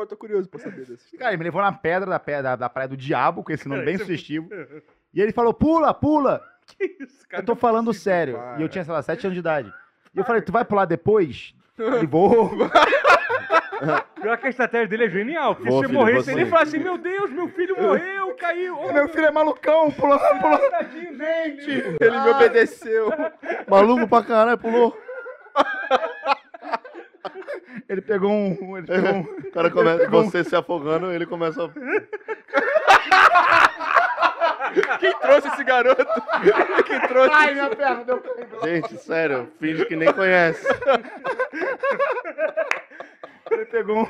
eu 0.05 0.09
tô 0.09 0.17
curioso 0.17 0.47
pra 0.47 0.59
saber 0.59 0.77
dessa 0.77 0.93
história. 0.93 1.19
Cara, 1.19 1.31
ele 1.31 1.37
me 1.37 1.43
levou 1.43 1.61
na 1.61 1.71
pedra 1.71 2.09
da, 2.09 2.19
pedra, 2.19 2.41
da, 2.43 2.55
da 2.55 2.69
Praia 2.69 2.87
do 2.87 2.95
Diabo, 2.97 3.43
com 3.43 3.51
esse 3.51 3.67
nome 3.67 3.83
bem 3.83 3.95
Isso 3.95 4.03
é 4.03 4.05
sugestivo. 4.05 4.49
E 5.13 5.21
ele 5.21 5.31
falou, 5.31 5.53
pula, 5.53 5.93
pula. 5.93 6.41
Que 6.65 6.97
isso, 6.99 7.27
cara? 7.29 7.43
Eu 7.43 7.45
tô 7.45 7.55
falando 7.55 7.93
sério. 7.93 8.33
para. 8.33 8.57
E 8.57 8.63
eu 8.63 8.67
tinha, 8.69 8.83
sei 8.83 8.91
lá, 8.91 8.99
sete 9.03 9.27
anos 9.27 9.35
de 9.35 9.39
idade. 9.39 9.71
E 10.15 10.17
eu 10.17 10.23
falei, 10.23 10.41
tu 10.41 10.51
vai 10.51 10.65
pular 10.65 10.85
depois? 10.85 11.53
Ele, 11.77 12.07
vou. 12.07 12.49
Pior 14.19 14.37
que 14.37 14.47
a 14.47 14.49
estratégia 14.49 14.87
dele 14.87 15.05
é 15.05 15.09
genial. 15.09 15.53
Porque 15.55 15.69
Vou, 15.69 15.81
se 15.81 15.87
filho, 15.87 15.99
morresse, 15.99 16.23
você. 16.23 16.31
ele 16.31 16.45
fala 16.47 16.63
assim: 16.63 16.79
Meu 16.79 16.97
Deus, 16.97 17.29
meu 17.29 17.49
filho 17.49 17.79
morreu, 17.79 18.33
caiu. 18.35 18.79
Ô, 18.79 18.91
Meu 18.91 19.07
filho 19.09 19.25
é 19.27 19.31
malucão, 19.31 19.91
pulou, 19.91 20.17
pulou. 20.41 20.69
tadinho 20.71 21.15
dele. 21.17 21.97
Ele 21.99 22.19
me 22.19 22.29
obedeceu. 22.29 23.11
Maluco 23.67 24.07
pra 24.07 24.23
caralho, 24.23 24.57
pulou. 24.57 24.97
Ele 27.87 28.01
pegou 28.01 28.31
um. 28.31 28.77
Ele 28.77 28.87
pegou 28.87 29.11
um. 29.13 29.21
O 29.45 29.51
cara 29.55 29.71
começa, 29.71 30.09
você 30.09 30.43
se 30.43 30.53
afogando, 30.55 31.11
ele 31.13 31.25
começa 31.25 31.63
a... 31.65 31.69
Quem 34.99 35.13
trouxe 35.19 35.47
esse 35.47 35.63
garoto? 35.63 36.03
Quem 36.85 36.99
trouxe? 37.07 37.29
Ai, 37.33 37.53
minha 37.53 37.69
perna 37.69 38.03
deu 38.03 38.21
Gente, 38.63 38.97
sério, 38.97 39.49
finge 39.59 39.85
que 39.85 39.95
nem 39.95 40.11
conhece. 40.11 40.65
pegou, 43.71 44.03
um- 44.03 44.07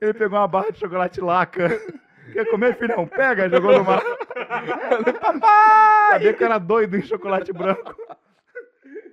ele 0.00 0.14
pegou 0.14 0.38
uma 0.38 0.48
barra 0.48 0.70
de 0.72 0.78
chocolate 0.78 1.20
laca. 1.20 1.68
Quer 2.32 2.46
comer, 2.46 2.76
filhão? 2.76 3.06
Pega, 3.06 3.48
jogou 3.48 3.72
no 3.78 3.84
mar. 3.84 4.02
Papai! 5.20 6.10
Sabia 6.12 6.32
que 6.32 6.42
eu 6.42 6.46
era 6.46 6.58
doido 6.58 6.96
em 6.96 7.02
chocolate 7.02 7.52
branco. 7.52 7.94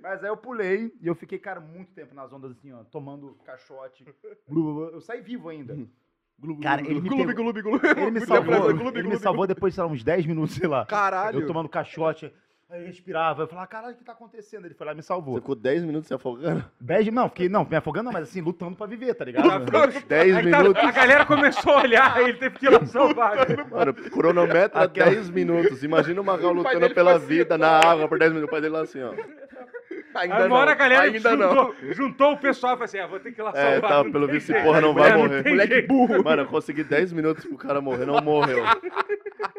Mas 0.04 0.22
aí 0.22 0.28
eu 0.28 0.36
pulei 0.36 0.92
e 1.00 1.06
eu 1.06 1.14
fiquei, 1.14 1.38
cara, 1.38 1.60
muito 1.60 1.90
tempo 1.94 2.14
nas 2.14 2.30
ondas 2.30 2.50
assim, 2.50 2.70
ó, 2.74 2.84
tomando 2.84 3.38
caixote. 3.42 4.04
Blu, 4.46 4.62
blu, 4.62 4.74
blu. 4.74 4.84
Eu 4.90 5.00
saí 5.00 5.22
vivo 5.22 5.48
ainda. 5.48 5.74
Cara, 6.60 6.82
ele 6.82 7.00
me, 7.00 7.08
ele 7.08 8.10
me 8.10 8.20
salvou, 8.26 8.70
ele 8.98 9.08
me 9.08 9.16
salvou 9.16 9.46
depois 9.46 9.72
de 9.72 9.76
sei 9.76 9.84
lá, 9.84 9.90
uns 9.90 10.04
10 10.04 10.26
minutos, 10.26 10.56
sei 10.56 10.68
lá. 10.68 10.84
Caralho. 10.84 11.40
Eu 11.40 11.46
tomando 11.46 11.70
caixote, 11.70 12.30
aí 12.68 12.82
eu 12.82 12.86
respirava, 12.86 13.44
eu 13.44 13.46
falava, 13.46 13.66
caralho, 13.68 13.94
o 13.94 13.96
que 13.96 14.04
tá 14.04 14.12
acontecendo? 14.12 14.66
Ele 14.66 14.74
foi 14.74 14.84
lá 14.84 14.92
e 14.92 14.96
me 14.96 15.00
Você 15.02 15.06
salvou. 15.08 15.36
ficou 15.36 15.54
10 15.54 15.84
minutos 15.84 16.08
se 16.08 16.12
afogando? 16.12 16.62
10, 16.80 17.06
não, 17.12 17.28
fiquei, 17.30 17.48
não, 17.48 17.64
me 17.64 17.76
afogando 17.76 18.06
não, 18.06 18.12
mas 18.12 18.24
assim, 18.28 18.42
lutando 18.42 18.76
pra 18.76 18.84
viver, 18.86 19.14
tá 19.14 19.24
ligado? 19.24 19.70
10 20.06 20.36
Aí 20.36 20.50
tá- 20.50 20.58
minutos. 20.58 20.82
a 20.84 20.90
galera 20.90 21.24
começou 21.24 21.72
a 21.72 21.82
olhar, 21.82 22.14
aí 22.16 22.24
ele 22.28 22.38
teve 22.38 22.58
que 22.58 22.66
ir 22.66 22.70
lá 22.70 22.84
salvar. 22.84 23.36
Mano, 23.70 23.94
cronometra 23.94 24.82
Aquela- 24.82 25.10
10 25.12 25.30
minutos. 25.30 25.82
Imagina 25.82 26.20
o 26.20 26.24
Magal 26.24 26.52
lutando 26.52 26.92
pela 26.92 27.14
assim, 27.14 27.26
vida 27.26 27.56
na 27.56 27.78
água 27.78 28.06
por 28.06 28.18
10 28.18 28.32
minutos. 28.32 28.48
O 28.48 28.50
pai 28.50 28.60
dele 28.60 28.74
lá 28.74 28.82
assim, 28.82 29.00
ó. 29.02 29.14
Ainda 30.14 30.36
Aí 30.44 30.48
não. 30.48 30.56
a 30.56 30.74
galera 30.74 31.02
Ainda 31.02 31.36
não. 31.36 31.48
juntou, 31.54 31.74
juntou 31.92 32.32
o 32.32 32.38
pessoal 32.38 32.72
e 32.74 32.76
falou 32.76 32.84
assim: 32.84 32.98
ah, 32.98 33.06
vou 33.06 33.18
ter 33.20 33.32
que 33.32 33.40
ir 33.40 33.44
lá 33.44 33.50
É, 33.54 33.72
salvar. 33.72 33.90
tá, 33.90 34.04
não 34.04 34.12
pelo 34.12 34.26
visto, 34.28 34.50
esse 34.52 34.62
porra 34.62 34.80
não 34.80 34.94
vai 34.94 35.16
morrer. 35.16 35.42
tem 35.42 35.52
Moleque 35.52 35.72
jeito. 35.74 35.88
burro. 35.88 36.22
Mano, 36.24 36.42
eu 36.42 36.46
consegui 36.46 36.84
10 36.84 37.12
minutos 37.12 37.44
pro 37.44 37.56
cara 37.58 37.80
morrer, 37.80 38.06
não 38.06 38.20
morreu. 38.22 38.62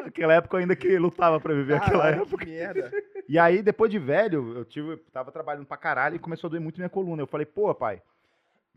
Naquela 0.04 0.34
época 0.36 0.56
eu 0.58 0.62
ainda 0.62 0.76
que 0.76 0.98
lutava 0.98 1.40
pra 1.40 1.54
viver 1.54 1.76
aquela 1.76 2.04
Caralho, 2.04 2.22
época. 2.24 2.46
que 2.46 2.52
merda. 2.52 2.92
E 3.28 3.38
aí, 3.40 3.62
depois 3.62 3.92
de 3.92 4.00
velho, 4.00 4.58
eu 4.58 4.66
tive, 4.66 4.98
tava 5.12 5.32
trabalhando 5.32 5.66
pra 5.66 5.78
caralho 5.78 6.16
e 6.16 6.20
começou 6.20 6.48
a 6.48 6.52
doer 6.52 6.62
muito 6.62 6.78
minha 6.78 6.90
coluna. 6.90 7.22
Eu 7.22 7.28
falei, 7.28 7.46
pô, 7.46 7.74
pai, 7.74 8.02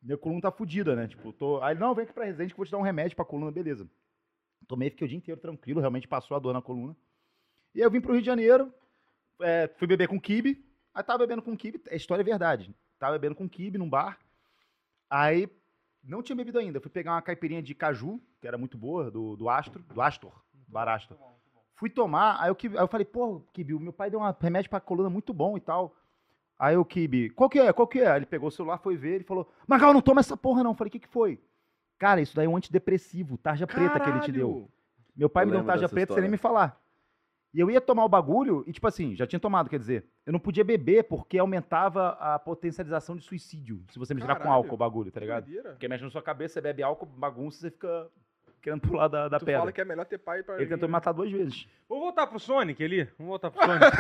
minha 0.03 0.17
coluna 0.19 0.41
tá 0.41 0.51
fudida, 0.51 0.97
né? 0.97 1.07
Tipo, 1.07 1.33
tô. 1.33 1.63
Aí, 1.63 1.75
não, 1.75 1.95
vem 1.95 2.05
aqui 2.05 2.13
pra 2.13 2.25
Residente 2.25 2.49
que 2.49 2.55
eu 2.55 2.59
vou 2.59 2.67
te 2.67 2.73
dar 2.73 2.79
um 2.79 2.83
remédio 2.83 3.15
pra 3.15 3.25
coluna, 3.25 3.51
beleza. 3.53 3.87
Tomei, 4.67 4.91
fiquei 4.91 5.05
o 5.07 5.09
dia 5.09 5.17
inteiro 5.19 5.41
tranquilo, 5.41 5.81
realmente 5.81 6.09
passou 6.09 6.37
a 6.37 6.41
dor 6.41 6.53
na 6.53 6.61
coluna. 6.61 6.97
E 7.75 7.81
aí 7.81 7.87
eu 7.87 7.91
vim 7.91 8.01
pro 8.01 8.13
Rio 8.13 8.21
de 8.21 8.27
Janeiro, 8.27 8.73
é, 9.41 9.71
fui 9.77 9.87
beber 9.87 10.09
com 10.09 10.17
o 10.17 10.21
Kibe. 10.21 10.63
Aí 10.95 11.03
tava 11.03 11.19
bebendo 11.19 11.43
com 11.43 11.53
o 11.53 11.57
Kibe, 11.57 11.81
a 11.91 11.95
história 11.95 12.23
é 12.23 12.25
verdade. 12.25 12.75
Tava 12.99 13.13
bebendo 13.13 13.35
com 13.35 13.45
o 13.45 13.49
Kibe 13.49 13.79
num 13.79 13.89
bar. 13.89 14.19
Aí, 15.09 15.49
não 16.03 16.23
tinha 16.23 16.37
bebido 16.37 16.59
ainda. 16.59 16.81
Fui 16.81 16.91
pegar 16.91 17.13
uma 17.13 17.23
caipirinha 17.23 17.63
de 17.63 17.75
caju, 17.75 18.21
que 18.41 18.49
era 18.49 18.59
muito 18.59 18.77
boa, 18.77 19.11
do, 19.11 19.37
do 19.37 19.49
Astro, 19.49 19.83
do 19.83 20.03
Astor, 20.03 20.33
bar 20.67 20.89
Astor. 20.89 21.17
Fui 21.77 21.89
tomar, 21.89 22.43
aí, 22.43 22.51
o 22.51 22.55
Kibe, 22.57 22.77
aí 22.77 22.83
eu 22.83 22.89
falei, 22.89 23.05
pô, 23.05 23.41
Kibe, 23.53 23.75
o 23.75 23.81
meu 23.81 23.93
pai 23.93 24.11
deu 24.11 24.21
um 24.21 24.35
remédio 24.41 24.69
pra 24.69 24.81
coluna 24.81 25.09
muito 25.09 25.33
bom 25.33 25.57
e 25.57 25.61
tal. 25.61 25.95
Aí 26.59 26.77
o 26.77 26.85
Kibe, 26.85 27.31
qual 27.31 27.49
que 27.49 27.61
é? 27.61 27.73
Qual 27.73 27.87
que 27.87 28.01
é? 28.01 28.11
Aí 28.11 28.19
ele 28.19 28.27
pegou 28.27 28.49
o 28.49 28.53
celular, 28.53 28.79
foi 28.79 28.97
ver, 28.97 29.15
ele 29.17 29.25
falou, 29.25 29.49
Magal, 29.67 29.95
não 29.95 30.03
toma 30.03 30.21
essa 30.21 30.37
porra 30.37 30.65
não. 30.65 30.73
Eu 30.73 30.75
falei, 30.75 30.89
o 30.89 30.93
que 30.93 30.99
que 30.99 31.09
foi? 31.09 31.41
Cara, 31.97 32.21
isso 32.21 32.35
daí 32.35 32.47
é 32.47 32.49
um 32.49 32.57
antidepressivo, 32.57 33.39
tarja 33.39 33.67
preta 33.67 34.01
que 34.01 34.11
ele 34.11 34.21
te 34.21 34.33
deu. 34.33 34.49
Caralho. 34.49 34.73
Meu 35.17 35.29
pai 35.29 35.45
Eu 35.45 35.47
me 35.47 35.53
deu 35.53 35.61
um 35.61 35.65
tarja 35.65 35.89
preta 35.89 36.15
sem 36.15 36.23
nem 36.23 36.31
história. 36.31 36.31
me 36.31 36.37
falar. 36.37 36.81
E 37.55 37.61
eu 37.61 37.71
ia 37.71 37.81
tomar 37.81 38.05
o 38.05 38.09
bagulho, 38.09 38.63
e 38.67 38.73
tipo 38.73 38.87
assim, 38.87 39.17
já 39.17 39.27
tinha 39.27 39.41
tomado, 39.41 39.71
quer 39.71 39.79
dizer, 39.79 40.05
eu 40.27 40.33
não 40.33 40.39
podia 40.41 40.63
beber 40.63 41.05
porque 41.05 41.39
aumentava 41.39 42.11
a 42.21 42.39
potencialização 42.39 43.17
de 43.17 43.23
suicídio. 43.25 43.83
Se 43.91 43.99
você 43.99 44.13
misturar 44.15 44.39
com 44.39 44.53
álcool 44.53 44.75
o 44.75 44.79
bagulho, 44.79 45.11
tá 45.11 45.19
ligado? 45.21 45.45
Doideira. 45.45 45.71
Porque 45.71 45.89
mexe 45.89 46.05
na 46.05 46.11
sua 46.11 46.23
cabeça, 46.23 46.55
você 46.55 46.61
bebe 46.61 46.83
álcool, 46.83 47.07
bagunça, 47.07 47.59
você 47.61 47.71
fica 47.71 48.07
querendo 48.61 48.81
pular 48.83 49.09
da, 49.09 49.29
da 49.29 49.39
Tu 49.39 49.47
pedra. 49.47 49.61
fala 49.61 49.73
que 49.73 49.81
é 49.81 49.85
melhor 49.85 50.05
ter 50.05 50.19
pai 50.19 50.43
pra... 50.43 50.57
Ele 50.57 50.67
tentou 50.67 50.89
me 50.89 50.93
matar 50.93 51.13
duas 51.13 51.31
vezes. 51.31 51.67
Vamos 51.89 52.05
voltar 52.05 52.27
pro 52.27 52.39
Sonic 52.39 52.85
ali? 52.85 53.05
Vamos 53.19 53.29
voltar 53.31 53.51
pro 53.51 53.65
Sonic. 53.65 53.91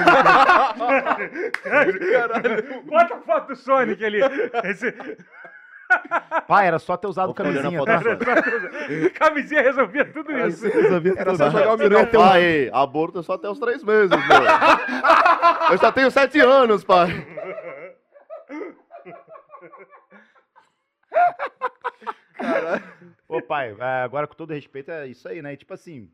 Caralho. 2.13 2.83
Bota 2.85 3.15
a 3.15 3.21
foto 3.21 3.49
do 3.49 3.57
Sonic 3.57 4.05
ali. 4.05 4.19
Esse... 4.65 4.93
Pai, 6.47 6.67
era 6.67 6.79
só 6.79 6.97
ter 6.97 7.07
usado 7.07 7.27
Vou 7.27 7.35
camisinha, 7.35 7.85
tá? 7.85 8.01
Camisinha 9.19 9.63
resolvia 9.63 10.05
tudo 10.05 10.31
isso. 10.47 10.67
Era 11.17 11.35
só 11.35 11.51
jogar 11.51 11.75
o 11.75 11.79
milhão. 11.79 12.07
ter 12.07 12.17
um- 12.17 12.21
Pai, 12.21 12.71
aborto 12.73 13.19
é 13.19 13.23
só 13.23 13.35
até 13.35 13.49
os 13.49 13.59
3 13.59 13.83
meses, 13.83 14.11
meu. 14.11 14.19
Eu 15.73 15.79
só 15.79 15.91
tenho 15.93 16.11
7 16.11 16.41
anos, 16.41 16.85
pai. 16.85 17.09
Caralho. 22.35 22.85
Ô, 23.29 23.43
pai, 23.43 23.77
é, 23.79 24.03
agora 24.03 24.27
com 24.27 24.35
todo 24.35 24.53
respeito, 24.55 24.91
é 24.91 25.07
isso 25.07 25.29
aí, 25.29 25.43
né? 25.43 25.53
E, 25.53 25.57
tipo 25.57 25.75
assim. 25.75 26.11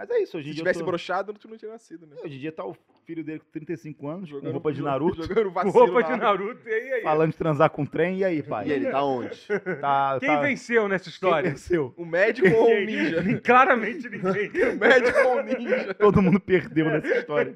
Mas 0.00 0.08
é 0.10 0.22
isso, 0.22 0.38
hoje 0.38 0.48
em 0.48 0.52
Se 0.52 0.54
dia. 0.54 0.60
eu 0.60 0.64
tivesse 0.64 0.78
tô- 0.78 0.86
broxado, 0.86 1.34
tu 1.34 1.46
não 1.46 1.58
tinha 1.58 1.70
nascido, 1.70 2.06
né? 2.06 2.16
Hoje 2.24 2.36
em 2.36 2.38
dia 2.38 2.50
tá 2.50 2.64
o 2.64 2.74
filho 3.04 3.22
dele 3.22 3.40
com 3.40 3.50
35 3.50 4.08
anos, 4.08 4.30
com 4.30 4.36
Jogando- 4.36 4.52
roupa 4.52 4.72
de 4.72 4.80
Naruto, 4.82 5.22
Jogando 5.28 5.48
Com 5.48 5.52
vacilo 5.52 5.72
roupa 5.74 6.02
de. 6.02 6.16
Naruto. 6.16 6.66
E 6.66 6.72
aí, 6.72 6.92
aí? 6.94 7.02
falando 7.02 7.30
de 7.32 7.36
transar 7.36 7.68
com 7.68 7.84
trem. 7.84 8.18
E 8.20 8.24
aí, 8.24 8.42
pai? 8.42 8.66
E 8.68 8.72
ele 8.72 8.90
tá 8.90 9.04
onde? 9.04 9.38
Tá, 9.82 10.16
Quem 10.18 10.28
tá... 10.30 10.40
venceu 10.40 10.88
nessa 10.88 11.04
Quem 11.04 11.12
história? 11.12 11.50
venceu? 11.50 11.92
O 11.98 12.06
médico 12.06 12.48
ou 12.48 12.70
o 12.70 12.80
ninja? 12.80 13.22
Claramente 13.44 14.08
ninguém. 14.08 14.48
O 14.74 14.78
médico 14.78 15.18
ou 15.28 15.36
o 15.36 15.42
ninja? 15.42 15.92
Todo 15.92 16.22
mundo 16.22 16.40
perdeu 16.40 16.86
nessa 16.86 17.18
história. 17.18 17.52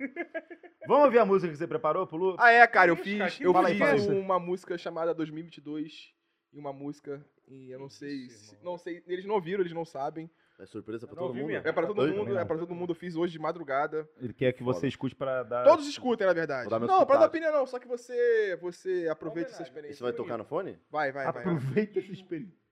Vamos 0.86 1.04
ouvir 1.06 1.20
a 1.20 1.24
música 1.24 1.50
que 1.50 1.56
você 1.56 1.66
preparou 1.66 2.06
pro 2.06 2.18
Lu? 2.18 2.36
Ah, 2.38 2.50
é, 2.50 2.66
cara, 2.66 2.90
eu 2.90 2.96
fiz, 2.96 3.16
cara, 3.18 3.32
eu 3.40 3.54
fiz 3.54 3.80
aí. 3.80 4.18
uma 4.20 4.38
música 4.38 4.76
chamada 4.76 5.14
2022 5.14 6.12
e 6.52 6.58
uma 6.58 6.74
música 6.74 7.24
e 7.48 7.70
eu 7.70 7.78
não 7.78 7.88
sei, 7.88 8.28
se- 8.28 8.58
não 8.62 8.76
sei, 8.76 9.02
eles 9.06 9.24
não 9.24 9.34
ouviram, 9.36 9.60
eles 9.62 9.72
não 9.72 9.84
sabem. 9.86 10.30
É 10.58 10.66
surpresa 10.66 11.06
pra 11.06 11.16
todo 11.16 11.28
ouvi 11.28 11.40
mundo. 11.40 11.48
mesmo. 11.48 11.68
É 11.68 11.72
pra 11.72 11.86
todo 11.86 12.00
Oi? 12.00 12.10
mundo, 12.10 12.26
Também 12.26 12.40
é 12.40 12.44
pra 12.44 12.56
todo 12.58 12.74
mundo, 12.74 12.90
eu 12.92 12.94
fiz 12.94 13.16
hoje 13.16 13.32
de 13.32 13.38
madrugada. 13.40 14.08
Ele 14.20 14.32
quer 14.32 14.52
que 14.52 14.62
você 14.62 14.78
Foda. 14.80 14.86
escute 14.88 15.14
pra 15.16 15.42
dar. 15.42 15.64
Todos 15.64 15.86
escutem, 15.88 16.26
na 16.26 16.32
verdade. 16.32 16.70
Não, 16.70 17.04
pra 17.04 17.16
dar 17.18 17.26
opinião 17.26 17.52
não, 17.52 17.66
só 17.66 17.78
que 17.78 17.88
você, 17.88 18.56
você 18.60 19.08
aproveita 19.10 19.50
essa 19.50 19.62
experiência. 19.62 19.94
Isso 19.94 20.02
vai 20.04 20.12
tocar 20.12 20.38
no 20.38 20.44
fone? 20.44 20.78
Vai, 20.90 21.10
vai, 21.10 21.24
vai. 21.24 21.42
Aproveita 21.42 21.98
esse 21.98 22.12
experiência. 22.12 22.62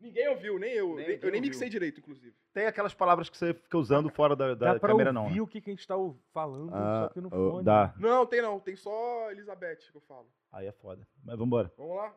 Ninguém 0.00 0.28
ouviu, 0.28 0.60
nem 0.60 0.72
eu. 0.74 0.94
Nem 0.94 1.06
eu 1.06 1.06
nem 1.08 1.24
ouviu. 1.24 1.40
mixei 1.40 1.68
direito, 1.68 1.98
inclusive. 1.98 2.32
Tem 2.54 2.66
aquelas 2.66 2.94
palavras 2.94 3.28
que 3.28 3.36
você 3.36 3.52
fica 3.52 3.76
usando 3.76 4.08
fora 4.08 4.36
da, 4.36 4.54
da 4.54 4.74
Dá 4.74 4.78
pra 4.78 4.90
câmera, 4.90 5.10
ouvir 5.10 5.14
não. 5.28 5.34
Né? 5.34 5.40
o 5.40 5.46
que, 5.48 5.60
que 5.60 5.70
a 5.70 5.72
gente 5.74 5.84
tá 5.88 5.96
falando, 6.32 6.72
Ah, 6.72 7.06
só 7.08 7.14
que 7.14 7.20
no 7.20 7.28
fone. 7.30 7.64
Dá. 7.64 7.92
Não, 7.98 8.24
tem 8.24 8.40
não, 8.40 8.60
tem 8.60 8.76
só 8.76 9.28
Elizabeth 9.32 9.78
que 9.90 9.96
eu 9.96 10.00
falo. 10.02 10.30
Aí 10.52 10.68
é 10.68 10.72
foda. 10.72 11.04
Mas 11.24 11.36
vambora. 11.36 11.72
Vamos 11.76 11.96
lá? 11.96 12.14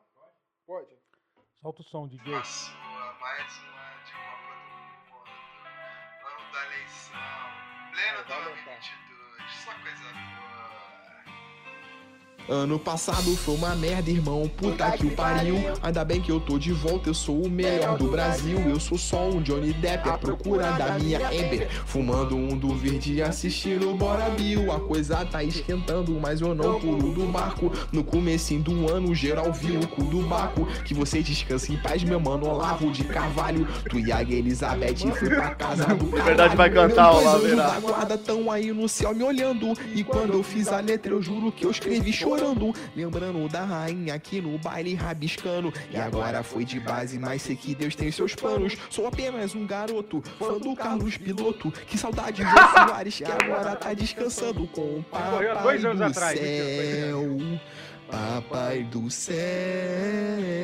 Pode. 0.68 0.96
Solta 1.60 1.82
o 1.82 1.84
som, 1.84 2.08
DJ. 2.08 2.36
A 2.36 2.44
sua, 2.44 2.74
mais 3.20 3.58
uma 3.58 4.04
de 4.06 4.14
Mundo. 4.14 4.48
Vamos 4.48 4.51
da 6.52 6.66
eleição. 6.66 7.20
Pleno 7.92 8.24
Vai 8.28 8.38
aumentar. 8.38 8.72
2022. 8.72 9.52
Só 9.64 9.74
coisa 9.74 10.14
boa. 10.14 10.51
Ano 12.50 12.78
passado 12.80 13.36
foi 13.38 13.56
uma 13.56 13.76
merda, 13.76 14.10
irmão. 14.10 14.50
Puta 14.58 14.92
que 14.92 15.06
o 15.06 15.12
pariu. 15.12 15.56
Ainda 15.82 16.04
bem 16.04 16.22
que 16.22 16.32
eu 16.32 16.40
tô 16.40 16.58
de 16.58 16.74
volta, 16.74 17.10
eu 17.10 17.14
sou 17.14 17.46
o 17.46 17.50
melhor 17.50 17.98
do 17.98 18.10
Brasil. 18.10 18.60
Eu 18.60 18.80
sou 18.80 18.98
só 18.98 19.30
um 19.30 19.42
Johnny 19.42 19.74
Depp 19.74 20.10
à 20.10 20.18
procura 20.18 20.72
da 20.72 21.00
minha 21.00 21.28
Amber. 21.28 21.70
Fumando 21.86 22.36
um 22.36 22.58
do 22.58 22.76
verde 22.76 23.16
e 23.16 23.22
assistindo 23.22 23.94
Bora 23.96 24.30
Bill. 24.32 24.72
A 24.72 24.80
coisa 24.80 25.24
tá 25.26 25.44
esquentando, 25.44 26.20
mas 26.20 26.42
eu 26.42 26.54
não 26.56 26.80
pulo 26.80 27.14
do 27.14 27.26
barco. 27.28 27.72
No 27.92 28.04
comecinho 28.04 28.62
do 28.62 28.92
ano, 28.92 29.14
geral 29.14 29.54
viu 29.54 29.80
o 29.80 29.88
cu 29.88 30.04
do 30.04 30.22
baco. 30.24 30.66
Que 30.84 30.94
você 30.94 31.22
descanse 31.22 31.72
em 31.74 31.78
paz, 31.78 32.04
meu 32.04 32.20
mano. 32.20 32.48
Olavo 32.48 32.92
de 32.92 33.04
Carvalho. 33.04 33.68
Tu 33.90 34.00
e 34.00 34.12
a 34.12 34.22
Elizabeth 34.22 35.12
fui 35.16 35.30
pra 35.30 35.56
casa 35.56 35.86
do 35.96 36.06
De 36.06 36.22
verdade 36.22 36.56
vai 36.56 36.70
cantar, 36.70 37.12
Olavo 37.12 37.56
da 37.56 37.80
guarda 37.80 38.18
tão 38.18 38.52
aí 38.52 38.74
no 38.74 38.90
céu 38.90 39.14
me 39.14 39.24
olhando. 39.24 39.74
E 39.94 40.04
quando 40.04 40.34
eu 40.34 40.44
fiz 40.44 40.68
a 40.70 40.80
letra, 40.80 41.14
eu 41.14 41.22
juro 41.22 41.52
que 41.52 41.66
eu 41.66 41.72
escrevi 41.72 42.12
chorando. 42.12 42.31
Lembrando 42.96 43.48
da 43.50 43.64
rainha 43.64 44.14
aqui 44.14 44.42
no 44.42 44.58
baile 44.58 44.94
rabiscando. 44.94 45.74
E 45.90 45.98
agora 45.98 46.44
foi 46.44 46.66
de 46.66 46.80
base, 46.80 47.18
mas 47.20 47.42
sei 47.42 47.56
que 47.56 47.76
Deus 47.76 47.96
tem 47.96 48.12
seus 48.12 48.36
planos. 48.36 48.78
Sou 48.90 49.08
apenas 49.08 49.56
um 49.56 49.66
garoto, 49.66 50.22
fã 50.38 50.58
do 50.58 50.76
Carlos 50.76 51.18
Piloto. 51.18 51.72
Que 51.72 51.98
saudade 51.98 52.44
de 52.44 52.52
Soares, 52.52 53.18
que 53.18 53.24
agora 53.24 53.76
tá 53.76 53.94
descansando 53.94 54.68
com 54.68 54.82
o 54.82 55.06
Morreu 55.32 55.52
há 55.52 55.56
papai 55.56 55.80
dois 55.80 55.86
anos 55.86 56.12
do 56.12 56.20
céu. 56.20 57.60
Papai 58.12 58.84
do 58.84 59.10
céu. 59.10 59.38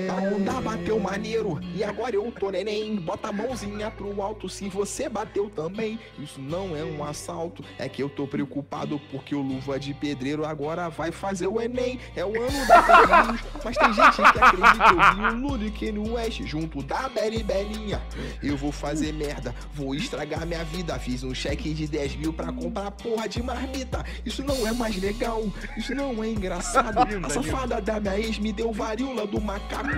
A 0.09 0.35
onda 0.35 0.59
bateu 0.59 0.99
maneiro 0.99 1.61
e 1.73 1.81
agora 1.81 2.13
eu 2.13 2.29
tô 2.29 2.49
neném. 2.49 2.97
Bota 2.97 3.29
a 3.29 3.31
mãozinha 3.31 3.89
pro 3.89 4.21
alto 4.21 4.49
se 4.49 4.67
você 4.67 5.07
bateu 5.07 5.49
também. 5.49 5.97
Isso 6.19 6.41
não 6.41 6.75
é 6.75 6.83
um 6.83 7.01
assalto, 7.05 7.63
é 7.79 7.87
que 7.87 8.03
eu 8.03 8.09
tô 8.09 8.27
preocupado 8.27 8.99
porque 9.11 9.33
o 9.33 9.41
luva 9.41 9.79
de 9.79 9.93
pedreiro 9.93 10.45
agora 10.45 10.89
vai 10.89 11.09
fazer 11.11 11.47
o 11.47 11.61
Enem. 11.61 11.97
É 12.17 12.25
o 12.25 12.35
ano 12.35 12.67
da 12.67 13.27
news, 13.27 13.41
mas 13.63 13.77
tem 13.77 13.93
gente 13.93 14.15
que 14.15 14.21
acredita. 14.21 14.83
Eu 14.91 15.15
vi 15.15 15.35
o 15.35 15.47
Lula 15.47 15.63
e 15.63 15.71
Kanye 15.71 16.09
West 16.09 16.41
junto 16.43 16.83
da 16.83 17.07
Beli 17.07 17.43
Belinha. 17.43 18.01
Eu 18.43 18.57
vou 18.57 18.73
fazer 18.73 19.13
merda, 19.13 19.55
vou 19.73 19.95
estragar 19.95 20.45
minha 20.45 20.65
vida. 20.65 20.99
Fiz 20.99 21.23
um 21.23 21.33
cheque 21.33 21.73
de 21.73 21.87
10 21.87 22.17
mil 22.17 22.33
pra 22.33 22.51
comprar 22.51 22.91
porra 22.91 23.29
de 23.29 23.41
marmita. 23.41 24.03
Isso 24.25 24.43
não 24.43 24.67
é 24.67 24.73
mais 24.73 25.01
legal, 25.01 25.45
isso 25.77 25.95
não 25.95 26.21
é 26.21 26.27
engraçado. 26.27 26.97
Safada 27.43 27.81
da 27.81 27.99
minha 27.99 28.19
ex 28.19 28.39
me 28.39 28.51
deu 28.51 28.71
varíola 28.71 29.25
do 29.27 29.39
macaco. 29.39 29.87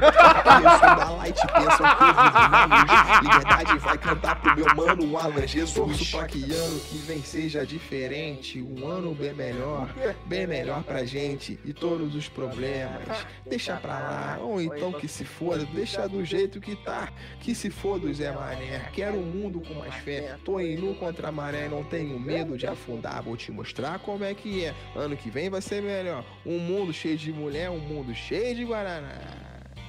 Eu 0.59 0.71
sou 0.71 0.95
da 0.95 1.09
Light, 1.11 1.39
pensam 1.39 1.95
que 1.95 2.03
eu 2.03 2.13
vivo 2.13 2.87
na. 2.87 3.21
Liberdade 3.21 3.77
vai 3.79 3.97
cantar 3.97 4.35
pro 4.41 4.55
meu 4.55 4.75
mano 4.75 5.17
Alan 5.17 5.47
Jesus. 5.47 6.11
Que 6.27 6.43
ano 6.53 6.79
que 6.79 6.97
vem 6.97 7.21
seja 7.23 7.65
diferente. 7.65 8.61
Um 8.61 8.87
ano 8.87 9.13
bem 9.13 9.33
melhor, 9.33 9.89
bem 10.25 10.47
melhor 10.47 10.83
pra 10.83 11.05
gente. 11.05 11.59
E 11.63 11.73
todos 11.73 12.15
os 12.15 12.27
problemas, 12.27 13.25
deixa 13.45 13.75
pra 13.77 13.99
lá. 13.99 14.37
Ou 14.41 14.61
então 14.61 14.91
que 14.91 15.07
se 15.07 15.23
foda, 15.23 15.65
deixa 15.65 16.07
do 16.07 16.23
jeito 16.25 16.59
que 16.59 16.75
tá. 16.75 17.09
Que 17.39 17.53
se 17.55 17.69
foda 17.69 18.07
o 18.07 18.13
Zé 18.13 18.31
Mané. 18.31 18.89
Quero 18.93 19.17
um 19.17 19.25
mundo 19.25 19.61
com 19.61 19.73
mais 19.75 19.95
fé. 19.95 20.35
Tô 20.43 20.59
indo 20.59 20.93
contra 20.95 21.29
a 21.29 21.31
maré, 21.31 21.67
não 21.67 21.83
tenho 21.83 22.19
medo 22.19 22.57
de 22.57 22.67
afundar. 22.67 23.23
Vou 23.23 23.37
te 23.37 23.51
mostrar 23.51 23.99
como 23.99 24.23
é 24.23 24.33
que 24.33 24.65
é. 24.65 24.73
Ano 24.95 25.15
que 25.15 25.29
vem 25.29 25.49
vai 25.49 25.61
ser 25.61 25.81
melhor. 25.81 26.23
Um 26.45 26.59
mundo 26.59 26.93
cheio 26.93 27.17
de 27.17 27.28
mulher, 27.31 27.69
um 27.69 27.79
mundo 27.79 28.13
cheio 28.13 28.55
de 28.55 28.65
Guaraná. 28.65 29.07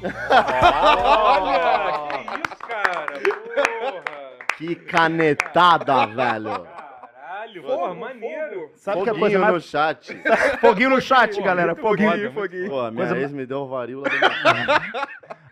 Olha, 0.02 2.08
que 2.08 2.48
isso, 2.48 2.58
cara? 2.66 3.20
Porra. 3.20 4.02
Que 4.56 4.74
canetada, 4.74 6.06
velho. 6.06 6.64
Caralho, 6.64 7.62
porra, 7.62 7.94
maneiro. 7.94 8.70
Sabe 8.76 9.02
que 9.02 9.10
a 9.10 9.14
Foguinho 9.14 9.20
coisa 9.20 9.38
mais... 9.38 9.54
no 9.58 9.60
chat. 9.60 10.16
Foguinho 10.60 10.90
no 10.90 11.00
chat, 11.00 11.36
Pô, 11.36 11.42
galera. 11.42 11.74
Foguinho. 11.74 12.10
muito 12.10 12.32
foguinho. 12.32 12.68
Pô, 12.68 12.80
a 12.80 12.90
minha 12.90 13.06
Coisa 13.06 13.20
ex 13.22 13.32
me 13.32 13.46
deu 13.46 13.66
varíola. 13.66 14.06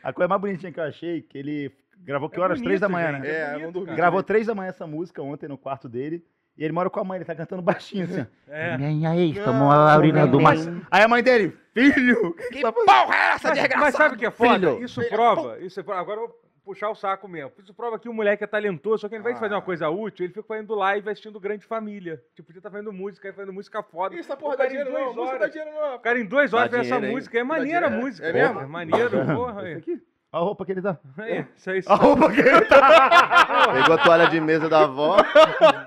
A 0.02 0.12
coisa 0.12 0.28
mais 0.28 0.40
bonitinha 0.40 0.72
que 0.72 0.80
eu 0.80 0.84
achei, 0.84 1.22
que 1.22 1.36
ele 1.36 1.72
gravou 1.98 2.30
que 2.30 2.38
É 2.38 2.42
horas? 2.42 2.60
Três 2.60 2.80
da 2.80 2.88
bonito, 2.88 3.02
manhã, 3.04 3.16
gente, 3.16 3.26
né? 3.26 3.30
É, 3.30 3.46
bonito, 3.50 3.64
não 3.64 3.72
dormi. 3.72 3.86
cara. 3.86 3.96
Gravou 3.96 4.22
três 4.22 4.46
da 4.46 4.54
manhã 4.54 4.68
essa 4.68 4.86
música 4.86 5.22
ontem 5.22 5.48
no 5.48 5.58
quarto 5.58 5.88
dele. 5.88 6.24
E 6.56 6.64
ele 6.64 6.72
mora 6.72 6.88
com 6.90 6.98
a 6.98 7.04
mãe, 7.04 7.18
ele 7.18 7.24
tá 7.24 7.34
cantando 7.34 7.62
baixinho 7.62 8.04
assim. 8.04 8.26
É. 8.48 8.76
Minha 8.76 9.16
ex 9.16 9.38
tomou 9.44 9.70
a 9.70 9.96
urina 9.96 10.26
do 10.26 10.40
mar. 10.40 10.56
Aí 10.90 11.02
a 11.02 11.08
mãe 11.08 11.22
dele, 11.22 11.56
filho! 11.92 12.34
Que 12.34 12.60
porra 12.62 13.14
é 13.14 13.34
essa, 13.34 13.48
Mas, 13.48 13.68
mas 13.78 13.94
sabe 13.94 14.14
o 14.14 14.18
que 14.18 14.26
é 14.26 14.30
foda? 14.30 14.72
Filho. 14.74 14.84
Isso 14.84 15.00
prova, 15.08 15.58
isso 15.60 15.80
é 15.80 15.82
prova. 15.82 16.00
Agora 16.00 16.20
eu 16.20 16.26
vou 16.28 16.36
puxar 16.64 16.90
o 16.90 16.94
saco 16.94 17.26
mesmo. 17.26 17.50
Isso 17.58 17.72
prova 17.72 17.98
que 17.98 18.08
o 18.08 18.12
moleque 18.12 18.44
é 18.44 18.46
talentoso, 18.46 18.98
só 19.02 19.08
que 19.08 19.14
ao 19.14 19.20
invés 19.20 19.36
de 19.36 19.40
fazer 19.40 19.54
uma 19.54 19.62
coisa 19.62 19.88
útil, 19.88 20.24
ele 20.26 20.34
fica 20.34 20.46
fazendo 20.46 20.74
live 20.74 21.08
assistindo 21.08 21.40
Grande 21.40 21.64
Família. 21.64 22.22
Tipo, 22.34 22.48
podia 22.48 22.58
estar 22.58 22.70
fazendo 22.70 22.92
música, 22.92 23.26
aí 23.28 23.32
fazendo 23.34 23.52
música 23.54 23.82
foda. 23.82 24.14
Isso, 24.14 24.30
essa 24.30 24.36
porra 24.36 24.56
dá 24.56 24.66
dinheiro 24.66 24.92
não, 24.92 25.14
duas 25.14 25.16
música 25.16 25.38
dá 25.38 25.44
horas. 25.44 25.52
dinheiro 25.52 25.74
não. 25.74 25.94
O 25.94 25.98
cara 26.00 26.20
em 26.20 26.26
duas 26.26 26.52
horas 26.52 26.70
Dá 26.70 26.78
fez 26.78 26.90
essa 26.92 27.00
música. 27.00 27.38
É 27.38 27.42
maneira 27.44 27.86
a 27.86 27.88
dinheiro. 27.88 28.04
música. 28.06 28.26
É 28.28 28.32
mesmo? 28.32 28.60
É 28.60 28.66
maneiro, 28.66 29.24
porra. 29.34 29.62
Aí, 29.62 29.74
aqui? 29.74 29.92
Olha 30.30 30.42
a 30.42 30.44
roupa 30.44 30.66
que 30.66 30.72
ele 30.72 30.82
tá. 30.82 30.98
aí, 31.16 31.46
isso 31.56 31.70
aí. 31.70 31.82
A 31.86 31.94
roupa 31.94 32.30
que 32.30 32.40
ele 32.40 32.60
tá. 32.66 33.72
Pegou 33.72 33.94
a 33.94 33.98
toalha 34.04 34.26
de 34.28 34.38
mesa 34.38 34.68
da 34.68 34.80
avó. 34.82 35.16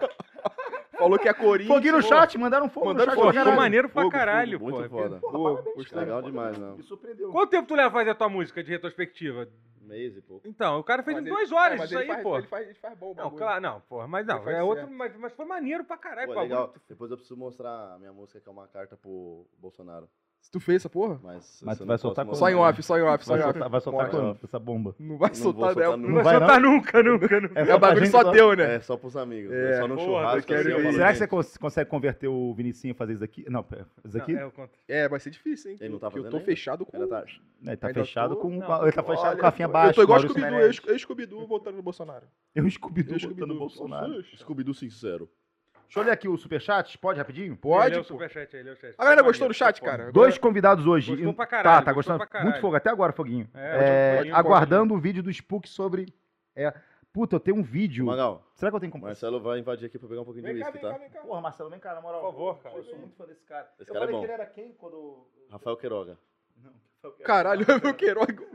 Falou 1.04 1.20
que 1.20 1.28
é 1.30 1.34
Corinthians. 1.34 1.76
Foguinho 1.76 1.96
no 1.98 2.02
chat, 2.04 2.38
mandaram 2.38 2.70
fogo 2.70 2.88
Mandaram 2.88 3.12
no 3.12 3.12
chat. 3.12 3.16
Pô, 3.16 3.22
fogo, 3.22 3.32
ficou 3.34 3.44
caralho. 3.46 3.62
maneiro 3.62 3.90
pra 3.90 4.02
Fogo, 4.04 4.12
caralho, 4.12 4.60
pô. 4.60 4.66
Muito 4.70 4.90
foda. 4.90 5.20
Pô, 5.20 5.32
parabéns, 5.56 5.76
gostei. 5.76 6.00
Legal 6.00 6.22
demais, 6.22 6.58
não. 6.58 6.78
Me 6.78 6.84
surpreendeu. 6.84 7.32
Quanto 7.32 7.50
tempo 7.50 7.68
tu 7.68 7.76
leva 7.76 7.88
a 7.90 7.92
fazer 7.92 8.10
a 8.12 8.16
tua 8.16 8.30
música 8.30 8.64
de 8.64 8.70
retrospectiva? 8.72 9.48
Mês 9.82 10.16
e 10.16 10.22
pouco. 10.22 10.48
Então, 10.48 10.80
o 10.80 10.84
cara 10.84 11.04
fez 11.04 11.16
Mas 11.18 11.26
em 11.26 11.28
ele- 11.28 11.36
duas 11.36 11.52
é, 11.52 11.56
horas 11.56 11.84
isso 11.84 11.94
ele 11.96 12.02
aí, 12.04 12.08
faz- 12.08 12.24
pô. 12.24 12.38
Ele 12.38 12.48
faz, 12.48 12.66
ele 12.66 12.76
faz 12.76 12.98
bom 12.98 13.14
Não, 13.14 13.30
claro, 13.32 13.62
não, 13.62 13.82
porra, 13.82 14.08
mas 14.08 14.26
não, 14.26 14.42
Ele 14.48 14.56
é 14.56 14.64
outro, 14.64 14.90
mas, 14.90 15.18
mas 15.18 15.34
foi 15.34 15.44
maneiro 15.46 15.84
pra 15.84 15.98
caralho, 15.98 16.28
Pô, 16.30 16.34
pô. 16.36 16.40
legal. 16.42 16.74
Depois 16.88 17.12
eu 17.12 17.18
preciso 17.18 17.38
mostrar 17.38 17.96
a 17.96 18.00
minha 18.00 18.14
música, 18.14 18.40
que 18.40 18.48
é 18.48 18.52
uma 18.52 18.68
carta 18.68 18.96
pro 18.96 19.46
Bolsonaro. 19.58 20.08
Se 20.42 20.50
tu 20.50 20.60
fez 20.60 20.78
essa 20.82 20.90
porra? 20.90 21.20
Mas, 21.24 21.62
Mas 21.64 21.78
tu 21.78 21.84
eu 21.84 21.88
vai 21.88 21.98
soltar 22.00 22.26
quando? 22.26 22.36
Só 22.36 22.50
em 22.50 22.56
off, 22.56 22.82
só 22.82 22.98
em 22.98 23.02
off, 23.04 23.24
só 23.24 23.34
Vai 23.34 23.42
em 23.42 23.44
off. 23.46 23.54
soltar, 23.54 23.70
vai 23.70 23.82
soltar 23.82 24.10
quando? 24.10 24.40
Essa 24.44 24.58
bomba. 24.60 24.96
Não 25.00 25.16
vai 25.16 25.30
Não 25.30 25.36
soltar 25.36 25.60
soltar 25.68 25.76
dela. 25.76 25.96
Não 25.98 26.10
Não 26.10 26.24
vai 26.24 26.38
soltar 26.38 26.60
nunca, 26.60 27.04
nunca, 27.04 27.42
nunca. 27.42 27.60
É 27.60 27.64
só 27.66 27.76
um 27.76 27.80
pra 27.80 27.90
bagulho 27.90 28.08
só 28.12 28.22
só- 28.24 28.32
teu, 28.32 28.56
né? 28.56 28.76
É, 28.76 28.80
só 28.80 28.98
pros 28.98 29.16
amigos. 29.16 29.54
É, 29.54 29.72
É, 29.74 29.78
só 29.80 29.88
no 29.88 29.96
porra, 29.96 30.08
churrasco. 30.08 30.52
eu 30.52 30.60
assim, 30.60 30.70
eu 30.70 30.82
falo, 30.82 30.94
Será 30.94 31.12
que 31.12 31.18
você 31.20 31.28
cons- 31.28 31.58
consegue 31.58 31.90
converter 31.92 32.28
o 32.28 32.54
Vinicinho 32.56 32.92
a 32.94 32.96
fazer 32.96 33.14
isso 33.14 33.24
aqui? 33.24 33.46
Não, 33.50 33.64
pera, 33.64 33.86
isso 34.04 34.18
aqui? 34.18 34.34
Não, 34.34 34.40
é, 34.40 34.44
eu 34.44 34.52
conto. 34.52 34.72
É, 34.88 35.08
vai 35.08 35.20
ser 35.20 35.30
difícil, 35.30 35.72
hein? 35.72 35.78
Ele 35.80 35.90
não 35.90 36.00
tá 36.00 36.10
que 36.10 36.18
eu 36.18 36.24
fazendo 36.24 36.32
tô 36.32 36.38
ainda? 36.38 36.46
fechado 36.46 36.86
com... 36.88 37.08
Tá. 37.08 37.24
Ele 37.64 37.78
tá 37.78 37.88
Ainda 37.88 38.00
fechado 38.04 38.36
tô- 38.36 38.42
com. 38.42 38.50
Não, 38.50 38.82
ele 38.84 38.92
tá 38.92 39.04
fechado 39.04 39.28
Olha, 39.28 39.38
com 39.38 39.46
a 39.46 39.52
Finha 39.52 39.68
eu 39.68 39.72
Baixo. 39.72 39.94
tô 39.94 40.02
igual 40.02 40.18
Maurício 40.20 40.30
Scooby-Doo, 40.34 40.52
Meirelles. 40.58 40.80
ex- 40.80 40.90
ex-Scooby-Doo 40.90 41.48
voltando 41.48 41.76
no 41.76 41.84
Bolsonaro. 41.84 42.26
Eu 42.56 42.68
Scooby-Doo 42.68 43.14
Ex-Scooby-Doo 43.14 43.48
botando 43.48 43.60
Bolsonaro. 43.60 44.24
Scooby-Doo 44.38 44.74
sincero. 44.74 45.30
Deixa 45.92 46.00
eu 46.00 46.04
ler 46.06 46.12
aqui 46.12 46.30
o 46.30 46.38
superchat, 46.38 46.98
pode 47.00 47.20
rapidinho? 47.20 47.54
Pode, 47.58 47.98
pô. 47.98 48.04
superchat 48.06 48.56
o 48.56 48.76
chat. 48.78 48.96
A 48.98 49.04
galera 49.04 49.22
Tá 49.22 49.28
gostou 49.28 49.48
do 49.50 49.54
chat, 49.54 49.78
tá 49.82 49.86
cara? 49.86 50.10
Dois 50.10 50.38
convidados 50.38 50.88
hoje. 50.88 51.12
Gostou 51.18 51.34
pra 51.34 51.46
caralho, 51.46 51.80
Tá, 51.80 51.86
tá 51.86 51.92
gostando. 51.92 52.18
pra 52.20 52.28
caralho. 52.28 52.50
Muito 52.50 52.62
fogo, 52.62 52.78
até 52.78 52.90
agora, 52.90 53.12
Foguinho. 53.12 53.50
É, 53.54 54.14
É, 54.14 54.18
Foguinho, 54.20 54.36
aguardando 54.38 54.94
o 54.94 54.98
vídeo 54.98 55.22
do 55.22 55.30
Spook 55.30 55.68
sobre. 55.68 56.14
É, 56.56 56.74
puta, 57.12 57.36
eu 57.36 57.42
tenho 57.42 57.58
um 57.58 57.62
vídeo. 57.62 58.06
Magal, 58.06 58.42
Será 58.56 58.72
que 58.72 58.76
eu 58.78 58.80
tenho 58.80 58.90
como. 58.94 59.04
Marcelo 59.04 59.42
vai 59.42 59.60
invadir 59.60 59.86
aqui 59.88 60.00
pra 60.00 60.08
pegar 60.08 60.22
um 60.22 60.24
pouquinho 60.24 60.46
de 60.46 60.54
Vem 60.54 60.62
cá, 60.62 60.68
whisky, 60.70 60.82
vem 60.82 60.90
cá, 60.92 60.98
tá? 60.98 61.04
vem 61.04 61.10
cá. 61.10 61.20
Porra, 61.28 61.42
Marcelo, 61.42 61.70
vem 61.70 61.80
cá, 61.82 61.94
na 61.94 62.00
moral. 62.02 62.22
Por 62.22 62.32
favor, 62.32 62.60
cara. 62.64 62.76
Eu 62.78 62.84
sou 62.86 62.98
muito 62.98 63.16
fã 63.18 63.26
desse 63.26 63.44
cara. 63.44 63.70
Esse 63.78 63.90
eu 63.90 63.94
cara 63.94 64.06
é 64.06 64.08
falei 64.08 64.14
bom. 64.16 64.20
que 64.22 64.26
ele 64.28 64.34
era 64.34 64.46
quem 64.46 64.72
quando. 64.72 65.28
Rafael 65.50 65.76
Queiroga. 65.76 66.18
Não, 66.56 66.72
Rafael 66.72 67.14
Queiroga. 67.16 67.24
Caralho, 67.26 67.66
meu 67.84 67.94
Queiroga. 67.94 68.48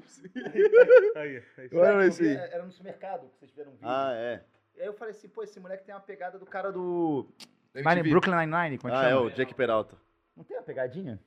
Aí, 1.16 1.43
aí. 1.59 1.68
Olha 1.70 1.84
Sabe, 1.93 2.07
esse 2.07 2.22
aí. 2.22 2.34
Era 2.34 2.47
era 2.55 2.64
no 2.64 2.72
supermercado 2.72 3.28
que 3.28 3.39
vocês 3.41 3.51
tiveram 3.51 3.72
um 3.72 3.74
vídeo. 3.74 3.89
Ah, 3.91 4.12
é. 4.14 4.43
E 4.76 4.80
aí 4.82 4.86
eu 4.86 4.92
falei 4.94 5.12
assim, 5.12 5.28
pô, 5.28 5.42
esse 5.42 5.58
moleque 5.58 5.84
tem 5.84 5.94
uma 5.94 6.00
pegada 6.00 6.38
do 6.38 6.46
cara 6.46 6.70
do. 6.70 7.26
Nine, 7.74 8.08
Brooklyn 8.10 8.34
Nine-Nine, 8.36 8.78
como 8.78 8.92
é 8.92 8.96
que 8.96 9.02
Ah, 9.04 9.08
é 9.08 9.10
chama? 9.12 9.20
o 9.22 9.30
Jake 9.30 9.54
Peralta. 9.54 9.96
Não 10.36 10.44
tem 10.44 10.56
uma 10.56 10.62
pegadinha? 10.62 11.18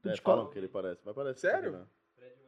Tu 0.00 0.08
É, 0.08 0.12
descola- 0.12 0.38
falam 0.38 0.52
que 0.52 0.58
ele 0.58 0.68
parece, 0.68 1.00
mas 1.04 1.14
parece. 1.14 1.40
Sério? 1.40 1.72
né? 1.72 1.84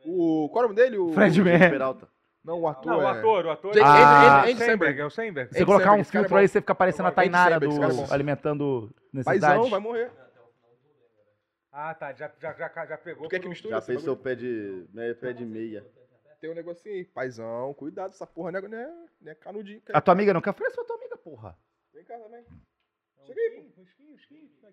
O... 0.05 0.49
Qual 0.53 0.65
é 0.65 0.67
o 0.67 0.69
nome 0.71 0.81
dele? 0.81 0.99
O... 0.99 1.13
Fred 1.13 1.35
Jake. 1.35 1.71
Peralta. 1.71 2.09
Não, 2.45 2.61
o 2.61 2.69
ator 2.69 2.93
Não, 2.93 2.99
o 2.99 3.03
é- 3.03 3.07
ator, 3.19 3.47
o 3.47 3.51
ator. 3.51 3.73
Jake- 3.73 3.87
Ah, 3.87 4.43
Andy- 4.43 4.53
Andy 4.53 4.65
Samberg. 4.65 5.01
É 5.01 5.05
o 5.07 5.11
Samberg. 5.11 5.49
Se 5.49 5.55
você 5.55 5.59
Andy 5.59 5.67
colocar 5.67 5.85
Samberg, 5.85 5.99
um 5.99 6.03
esse 6.03 6.13
cara 6.13 6.21
é 6.21 6.23
filtro 6.25 6.35
bom. 6.37 6.41
aí, 6.41 6.49
você 6.49 6.61
fica 6.61 6.75
parecendo 6.75 7.05
a 7.05 7.09
Andy 7.09 7.17
Tainara 7.17 7.55
Samberg, 7.55 7.73
esse 7.73 7.81
cara 7.81 7.93
é 7.93 7.97
do 7.97 8.03
bom. 8.07 8.13
Alimentando 8.15 8.81
Paizão, 8.91 9.13
Necessidades. 9.33 9.71
vai 9.71 9.81
morrer. 9.81 10.11
Ah, 11.73 11.95
tá, 11.95 12.13
já, 12.13 12.31
já, 12.41 12.53
já, 12.53 12.87
já 12.87 12.99
pegou. 12.99 13.25
Tu 13.25 13.31
quer 13.31 13.41
que 13.41 13.49
misture 13.49 13.71
Já 13.71 13.79
esse 13.79 13.87
fez 13.89 14.03
seu 14.03 14.17
pé 14.17 14.35
de, 14.37 14.87
né, 14.93 15.13
pé 15.15 15.33
de 15.33 15.45
meia. 15.45 15.85
Tem 16.45 16.51
um 16.53 16.55
negocinho 16.55 16.95
aí. 16.95 17.05
Paizão, 17.07 17.73
cuidado, 17.73 18.11
essa 18.11 18.27
porra 18.27 18.53
não 18.53 18.59
é, 18.59 18.69
não 18.69 18.77
é, 18.77 18.87
não 19.23 19.33
é 19.33 19.35
canudinho. 19.35 19.81
A 19.95 20.01
tua 20.03 20.13
amiga 20.13 20.35
não 20.35 20.43
quer? 20.43 20.51
Oferece 20.51 20.77
pra 20.77 20.85
tua 20.85 20.97
amiga, 20.97 21.17
porra. 21.17 21.57
Vem 21.95 22.05
cá 22.05 22.19
também. 22.19 22.45
Chega 23.25 23.41
aí, 23.41 23.51
pô. 23.51 23.83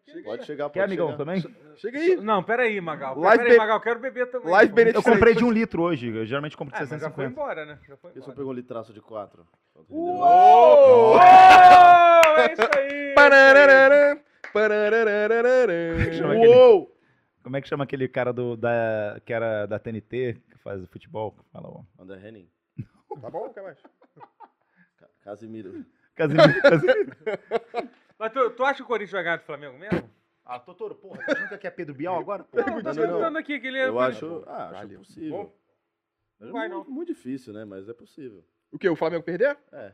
Chega 0.06 0.24
Pode 0.26 0.46
chegar, 0.46 0.64
pode 0.66 0.74
Quer, 0.74 0.84
amigão, 0.84 1.12
chegar. 1.12 1.18
também? 1.18 1.42
Chega 1.78 1.98
aí. 1.98 2.18
Não, 2.18 2.44
peraí, 2.44 2.82
Magal. 2.82 3.18
Live 3.18 3.38
peraí, 3.38 3.54
be- 3.54 3.58
Magal, 3.58 3.80
quero 3.80 4.00
beber 4.02 4.30
também. 4.30 4.50
Live 4.52 4.74
benefício. 4.74 5.00
Eu 5.10 5.14
comprei 5.14 5.34
de 5.34 5.46
um 5.46 5.50
litro 5.52 5.84
hoje. 5.84 6.10
Eu 6.14 6.26
geralmente 6.26 6.58
compro 6.58 6.74
de 6.76 6.84
Ah, 6.84 6.88
mas 6.90 6.90
já 7.02 7.10
foi 7.10 7.24
650. 7.24 7.32
embora, 7.32 7.66
né? 7.66 7.80
Já 7.88 7.96
foi 7.96 8.12
embora. 8.12 8.34
pegou 8.36 8.52
um 8.52 8.54
litraço 8.54 8.92
de 8.92 9.00
quatro? 9.00 9.48
Uou! 9.88 11.18
É 11.18 12.52
isso 12.52 12.62
aí! 12.78 13.14
Chama 16.18 16.34
aquele- 16.34 16.48
Uou! 16.54 16.98
Como 17.44 17.56
é 17.56 17.62
que 17.62 17.68
chama 17.70 17.86
aquele 17.86 18.10
cara 18.10 18.34
do, 18.34 18.58
da, 18.58 19.22
que 19.26 19.32
era 19.34 19.66
da 19.66 19.80
TNT, 19.80 20.38
faz 20.62 20.84
futebol? 20.90 21.36
Fala, 21.52 21.68
ó. 21.70 21.84
André 22.00 22.28
Henning. 22.28 22.50
Tá 23.22 23.30
bom? 23.30 23.50
Quer 23.54 23.62
mais? 23.64 23.78
Ca- 24.98 25.10
Casimiro. 25.22 25.86
Casimiro, 26.16 26.44
Casimiro. 26.62 27.18
Mas 28.18 28.32
tu, 28.34 28.50
tu 28.52 28.64
acha 28.64 28.76
que 28.78 28.84
o 28.84 28.86
Corinthians 28.86 29.12
vai 29.12 29.24
ganhar 29.24 29.38
do 29.38 29.44
Flamengo 29.44 29.78
mesmo? 29.78 30.10
Ah, 30.46 30.60
Totoro, 30.60 30.96
porra, 30.96 31.24
tu 31.26 31.40
nunca 31.42 31.58
quer 31.58 31.72
Pedro 31.72 31.94
Bial 31.94 32.18
agora? 32.20 32.44
Porra. 32.44 32.66
Não, 32.66 32.82
tá 32.84 32.94
não, 32.94 33.02
não. 33.02 33.08
perguntando 33.08 33.38
aqui 33.38 33.60
que 33.60 33.68
ele 33.68 33.78
é. 33.78 33.88
Eu 33.88 34.00
acho, 34.00 34.44
ah, 34.48 34.66
acho 34.70 34.74
Valeu. 34.74 35.00
possível. 35.00 35.56
Não 36.40 36.52
vai, 36.52 36.66
É 36.66 36.70
não. 36.70 36.78
muito, 36.78 36.92
muito 36.92 37.08
difícil, 37.14 37.54
né? 37.54 37.64
Mas 37.66 37.88
é 37.88 37.94
possível. 37.94 38.44
O 38.72 38.78
quê? 38.80 38.90
O 38.90 38.96
Flamengo 38.96 39.24
perder? 39.24 39.58
É. 39.72 39.94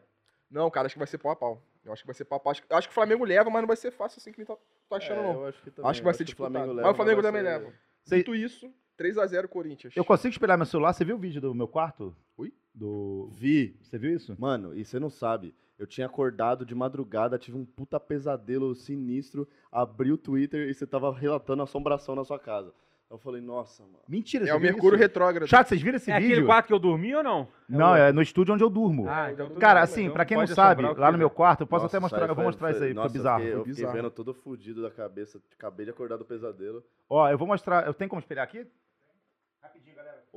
Não, 0.49 0.69
cara, 0.71 0.85
acho 0.85 0.95
que 0.95 0.99
vai 0.99 1.07
ser 1.07 1.17
pau 1.17 1.31
a 1.31 1.35
pau. 1.35 1.61
Eu 1.83 1.91
acho 1.91 2.01
que 2.03 2.07
vai 2.07 2.13
ser 2.15 2.25
pau 2.25 2.37
a 2.37 2.39
pau. 2.39 2.51
Acho 2.51 2.63
que, 2.63 2.73
acho 2.73 2.87
que 2.87 2.91
o 2.91 2.95
Flamengo 2.95 3.25
leva, 3.25 3.49
mas 3.49 3.61
não 3.61 3.67
vai 3.67 3.75
ser 3.75 3.91
fácil 3.91 4.19
assim 4.19 4.31
que 4.31 4.37
nem 4.37 4.45
tá, 4.47 4.55
tô 4.89 4.95
achando, 4.95 5.19
É, 5.19 5.23
não. 5.23 5.33
eu 5.41 5.45
acho 5.47 5.61
que 5.61 5.71
também. 5.71 5.91
Acho 5.91 5.99
que 5.99 6.03
vai 6.05 6.13
eu 6.13 6.17
ser 6.17 6.23
o 6.23 6.25
disputado. 6.25 6.53
Flamengo 6.53 6.75
Mas 6.81 6.91
o 6.91 6.95
Flamengo 6.95 7.21
vai 7.21 7.31
também 7.31 7.43
ser- 7.43 7.59
leva. 7.59 7.73
Dito 8.05 8.35
isso, 8.35 8.73
3x0 8.97 9.47
Corinthians. 9.47 9.95
Eu 9.95 10.03
consigo 10.05 10.31
espelhar 10.31 10.57
meu 10.57 10.65
celular? 10.65 10.93
Você 10.93 11.05
viu 11.05 11.15
o 11.15 11.19
vídeo 11.19 11.39
do 11.41 11.53
meu 11.53 11.67
quarto? 11.67 12.15
Ui? 12.37 12.53
Do... 12.73 13.29
Vi. 13.33 13.75
Você 13.81 13.97
viu 13.97 14.15
isso? 14.15 14.35
Mano, 14.39 14.73
e 14.75 14.83
você 14.83 14.99
não 14.99 15.09
sabe. 15.09 15.53
Eu 15.77 15.85
tinha 15.85 16.07
acordado 16.07 16.65
de 16.65 16.73
madrugada, 16.73 17.37
tive 17.37 17.55
um 17.57 17.63
puta 17.65 17.99
pesadelo 17.99 18.73
sinistro, 18.73 19.47
abri 19.71 20.11
o 20.11 20.17
Twitter 20.17 20.67
e 20.67 20.73
você 20.73 20.87
tava 20.87 21.13
relatando 21.13 21.61
assombração 21.61 22.15
na 22.15 22.23
sua 22.25 22.39
casa. 22.39 22.73
Eu 23.09 23.17
falei, 23.17 23.39
nossa, 23.41 23.83
mano. 23.83 23.99
Mentira, 24.09 24.45
É 24.49 24.53
o 24.53 24.59
Mercúrio 24.59 24.95
isso? 24.95 25.01
retrógrado. 25.03 25.47
Chato, 25.47 25.67
vocês 25.69 25.81
viram 25.81 25.95
esse 25.95 26.11
É 26.11 26.15
aquele 26.15 26.33
vídeo? 26.33 26.45
quarto 26.45 26.67
que 26.67 26.73
eu 26.73 26.79
dormi 26.79 27.15
ou 27.15 27.23
não? 27.23 27.47
Não, 27.69 27.95
é 27.95 28.11
no 28.11 28.21
estúdio 28.21 28.53
onde 28.53 28.63
eu 28.63 28.69
durmo. 28.69 29.07
Ah, 29.07 29.31
então 29.31 29.47
tudo 29.47 29.59
Cara, 29.61 29.75
bem, 29.79 29.83
assim, 29.83 30.01
então 30.01 30.13
pra 30.13 30.25
quem 30.25 30.35
não 30.35 30.41
pode 30.43 30.53
sabe, 30.55 30.71
assombrar 30.81 30.91
o 30.91 30.95
que 30.95 31.01
lá 31.01 31.11
no 31.13 31.17
meu 31.17 31.29
quarto, 31.29 31.61
eu 31.61 31.67
posso 31.67 31.83
Nossa, 31.85 31.95
até 31.95 32.01
mostrar, 32.01 32.23
aí 32.23 32.29
eu 32.29 32.35
vou 32.35 32.35
foi- 32.35 32.45
mostrar 32.45 32.69
isso 32.71 32.79
foi- 32.79 32.87
aí, 32.89 32.93
nossa, 32.93 33.09
foi 33.09 33.17
bizarro. 33.17 33.43
Eu 33.43 33.45
fiquei, 33.45 33.53
eu 33.55 33.59
fiquei 33.63 33.73
bizarro. 33.75 33.95
vendo 33.95 34.11
todo 34.11 34.33
fudido 34.33 34.81
da 34.81 34.91
cabeça, 34.91 35.39
acabei 35.57 35.85
de 35.85 35.91
acordar 35.91 36.17
do 36.17 36.25
pesadelo. 36.25 36.83
Ó, 37.09 37.29
eu 37.29 37.37
vou 37.37 37.47
mostrar, 37.47 37.87
eu 37.87 37.93
tenho 37.93 38.09
como 38.09 38.19
espelhar 38.19 38.43
aqui? 38.43 38.67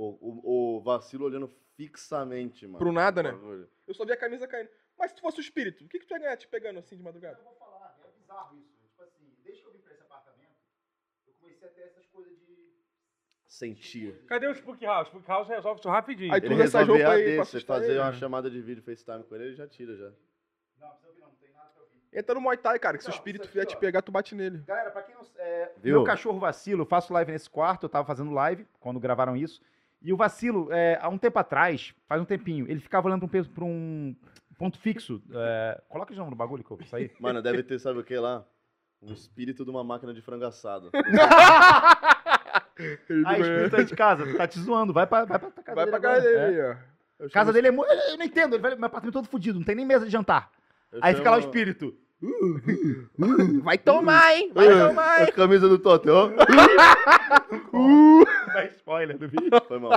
O, 0.03 0.17
o, 0.19 0.77
o 0.79 0.81
vacilo 0.81 1.27
olhando 1.27 1.47
fixamente, 1.77 2.67
mano. 2.67 2.79
Pro 2.79 2.91
nada, 2.91 3.23
né? 3.23 3.39
Eu 3.87 3.93
só 3.93 4.07
vi 4.07 4.13
a 4.13 4.17
camisa 4.17 4.49
caindo. 4.49 4.71
Mas 4.99 5.11
se 5.11 5.17
tu 5.17 5.21
fosse 5.21 5.39
o 5.39 5.43
espírito, 5.43 5.85
o 5.85 5.89
que, 5.89 5.99
que 5.99 6.07
tu 6.07 6.13
ia 6.15 6.21
ganhar 6.21 6.37
te 6.39 6.49
pegando 6.49 6.79
assim 6.79 6.97
de 6.97 7.03
madrugada? 7.03 7.39
vou 7.45 7.55
falar, 7.57 7.99
é 8.03 8.19
bizarro 8.19 8.57
isso. 8.57 8.75
Tipo 8.81 9.03
assim, 9.03 9.25
desde 9.45 9.61
que 9.61 9.69
eu 9.69 9.73
vim 9.73 9.81
pra 9.81 9.93
esse 9.93 10.01
apartamento, 10.03 10.55
eu 11.27 11.35
comecei 11.39 11.69
a 11.69 11.71
ter 11.71 11.83
essas 11.83 12.07
coisas 12.07 12.33
de. 12.47 12.73
Sentir. 13.47 14.25
Cadê 14.27 14.47
o 14.47 14.55
Spook 14.55 14.83
House? 14.87 15.09
Spook 15.09 15.29
House 15.29 15.49
resolve 15.49 15.81
isso 15.81 15.89
rapidinho. 15.91 16.33
Aí 16.33 16.41
tu 16.41 16.47
Ele 16.47 16.55
resolve 16.55 16.93
roupa 16.93 17.11
aí 17.11 17.35
pra 17.35 17.43
assustar 17.43 17.77
fazer 17.77 17.91
ele, 17.91 18.01
uma 18.01 18.11
né? 18.13 18.17
chamada 18.17 18.51
de 18.51 18.61
vídeo 18.63 18.83
FaceTime 18.83 19.25
com 19.25 19.35
ele, 19.35 19.45
ele 19.49 19.55
já 19.55 19.69
tira 19.69 19.95
já. 19.97 20.11
Não, 20.79 20.89
precisa 20.93 21.09
ouvir, 21.09 21.21
não, 21.21 21.29
não 21.29 21.35
tem 21.35 21.51
nada 21.53 21.69
pra 21.75 21.83
ouvir. 21.83 21.99
Entra 22.11 22.35
no 22.35 22.41
Muay 22.41 22.57
Thai, 22.57 22.79
cara, 22.79 22.97
que 22.97 23.05
se 23.05 23.11
o 23.11 23.13
espírito 23.13 23.49
vier 23.53 23.67
te 23.67 23.77
pegar, 23.77 24.01
tu 24.01 24.11
bate 24.11 24.35
nele. 24.35 24.63
Galera, 24.67 24.91
pra 24.91 25.03
quem 25.03 25.15
não. 25.15 25.27
É, 25.37 25.73
Viu? 25.77 25.97
meu 25.97 26.05
cachorro 26.05 26.39
vacilo, 26.39 26.83
eu 26.83 26.87
faço 26.87 27.13
live 27.13 27.33
nesse 27.33 27.51
quarto, 27.51 27.85
eu 27.85 27.91
tava 27.91 28.07
fazendo 28.07 28.31
live 28.31 28.67
quando 28.79 28.99
gravaram 28.99 29.37
isso. 29.37 29.61
E 30.03 30.13
o 30.13 30.17
vacilo, 30.17 30.69
é, 30.73 30.99
há 31.01 31.09
um 31.09 31.19
tempo 31.19 31.39
atrás, 31.39 31.95
faz 32.09 32.21
um 32.23 32.25
tempinho, 32.25 32.67
ele 32.71 32.81
ficava 32.81 33.07
olhando 33.07 33.29
pra 33.29 33.39
um, 33.39 33.45
pra 33.55 33.65
um 33.65 34.17
ponto 34.57 34.79
fixo. 34.79 35.23
É, 35.33 35.81
coloca 35.89 36.13
de 36.13 36.19
novo 36.19 36.31
no 36.31 36.37
bagulho 36.37 36.65
que 36.65 36.71
eu 36.71 36.79
saí. 36.87 37.11
Mano, 37.21 37.43
deve 37.43 37.63
ter, 37.63 37.79
sabe 37.79 37.99
o 37.99 38.05
que 38.05 38.17
lá? 38.17 38.45
Um 39.03 39.13
espírito 39.13 39.65
de 39.65 39.71
uma 39.71 39.85
máquina 39.85 40.13
de 40.15 40.21
frango 40.23 40.45
assado. 40.45 40.91
Ah, 43.27 43.39
espírito 43.39 43.77
aí 43.77 43.85
de 43.85 43.95
casa, 43.95 44.37
tá 44.39 44.49
te 44.49 44.59
zoando, 44.59 44.91
vai 44.93 45.07
pra, 45.07 45.27
vai 45.27 45.39
pra 45.39 45.51
casa 45.51 45.75
Vai 45.75 45.85
dele 45.85 45.91
pra 45.91 45.97
agora. 45.99 46.15
casa 46.23 46.29
É. 46.29 46.47
dele, 46.51 46.63
ó. 46.63 46.75
Chamo- 47.19 47.31
Casa 47.31 47.53
dele 47.53 47.69
é. 47.69 47.71
mu- 47.71 47.85
Eu 47.85 48.17
não 48.17 48.25
entendo, 48.25 48.55
ele 48.55 48.63
vai, 48.63 48.75
meu 48.75 48.87
apartamento 48.87 49.13
todo 49.13 49.29
fudido, 49.29 49.59
não 49.59 49.67
tem 49.67 49.75
nem 49.75 49.85
mesa 49.85 50.07
de 50.07 50.11
jantar. 50.11 50.51
eu 50.91 50.99
Aí 51.03 51.15
fica 51.15 51.31
lá 51.31 51.37
o 51.37 51.41
chamo- 51.41 51.53
espírito. 51.53 51.95
Vai 53.63 53.79
tomar, 53.79 54.35
hein? 54.37 54.51
Vai 54.55 54.69
tomar, 54.89 55.21
hein? 55.23 55.29
A 55.29 55.33
camisa 55.33 55.69
do 55.69 55.79
Totem, 55.79 56.13
ó. 56.13 56.29
Dá 58.53 58.65
spoiler 58.67 59.17
do 59.19 59.29
vídeo. 59.29 59.51
Foi 59.67 59.79
mal. 59.79 59.93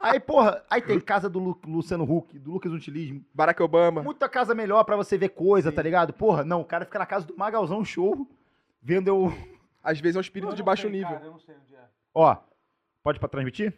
Aí, 0.00 0.18
porra, 0.18 0.64
aí 0.70 0.80
tem 0.82 0.98
casa 0.98 1.28
do 1.28 1.38
Lu- 1.38 1.60
Luciano 1.66 2.04
Huck, 2.04 2.38
do 2.38 2.50
Lucas 2.52 2.72
Utilismo. 2.72 3.24
Barack 3.34 3.62
Obama. 3.62 4.02
Muita 4.02 4.28
casa 4.28 4.54
melhor 4.54 4.82
pra 4.84 4.96
você 4.96 5.16
ver 5.16 5.28
coisa, 5.30 5.70
tá 5.70 5.82
ligado? 5.82 6.12
Porra, 6.12 6.44
não, 6.44 6.60
o 6.60 6.64
cara 6.64 6.84
fica 6.84 6.98
na 6.98 7.06
casa 7.06 7.26
do 7.26 7.36
Magalzão 7.36 7.84
Show, 7.84 8.26
vendo 8.82 9.08
eu. 9.08 9.32
Às 9.82 10.00
vezes 10.00 10.16
é 10.16 10.18
um 10.18 10.22
espírito 10.22 10.54
de 10.54 10.62
baixo 10.62 10.88
nível. 10.88 11.18
eu 11.22 11.30
não 11.32 11.38
sei 11.40 11.54
onde 11.54 11.74
é. 11.74 11.84
Ó, 12.14 12.36
pode 13.02 13.18
pra 13.20 13.28
transmitir? 13.28 13.72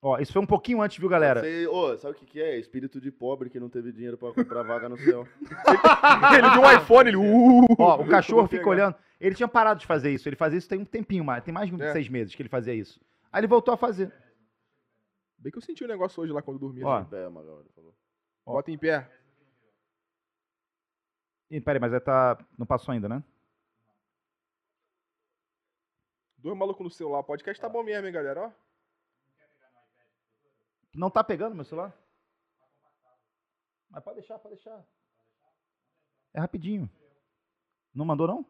Ó, 0.00 0.16
isso 0.18 0.32
foi 0.32 0.40
um 0.40 0.46
pouquinho 0.46 0.80
antes, 0.80 0.96
viu, 0.98 1.08
galera? 1.08 1.40
Sei- 1.40 1.66
ô, 1.66 1.96
sabe 1.98 2.14
o 2.14 2.18
que, 2.18 2.24
que 2.26 2.40
é? 2.40 2.56
Espírito 2.56 3.00
de 3.00 3.10
pobre 3.10 3.50
que 3.50 3.58
não 3.58 3.68
teve 3.68 3.90
dinheiro 3.90 4.16
pra 4.16 4.32
comprar 4.32 4.62
vaga 4.62 4.88
no 4.88 4.96
céu. 4.96 5.26
ele 6.38 6.50
viu 6.50 6.62
um 6.62 6.72
iPhone, 6.72 7.08
ele. 7.08 7.16
Uh, 7.16 7.66
Ó, 7.78 8.02
o 8.02 8.08
cachorro 8.08 8.46
fica 8.46 8.58
pegar. 8.62 8.70
olhando. 8.70 8.94
Ele 9.20 9.34
tinha 9.34 9.48
parado 9.48 9.80
de 9.80 9.86
fazer 9.86 10.12
isso. 10.12 10.28
Ele 10.28 10.36
fazia 10.36 10.56
isso 10.58 10.68
tem 10.68 10.78
um 10.78 10.84
tempinho 10.84 11.24
mais. 11.24 11.42
Tem 11.42 11.52
mais 11.52 11.68
de 11.68 11.82
É. 11.82 11.92
seis 11.92 12.08
meses 12.08 12.32
que 12.34 12.40
ele 12.42 12.48
fazia 12.48 12.72
isso. 12.72 13.00
Aí 13.32 13.40
ele 13.40 13.48
voltou 13.48 13.74
a 13.74 13.76
fazer. 13.76 14.12
Bem 15.36 15.50
que 15.50 15.58
eu 15.58 15.62
senti 15.62 15.82
um 15.84 15.88
negócio 15.88 16.22
hoje 16.22 16.32
lá 16.32 16.40
quando 16.42 16.56
eu 16.56 16.60
dormi. 16.60 16.84
Ó. 16.84 16.96
assim. 16.98 17.10
Pé, 17.10 17.28
Magal, 17.28 17.58
ele 17.60 17.68
falou. 17.74 17.92
Bota 18.46 18.70
em 18.70 18.78
pé. 18.78 19.10
Ih, 21.50 21.60
peraí, 21.60 21.80
mas 21.80 21.92
é 21.92 21.98
tá. 21.98 22.38
Não 22.56 22.66
passou 22.66 22.92
ainda, 22.92 23.08
né? 23.08 23.20
Dois 26.36 26.56
malucos 26.56 26.84
no 26.84 26.90
celular. 26.90 27.22
Podcast 27.24 27.60
tá 27.60 27.68
bom 27.68 27.82
mesmo, 27.82 28.06
hein, 28.06 28.12
galera? 28.12 28.42
Ó. 28.46 28.67
Não 30.94 31.10
tá 31.10 31.22
pegando 31.22 31.54
meu 31.54 31.64
celular? 31.64 31.94
Mas 33.90 34.02
pode 34.02 34.18
deixar, 34.18 34.38
pode 34.38 34.54
deixar. 34.54 34.84
É 36.34 36.40
rapidinho. 36.40 36.88
Não 37.94 38.04
mandou, 38.04 38.26
não? 38.26 38.44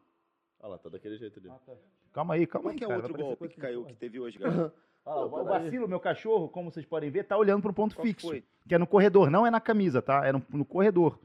Olha 0.59 0.71
lá, 0.71 0.77
tá 0.77 0.89
daquele 0.89 1.17
jeito 1.17 1.39
ali. 1.39 1.49
Calma 2.11 2.33
aí, 2.33 2.45
calma 2.45 2.71
aí. 2.71 2.77
que 2.77 2.83
é 2.83 2.87
cara, 2.87 3.01
outro 3.01 3.17
golpe 3.17 3.47
que 3.47 3.59
caiu 3.59 3.85
que 3.85 3.95
teve 3.95 4.19
hoje, 4.19 4.37
galera? 4.39 4.73
Ó, 5.05 5.25
o 5.25 5.29
Pô, 5.29 5.41
o 5.41 5.45
vacilo, 5.45 5.87
meu 5.87 5.99
cachorro, 5.99 6.49
como 6.49 6.71
vocês 6.71 6.85
podem 6.85 7.09
ver, 7.09 7.23
tá 7.23 7.37
olhando 7.37 7.61
pro 7.61 7.73
ponto 7.73 7.95
Qual 7.95 8.05
fixo. 8.05 8.27
foi? 8.27 8.43
Que 8.67 8.75
é 8.75 8.77
no 8.77 8.85
corredor, 8.85 9.29
não 9.31 9.47
é 9.47 9.49
na 9.49 9.61
camisa, 9.61 10.01
tá? 10.01 10.25
É 10.25 10.31
no, 10.31 10.45
no 10.49 10.65
corredor. 10.65 11.19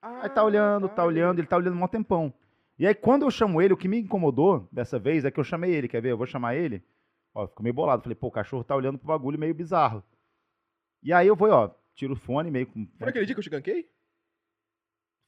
Aí 0.00 0.28
tá 0.30 0.42
olhando, 0.42 0.88
tá 0.88 1.04
olhando, 1.04 1.38
ele 1.38 1.46
tá 1.46 1.56
olhando 1.56 1.80
um 1.80 1.86
tempão. 1.86 2.32
E 2.78 2.86
aí, 2.86 2.94
quando 2.94 3.22
eu 3.22 3.30
chamo 3.30 3.62
ele, 3.62 3.74
o 3.74 3.76
que 3.76 3.86
me 3.86 4.00
incomodou 4.00 4.66
dessa 4.72 4.98
vez 4.98 5.24
é 5.24 5.30
que 5.30 5.38
eu 5.38 5.44
chamei 5.44 5.72
ele, 5.72 5.86
quer 5.86 6.00
ver? 6.00 6.10
Eu 6.10 6.16
vou 6.16 6.26
chamar 6.26 6.56
ele. 6.56 6.82
Ó, 7.34 7.46
ficou 7.46 7.62
meio 7.62 7.74
bolado. 7.74 8.02
Falei, 8.02 8.16
pô, 8.16 8.26
o 8.26 8.32
cachorro 8.32 8.64
tá 8.64 8.74
olhando 8.74 8.98
pro 8.98 9.06
bagulho 9.06 9.38
meio 9.38 9.54
bizarro. 9.54 10.02
E 11.02 11.12
aí 11.12 11.26
eu 11.26 11.34
vou, 11.36 11.50
ó, 11.50 11.70
tiro 11.94 12.12
o 12.14 12.16
fone 12.16 12.50
meio 12.50 12.66
com. 12.66 12.86
Foi 12.98 13.08
aquele 13.08 13.26
dia 13.26 13.34
que 13.34 13.40
eu 13.40 13.44
te 13.44 13.50
ganquei? 13.50 13.88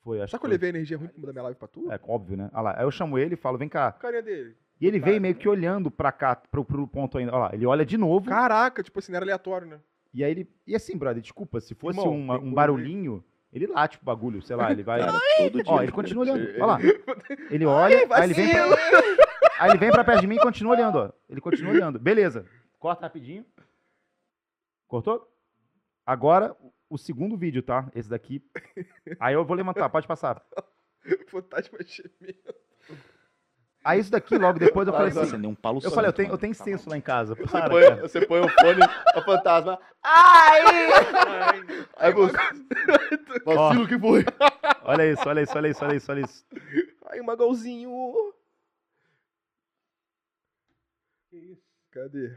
Foi, 0.03 0.20
acho 0.20 0.31
Sabe 0.33 0.41
que 0.43 0.47
eu 0.47 0.51
levei 0.51 0.68
energia 0.68 0.99
ruim 0.99 1.09
da 1.16 1.33
minha 1.33 1.43
live 1.45 1.59
pra 1.59 1.66
tu? 1.66 1.91
É, 1.91 1.99
óbvio, 2.07 2.37
né? 2.37 2.51
Olha 2.53 2.62
lá. 2.62 2.75
Aí 2.79 2.85
eu 2.85 2.91
chamo 2.91 3.18
ele 3.18 3.35
e 3.35 3.39
falo, 3.39 3.57
vem 3.57 3.68
cá. 3.68 3.91
Carinha 3.93 4.22
dele. 4.22 4.57
E 4.81 4.87
ele 4.87 4.99
vem 4.99 5.14
Cara. 5.14 5.20
meio 5.20 5.35
que 5.35 5.49
olhando 5.49 5.91
pra 5.91 6.12
cá, 6.12 6.37
pro, 6.37 6.64
pro 6.64 6.87
ponto 6.87 7.16
ainda. 7.16 7.33
Olha 7.33 7.41
lá, 7.45 7.51
ele 7.55 7.64
olha 7.64 7.87
de 7.87 7.97
novo. 7.97 8.29
Caraca, 8.29 8.83
tipo 8.83 8.99
assim, 8.99 9.12
não 9.12 9.16
era 9.16 9.25
aleatório, 9.25 9.66
né? 9.66 9.81
E 10.12 10.22
aí 10.22 10.31
ele. 10.31 10.51
E 10.66 10.77
assim, 10.77 10.97
brother, 10.97 11.22
desculpa, 11.22 11.61
se 11.61 11.75
fosse 11.75 11.99
Irmão, 11.99 12.14
uma- 12.14 12.35
tem 12.35 12.39
um 12.39 12.41
coisa 12.43 12.55
barulhinho, 12.57 13.25
ele 13.53 13.66
late 13.66 13.97
pro 13.99 14.05
bagulho, 14.05 14.43
sei 14.43 14.57
lá, 14.57 14.70
ele 14.70 14.83
vai. 14.83 15.01
Todo 15.39 15.62
dia. 15.62 15.72
Ó, 15.72 15.83
ele 15.83 15.93
continua 15.93 16.22
olhando. 16.25 16.43
Olha 16.57 16.66
lá. 16.66 16.79
Ele 17.51 17.64
olha, 17.64 18.07
aí 18.11 18.25
ele 18.25 18.35
vem 18.35 18.51
pra, 18.51 18.64
aí 19.61 19.70
ele 19.70 19.79
vem 19.79 19.91
pra 19.91 20.05
perto 20.05 20.20
de 20.20 20.27
mim 20.27 20.37
e 20.37 20.41
continua 20.41 20.72
olhando, 20.75 20.97
ó. 20.99 21.12
Ele 21.29 21.41
continua 21.41 21.72
olhando. 21.72 21.99
Beleza. 21.99 22.45
Corta 22.79 23.03
rapidinho. 23.03 23.45
Cortou? 24.87 25.34
Agora, 26.07 26.57
o 26.88 26.98
segundo 26.98 27.36
vídeo, 27.36 27.62
tá? 27.62 27.90
Esse 27.94 28.09
daqui. 28.11 28.42
Aí 29.18 29.34
eu 29.34 29.44
vou 29.44 29.57
levantar, 29.57 29.88
pode 29.88 30.07
passar. 30.07 30.44
Fantasma 31.28 31.78
gemendo. 31.82 32.55
Aí 33.84 34.00
isso 34.00 34.11
daqui, 34.11 34.38
logo 34.38 34.59
depois, 34.59 34.88
eu 34.88 34.94
falei 34.94 35.12
Tá, 35.12 35.20
assim. 35.22 35.46
Um 35.46 35.55
palo 35.55 35.78
Eu 35.82 35.90
falei, 35.90 36.09
eu 36.09 36.12
tenho, 36.14 36.30
eu 36.30 36.38
tenho 36.38 36.55
senso 36.55 36.88
lá 36.88 36.96
em 36.96 37.02
casa. 37.02 37.34
Você 37.34 37.52
Para, 37.52 37.68
põe, 37.68 37.82
cara. 37.82 38.00
você 38.00 38.26
põe 38.26 38.40
o 38.40 38.48
fone, 38.48 38.80
a 39.14 39.22
fantasma. 39.22 39.78
Aí 41.96 42.12
você. 42.12 42.36
Vacilo 43.44 43.86
que 43.86 43.98
foi. 43.98 44.24
Olha 44.84 45.12
isso, 45.12 45.28
olha 45.28 45.42
isso, 45.42 45.52
olha 45.57 45.68
isso, 45.68 45.84
olha 45.84 45.96
isso, 45.96 46.11
olha 46.12 46.20
isso. 46.24 46.46
Ai, 47.11 47.20
um 47.20 47.24
magalzinho. 47.24 47.92
Cadê? 51.90 52.36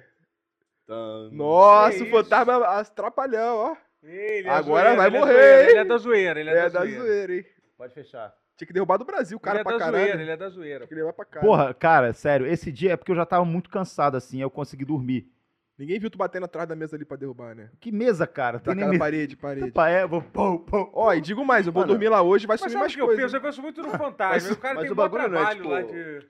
Tá. 0.87 0.93
Nossa, 1.31 2.03
o 2.03 2.07
fantasma 2.07 2.65
atrapalhão, 2.65 3.57
ó. 3.57 3.75
Ele 4.03 4.47
é 4.47 4.51
Agora 4.51 4.89
zoeira, 4.91 4.95
vai 4.95 5.07
ele 5.07 5.15
é 5.15 5.19
morrer, 5.19 5.33
zoeira, 5.33 5.63
hein? 5.63 5.69
Ele 5.69 5.79
é 5.79 5.85
da 5.85 5.97
zoeira, 5.97 6.39
ele 6.39 6.49
é, 6.49 6.53
É, 6.53 6.55
da, 6.55 6.69
da 6.69 6.79
zoeira. 6.79 6.99
zoeira, 7.01 7.35
hein? 7.35 7.45
Pode 7.77 7.93
fechar. 7.93 8.33
Tinha 8.55 8.67
que 8.67 8.73
derrubar 8.73 8.97
do 8.97 9.05
Brasil, 9.05 9.37
o 9.37 9.39
cara 9.39 9.57
ele 9.57 9.61
é 9.61 9.63
pra 9.63 9.73
da 9.73 9.79
caralho. 9.79 10.03
zoeira, 10.03 10.21
ele 10.21 10.31
é 10.31 10.37
da 10.37 10.49
zoeira. 10.49 10.77
Tinha 10.79 10.87
que 10.87 10.95
levar 10.95 11.13
pra. 11.13 11.25
Porra, 11.41 11.73
cara, 11.73 12.13
sério, 12.13 12.47
esse 12.47 12.71
dia 12.71 12.93
é 12.93 12.97
porque 12.97 13.11
eu 13.11 13.15
já 13.15 13.25
tava 13.25 13.43
muito 13.45 13.69
cansado 13.69 14.15
assim, 14.17 14.41
eu 14.41 14.49
consegui 14.49 14.85
dormir. 14.85 15.29
Ninguém 15.77 15.99
viu 15.99 16.09
tu 16.09 16.17
batendo 16.17 16.45
atrás 16.45 16.67
da 16.67 16.75
mesa 16.75 16.95
ali 16.95 17.05
pra 17.05 17.17
derrubar, 17.17 17.53
né? 17.53 17.69
Que 17.79 17.91
mesa, 17.91 18.25
cara? 18.25 18.59
Cara, 18.59 18.73
mesa. 18.75 18.97
parede, 18.97 19.35
parede. 19.37 19.71
Pá, 19.71 19.89
é, 19.89 20.07
vou 20.07 20.23
pô, 20.23 20.57
pô. 20.59 20.89
Ó, 20.91 21.13
e 21.13 21.21
digo 21.21 21.45
mais, 21.45 21.67
eu 21.67 21.71
vou 21.73 21.81
Mano, 21.81 21.93
dormir 21.93 22.09
lá 22.09 22.21
hoje, 22.23 22.47
vai 22.47 22.55
Mas 22.55 22.61
sumir 22.61 22.71
sabe 22.71 22.77
o 22.77 22.83
mais 22.85 22.95
que 22.95 23.01
eu 23.01 23.15
penso? 23.15 23.35
Eu 23.35 23.41
penso 23.41 23.61
muito 23.61 23.83
no 23.83 23.89
fantasma. 23.97 24.33
Mas- 24.33 24.51
o 24.51 24.57
cara 24.57 24.73
mas 24.75 24.81
tem 24.83 24.89
o 24.89 24.93
um 24.93 24.95
bagulho 24.95 25.27
não 25.27 25.29
é, 25.29 25.31
trabalho 25.37 25.57
tipo, 25.61 25.69
lá 25.69 25.81
de... 25.83 26.27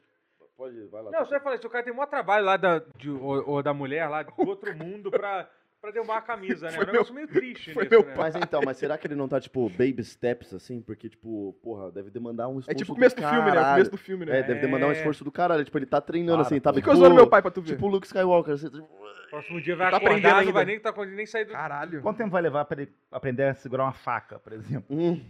Pode, 0.58 0.88
vai 0.88 1.04
lá. 1.04 1.12
Não, 1.12 1.20
você 1.20 1.32
vai 1.32 1.40
falar 1.40 1.56
isso, 1.56 1.68
o 1.68 1.70
cara 1.70 1.84
tem 1.84 1.94
o 1.94 1.96
maior 1.96 2.08
trabalho 2.08 2.44
lá 2.44 2.58
da, 2.58 2.80
de, 2.98 3.12
ou, 3.12 3.48
ou 3.48 3.64
da 3.64 3.74
mulher 3.76 4.10
lá, 4.10 4.24
do 4.24 4.34
outro 4.50 4.76
mundo 4.76 5.12
pra, 5.12 5.48
pra 5.88 5.92
derrubar 5.94 6.18
a 6.18 6.22
camisa, 6.22 6.68
né? 6.68 6.72
Foi 6.78 6.86
é 6.86 6.90
um 6.90 6.92
negócio 6.92 7.14
meio 7.14 7.28
triste 7.28 7.74
foi 7.74 7.84
nisso, 7.84 7.96
meu 7.96 8.06
né? 8.06 8.14
Mas 8.18 8.36
então, 8.36 8.62
mas 8.66 8.78
será 8.78 8.98
que 8.98 9.08
ele 9.08 9.16
não 9.16 9.28
tá, 9.28 9.40
tipo, 9.40 9.70
baby 9.70 10.04
steps, 10.04 10.54
assim? 10.54 10.82
Porque, 10.82 11.10
tipo, 11.10 11.54
porra, 11.64 11.92
deve 11.92 12.10
demandar 12.10 12.48
um 12.48 12.60
esforço 12.60 12.72
É 12.72 12.76
tipo 12.76 12.92
o 12.92 12.96
começo 12.96 13.16
do 13.16 13.22
filme, 13.22 13.52
né? 13.52 13.62
O 13.62 13.72
começo 13.74 13.92
do 13.92 13.98
filme, 13.98 14.26
né? 14.26 14.40
É, 14.40 14.44
deve 14.44 14.60
demandar 14.60 14.88
um 14.88 14.92
É. 14.92 14.94
esforço 14.94 15.24
do 15.24 15.32
caralho. 15.32 15.64
Tipo, 15.64 15.78
ele 15.78 15.86
tá 15.86 16.02
treinando, 16.02 16.38
Para, 16.40 16.48
assim, 16.48 16.60
tá? 16.60 16.74
Fica 16.74 16.94
zoando 16.94 17.16
meu 17.16 17.28
pai 17.28 17.42
pra 17.42 17.52
tu 17.52 17.62
ver. 17.62 17.74
Tipo 17.74 17.86
o 17.86 17.90
Luke 17.90 18.06
Skywalker. 18.08 18.54
Assim, 18.54 18.70
tipo, 18.70 18.88
Próximo 19.30 19.60
dia 19.62 19.76
vai 19.76 19.92
Tá 19.92 19.98
aprendendo 19.98 20.20
acordar, 20.20 20.32
não 20.36 20.40
ainda. 20.40 20.52
vai 20.54 20.66
nem, 20.66 20.80
tá, 20.80 20.94
nem 21.06 21.26
sair 21.26 21.44
do... 21.46 21.52
Caralho. 21.52 22.02
Quanto 22.02 22.16
tempo 22.18 22.30
vai 22.30 22.42
levar 22.42 22.64
pra 22.64 22.82
ele 22.82 22.92
aprender 23.12 23.44
a 23.44 23.54
segurar 23.54 23.84
uma 23.84 23.92
faca, 23.92 24.40
por 24.40 24.54
exemplo? 24.54 24.86
hum, 24.90 25.22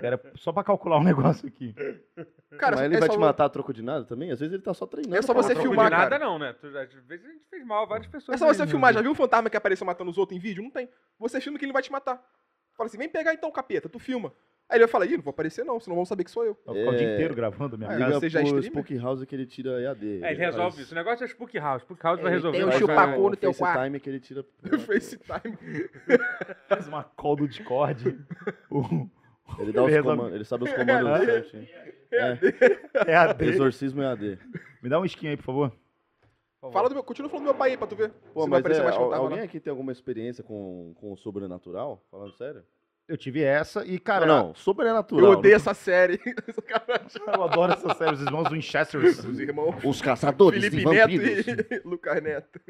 Cara, 0.00 0.20
só 0.34 0.50
pra 0.52 0.64
calcular 0.64 0.98
um 0.98 1.04
negócio 1.04 1.46
aqui. 1.46 1.72
Cara, 2.58 2.74
mas 2.76 2.84
ele 2.86 2.96
é 2.96 2.98
vai 3.00 3.08
só- 3.08 3.14
te 3.14 3.20
matar 3.20 3.44
a 3.44 3.48
troco 3.48 3.72
de 3.72 3.80
nada 3.82 4.04
também? 4.04 4.32
Às 4.32 4.40
vezes 4.40 4.52
ele 4.54 4.62
tá 4.62 4.74
só 4.74 4.86
treinando. 4.86 5.14
É 5.16 5.22
só 5.22 5.32
você 5.32 5.50
matar. 5.50 5.60
Troco 5.60 5.68
filmar, 5.68 5.84
de 5.86 5.90
nada 5.96 6.10
cara. 6.10 6.24
não, 6.24 6.38
né? 6.38 6.48
Às 6.50 6.60
vezes 6.60 7.24
a 7.26 7.28
gente 7.28 7.44
fez 7.48 7.64
mal 7.64 7.86
várias 7.86 8.08
pessoas. 8.08 8.34
É 8.34 8.38
só 8.38 8.46
você 8.46 8.60
mesmo, 8.62 8.70
filmar. 8.72 8.90
né? 8.90 8.94
Já 8.94 9.02
viu 9.02 9.10
um 9.12 9.14
fantasma 9.14 9.48
que 9.50 9.56
apareceu 9.56 9.86
matando 9.88 10.10
os 10.10 10.18
outros 10.18 10.36
em 10.36 10.40
vídeo? 10.40 10.62
Não 10.62 10.70
tem. 10.70 10.88
Você 11.18 11.40
filma 11.40 11.58
que 11.58 11.64
ele 11.64 11.72
vai 11.72 11.82
te 11.82 11.90
matar. 11.90 12.22
Fala 12.76 12.86
assim, 12.88 12.98
vem 12.98 13.08
pegar 13.08 13.34
então, 13.34 13.50
capeta, 13.50 13.88
tu 13.88 13.98
filma. 13.98 14.32
Aí 14.68 14.76
ele 14.76 14.84
vai 14.84 14.92
falar, 14.92 15.06
ih, 15.06 15.16
não 15.16 15.22
vou 15.24 15.30
aparecer 15.30 15.64
não, 15.64 15.80
senão 15.80 15.96
vão 15.96 16.04
saber 16.04 16.24
que 16.24 16.30
sou 16.30 16.44
eu. 16.44 16.50
Eu 16.66 16.74
vou 16.74 16.76
ficar 16.76 16.90
o 16.92 16.96
dia 16.96 17.08
É. 17.08 17.14
inteiro 17.14 17.34
gravando 17.34 17.78
minha 17.78 17.88
É, 17.88 17.92
casa. 17.94 18.04
Liga 18.04 18.20
você 18.20 18.28
já 18.28 18.40
é 18.40 18.42
pro 18.42 18.58
streamer? 18.60 18.84
Spook 18.84 18.98
House 19.02 19.24
que 19.24 19.34
ele 19.34 19.46
tira 19.46 19.80
EAD. 19.80 20.22
É, 20.22 20.30
ele 20.30 20.38
resolve 20.40 20.72
faz- 20.76 20.78
isso. 20.84 20.92
O 20.92 20.94
negócio 20.94 21.24
é 21.24 21.26
Spook 21.26 21.58
House. 21.58 21.82
Spook 21.82 22.02
House 22.04 22.20
vai 22.20 22.30
resolver. 22.32 22.58
tem 22.58 22.66
um 22.66 22.72
chupacu 22.72 23.30
no 23.30 23.36
teu 23.36 23.54
quarto. 23.54 23.74
FaceTime 23.78 23.98
que 24.00 24.10
ele 24.10 24.20
tira... 24.20 24.44
FaceTime. 24.86 25.58
Faz 26.68 26.86
uma 26.86 27.02
call 27.02 27.36
do 27.36 27.48
Discord. 27.48 28.04
Ele 29.58 29.72
dá 29.72 29.82
os 29.82 29.90
resolve. 29.90 30.16
comandos, 30.18 30.34
ele 30.34 30.44
sabe 30.44 30.64
os 30.64 30.72
comandos 30.74 31.24
certinho. 31.24 31.66
É, 32.12 32.38
É 33.12 33.16
a 33.16 33.32
D. 33.32 33.46
exorcismo 33.46 34.02
EAD. 34.02 34.38
Me 34.82 34.90
dá 34.90 35.00
um 35.00 35.06
skin 35.06 35.28
aí, 35.28 35.36
por 35.38 35.44
favor. 35.44 35.70
Por 35.70 35.76
favor. 35.76 35.87
Fala 36.72 36.88
do 36.88 36.94
meu, 36.94 37.04
continua 37.04 37.30
falando 37.30 37.44
do 37.44 37.48
meu 37.50 37.54
pai 37.54 37.70
aí 37.70 37.76
pra 37.76 37.86
tu 37.86 37.94
ver. 37.94 38.10
Pô, 38.34 38.46
mas 38.46 38.58
aparecer 38.60 38.80
é, 38.80 38.84
mais 38.84 38.96
al- 38.96 39.02
fantasma, 39.04 39.24
alguém 39.24 39.38
não. 39.38 39.44
aqui 39.44 39.60
tem 39.60 39.70
alguma 39.70 39.92
experiência 39.92 40.42
com, 40.42 40.92
com 40.96 41.12
o 41.12 41.16
sobrenatural? 41.16 42.04
Falando 42.10 42.32
sério? 42.32 42.64
Eu 43.06 43.16
tive 43.16 43.42
essa 43.42 43.86
e, 43.86 43.98
cara, 43.98 44.26
não, 44.26 44.48
não, 44.48 44.54
sobrenatural. 44.54 45.32
Eu 45.32 45.38
odeio 45.38 45.54
essa 45.54 45.72
série. 45.72 46.18
Sacanagem. 46.52 47.22
eu 47.26 47.42
adoro 47.44 47.72
essa 47.72 47.94
série, 47.94 48.12
os 48.14 48.20
irmãos 48.20 48.50
Winchesters. 48.50 49.24
Os 49.24 49.38
irmãos 49.38 49.76
Os 49.84 50.02
caçadores 50.02 50.62
Felipe 50.64 50.82
de 50.84 50.90
Neto 50.90 51.10
vampiros. 51.12 51.46
e 51.70 51.80
Lucas 51.88 52.22
Neto. 52.22 52.60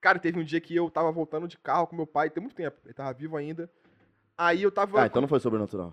Cara, 0.00 0.18
teve 0.18 0.38
um 0.38 0.44
dia 0.44 0.60
que 0.60 0.74
eu 0.76 0.90
tava 0.90 1.10
voltando 1.10 1.48
de 1.48 1.56
carro 1.56 1.86
com 1.86 1.96
meu 1.96 2.06
pai, 2.06 2.28
tem 2.30 2.42
muito 2.42 2.54
tempo, 2.56 2.76
ele 2.84 2.94
tava 2.94 3.12
vivo 3.14 3.36
ainda. 3.36 3.70
Aí 4.36 4.62
eu 4.62 4.70
tava. 4.70 5.02
Ah, 5.02 5.06
então 5.06 5.20
não 5.22 5.28
foi 5.28 5.40
sobrenatural. 5.40 5.92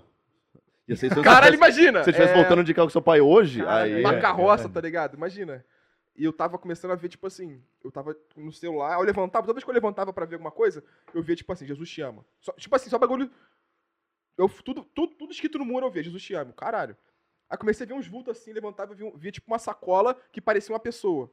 Ia 0.88 0.96
ser 0.96 1.12
se 1.12 1.18
eu 1.18 1.24
Caralho, 1.24 1.54
tivesse- 1.54 1.80
imagina! 1.80 2.00
Se 2.00 2.06
você 2.06 2.10
estivesse 2.12 2.34
é, 2.34 2.36
voltando 2.36 2.64
de 2.64 2.74
carro 2.74 2.88
com 2.88 2.92
seu 2.92 3.02
pai 3.02 3.20
hoje, 3.22 3.60
Caralho, 3.64 3.96
aí... 3.96 4.02
Uma 4.04 4.16
É, 4.16 4.22
carroça, 4.22 4.66
é. 4.68 4.70
tá 4.70 4.82
ligado? 4.82 5.16
Imagina. 5.16 5.66
E 6.18 6.24
eu 6.24 6.32
tava 6.32 6.58
começando 6.58 6.92
a 6.92 6.96
ver, 6.96 7.10
tipo 7.10 7.28
assim, 7.28 7.62
eu 7.84 7.92
tava 7.92 8.16
no 8.38 8.52
celular, 8.52 8.94
eu 8.98 9.02
levantava, 9.02 9.46
toda 9.46 9.56
vez 9.56 9.64
que 9.66 9.70
eu 9.70 9.74
levantava 9.74 10.14
pra 10.14 10.26
ver 10.26 10.36
alguma 10.36 10.52
coisa, 10.52 10.84
eu 11.14 11.22
via, 11.22 11.36
tipo 11.36 11.52
assim, 11.52 11.66
Jesus 11.66 11.90
te 11.90 12.02
ama. 12.02 12.24
Só- 12.40 12.54
tipo 12.54 12.74
assim, 12.76 12.90
só 12.90 12.98
bagulho. 12.98 13.30
Eu, 14.38 14.48
tudo, 14.50 14.84
tudo, 14.94 15.14
tudo 15.16 15.32
escrito 15.32 15.58
no 15.58 15.66
muro 15.66 15.86
eu 15.86 15.92
via, 15.92 16.04
Jesus 16.04 16.24
te 16.24 16.34
amo, 16.34 16.54
caralho. 16.54 16.96
Aí 17.50 17.58
comecei 17.58 17.86
a 17.86 17.88
ver 17.88 17.94
uns 17.94 18.08
vultos 18.08 18.38
assim, 18.38 18.54
levantava, 18.54 18.94
via, 18.96 19.12
via 19.16 19.32
tipo 19.32 19.52
uma 19.52 19.60
sacola 19.60 20.18
que 20.32 20.40
parecia 20.42 20.74
uma 20.74 20.80
pessoa. 20.80 21.30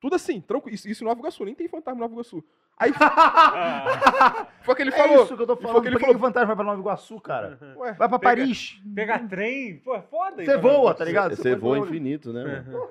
Tudo 0.00 0.14
assim, 0.16 0.40
tranquilo. 0.40 0.74
Isso, 0.74 0.88
isso 0.88 1.02
em 1.02 1.06
Nova 1.06 1.18
Iguaçu, 1.20 1.44
nem 1.44 1.54
tem 1.54 1.66
fantasma 1.68 1.98
em 1.98 2.02
Nova 2.02 2.14
Iguaçu. 2.14 2.44
Aí 2.76 2.92
foi 4.62 4.72
o 4.74 4.76
que 4.76 4.82
ele 4.82 4.90
é 4.90 4.96
falou. 4.96 5.24
isso 5.24 5.36
que 5.36 5.42
eu 5.42 5.46
tô 5.46 5.56
foi 5.56 5.62
falando. 5.66 5.78
o 5.78 5.82
que 5.82 5.88
ele 5.88 5.94
Por 5.96 5.98
que 6.00 6.04
falou. 6.06 6.14
que 6.14 6.24
o 6.24 6.26
fantasma 6.26 6.46
vai 6.46 6.56
pra 6.56 6.64
Nova 6.64 6.80
Iguaçu, 6.80 7.20
cara? 7.20 7.58
Ué, 7.76 7.92
Vai 7.94 8.08
pra 8.08 8.18
Pega- 8.18 8.36
Paris. 8.42 8.80
Pegar 8.94 9.28
trem, 9.28 9.78
pô, 9.78 9.94
é 9.96 10.02
foda 10.02 10.44
Você 10.44 10.56
voa, 10.58 10.94
tá 10.94 11.04
ligado? 11.04 11.34
Você 11.36 11.54
voa 11.56 11.78
infinito, 11.78 12.32
né? 12.32 12.44
mano? 12.44 12.90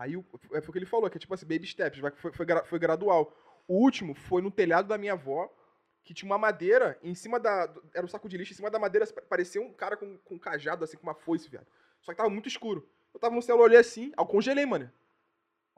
Aí 0.00 0.14
é, 0.52 0.62
foi 0.62 0.70
o 0.70 0.72
que 0.72 0.78
ele 0.78 0.86
falou, 0.86 1.10
que 1.10 1.18
é 1.18 1.20
tipo 1.20 1.34
assim, 1.34 1.44
baby 1.44 1.66
steps, 1.66 2.00
foi, 2.00 2.32
foi, 2.32 2.46
foi 2.64 2.78
gradual. 2.78 3.36
O 3.68 3.74
último 3.74 4.14
foi 4.14 4.40
no 4.40 4.50
telhado 4.50 4.88
da 4.88 4.96
minha 4.96 5.12
avó, 5.12 5.54
que 6.02 6.14
tinha 6.14 6.26
uma 6.26 6.38
madeira 6.38 6.98
em 7.02 7.14
cima 7.14 7.38
da. 7.38 7.70
Era 7.92 8.06
um 8.06 8.08
saco 8.08 8.26
de 8.26 8.38
lixo, 8.38 8.54
em 8.54 8.56
cima 8.56 8.70
da 8.70 8.78
madeira 8.78 9.06
parecia 9.28 9.60
um 9.60 9.70
cara 9.74 9.98
com, 9.98 10.16
com 10.24 10.36
um 10.36 10.38
cajado, 10.38 10.84
assim, 10.84 10.96
com 10.96 11.02
uma 11.02 11.14
foice, 11.14 11.50
viado. 11.50 11.66
Só 12.00 12.12
que 12.12 12.16
tava 12.16 12.30
muito 12.30 12.48
escuro. 12.48 12.88
Eu 13.12 13.20
tava 13.20 13.34
no 13.34 13.42
celular, 13.42 13.64
olhei 13.64 13.78
assim, 13.78 14.10
eu 14.16 14.24
congelei, 14.24 14.64
mano. 14.64 14.90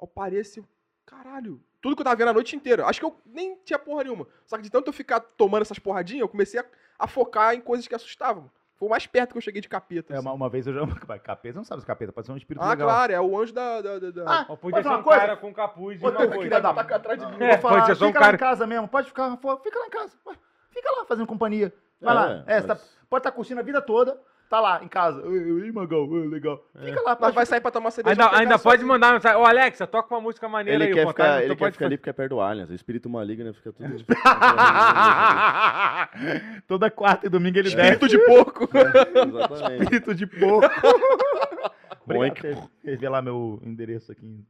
Eu 0.01 0.07
parei 0.07 0.39
assim, 0.39 0.65
caralho. 1.05 1.61
Tudo 1.81 1.97
que 1.97 2.03
eu 2.03 2.05
tava 2.05 2.15
vendo 2.15 2.29
a 2.29 2.35
noite 2.35 2.55
inteira. 2.55 2.87
Acho 2.87 3.01
que 3.01 3.07
eu 3.07 3.21
nem 3.27 3.57
tinha 3.65 3.79
porra 3.79 4.05
nenhuma. 4.05 4.29
Só 4.47 4.57
que 4.57 4.63
de 4.63 4.71
tanto 4.71 4.87
eu 4.87 4.93
ficar 4.93 5.19
tomando 5.19 5.63
essas 5.63 5.81
porradinhas, 5.81 6.21
eu 6.21 6.29
comecei 6.29 6.61
a, 6.61 6.67
a 6.97 7.09
focar 7.09 7.57
em 7.57 7.61
coisas 7.61 7.89
que 7.89 7.95
assustavam. 7.95 8.49
Foi 8.83 8.89
o 8.89 8.91
mais 8.91 9.07
perto 9.07 9.31
que 9.31 9.39
eu 9.39 9.41
cheguei 9.43 9.61
de 9.61 9.69
capeta. 9.69 10.13
É, 10.13 10.17
assim. 10.17 10.27
uma, 10.27 10.35
uma 10.35 10.49
vez 10.49 10.67
eu 10.67 10.75
já. 10.75 10.81
Capeta, 11.23 11.57
não 11.57 11.63
sabe 11.65 11.83
se 11.83 11.87
capeta, 11.87 12.13
pode 12.13 12.27
ser 12.27 12.33
um 12.33 12.37
espírito 12.37 12.65
Ah, 12.65 12.71
legal. 12.71 12.89
claro, 12.89 13.13
é 13.13 13.21
o 13.21 13.39
anjo 13.41 13.53
da. 13.53 13.81
da, 13.81 13.99
da- 14.01 14.11
da- 14.11 14.25
Ah, 14.41 14.45
Pode 14.45 14.61
podia 14.61 14.83
ser 14.83 14.89
uma 14.89 14.99
um 14.99 15.03
coisa? 15.05 15.21
cara 15.21 15.37
com 15.37 15.55
capuz 15.55 16.01
e 16.01 16.05
uma 16.05 16.11
filha 16.11 16.29
coisa. 16.35 16.61
da- 16.61 16.75
Tá 16.75 16.97
atrás 16.97 17.21
de 17.21 17.27
mim. 17.27 17.37
É, 17.45 17.51
vou 17.53 17.59
falar, 17.59 17.75
pode 17.75 17.87
ser 17.87 17.95
só 17.95 18.05
um 18.05 18.09
fica 18.09 18.19
lá 18.19 18.25
cara- 18.27 18.37
em 18.37 18.41
casa 18.41 18.67
mesmo, 18.67 18.89
pode 18.89 19.07
ficar, 19.07 19.37
fica 19.63 19.79
lá 19.79 19.87
em 19.87 19.91
casa. 19.91 20.17
Fica 20.71 20.91
lá 20.99 21.05
fazendo 21.05 21.29
companhia. 21.29 21.73
Vai 22.01 22.13
É, 22.13 22.19
lá. 22.19 22.45
É, 22.45 22.61
você 22.61 22.67
tá- 22.67 22.75
mas- 22.75 22.99
pode 23.09 23.21
estar 23.21 23.31
curtindo 23.31 23.61
a 23.61 23.63
vida 23.63 23.81
toda, 23.81 24.21
tá 24.53 24.61
lá 24.61 24.85
em 24.85 24.89
casa. 24.89 25.27
Ih, 25.27 25.73
Magão, 25.73 26.05
legal. 26.29 26.63
Fica 26.79 27.01
lá, 27.01 27.13
Mas 27.13 27.19
pode 27.19 27.35
vai 27.35 27.47
sair 27.47 27.63
pra 27.63 27.71
tomar 27.71 27.91
cerveja. 27.91 28.23
Ainda, 28.23 28.37
ainda 28.37 28.59
pode 28.59 28.83
sozinho. 28.83 28.89
mandar 28.89 29.15
mensagem. 29.15 29.41
Ô, 29.41 29.47
Alexa, 29.47 29.87
toca 29.87 30.15
uma 30.15 30.21
música 30.21 30.47
maneira 30.47 30.85
Ele 30.85 30.93
aí, 30.93 30.95
quer, 30.95 31.09
ficar, 31.09 31.43
ele 31.43 31.55
quer 31.55 31.59
pode 31.59 31.73
ficar 31.73 31.87
ali 31.87 31.97
porque 31.97 32.11
é 32.11 32.13
perto 32.13 32.35
do 32.35 32.41
Aliens. 32.43 32.69
O 32.69 32.75
espírito 32.75 33.09
maligno 33.09 33.55
fica 33.55 33.73
tudo. 33.73 34.05
Toda 36.69 36.91
quarta 36.91 37.27
e 37.27 37.31
domingo 37.31 37.57
ele 37.57 37.75
desce. 37.75 37.81
Espírito 37.81 38.09
de 38.09 38.19
porco. 38.19 38.69
Exatamente. 38.77 39.85
Espírito 39.85 40.15
de 40.15 40.27
porco. 40.27 40.67
É 40.67 40.69
Obrigado 42.05 42.35
por 42.35 42.71
revelar 42.85 43.23
meu 43.23 43.59
endereço 43.65 44.13
aqui. 44.13 44.45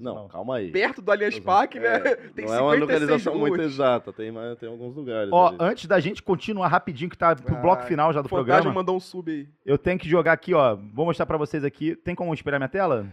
Não, 0.00 0.28
calma 0.28 0.56
aí. 0.56 0.70
Perto 0.70 1.00
do 1.00 1.10
Allianz 1.10 1.38
Parque, 1.38 1.80
né? 1.80 1.98
Tem 2.34 2.44
não 2.44 2.54
é 2.54 2.60
uma 2.60 2.72
56 2.74 2.80
localização 2.80 3.38
muito 3.38 3.62
exata, 3.62 4.12
tem, 4.12 4.32
tem 4.58 4.68
alguns 4.68 4.94
lugares. 4.94 5.32
Ó, 5.32 5.48
ali. 5.48 5.56
antes 5.58 5.86
da 5.86 5.98
gente 5.98 6.22
continuar 6.22 6.68
rapidinho, 6.68 7.08
que 7.08 7.16
tá 7.16 7.34
pro 7.34 7.54
Vai. 7.54 7.62
bloco 7.62 7.84
final 7.84 8.12
já 8.12 8.20
do 8.20 8.28
programa, 8.28 8.72
mandou 8.72 8.96
um 8.96 9.00
sub 9.00 9.30
aí. 9.30 9.48
eu 9.64 9.78
tenho 9.78 9.98
que 9.98 10.08
jogar 10.08 10.32
aqui, 10.32 10.52
ó. 10.52 10.76
Vou 10.76 11.06
mostrar 11.06 11.24
pra 11.24 11.38
vocês 11.38 11.64
aqui. 11.64 11.96
Tem 11.96 12.14
como 12.14 12.34
esperar 12.34 12.58
minha 12.58 12.68
tela? 12.68 13.06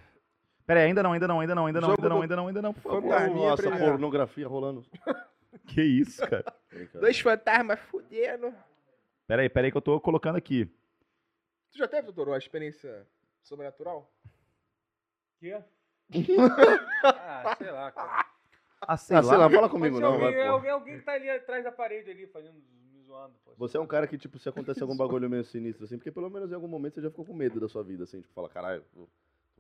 Pera 0.66 0.82
aí, 0.82 0.88
ainda 0.88 1.02
não, 1.02 1.14
ainda 1.14 1.28
não, 1.28 1.40
ainda 1.40 1.56
não, 1.56 1.66
ainda 1.66 1.80
não, 1.80 1.90
ainda 1.92 2.10
não, 2.10 2.22
ainda 2.22 2.36
não, 2.36 2.48
ainda 2.48 2.62
não, 2.62 2.74
por 2.74 2.82
favor. 2.82 3.02
Fantasminha 3.02 3.50
Nossa, 3.50 3.72
pornografia 3.72 4.48
rolando. 4.48 4.86
Que 5.66 5.82
isso, 5.82 6.22
cara. 6.28 6.54
Dois 6.94 7.20
fantasmas 7.20 7.80
fudendo. 7.80 8.54
Pera 9.26 9.42
aí, 9.42 9.50
pera 9.50 9.68
aí 9.68 9.72
que 9.72 9.78
eu 9.78 9.82
tô 9.82 10.00
colocando 10.00 10.36
aqui. 10.36 10.66
Tu 11.72 11.78
já 11.78 11.88
teve, 11.88 12.04
doutor, 12.04 12.30
uma 12.30 12.38
experiência 12.38 13.08
sobrenatural? 13.42 14.12
Quê? 15.40 15.62
ah, 17.04 17.56
sei 17.58 17.72
lá, 17.72 17.92
cara. 17.92 18.26
Ah, 18.82 18.98
sei 18.98 19.18
Ah, 19.18 19.22
lá. 19.22 19.30
sei 19.30 19.38
lá, 19.38 19.50
fala 19.50 19.70
comigo 19.70 20.00
não, 20.00 20.14
alguém, 20.14 20.32
vai, 20.32 20.34
é 20.40 20.48
alguém, 20.48 20.70
alguém 20.72 21.00
que 21.00 21.04
tá 21.06 21.14
ali 21.14 21.30
atrás 21.30 21.64
da 21.64 21.72
parede 21.72 22.12
ali, 22.12 22.28
fazendo, 22.28 22.62
me 22.94 23.02
zoando. 23.02 23.36
Pô. 23.44 23.54
Você 23.58 23.78
é 23.78 23.80
um 23.80 23.88
cara 23.88 24.08
que, 24.08 24.18
tipo, 24.18 24.38
se 24.40 24.48
acontece 24.48 24.82
algum 24.82 24.96
bagulho 24.96 25.30
meio 25.30 25.44
sinistro, 25.44 25.86
assim, 25.86 25.98
porque 25.98 26.12
pelo 26.12 26.30
menos 26.30 26.52
em 26.52 26.56
algum 26.56 26.68
momento 26.68 26.96
você 26.96 27.02
já 27.02 27.10
ficou 27.10 27.26
com 27.26 27.34
medo 27.34 27.60
da 27.60 27.68
sua 27.68 27.84
vida, 27.84 28.04
assim, 28.04 28.22
tipo, 28.22 28.34
fala, 28.34 28.50
caralho, 28.50 28.84
tô 28.94 29.08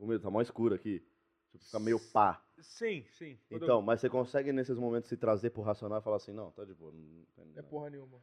com 0.01 0.05
medo, 0.07 0.21
tá 0.21 0.29
mó 0.29 0.41
escuro 0.41 0.75
aqui. 0.75 1.03
Tipo, 1.51 1.65
fica 1.65 1.79
meio 1.79 1.99
pá. 2.11 2.41
Sim, 2.59 3.05
sim. 3.11 3.37
Então, 3.49 3.81
mas 3.81 3.99
você 4.01 4.09
consegue 4.09 4.51
nesses 4.51 4.77
momentos 4.77 5.09
se 5.09 5.17
trazer 5.17 5.49
pro 5.49 5.61
racional 5.61 5.99
e 5.99 6.03
falar 6.03 6.17
assim, 6.17 6.33
não, 6.33 6.51
tá 6.51 6.63
de 6.63 6.73
boa. 6.73 6.91
Não, 6.91 7.25
tem 7.35 7.45
Não 7.53 7.59
é 7.59 7.61
porra 7.63 7.89
nenhuma. 7.89 8.19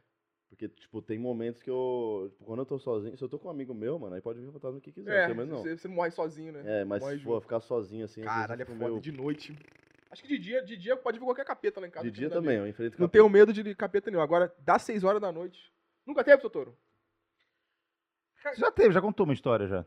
Porque, 0.49 0.69
tipo, 0.69 1.01
tem 1.01 1.17
momentos 1.19 1.61
que 1.61 1.69
eu. 1.69 2.27
Tipo, 2.31 2.45
quando 2.45 2.59
eu 2.59 2.65
tô 2.65 2.79
sozinho, 2.79 3.17
se 3.17 3.23
eu 3.23 3.27
tô 3.27 3.37
com 3.37 3.47
um 3.47 3.51
amigo 3.51 3.73
meu, 3.73 3.99
mano, 3.99 4.15
aí 4.15 4.21
pode 4.21 4.39
vir 4.39 4.47
o 4.47 4.51
fantasma 4.53 4.79
que 4.79 4.91
quiser, 4.91 5.29
É, 5.29 5.33
menos 5.33 5.49
não. 5.49 5.57
você, 5.57 5.75
você 5.77 5.87
morre 5.87 6.11
sozinho, 6.11 6.53
né? 6.53 6.61
É, 6.81 6.85
mas, 6.85 7.01
Morre 7.03 7.19
pô, 7.19 7.41
ficar 7.41 7.59
sozinho 7.59 8.05
assim. 8.05 8.21
Caralho, 8.21 8.61
é 8.61 8.65
foda. 8.65 8.77
meio- 8.79 9.01
De 9.01 9.11
noite. 9.11 9.57
Acho 10.11 10.21
que 10.21 10.27
de 10.29 10.37
dia, 10.37 10.63
de 10.63 10.77
dia 10.77 10.95
pode 10.95 11.19
vir 11.19 11.25
qualquer 11.25 11.43
capeta 11.45 11.81
lá 11.81 11.87
em 11.87 11.91
casa. 11.91 12.05
De 12.05 12.11
dia 12.11 12.29
dá 12.29 12.35
também, 12.35 12.57
eu 12.57 12.67
enfrento 12.67 12.91
Não 12.91 13.07
capeta. 13.07 13.11
tenho 13.11 13.29
medo 13.29 13.51
de 13.51 13.75
capeta 13.75 14.09
nenhum. 14.09 14.23
Agora, 14.23 14.53
das 14.59 14.83
6 14.83 15.03
horas 15.03 15.19
da 15.21 15.31
noite. 15.31 15.73
Nunca 16.05 16.23
teve, 16.23 16.41
Totoro? 16.41 16.77
Você 18.41 18.61
já 18.61 18.71
teve, 18.71 18.93
já 18.93 19.01
contou 19.01 19.25
uma 19.25 19.33
história 19.33 19.67
já. 19.67 19.85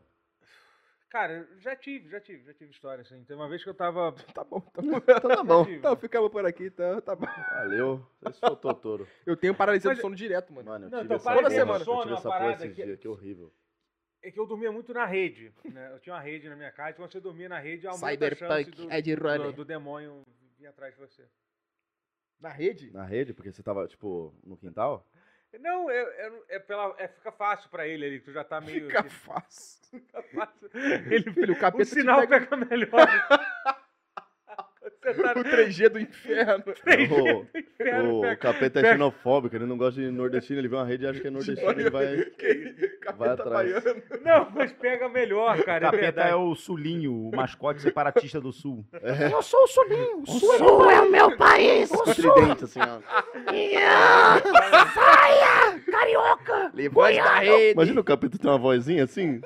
Cara, 1.09 1.47
já 1.57 1.75
tive, 1.75 2.07
já 2.09 2.21
tive, 2.21 2.43
já 2.45 2.53
tive 2.53 2.69
história, 2.71 3.01
assim. 3.01 3.23
Tem 3.23 3.35
uma 3.35 3.49
vez 3.49 3.63
que 3.63 3.69
eu 3.69 3.73
tava. 3.73 4.13
Tá 4.33 4.43
bom, 4.43 4.59
tá 4.61 4.79
bom. 4.81 4.97
Então 4.97 5.19
tá 5.35 5.43
bom. 5.43 5.65
tive. 5.65 5.77
Então, 5.77 5.95
ficamos 5.95 6.29
por 6.31 6.45
aqui, 6.45 6.65
então, 6.65 7.01
tá 7.01 7.15
bom. 7.15 7.25
Valeu. 7.25 8.05
Esse 8.27 8.39
foi 8.39 8.49
o 8.49 8.55
Totoro. 8.55 9.07
Eu 9.25 9.35
tenho 9.35 9.55
paralisia 9.55 9.89
Mas- 9.89 9.97
do 9.97 10.01
sono 10.01 10.15
direto, 10.15 10.53
mano. 10.53 10.69
Mano, 10.69 10.85
eu 10.85 10.89
Não, 10.91 10.99
tive 11.01 11.15
então, 11.15 11.31
essa 11.31 11.65
do 11.65 11.71
eu 11.73 11.79
sono 11.79 12.01
tive 12.01 12.13
é 12.13 12.17
essa 12.17 12.23
porra 12.23 12.37
parada 12.39 12.63
esses 12.65 12.75
que- 12.75 12.83
dias, 12.85 12.99
que 12.99 13.07
horrível. 13.07 13.51
É 14.21 14.29
que 14.31 14.39
eu 14.39 14.45
dormia 14.45 14.71
muito 14.71 14.93
na 14.93 15.05
rede, 15.05 15.51
né? 15.65 15.93
Eu 15.93 15.99
tinha 15.99 16.13
uma 16.13 16.21
rede 16.21 16.47
na 16.49 16.55
minha 16.55 16.71
casa, 16.71 16.93
quando 16.97 17.09
você 17.11 17.21
dormia 17.21 17.47
na 17.49 17.57
rede, 17.57 17.87
aumenta 17.87 18.05
a 18.05 18.29
chance 18.35 18.35
Cyberpunk 18.35 18.71
do, 18.87 18.91
é 18.91 19.01
de 19.01 19.15
do, 19.15 19.23
runner. 19.23 19.51
do 19.53 19.63
demônio 19.65 20.25
vir 20.57 20.67
atrás 20.67 20.93
de 20.93 20.99
você. 20.99 21.25
Na 22.39 22.49
rede? 22.49 22.91
Na 22.91 23.05
rede, 23.05 23.33
porque 23.33 23.51
você 23.51 23.63
tava, 23.63 23.87
tipo, 23.87 24.33
no 24.45 24.55
quintal? 24.57 25.07
Não, 25.59 25.89
é, 25.89 25.97
é, 25.99 26.31
é 26.49 26.59
pela, 26.59 26.93
é, 26.99 27.07
fica 27.07 27.31
fácil 27.31 27.69
pra 27.69 27.87
ele 27.87 28.05
ali, 28.05 28.19
tu 28.19 28.31
já 28.31 28.43
tá 28.43 28.61
meio... 28.61 28.85
Fica 28.87 29.03
fácil. 29.03 29.79
fica 29.89 30.21
fácil. 30.23 30.69
Ele, 30.73 31.31
Filho, 31.33 31.53
o 31.53 31.57
o 31.57 31.59
capeta 31.59 31.85
sinal 31.85 32.19
pega- 32.27 32.41
pega 32.45 32.65
melhor. 32.65 32.89
você 35.01 35.21
tá 35.23 35.31
O 35.31 35.43
3G 35.43 35.89
do 35.89 35.99
inferno. 35.99 36.63
O, 37.09 37.23
no 37.23 37.47
inferno, 37.59 38.17
o 38.17 38.21
pega- 38.21 38.35
capeta 38.35 38.79
é 38.79 38.91
xenofóbico, 38.93 39.55
ele 39.55 39.65
não 39.65 39.77
gosta 39.77 39.99
de 40.01 40.09
nordestino, 40.11 40.59
ele 40.59 40.67
vê 40.67 40.75
uma 40.75 40.85
rede 40.85 41.05
e 41.05 41.07
acha 41.07 41.19
que 41.19 41.27
é 41.27 41.29
nordestino, 41.31 41.71
ele 41.71 41.89
vai... 41.89 42.17
Capeta 43.01 43.13
Vai 43.17 43.29
atrás. 43.29 43.83
baiano. 43.83 44.03
Não, 44.23 44.49
mas 44.53 44.71
pega 44.73 45.09
melhor, 45.09 45.57
cara. 45.63 45.77
é 45.87 45.91
Capeta 45.91 46.01
verdade. 46.01 46.29
é 46.31 46.35
o 46.35 46.53
Sulinho, 46.55 47.13
o 47.29 47.31
mascote 47.35 47.81
separatista 47.81 48.39
do 48.41 48.51
Sul. 48.51 48.85
Eu 49.31 49.41
sou 49.41 49.63
o 49.63 49.67
Sulinho. 49.67 50.21
O 50.21 50.27
Sul 50.27 50.91
é 50.91 51.01
o 51.01 51.09
meu 51.11 51.35
país. 51.37 51.89
O 51.91 52.13
Sul 52.13 52.33
Tridente, 52.33 52.65
assim, 52.65 52.79
ó. 52.79 52.99
saia, 54.93 55.79
carioca. 55.91 56.71
Levante 56.73 57.17
da 57.17 57.35
rede. 57.39 57.71
Imagina 57.73 58.01
o 58.01 58.03
capeta 58.03 58.37
ter 58.37 58.47
uma 58.47 58.57
vozinha 58.57 59.03
assim. 59.03 59.41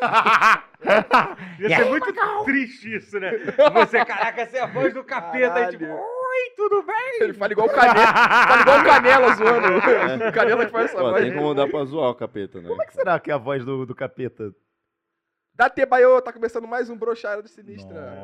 Ia 1.60 1.68
E 1.68 1.76
ser 1.76 1.86
muito 1.86 2.14
triste 2.44 2.96
isso, 2.98 3.18
né? 3.20 3.32
Você, 3.74 4.04
caraca, 4.04 4.46
você 4.46 4.58
é 4.58 4.62
a 4.62 4.66
voz 4.66 4.94
do 4.94 5.04
capeta 5.04 5.33
aí, 5.34 5.68
tipo, 5.72 5.86
oi, 5.86 6.50
tudo 6.56 6.84
bem? 6.84 7.22
Ele 7.22 7.34
fala 7.34 7.52
igual 7.52 7.68
o 7.68 7.72
Canela. 7.72 8.14
Fala 8.14 8.62
igual 8.62 8.80
o 8.80 8.84
Canela 8.84 9.36
zoando. 9.36 10.28
O 10.28 10.32
Canela 10.34 10.66
que 10.66 10.72
faz 10.72 10.86
essa 10.86 10.98
Pô, 10.98 11.10
voz. 11.12 11.24
tem 11.24 11.34
como 11.34 11.54
dar 11.54 11.68
pra 11.70 11.86
zoar 11.86 12.10
o 12.10 12.16
capeta, 12.16 12.62
né? 12.62 12.68
Como 12.68 12.82
é 12.82 12.86
que 12.86 12.94
será 12.94 13.20
que 13.20 13.32
é 13.32 13.34
a 13.34 13.38
voz 13.38 13.64
do, 13.66 13.86
do 13.86 13.96
capeta? 13.96 14.54
Da 15.56 15.70
Tebaiô, 15.70 16.20
tá 16.22 16.34
começando 16.34 16.68
mais 16.68 16.90
um 16.90 16.98
brochada 16.98 17.42
do 17.44 17.48
Sinistra. 17.48 18.18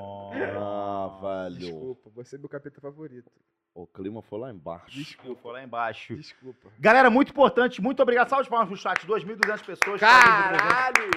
Ah, 0.57 1.19
velho. 1.21 1.59
Desculpa, 1.59 2.09
você 2.15 2.35
é 2.35 2.39
meu 2.39 2.49
capeta 2.49 2.81
favorito. 2.81 3.29
O 3.75 3.85
clima 3.85 4.21
foi 4.23 4.39
lá 4.39 4.51
embaixo. 4.51 4.89
Desculpa, 4.97 5.51
lá 5.51 5.63
embaixo. 5.63 6.15
Desculpa. 6.15 6.69
Galera, 6.79 7.09
muito 7.09 7.29
importante, 7.31 7.81
muito 7.81 8.01
obrigado. 8.01 8.29
Salve 8.29 8.45
de 8.45 8.49
palmas 8.49 8.67
pro 8.67 8.75
chat, 8.77 9.05
2.200 9.05 9.63
pessoas. 9.63 10.01
Caralho! 10.01 11.11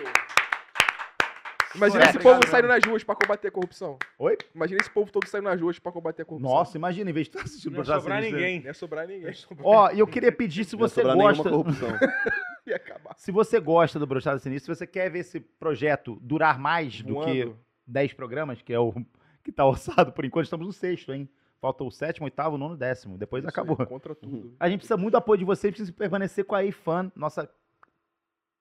Imagina 1.75 2.05
Ué, 2.05 2.11
esse 2.11 2.19
povo 2.19 2.35
obrigado. 2.37 2.51
saindo 2.51 2.69
nas 2.69 2.85
ruas 2.85 3.05
pra 3.05 3.15
combater 3.15 3.49
a 3.49 3.51
corrupção. 3.51 3.99
Oi? 4.19 4.37
Imagina 4.55 4.81
esse 4.81 4.91
povo 4.91 5.11
todo 5.11 5.27
saindo 5.27 5.45
nas 5.45 5.61
ruas 5.61 5.79
pra 5.79 5.91
combater 5.93 6.23
a 6.23 6.25
corrupção. 6.25 6.51
Nossa, 6.55 6.77
imagina, 6.77 7.11
em 7.11 7.13
vez 7.13 7.27
de 7.29 7.31
estar 7.37 7.45
assistindo 7.45 7.73
Não 7.73 7.79
ia 7.81 7.85
sobrar 7.85 8.21
ninguém. 8.23 8.61
Não 8.61 8.67
ia 8.67 8.75
sobrar 8.75 9.07
ninguém. 9.07 9.35
Ó, 9.63 9.91
e 9.91 9.99
eu 9.99 10.07
queria 10.07 10.31
pedir 10.33 10.65
se 10.65 10.77
você 10.77 11.03
sobrar 11.03 11.17
gosta. 11.17 11.49
corrupção. 11.49 11.89
Ia 12.65 12.77
acabar. 12.77 13.15
Se 13.17 13.33
você 13.33 13.59
gosta 13.59 13.99
do 13.99 14.07
Brochado 14.07 14.39
Sinistro, 14.39 14.73
se 14.73 14.79
você 14.79 14.87
quer 14.87 15.11
ver 15.11 15.19
esse 15.21 15.41
projeto 15.41 16.17
durar 16.21 16.61
mais 16.61 17.03
do 17.03 17.21
que 17.25 17.45
Voando. 17.45 17.59
10 17.89 18.13
programas, 18.13 18.63
que 18.63 18.73
é 18.73 18.79
o 18.79 18.95
que 19.43 19.51
tá 19.51 19.67
orçado 19.67 20.13
por 20.13 20.25
enquanto, 20.25 20.45
estamos 20.45 20.65
no 20.65 20.73
sexto, 20.73 21.13
hein? 21.13 21.29
Falta 21.61 21.83
o 21.83 21.91
sétimo, 21.91 22.25
oitavo, 22.25 22.57
nono, 22.57 22.77
décimo. 22.77 23.19
Depois 23.19 23.43
Isso 23.43 23.51
acabou. 23.51 23.77
aí, 23.81 23.87
Contra 23.87 24.15
tudo. 24.15 24.55
A 24.61 24.69
gente 24.69 24.79
precisa 24.79 24.97
muito 24.97 25.13
do 25.13 25.17
apoio 25.17 25.39
de 25.39 25.45
vocês, 25.45 25.73
precisa 25.73 25.93
permanecer 25.93 26.45
com 26.45 26.55
a 26.55 26.65
iFan, 26.65 27.11
nossa 27.17 27.51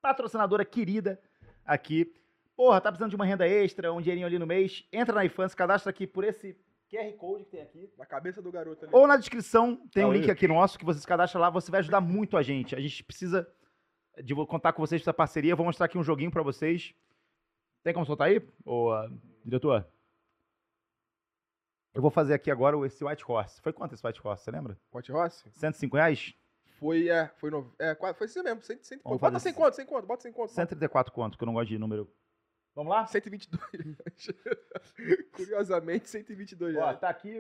patrocinadora 0.02 0.66
querida 0.66 1.20
aqui. 1.66 2.12
Porra, 2.62 2.80
tá 2.80 2.92
precisando 2.92 3.10
de 3.10 3.16
uma 3.16 3.26
renda 3.26 3.48
extra, 3.48 3.92
um 3.92 4.00
dinheirinho 4.00 4.28
ali 4.28 4.38
no 4.38 4.46
mês? 4.46 4.88
Entra 4.94 5.16
na 5.16 5.26
iFan, 5.26 5.50
se 5.50 5.56
cadastra 5.56 5.90
aqui 5.90 6.06
por 6.06 6.24
esse 6.24 6.56
QR 6.92 7.12
Code 7.14 7.46
que 7.46 7.50
tem 7.50 7.62
aqui. 7.64 7.92
Na 7.98 8.06
cabeça 8.06 8.40
do 8.40 8.52
garoto 8.52 8.86
ali. 8.86 8.94
Ou 8.94 9.08
na 9.08 9.18
descrição 9.18 9.76
tem 9.92 10.06
um 10.06 10.12
Aí. 10.12 10.20
link 10.20 10.30
aqui 10.30 10.48
nosso 10.48 10.78
que 10.78 10.86
você 10.86 11.00
se 11.00 11.08
cadastra 11.08 11.40
lá, 11.40 11.50
você 11.50 11.72
vai 11.72 11.80
ajudar 11.80 12.00
muito 12.00 12.38
a 12.38 12.44
gente. 12.44 12.76
A 12.76 12.80
gente 12.80 13.04
precisa 13.04 13.52
de 14.24 14.36
contar 14.46 14.74
com 14.74 14.86
vocês 14.86 15.02
essa 15.02 15.12
parceria. 15.12 15.56
Vou 15.56 15.66
mostrar 15.66 15.88
aqui 15.88 15.98
um 15.98 16.04
joguinho 16.04 16.30
pra 16.30 16.44
vocês. 16.44 16.94
Tem 17.84 17.96
como 17.96 18.06
soltar 18.06 18.28
aí, 18.28 18.40
ô, 18.64 18.92
ah, 18.92 19.10
diretor? 19.44 19.84
Eu 21.96 22.02
vou 22.04 22.12
fazer 22.12 22.36
aqui 22.36 22.52
agora 22.52 22.78
o- 22.78 22.86
esse 22.86 23.04
White 23.04 23.24
Horse. 23.28 23.60
Foi 23.60 23.74
quanto 23.74 23.96
esse 23.96 24.06
White 24.06 24.22
Horse, 24.24 24.44
você 24.44 24.52
lembra? 24.52 24.78
Hot 24.94 25.12
Rossi? 25.12 25.50
105 25.54 25.96
reais? 25.96 26.36
Foi, 26.80 27.10
é, 27.10 27.28
foi, 27.38 27.50
no, 27.50 27.74
é, 27.80 27.96
quase- 27.96 28.20
foi 28.20 28.28
isso 28.28 28.44
mesmo. 28.44 28.62
100, 28.62 28.84
100, 28.84 29.00
Vamos 29.04 29.20
bota 29.20 29.34
fazer 29.34 29.50
100 29.50 29.54
conto, 29.56 29.76
100 29.76 29.86
conto, 29.88 30.06
bota 30.06 30.22
100 30.22 30.32
conto. 30.32 30.52
134 30.52 31.12
conto, 31.12 31.40
que 31.40 31.44
eu 31.44 31.48
não 31.48 31.54
gosto 31.56 31.68
de 31.70 31.80
número. 31.80 32.08
Vamos 32.76 32.92
lá? 32.92 33.06
122. 33.06 33.62
Curiosamente, 35.34 36.10
122 36.10 36.76
Ó, 36.76 36.80
reais. 36.80 37.00
tá 37.00 37.10
aqui. 37.10 37.40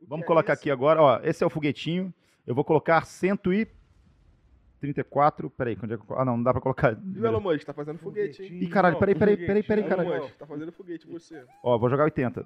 O 0.00 0.06
Vamos 0.06 0.24
é 0.24 0.26
colocar 0.26 0.52
aqui 0.54 0.70
agora, 0.70 1.00
ó. 1.02 1.20
Esse 1.22 1.44
é 1.44 1.46
o 1.46 1.50
foguetinho. 1.50 2.12
Eu 2.46 2.54
vou 2.54 2.64
colocar 2.64 3.04
134. 3.04 5.50
Peraí, 5.50 5.76
onde 5.82 5.94
é 5.94 5.98
que 5.98 6.10
eu... 6.10 6.18
Ah, 6.18 6.24
não, 6.24 6.36
não 6.36 6.44
dá 6.44 6.52
pra 6.52 6.60
colocar. 6.62 6.92
E 6.92 7.20
o 7.20 7.26
Elon 7.26 7.40
Musk, 7.40 7.64
tá 7.66 7.72
fazendo 7.74 7.98
foguete, 7.98 8.42
hein? 8.42 8.62
Ih, 8.62 8.68
caralho, 8.68 8.98
peraí, 8.98 9.14
peraí, 9.14 9.36
peraí, 9.36 9.62
peraí, 9.62 9.84
Elon 9.84 9.88
caralho. 9.88 10.22
Musk, 10.22 10.36
tá 10.36 10.46
fazendo 10.46 10.72
foguete 10.72 11.06
você. 11.06 11.44
Ó, 11.62 11.76
vou 11.78 11.90
jogar 11.90 12.04
80. 12.04 12.44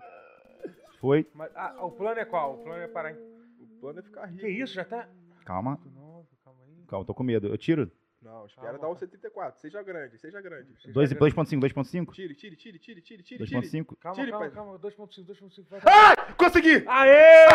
Foi. 1.00 1.26
Mas, 1.34 1.50
ah, 1.54 1.76
o 1.84 1.90
plano 1.92 2.18
é 2.18 2.24
qual? 2.24 2.54
O 2.54 2.58
plano 2.64 2.82
é 2.82 2.88
parar 2.88 3.12
em... 3.12 3.16
O 3.60 3.66
plano 3.80 4.00
é 4.00 4.02
ficar 4.02 4.26
rico. 4.26 4.40
Que 4.40 4.48
isso, 4.48 4.74
já 4.74 4.84
tá... 4.84 5.08
Calma, 5.44 5.78
calma, 6.86 7.04
tô 7.04 7.14
com 7.14 7.22
medo. 7.22 7.46
Eu 7.48 7.58
tiro? 7.58 7.90
Não, 8.22 8.44
espera 8.44 8.66
Calma. 8.72 8.78
dar 8.80 8.88
um 8.90 8.94
74. 8.96 9.60
Seja 9.62 9.82
grande, 9.82 10.18
seja 10.18 10.42
grande. 10.42 10.66
Dois- 10.92 11.10
2.5, 11.10 11.58
2.5? 11.58 12.12
Tire, 12.12 12.34
tire, 12.34 12.54
tire, 12.54 12.78
tire, 12.78 13.00
tire, 13.00 13.22
tire, 13.22 13.46
tire. 13.46 13.60
2.5. 13.60 13.96
Calma, 13.98 14.14
Tire, 14.14 14.30
calma, 14.30 14.50
calma. 14.50 14.78
2.5, 14.78 15.24
2.5. 15.24 15.64
vai. 15.70 15.80
Consegui! 16.36 16.84
Aê! 16.86 17.46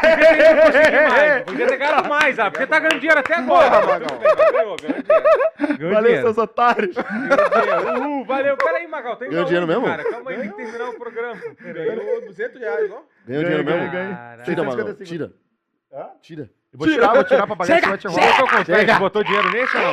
Podia 0.00 0.06
ter 0.06 0.86
ganhado 0.86 1.08
mais. 1.10 1.44
Podia 1.44 1.66
ter 1.66 1.76
ganhado 1.76 2.08
mais, 2.08 2.38
ah, 2.38 2.50
porque 2.52 2.66
tá 2.68 2.78
ganhando 2.78 3.00
dinheiro 3.00 3.18
até 3.20 3.34
agora. 3.34 3.98
Bem, 3.98 4.06
Ganhou, 4.06 4.76
ganhou 4.76 4.76
dinheiro. 4.76 5.78
Ganhou 5.78 5.94
Valeu, 5.94 6.20
seus 6.22 6.38
otários! 6.38 6.94
Ganhou 6.94 7.50
dinheiro. 7.50 8.00
Uhul, 8.08 8.24
valeu. 8.24 8.56
Peraí, 8.56 8.86
Magal, 8.86 9.16
tem 9.16 9.28
Ganhou 9.28 9.44
dinheiro 9.44 9.66
mesmo? 9.66 9.84
Cara, 9.86 10.08
calma 10.08 10.30
aí, 10.30 10.38
tem 10.38 10.50
que 10.50 10.56
terminar 10.56 10.88
o 10.90 10.98
programa. 10.98 11.40
Ganhou 11.60 12.20
200 12.26 12.60
reais, 12.60 12.90
ó. 12.92 13.02
Ganhou 13.26 13.42
dinheiro 13.42 13.64
mesmo? 13.64 13.90
ganhei. 13.90 14.14
Tira. 14.44 14.44
655. 14.44 15.04
Tira. 15.04 15.32
Tira. 16.22 16.50
Eu 16.72 16.78
vou 16.78 16.88
tirar, 16.88 17.14
vou 17.14 17.24
tirar 17.24 17.46
pra 17.46 17.56
pagar 17.56 17.78
esse 17.78 17.86
Chega, 17.86 17.98
chega. 18.10 18.26
Botou 18.26 18.48
contente, 18.58 18.98
botou 18.98 19.24
dinheiro 19.24 19.50
nesse 19.50 19.76
ou 19.76 19.82
não? 19.82 19.90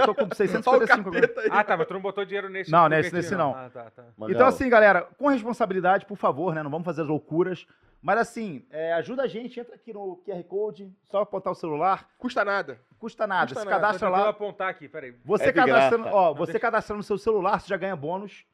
Eu 0.00 0.06
tô 0.06 0.14
com 0.14 0.24
Só 0.24 0.32
o 0.32 0.34
655 0.34 0.92
agora. 1.08 1.20
capeta 1.28 1.40
aí. 1.40 1.48
Ah, 1.50 1.64
tá, 1.64 1.76
mas 1.76 1.86
tu 1.86 1.94
não 1.94 2.00
botou 2.00 2.24
dinheiro 2.24 2.48
nesse 2.48 2.70
Não, 2.70 2.88
nesse- 2.88 3.12
nesse 3.12 3.34
não. 3.36 3.54
Ah, 3.54 3.68
tá, 3.68 3.90
tá. 3.90 4.04
Então, 4.28 4.46
assim, 4.46 4.68
galera, 4.70 5.02
com 5.18 5.28
responsabilidade, 5.28 6.06
por 6.06 6.16
favor, 6.16 6.54
né? 6.54 6.62
Não 6.62 6.70
vamos 6.70 6.84
fazer 6.84 7.02
as 7.02 7.08
loucuras. 7.08 7.66
Mas, 8.00 8.18
assim, 8.18 8.64
é, 8.70 8.92
ajuda 8.94 9.22
a 9.22 9.26
gente, 9.28 9.60
entra 9.60 9.74
aqui 9.76 9.92
no 9.92 10.16
QR 10.24 10.42
Code, 10.44 10.92
só 11.10 11.20
apontar 11.20 11.52
o 11.52 11.56
celular, 11.56 12.08
Custa 12.18 12.44
nada. 12.44 12.80
custa 12.98 13.26
nada. 13.26 13.46
Custa 13.46 13.60
se 13.60 13.66
nada, 13.66 13.76
cadastra 13.80 14.08
lá. 14.08 14.28
apontar 14.28 14.68
aqui, 14.70 14.88
peraí. 14.88 15.14
Você, 15.24 15.44
É 15.50 15.52
cadastrando, 15.52 16.08
ó, 16.08 16.32
você 16.34 16.52
deixa- 16.52 16.58
cadastrando 16.66 16.98
no 16.98 17.04
seu 17.04 17.18
celular, 17.18 17.60
você 17.60 17.68
já 17.68 17.76
ganha 17.76 17.94
bônus. 17.94 18.44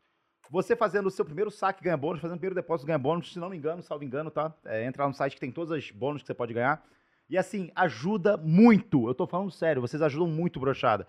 Você 0.51 0.75
fazendo 0.75 1.07
o 1.07 1.11
seu 1.11 1.25
primeiro 1.25 1.51
saque 1.51 1.83
ganha 1.85 1.97
bônus, 1.97 2.21
fazendo 2.21 2.37
o 2.37 2.41
primeiro 2.41 2.55
depósito 2.55 2.87
ganha 2.87 2.99
bônus, 2.99 3.33
se 3.33 3.39
não 3.39 3.49
me 3.51 3.57
engano, 3.57 3.83
salvo 3.83 4.03
engano, 4.05 4.31
tá? 4.31 4.53
É, 4.65 4.85
entra 4.85 5.03
lá 5.03 5.09
no 5.09 5.15
site 5.15 5.35
que 5.35 5.41
tem 5.41 5.53
todos 5.53 5.71
os 5.77 5.91
bônus 5.91 6.23
que 6.23 6.27
você 6.27 6.35
pode 6.35 6.53
ganhar. 6.53 6.83
E 7.29 7.37
assim, 7.37 7.71
ajuda 7.75 8.37
muito. 8.37 9.07
Eu 9.09 9.15
tô 9.15 9.27
falando 9.27 9.51
sério, 9.51 9.83
vocês 9.83 10.01
ajudam 10.03 10.27
muito, 10.29 10.59
brochada. 10.59 11.07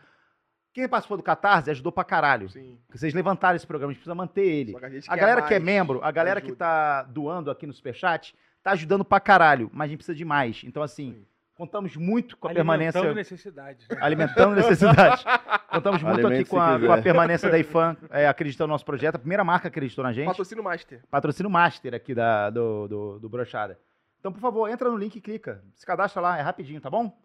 Quem 0.74 0.88
participou 0.88 1.18
do 1.18 1.24
Catarse 1.24 1.72
ajudou 1.72 1.92
pra 1.92 2.04
caralho. 2.04 2.50
Sim. 2.50 2.78
Porque 2.86 2.98
Vocês 3.00 3.14
levantaram 3.14 3.56
esse 3.56 3.66
programa, 3.66 3.92
a 3.92 3.94
gente 3.94 4.00
precisa 4.02 4.14
manter 4.16 4.46
ele. 4.46 4.72
Só 4.74 4.80
que 4.80 4.86
a, 4.86 4.90
gente 4.90 5.10
A 5.10 5.14
quer 5.16 5.20
galera 5.22 5.42
que 5.42 5.54
é 5.54 5.60
membro, 5.60 6.00
a 6.04 6.12
galera 6.12 6.40
que 6.40 6.48
ajuda. 6.48 6.60
tá 6.66 7.04
doando 7.04 7.50
aqui 7.50 7.66
no 7.66 7.74
Superchat, 7.74 8.36
tá 8.62 8.72
ajudando 8.72 9.04
pra 9.04 9.20
caralho, 9.20 9.70
mas 9.74 9.86
a 9.86 9.88
gente 9.90 9.98
precisa 9.98 10.16
de 10.16 10.24
mais. 10.26 10.62
Então, 10.64 10.84
assim, 10.84 11.14
Sim. 11.14 11.26
contamos 11.56 11.96
muito 11.96 12.38
com 12.38 12.48
a 12.48 12.52
Alimentando 12.52 13.04
permanência. 13.04 13.36
necessidades. 13.36 13.88
né? 13.90 13.98
Alimentando 14.00 14.56
necessidade. 14.56 15.24
Contamos 15.70 16.04
muito 16.04 16.20
aqui 16.20 16.26
Alimente 16.28 16.50
com 16.50 16.58
se 16.58 16.62
a, 16.62 16.80
com 16.80 16.92
a 16.92 17.02
permanência 17.02 17.50
da 17.50 17.58
IFAM, 17.58 17.98
é, 18.12 18.28
acreditando 18.28 18.68
no 18.68 18.74
nosso 18.74 18.86
projeto. 18.86 19.16
A 19.16 19.20
primeira 19.20 19.44
marca 19.44 19.68
acreditou 19.70 20.04
na 20.04 20.14
gente. 20.14 20.28
Patrocínio 20.28 20.64
Master. 20.64 21.02
Patrocínio 21.10 21.50
Master 21.50 21.94
aqui 21.96 22.14
da, 22.14 22.50
do, 22.52 22.88
do, 22.88 23.20
do 23.20 23.30
Brochada. 23.30 23.80
Então, 24.20 24.32
por 24.34 24.42
favor, 24.42 24.70
entra 24.70 24.90
no 24.90 24.98
link 24.98 25.16
e 25.16 25.22
clica. 25.22 25.64
Se 25.76 25.86
cadastra 25.86 26.22
lá, 26.22 26.38
é 26.38 26.42
rapidinho, 26.42 26.82
tá 26.82 26.90
bom? 26.90 27.18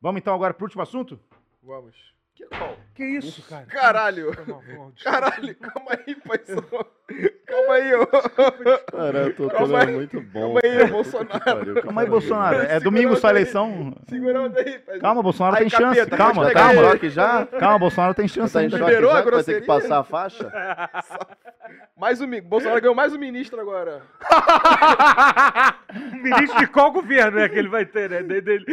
Vamos 0.00 0.20
então 0.20 0.34
agora 0.34 0.54
pro 0.54 0.64
último 0.64 0.82
assunto? 0.82 1.18
Vamos. 1.62 2.14
Que 2.94 3.04
isso, 3.04 3.42
cara? 3.48 3.66
Caralho. 3.66 4.32
Foi 4.32 4.44
mal, 4.46 4.62
foi 4.62 4.76
mal, 4.76 4.92
desculpa. 4.92 5.20
Caralho, 5.20 5.56
calma 5.56 5.90
aí, 5.92 6.14
paizão. 6.14 6.64
Calma 7.46 7.74
aí, 7.74 7.94
ô. 7.94 8.06
Cara, 8.06 9.18
eu 9.20 9.34
tô 9.34 9.48
Calma 9.48 9.66
todo 9.66 9.76
aí. 9.88 9.94
muito 9.94 10.20
bom. 10.20 10.40
Calma 10.54 10.60
aí, 10.62 10.72
cara. 10.78 10.86
Bolsonaro. 10.88 11.40
Pariu, 11.44 11.82
Calma 11.82 12.00
aí. 12.02 12.08
Bolsonaro. 12.08 12.56
É 12.58 12.80
domingo 12.80 13.16
sua 13.16 13.30
eleição. 13.30 13.94
Segura 14.08 14.42
onda 14.42 14.60
aí, 14.60 14.78
paizão. 14.78 15.00
Calma, 15.00 15.22
Bolsonaro 15.22 15.56
Aí, 15.56 15.60
tem 15.62 15.70
chance. 15.70 15.98
capeta, 16.00 16.16
Calma, 16.16 16.34
Tá 16.34 16.42
em 16.42 16.50
ele. 16.50 16.54
calma. 16.76 16.90
choque 16.92 17.08
já? 17.08 17.46
Calma, 17.46 17.78
Bolsonaro 17.78 18.14
tem 18.14 18.28
chance 18.28 18.52
Tá 18.52 18.60
ainda. 18.60 18.76
choque 18.76 18.90
Liberou 18.90 19.10
já 19.12 19.18
a 19.18 19.22
vai 19.22 19.44
ter 19.44 19.60
que 19.60 19.66
passar 19.66 19.98
a 20.00 20.04
faixa? 20.04 20.52
Mais 21.96 22.20
um, 22.20 22.28
Bolsonaro 22.42 22.80
ganhou 22.80 22.94
mais 22.94 23.12
um 23.12 23.18
ministro 23.18 23.60
agora. 23.60 24.02
Ministro 26.22 26.58
de 26.60 26.66
qual 26.68 26.92
governo 26.92 27.40
é 27.40 27.48
que 27.48 27.58
ele 27.58 27.68
vai 27.68 27.84
ter, 27.84 28.08
né? 28.08 28.22
De- 28.22 28.40
dele. 28.40 28.64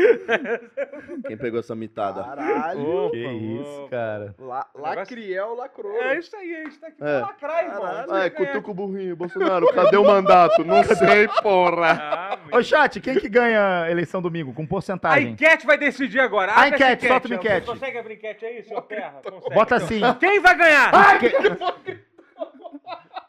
Quem 1.28 1.36
pegou 1.38 1.60
essa 1.60 1.76
mitada? 1.76 2.24
Caralho. 2.24 3.10
Que 3.12 3.18
isso, 3.26 3.88
cara. 3.90 4.36
La, 4.40 4.66
Lacriel 4.76 5.56
lacrou. 5.56 6.00
É 6.02 6.20
isso 6.20 6.36
aí, 6.36 6.56
a 6.56 6.60
gente 6.66 6.80
tá 6.80 6.88
aqui 6.88 6.98
É. 7.02 7.20
pra 7.20 7.28
lacrar, 7.28 7.64
irmão. 7.66 8.06
Você 8.26 8.32
Ai, 8.36 8.46
ganha. 8.46 8.48
cutuca 8.54 8.72
o 8.72 8.74
burrinho. 8.74 9.16
Bolsonaro, 9.18 9.68
cadê 9.74 9.98
o 9.98 10.04
mandato? 10.04 10.64
Não 10.64 10.84
sei, 10.84 11.28
porra. 11.42 11.92
Ah, 12.02 12.38
Ô, 12.58 12.62
chat, 12.64 13.00
quem 13.00 13.16
que 13.20 13.28
ganha 13.30 13.84
a 13.84 13.92
eleição 13.92 14.22
domingo? 14.22 14.54
Com 14.54 14.64
A 14.64 14.68
porcentagem? 14.68 15.32
enquete 15.32 15.66
vai 15.66 15.78
decidir 15.78 16.20
agora. 16.20 16.52
A 16.52 16.62
Abre 16.64 16.76
essa 16.76 16.76
enquete, 16.94 17.08
solta 17.08 17.28
uma 17.28 17.36
Você 17.36 17.48
enquete. 17.48 17.66
Consegue 17.68 17.98
abrir 17.98 18.14
enquete 18.16 18.46
aí, 18.46 18.64
senhor 18.64 18.82
Terra? 18.84 19.22
Consegue. 19.24 19.54
Bota 19.56 19.76
assim. 19.76 20.02
Quem 20.20 20.40
vai 20.40 20.56
ganhar? 20.58 21.20
Que- 21.20 22.05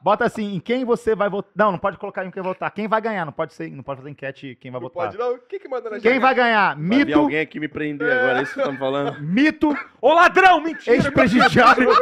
Bota 0.06 0.24
assim, 0.24 0.54
em 0.54 0.60
quem 0.60 0.84
você 0.84 1.16
vai 1.16 1.28
votar. 1.28 1.50
Não, 1.56 1.72
não 1.72 1.78
pode 1.80 1.96
colocar 1.98 2.24
em 2.24 2.30
quem 2.30 2.40
votar. 2.40 2.70
Quem 2.70 2.86
vai 2.86 3.00
ganhar? 3.00 3.24
Não 3.24 3.32
pode 3.32 3.52
ser, 3.54 3.68
não 3.72 3.82
pode 3.82 3.98
fazer 3.98 4.10
enquete 4.10 4.56
quem 4.60 4.70
vai 4.70 4.80
Não 4.80 4.88
votar. 4.88 5.06
pode 5.10 5.18
não? 5.18 5.36
Quem 5.48 5.58
que 5.58 5.66
manda 5.68 5.90
na 5.90 5.98
Quem 5.98 6.20
vai 6.20 6.32
ganhar? 6.32 6.76
Vai 6.76 6.84
Mito, 6.84 7.18
alguém 7.18 7.40
aqui 7.40 7.58
me 7.58 7.66
prender 7.66 8.08
agora, 8.12 8.38
é 8.38 8.42
isso 8.44 8.52
que 8.54 8.60
você 8.60 8.66
tá 8.66 8.70
me 8.70 8.78
falando? 8.78 9.18
mito, 9.20 9.76
Ô 10.00 10.14
ladrão, 10.14 10.60
mentira! 10.60 10.94
ex-presidiário. 10.94 11.90
O 11.90 11.94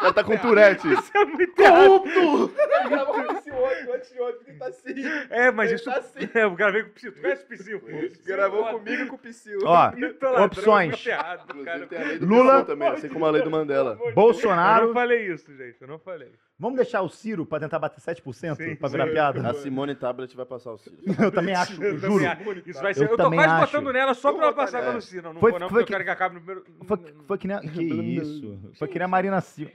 cara 0.00 0.12
tá 0.12 0.22
com 0.22 0.36
Tourette. 0.36 0.86
Isso 0.92 1.10
é 1.16 1.24
muito 1.24 1.58
errado. 1.62 2.04
Ele 2.04 2.88
gravou 2.90 3.14
com 3.14 3.32
esse 3.38 3.50
outro, 3.50 3.94
antes 3.94 4.12
de 4.12 4.20
outro, 4.20 4.44
que 4.44 4.52
tá 4.52 4.66
assim. 4.66 4.94
É, 5.30 5.50
mas 5.50 5.70
Ele 5.70 5.76
isso. 5.76 5.90
tá 5.90 5.96
assim. 5.96 6.28
É, 6.34 6.42
eu 6.44 6.50
gravei 6.54 6.82
com 6.82 6.90
o 6.90 6.92
Psyu. 6.92 7.12
Tu 7.12 7.20
conhece 7.22 7.44
o 7.44 7.48
Psyu? 7.56 7.80
Gravou 8.26 8.64
foda. 8.64 8.78
comigo 8.78 9.02
e 9.02 9.06
com 9.06 9.16
o 9.16 9.18
Psyu. 9.18 9.60
Ó, 9.64 9.72
ladrão, 9.74 10.44
opções. 10.44 11.02
cara. 11.02 11.40
Lula- 12.20 12.64
também, 12.66 12.88
assim 12.88 13.08
como 13.08 13.24
a 13.24 13.30
lei 13.30 13.40
do 13.40 13.50
Mandela. 13.50 13.98
Eu 14.04 14.12
Bolsonaro. 14.12 14.88
não 14.88 14.92
falei 14.92 15.32
isso, 15.32 15.50
gente. 15.56 15.80
Eu 15.80 15.88
não 15.88 15.98
falei. 15.98 16.30
Vamos 16.58 16.78
deixar 16.82 17.02
o 17.02 17.08
Ciro 17.08 17.44
pra 17.46 17.58
tentar 17.60 17.78
bater 17.78 18.00
7% 18.00 18.56
Sim, 18.56 18.76
pra 18.76 18.88
virar 18.88 19.06
sim. 19.06 19.12
piada? 19.12 19.50
A 19.50 19.54
Simone 19.54 19.94
Tablet 19.94 20.34
vai 20.36 20.46
passar 20.46 20.72
o 20.72 20.78
Ciro. 20.78 20.96
Eu 21.20 21.30
também 21.32 21.54
acho, 21.54 21.82
Eu 21.82 21.98
juro. 21.98 22.12
também 22.14 22.26
acho. 22.26 22.68
Isso 22.70 22.80
vai 22.82 22.90
Eu 22.90 22.94
ser. 22.94 23.04
Eu, 23.04 23.08
tô 23.10 23.16
também 23.16 23.38
quase 23.40 23.54
acho. 23.54 23.72
botando 23.72 23.92
nela 23.92 24.14
só 24.14 24.30
Eu 24.30 24.34
pra 24.36 24.44
ela 24.46 24.52
passar 24.54 24.78
botar 24.78 24.90
pelo. 24.90 25.02
Ciro. 25.02 25.32
Não 25.32 25.40
Foi- 25.40 25.50
vou 25.50 25.60
não, 25.60 25.68
foi 25.68 25.78
porque 25.80 25.92
eu 25.92 25.96
quero 25.98 26.04
que 26.04 26.10
acabe 26.10 26.34
no 26.36 26.40
primeiro. 26.40 26.64
Foi, 26.86 26.98
foi 27.26 27.38
que 27.38 27.48
nem. 27.48 27.60
Que 27.72 27.82
isso? 27.82 28.60
Foi 28.78 28.88
que 28.88 28.98
nem 28.98 29.04
a 29.04 29.08
Marina 29.08 29.40
Silva. 29.40 29.72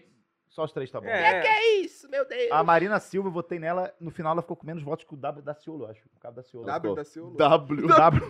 Só 0.49 0.63
os 0.63 0.71
três 0.71 0.89
tá 0.89 0.99
bom. 0.99 1.07
É, 1.07 1.41
Que 1.41 1.47
é 1.47 1.75
isso, 1.81 2.09
meu 2.09 2.27
Deus? 2.27 2.51
A 2.51 2.63
Marina 2.63 2.99
Silva, 2.99 3.27
eu 3.27 3.31
votei 3.31 3.59
nela, 3.59 3.93
no 4.01 4.09
final 4.09 4.31
ela 4.31 4.41
ficou 4.41 4.57
com 4.57 4.65
menos 4.65 4.81
votos 4.81 5.05
que 5.05 5.13
o 5.13 5.17
W 5.17 5.43
da 5.45 5.53
Ciolo, 5.53 5.83
eu 5.85 5.91
acho. 5.91 6.01
O 6.15 6.19
cabo 6.19 6.35
da 6.37 6.41
Ciolo. 6.41 6.65
W 6.65 6.95
da 6.95 7.03
Ciolo. 7.03 7.35
W. 7.37 7.87
W, 7.87 8.27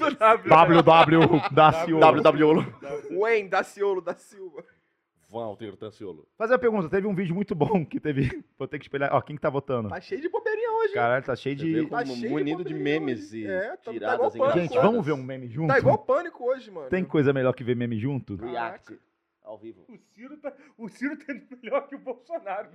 WW 0.82 1.50
da 1.54 1.72
Ciolo. 1.86 2.02
WW. 2.22 3.18
Wayne 3.18 3.48
da 3.48 3.64
Ciolo 3.64 4.02
da 4.02 4.14
Silva. 4.16 4.62
Walter 5.30 5.76
Tassiolo. 5.76 6.28
Fazer 6.38 6.54
uma 6.54 6.60
pergunta, 6.60 6.90
teve 6.90 7.06
um 7.08 7.14
vídeo 7.14 7.36
muito 7.36 7.54
bom 7.54 7.86
que 7.86 8.00
teve. 8.00 8.44
Vou 8.58 8.68
ter 8.68 8.80
que 8.80 8.86
espelhar. 8.86 9.10
Ó, 9.14 9.22
quem 9.22 9.36
que 9.36 9.42
tá 9.42 9.50
votando? 9.50 9.90
Tá 9.90 10.00
cheio 10.00 10.22
de 10.22 10.30
bobeirinha 10.30 10.72
hoje. 10.72 10.94
Caralho, 10.94 11.24
tá 11.26 11.36
cheio 11.36 11.56
de. 11.56 11.86
Tá 11.88 12.06
cheio 12.06 12.18
de 12.18 12.30
munido 12.30 12.64
de 12.64 12.74
bobeira 12.74 13.00
memes 13.00 13.26
hoje. 13.28 13.40
e 13.42 13.48
É, 13.48 13.70
tá- 13.72 13.78
tá 13.78 13.92
tiradas 13.92 14.36
pânico. 14.36 14.60
Gente, 14.60 14.74
vamos 14.78 15.06
ver 15.06 15.12
um 15.12 15.22
meme 15.24 15.48
junto? 15.48 15.68
Tá 15.68 15.80
igual 15.80 15.98
pânico 15.98 16.44
hoje, 16.46 16.72
mano. 16.72 16.90
Tem 16.90 17.04
coisa 17.04 17.34
melhor 17.34 17.54
que 17.54 17.64
ver 17.64 17.76
meme 17.76 17.98
junto? 18.00 18.36
React. 18.38 18.98
Ao 19.44 19.58
vivo. 19.58 19.82
O 19.88 19.98
Ciro 19.98 20.36
tá, 20.38 20.52
o 20.78 20.90
Ciro 20.90 21.18
tá 21.20 21.34
melhor 21.64 21.88
que 21.88 21.96
o 21.96 22.00
Bolsonaro. 22.00 22.70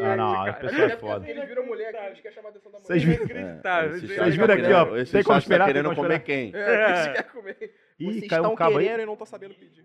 Ah, 0.00 0.16
não, 0.16 0.32
cara. 0.32 0.50
a 0.50 0.54
pessoa 0.54 0.82
é 0.82 0.92
É 0.92 0.96
foda. 0.96 1.26
viram 1.46 1.66
mulher 1.66 1.92
aqui, 1.94 2.06
eles 2.06 2.20
querem 2.20 2.34
chamar 2.36 2.48
a 2.48 2.50
atenção 2.52 2.70
da 2.70 2.78
mulher. 2.78 2.86
Vocês 2.86 3.02
viram? 3.02 3.26
Gente. 3.26 3.62
chat 3.62 3.90
Vocês 3.90 4.34
viram 4.34 4.46
tá 4.46 4.52
aqui, 4.52 4.62
querendo- 4.62 4.92
ó, 4.92 4.96
Esse 4.96 5.12
tem 5.12 5.22
como 5.24 5.38
esperar, 5.38 5.58
tá 5.58 5.64
tem 5.66 5.74
querendo 5.74 5.88
como 5.96 6.02
comer 6.06 6.20
quem? 6.22 6.52
É, 6.54 6.90
eles 6.90 7.06
querem 7.16 7.30
comer. 7.32 7.74
Ih, 7.98 8.04
Vocês 8.12 8.28
caiu 8.28 8.42
um 8.42 8.44
estão 8.44 8.54
cabo 8.54 8.78
aí. 8.78 8.84
querendo 8.84 9.02
e 9.02 9.06
não 9.06 9.12
estão 9.14 9.26
sabendo 9.26 9.54
pedir. 9.54 9.84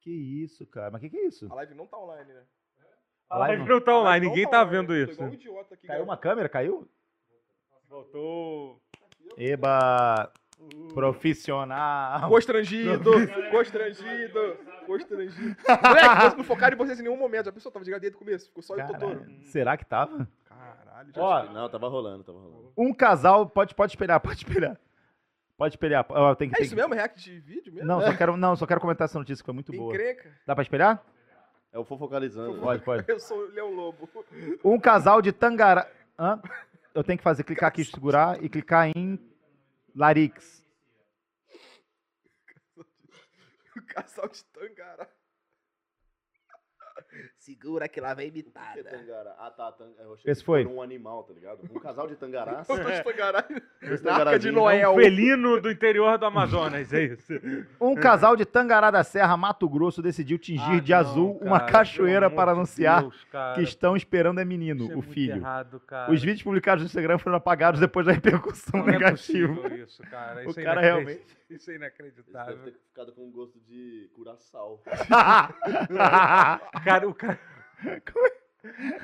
Que 0.00 0.10
isso, 0.10 0.64
cara? 0.66 0.90
Mas 0.90 1.00
que 1.00 1.10
que 1.10 1.16
é 1.18 1.26
isso? 1.26 1.46
A 1.50 1.54
live 1.56 1.74
não 1.74 1.86
tá 1.86 1.98
online, 1.98 2.32
né? 2.32 2.42
A 3.28 3.38
live 3.38 3.68
não 3.68 3.80
tá 3.80 3.98
online, 3.98 4.24
Não 4.26 4.32
ninguém 4.32 4.48
tá 4.50 4.62
online, 4.62 4.70
vendo 4.80 4.94
eu 4.94 5.04
isso. 5.04 5.22
Um 5.22 5.32
idiota 5.32 5.74
aqui. 5.74 5.86
Caiu 5.86 5.98
gravando. 5.98 6.10
uma 6.10 6.16
câmera? 6.16 6.48
Caiu? 6.48 6.88
Voltou. 7.88 8.80
Eba! 9.36 10.32
Profissional! 10.94 12.28
Constrangido, 12.28 13.10
constrangido, 13.50 14.56
constrangido. 14.86 15.56
Moleque, 15.82 16.20
vocês 16.20 16.34
não 16.36 16.44
focaram 16.44 16.74
em 16.74 16.78
vocês 16.78 16.98
em 16.98 17.02
nenhum 17.04 17.16
momento. 17.16 17.48
A 17.48 17.52
pessoa 17.52 17.72
tava 17.72 17.84
ligada 17.84 18.00
desde 18.00 18.16
o 18.16 18.18
começo, 18.18 18.46
ficou 18.46 18.62
só 18.62 18.74
eu 18.74 18.80
e 18.80 18.82
o 18.82 18.86
Totoro. 18.86 19.18
Caralho, 19.20 19.44
será 19.46 19.76
que 19.76 19.84
tava? 19.84 20.28
Caralho, 20.46 21.12
já 21.14 21.22
Ó, 21.22 21.44
Não, 21.52 21.68
tava 21.68 21.88
rolando, 21.88 22.24
tava 22.24 22.38
rolando. 22.40 22.72
um 22.76 22.92
casal. 22.92 23.48
Pode, 23.48 23.74
pode 23.74 23.92
esperar, 23.92 24.18
pode 24.20 24.44
esperar. 24.44 24.78
Pode 25.58 25.74
esperar. 25.74 26.06
Ó, 26.08 26.34
tem 26.36 26.48
que, 26.48 26.54
É 26.54 26.58
tem 26.58 26.66
isso 26.66 26.74
que- 26.74 26.80
mesmo? 26.80 26.94
React 26.94 27.20
de 27.30 27.40
vídeo 27.40 27.72
mesmo? 27.72 27.86
Não, 27.86 28.00
só 28.00 28.16
quero, 28.16 28.36
não, 28.36 28.54
só 28.56 28.64
quero 28.64 28.80
comentar 28.80 29.04
essa 29.06 29.18
notícia 29.18 29.42
que 29.42 29.46
foi 29.46 29.52
muito 29.54 29.72
boa. 29.72 29.92
Encrenca. 29.92 30.32
Dá 30.46 30.54
pra 30.54 30.62
esperar? 30.62 31.04
É 31.72 31.78
o 31.78 31.84
fofocalizando. 31.84 32.60
Pode, 32.60 32.82
pode. 32.84 33.04
Eu 33.10 33.18
sou 33.18 33.36
o 33.38 33.48
Leão 33.50 33.74
Lobo. 33.74 34.08
Um 34.64 34.78
casal 34.78 35.20
de 35.20 35.32
Tangará. 35.32 35.90
Hã? 36.18 36.40
Eu 36.94 37.02
tenho 37.04 37.18
que 37.18 37.24
fazer, 37.24 37.42
clicar 37.42 37.68
aqui, 37.68 37.84
segurar 37.84 38.42
e 38.42 38.48
clicar 38.48 38.88
em 38.96 39.18
Larix. 39.94 40.64
Casal 43.88 44.28
de 44.28 44.44
Tangará. 44.44 45.08
Segura 47.38 47.88
que 47.88 48.00
lá 48.00 48.14
vem 48.14 48.26
O 48.26 48.28
é 48.28 48.30
imitada. 48.30 48.84
tangará? 48.84 49.34
Ah, 49.38 49.50
tá. 49.50 49.72
Tang... 49.72 49.92
Eu 49.98 50.14
achei 50.14 50.30
Esse 50.30 50.40
que 50.42 50.46
foi. 50.46 50.66
um 50.66 50.80
animal, 50.82 51.24
tá 51.24 51.32
ligado? 51.32 51.62
Um 51.70 51.80
casal 51.80 52.06
de 52.06 52.16
tangarás. 52.16 52.66
Casal 52.68 53.42
Arca 54.10 54.38
de. 54.38 54.50
Noé. 54.50 54.80
É 54.80 54.88
um 54.88 54.92
É 54.92 54.94
o- 54.94 55.00
felino 55.02 55.60
do 55.60 55.70
interior 55.70 56.18
do 56.18 56.26
Amazonas, 56.26 56.92
é 56.92 57.04
isso. 57.04 57.32
Um 57.80 57.94
casal 57.94 58.36
de 58.36 58.44
Tangará 58.44 58.90
da 58.90 59.02
Serra, 59.04 59.36
Mato 59.36 59.68
Grosso, 59.68 60.02
decidiu 60.02 60.38
tingir 60.38 60.78
Ah, 60.78 60.80
de 60.80 60.92
não, 60.92 60.98
azul 60.98 61.38
uma 61.40 61.60
cara, 61.60 61.72
cachoeira 61.72 62.28
pelo 62.28 62.36
para 62.36 62.52
anunciar 62.52 63.02
Deus, 63.02 63.26
que 63.54 63.62
estão 63.62 63.96
esperando 63.96 64.40
é 64.40 64.44
menino, 64.44 64.82
Isso 64.84 64.92
é 64.92 64.94
o 64.94 64.98
muito 64.98 65.12
filho. 65.12 65.36
errado, 65.36 65.80
cara. 65.80 66.10
Os 66.12 66.20
vídeos 66.22 66.42
publicados 66.42 66.82
no 66.82 66.86
Instagram 66.86 67.18
foram 67.18 67.36
apagados 67.36 67.80
depois 67.80 68.06
da 68.06 68.12
repercussão 68.12 68.80
Não 68.80 68.88
é 68.88 68.92
negativa. 68.92 69.54
possível 69.54 69.84
isso, 69.84 70.02
cara. 70.04 70.46
O 70.46 70.50
Isso 70.50 70.60
é 70.60 70.64
cara 70.64 70.80
realmente- 70.80 71.22
Isso 71.50 71.70
é 71.70 71.74
inacreditável. 71.76 72.56
deve 72.56 72.70
ter 72.72 72.78
ficado 72.88 73.12
com 73.12 73.30
gosto 73.30 73.58
de 73.60 74.10
curaçao. 74.14 74.82
Cara, 76.84 77.08
o 77.08 77.14
cara. 77.14 77.38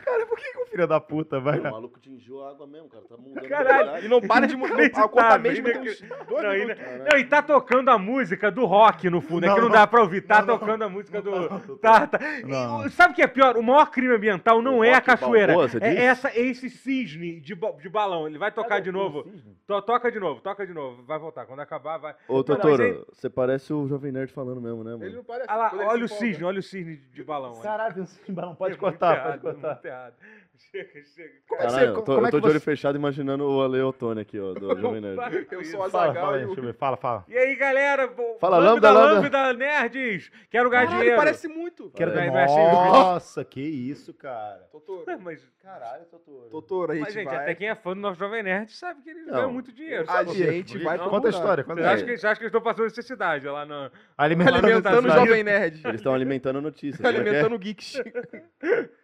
Cara, 0.05 0.27
por 0.27 0.37
que, 0.37 0.51
que 0.53 0.59
o 0.59 0.67
filho 0.67 0.87
da 0.87 1.01
puta 1.01 1.39
vai 1.39 1.61
O 1.61 1.63
maluco 1.63 2.01
tingiu 2.01 2.43
a 2.45 2.51
água 2.51 2.67
mesmo, 2.67 2.89
cara. 2.89 3.05
Tá 3.09 3.17
mudando 3.17 3.49
Caralho. 3.49 4.05
E 4.05 4.09
não 4.09 4.21
para 4.21 4.47
de 4.47 4.57
mudar. 4.57 4.75
A 4.75 5.39
tem 5.39 5.53
uns 5.81 6.01
dois 6.29 6.43
Não, 6.43 6.53
e, 6.55 6.59
minutos. 6.67 6.83
não, 7.13 7.19
e 7.19 7.25
tá 7.25 7.41
tocando 7.41 7.89
a 7.89 7.97
música 7.97 8.51
do 8.51 8.65
rock 8.65 9.09
no 9.09 9.21
fundo. 9.21 9.45
é 9.47 9.49
que 9.49 9.55
Não, 9.55 9.63
não 9.63 9.69
não. 9.69 9.77
dá 9.77 9.87
pra 9.87 10.01
ouvir. 10.03 10.23
Tá 10.23 10.41
Não, 10.41 10.47
não. 10.49 10.59
tocando 10.59 10.83
a 10.83 10.89
música 10.89 11.23
do. 11.23 11.31
Não, 11.31 11.49
não, 11.49 11.77
Tá, 11.79 12.07
tá. 12.07 12.19
Não. 12.45 12.87
E, 12.87 12.91
Sabe 12.91 13.13
o 13.13 13.17
que 13.17 13.23
é 13.23 13.27
pior? 13.29 13.57
O 13.57 13.63
maior 13.63 13.87
crime 13.93 14.13
ambiental 14.15 14.61
não 14.61 14.79
O 14.79 14.85
é 14.85 14.95
a 14.95 15.01
cachoeira. 15.01 15.55
balboa, 15.55 15.79
É 15.81 16.05
essa, 16.05 16.29
é 16.31 16.41
esse 16.41 16.69
cisne 16.69 17.41
de, 17.41 17.55
de 17.55 17.89
balão. 17.89 18.27
Ele 18.27 18.39
vai 18.39 18.51
tocar 18.51 18.81
de 18.81 18.91
novo. 18.91 19.25
To- 19.69 19.83
toca 19.83 20.11
de 20.11 20.19
novo, 20.19 20.41
toca 20.41 20.67
de 20.67 20.75
novo. 20.75 21.03
Vai 21.05 21.19
voltar. 21.19 21.47
Quando 21.47 21.61
acabar, 21.61 21.99
vai. 21.99 22.15
Ô, 22.29 22.37
Não, 22.39 22.43
Totoro, 22.45 22.83
aí- 22.83 23.01
você 23.13 23.31
parece 23.31 23.73
o 23.73 23.87
Jovem 23.87 24.11
Nerd 24.11 24.33
falando 24.33 24.61
mesmo, 24.61 24.83
né, 24.83 24.91
mano? 24.93 25.05
Ele 25.05 25.15
não 25.17 25.25
parece. 25.25 25.47
Ah 25.49 25.57
lá, 25.57 25.73
olha 25.87 26.05
o 26.05 26.09
cisne, 26.09 26.45
olha 26.45 26.59
o 26.59 26.63
cisne 26.63 26.97
de 27.13 27.23
balão. 27.23 27.61
Caralho, 27.63 27.95
tem 27.95 28.03
um 28.03 28.07
cisne 28.07 28.25
de 28.27 28.33
balão. 28.33 28.55
Pode 28.57 28.75
É 28.75 28.77
cortar, 28.77 29.23
pode 29.25 29.44
errado. 29.51 30.15
Chega, 30.71 30.89
chega. 31.05 31.31
Como 31.49 31.61
é 31.61 31.67
que 31.67 31.73
Caralho, 31.73 31.87
você- 31.93 31.99
eu 31.99 32.03
tô, 32.05 32.15
como 32.15 32.27
é 32.27 32.29
eu 32.29 32.31
tô 32.31 32.37
que 32.37 32.43
de 32.43 32.49
olho 32.51 32.61
você- 32.61 32.65
fechado 32.65 32.97
imaginando 32.97 33.45
o 33.45 33.61
Ale 33.63 33.81
Otone 33.83 34.21
aqui, 34.21 34.39
ó, 34.39 34.55
do 34.55 34.79
Jovem 34.81 35.01
Nerd. 35.01 35.47
Eu 35.51 35.65
sou 35.65 35.81
o 35.85 35.91
Fala, 35.91 36.05
Azagal 36.05 36.25
fala, 36.25 36.37
e 36.37 36.41
aí, 36.41 36.47
deixa 36.47 36.61
eu 36.61 36.65
ver. 36.65 36.75
Fala, 36.75 36.97
fala. 36.97 37.25
E 37.29 37.37
aí, 37.37 37.57
galera? 37.57 38.09
Fala, 38.41 38.59
lambda, 38.59 38.91
lambda, 38.93 39.21
lambda, 39.49 39.53
nerds! 39.53 40.31
Quero 40.49 40.71
ganhar 40.71 40.83
Caralho, 40.85 41.01
dinheiro. 41.01 41.17
parece 41.19 41.49
muito. 41.49 41.91
Quero 41.91 42.13
é- 42.13 42.25
é 42.25 42.29
é 42.29 42.47
Nossa, 42.47 43.45
que 43.45 43.61
isso, 43.61 44.15
cara. 44.15 44.61
Totoro. 44.71 45.05
Mas, 45.21 45.45
Caralho, 45.61 46.05
Totoro. 46.05 46.49
Totoro, 46.51 46.93
a 46.93 46.95
gente, 46.95 47.05
mas, 47.05 47.15
gente, 47.15 47.25
vai. 47.27 47.37
até 47.37 47.55
quem 47.57 47.69
é 47.69 47.75
fã 47.75 47.95
do 47.95 48.01
nosso 48.01 48.19
Jovem 48.21 48.43
Nerd 48.45 48.71
sabe 48.73 49.03
que 49.03 49.11
eles 49.11 49.27
Não. 49.27 49.35
ganham 49.35 49.53
muito 49.53 49.73
dinheiro. 49.73 50.05
A 50.09 50.23
gente 50.25 50.79
vai 50.79 50.99
Conta 50.99 51.27
a 51.29 51.31
história, 51.31 51.65
conta 51.65 51.81
Você 51.83 51.87
a 51.87 51.93
acha, 51.93 52.05
história. 52.13 52.37
que, 52.37 52.43
eles 52.43 52.49
estão 52.51 52.61
passando 52.63 52.85
necessidade 52.85 53.47
lá 53.47 53.67
no. 53.67 53.91
Alimentando, 54.17 54.57
Alimentando 54.67 55.09
o. 55.09 55.11
Jovem 55.11 55.43
Nerd. 55.43 55.81
Eles 55.85 56.01
estão 56.01 56.15
alimentando 56.15 56.61
notícias. 56.61 57.01
é 57.05 57.07
é? 57.07 57.09
Alimentando 57.09 57.59
geeks. 57.59 57.95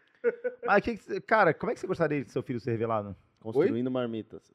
Mas, 0.66 0.82
que 0.84 0.96
que 0.96 1.20
cara, 1.22 1.54
como 1.54 1.70
é 1.70 1.74
que 1.74 1.80
você 1.80 1.86
gostaria 1.86 2.24
de 2.24 2.30
seu 2.32 2.42
filho 2.42 2.60
ser 2.60 2.72
revelado? 2.72 3.16
Construindo 3.40 3.90
marmitas. 3.90 4.52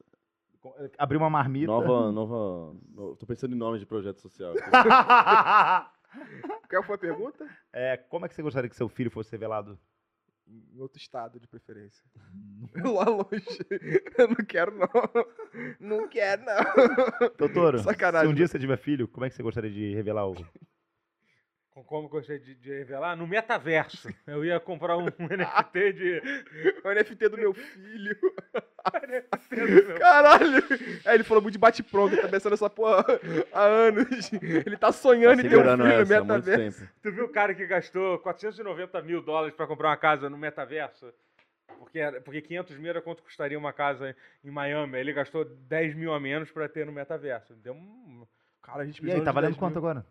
Abrir 0.98 1.16
uma 1.16 1.30
marmita. 1.30 1.66
Nova, 1.66 2.10
nova. 2.12 2.76
no- 2.94 3.16
Tô 3.16 3.26
pensando 3.26 3.54
em 3.54 3.58
nome 3.58 3.78
de 3.78 3.86
projeto 3.86 4.20
social. 4.20 4.54
Qual 6.70 6.82
foi 6.82 6.94
a 6.94 6.98
pergunta? 6.98 7.46
é, 7.72 7.96
como 7.96 8.26
é 8.26 8.28
que 8.28 8.34
você 8.34 8.42
gostaria 8.42 8.68
que 8.70 8.76
seu 8.76 8.88
filho 8.88 9.10
fosse 9.10 9.30
revelado? 9.30 9.78
Em 10.48 10.80
outro 10.80 10.98
estado, 10.98 11.40
de 11.40 11.46
preferência. 11.48 12.04
Lá 12.84 13.04
longe. 13.04 13.44
Eu 14.16 14.28
não 14.28 14.36
quero, 14.46 14.72
não. 14.78 14.88
Não 15.80 16.08
quero, 16.08 16.42
não. 16.44 17.30
Totoro, 17.30 17.80
Sacanagem. 17.80 18.28
se 18.28 18.32
um 18.32 18.36
dia 18.36 18.46
você 18.46 18.58
tiver 18.58 18.76
filho, 18.76 19.08
como 19.08 19.26
é 19.26 19.30
que 19.30 19.34
você 19.34 19.42
gostaria 19.42 19.70
de 19.70 19.92
revelar 19.94 20.28
o... 20.28 20.34
Com- 21.76 21.84
Como 21.84 22.06
eu 22.06 22.10
gostei 22.10 22.38
de, 22.38 22.54
de 22.54 22.70
revelar? 22.70 23.14
No 23.16 23.26
metaverso. 23.26 24.08
Eu 24.26 24.42
ia 24.42 24.58
comprar 24.58 24.96
um 24.96 25.04
NFT 25.20 25.92
de. 25.92 26.22
O 26.82 26.90
NFT 26.90 27.28
do 27.28 27.36
meu 27.36 27.52
filho. 27.52 28.16
Caralho! 29.98 30.62
Aí 31.04 31.16
ele 31.16 31.24
falou 31.24 31.42
muito 31.42 31.52
de 31.52 31.58
bate-pronto, 31.58 32.14
ele 32.14 32.22
tá 32.22 32.28
pensando 32.28 32.52
nessa 32.52 32.70
porra 32.70 33.04
há 33.52 33.62
anos. 33.62 34.32
Ele 34.32 34.76
tá 34.76 34.90
sonhando 34.90 35.36
Tá 35.42 35.46
em 35.46 35.50
ter 35.50 35.56
um 35.56 35.58
segurando 35.58 35.82
filho 35.84 35.96
no 35.96 36.02
essa 36.02 36.24
muito 36.24 36.46
metaverso. 36.46 36.88
Tu 37.02 37.12
viu 37.12 37.24
o 37.24 37.28
cara 37.28 37.54
que 37.54 37.66
gastou 37.66 38.18
490 38.20 39.02
mil 39.02 39.20
dólares 39.20 39.54
pra 39.54 39.66
comprar 39.66 39.88
uma 39.88 39.96
casa 39.96 40.30
no 40.30 40.38
metaverso? 40.38 41.12
Porque, 41.78 41.98
era- 41.98 42.20
porque 42.22 42.40
500 42.40 42.78
mil 42.78 42.88
era 42.90 43.02
quanto 43.02 43.22
custaria 43.22 43.58
uma 43.58 43.72
casa 43.72 44.16
em 44.42 44.50
Miami. 44.50 44.98
Ele 44.98 45.12
gastou 45.12 45.44
10 45.44 45.94
mil 45.94 46.12
a 46.14 46.18
menos 46.20 46.50
pra 46.50 46.68
ter 46.68 46.86
no 46.86 46.92
metaverso. 46.92 47.54
Deu 47.56 47.74
um. 47.74 48.26
Cara, 48.62 48.82
a 48.82 48.86
gente 48.86 49.04
E 49.04 49.12
aí, 49.12 49.22
tá 49.22 49.30
valendo 49.32 49.50
10 49.50 49.58
quanto 49.58 49.72
mil. 49.74 49.78
agora? 49.78 50.06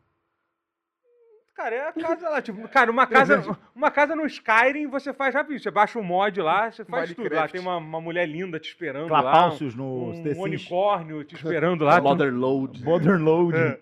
Cara, 1.56 1.73
é 1.76 1.88
a 1.88 1.94
casa 1.94 2.30
lá, 2.30 2.41
tipo, 2.41 2.68
cara, 2.68 2.91
uma 2.91 3.07
casa, 3.07 3.57
uma 3.73 3.90
casa 3.90 4.14
no 4.14 4.26
Skyrim 4.26 4.88
você 4.88 5.14
faz 5.14 5.34
rapidinho. 5.34 5.60
Você 5.61 5.72
baixa 5.72 5.98
um 5.98 6.03
mod 6.03 6.41
lá, 6.41 6.69
você 6.69 6.84
faz 6.84 7.10
tudo. 7.14 7.23
Lá 7.23 7.30
Minecraft. 7.30 7.52
tem 7.53 7.61
uma, 7.61 7.77
uma 7.77 8.02
mulher 8.02 8.27
linda 8.27 8.60
te 8.60 8.68
esperando 8.68 9.10
lá. 9.10 9.22
Clapalcios 9.22 9.73
no 9.73 10.10
Um, 10.10 10.22
The 10.23 10.32
um 10.34 10.41
unicórnio 10.41 11.23
te 11.23 11.36
esperando 11.36 11.86
lá. 11.86 11.95
tu- 12.02 12.03
Motherload. 12.03 12.84
Modern 12.84 13.23
Load. 13.23 13.57
É. 13.57 13.80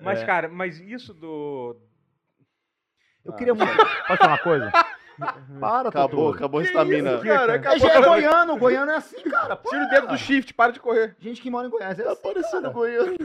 Mas, 0.00 0.22
É. 0.22 0.24
cara, 0.24 0.48
mas 0.48 0.80
isso 0.80 1.12
do. 1.12 1.76
Eu 3.24 3.34
queria 3.34 3.54
muito... 3.54 3.70
Pode 3.76 4.18
falar 4.18 4.32
uma 4.32 4.38
coisa? 4.38 4.72
Para, 5.60 5.88
Acabou, 5.88 6.08
Totoro. 6.08 6.36
acabou 6.36 6.60
a 6.60 6.62
estamina. 6.64 7.14
isso, 7.14 7.24
cara? 7.24 7.52
É, 7.52 7.56
Acabou. 7.56 7.78
já 7.78 7.92
é 7.92 8.00
goiano, 8.02 8.56
goiano 8.56 8.90
é 8.92 8.96
assim, 8.96 9.20
cara. 9.22 9.56
Pô, 9.56 9.68
Tira 9.70 9.84
o 9.84 9.88
dedo 9.88 10.06
do 10.08 10.16
shift, 10.18 10.54
para 10.54 10.72
de 10.72 10.80
correr. 10.80 11.14
Gente 11.18 11.40
que 11.40 11.50
mora 11.50 11.66
em 11.66 11.70
Goiás 11.70 11.98
é 11.98 12.02
Tá 12.04 12.12
assim, 12.12 12.22
parecendo 12.22 12.62
cara. 12.62 12.74
goiano. 12.74 13.16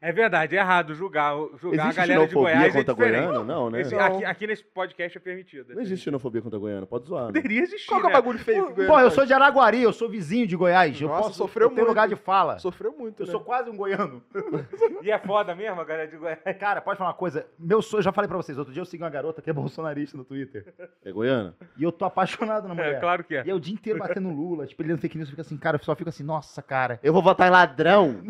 É 0.00 0.12
verdade, 0.12 0.56
é 0.56 0.60
errado 0.60 0.94
julgar, 0.94 1.34
julgar 1.60 1.84
Existe 1.86 2.00
a 2.00 2.06
galera 2.06 2.26
de 2.26 2.34
Goiás. 2.34 2.72
contra 2.74 2.92
é 2.92 2.96
goiano? 2.96 3.44
Não, 3.44 3.70
né? 3.70 3.80
Esse- 3.82 3.94
Não. 3.94 4.00
aqui, 4.04 4.24
aqui 4.24 4.46
nesse 4.46 4.64
podcast 4.64 5.18
é 5.18 5.20
permitido. 5.20 5.74
Não 5.74 5.82
existe 5.82 6.04
xenofobia 6.04 6.40
contra 6.40 6.58
goiano, 6.58 6.86
pode 6.86 7.06
zoar. 7.06 7.26
Né? 7.26 7.32
Poderia 7.34 7.60
existir. 7.62 7.86
Qual 7.88 8.00
que 8.00 8.06
é 8.06 8.08
o 8.08 8.12
né? 8.12 8.16
bagulho 8.18 8.38
feio 8.38 8.74
Pô, 8.86 9.00
eu 9.00 9.10
sou 9.10 9.26
de 9.26 9.32
Araguari, 9.32 9.82
eu 9.82 9.92
sou 9.92 10.08
vizinho 10.08 10.46
de 10.46 10.56
Goiás. 10.56 10.98
eu 11.00 11.08
Nossa, 11.08 11.22
posso, 11.24 11.34
sofreu 11.38 11.66
eu 11.66 11.68
tenho 11.70 11.80
muito. 11.80 11.88
lugar 11.88 12.08
de 12.08 12.16
fala. 12.16 12.58
Sofreu 12.58 12.92
muito, 12.96 13.22
Eu 13.22 13.26
né? 13.26 13.32
sou 13.32 13.40
quase 13.40 13.68
um 13.70 13.76
goiano. 13.76 14.22
E 15.02 15.10
é 15.10 15.18
foda 15.18 15.54
mesmo 15.54 15.80
a 15.80 15.84
galera 15.84 16.08
de 16.08 16.16
Goiás. 16.16 16.38
Cara, 16.58 16.80
pode 16.80 16.98
falar 16.98 17.10
uma 17.10 17.16
coisa? 17.16 17.46
Meu 17.58 17.80
sonho, 17.80 17.98
eu 18.00 18.02
já 18.02 18.12
falei 18.12 18.28
pra 18.28 18.36
vocês, 18.36 18.58
outro 18.58 18.72
dia 18.72 18.80
eu 18.80 18.86
segui 18.86 19.02
uma 19.02 19.10
garota 19.10 19.40
que 19.40 19.48
é 19.48 19.52
bolsonarista 19.52 20.16
no 20.16 20.24
Twitter. 20.24 20.72
É 21.04 21.12
goiano? 21.18 21.54
E 21.76 21.82
eu 21.82 21.92
tô 21.92 22.04
apaixonado 22.04 22.66
na 22.68 22.74
mulher. 22.74 22.94
É, 22.94 23.00
claro 23.00 23.24
que 23.24 23.36
é. 23.36 23.42
E 23.44 23.48
eu 23.50 23.56
o 23.56 23.60
dia 23.60 23.74
inteiro 23.74 23.98
batendo 23.98 24.30
Lula, 24.30 24.66
tipo, 24.66 24.82
ele 24.82 24.96
fake 24.96 25.16
news, 25.16 25.28
fica 25.30 25.42
assim, 25.42 25.56
cara, 25.56 25.76
eu 25.76 25.84
só 25.84 25.94
fico 25.94 26.08
assim, 26.08 26.22
nossa, 26.22 26.62
cara. 26.62 26.98
Eu 27.02 27.12
vou 27.12 27.22
votar 27.22 27.48
em 27.48 27.50
ladrão. 27.50 28.16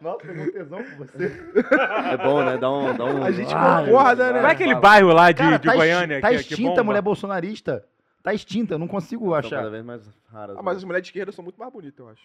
Nossa, 0.00 0.26
eu 0.26 0.42
um 0.42 0.50
tesão 0.50 0.82
com 0.82 0.96
você. 0.96 1.52
É 2.10 2.16
bom, 2.16 2.42
né? 2.42 2.56
Dá 2.56 2.70
um. 2.70 2.96
Dá 2.96 3.04
um... 3.04 3.22
A 3.22 3.30
gente 3.30 3.52
Ai, 3.54 3.84
concorda, 3.86 4.32
né? 4.32 4.40
Não 4.40 4.48
é 4.48 4.52
aquele 4.52 4.74
bairro 4.74 5.12
lá 5.12 5.30
de, 5.30 5.38
Cara, 5.38 5.58
de 5.58 5.66
tá, 5.66 5.74
Goiânia 5.74 6.20
tá 6.20 6.30
que, 6.30 6.36
que 6.36 6.40
extinta 6.52 6.80
a 6.80 6.84
mulher 6.84 7.02
bolsonarista. 7.02 7.84
Tá 8.22 8.32
extinta, 8.32 8.74
eu 8.74 8.78
não 8.78 8.88
consigo 8.88 9.26
São 9.26 9.34
achar. 9.34 9.56
cada 9.56 9.70
vez 9.70 9.84
mais 9.84 10.02
raras. 10.32 10.56
Ah, 10.58 10.62
mas 10.62 10.74
né? 10.74 10.78
as 10.78 10.84
mulheres 10.84 11.04
de 11.06 11.10
esquerda 11.10 11.32
são 11.32 11.44
muito 11.44 11.58
mais 11.58 11.70
bonitas, 11.72 11.98
eu 11.98 12.08
acho. 12.08 12.22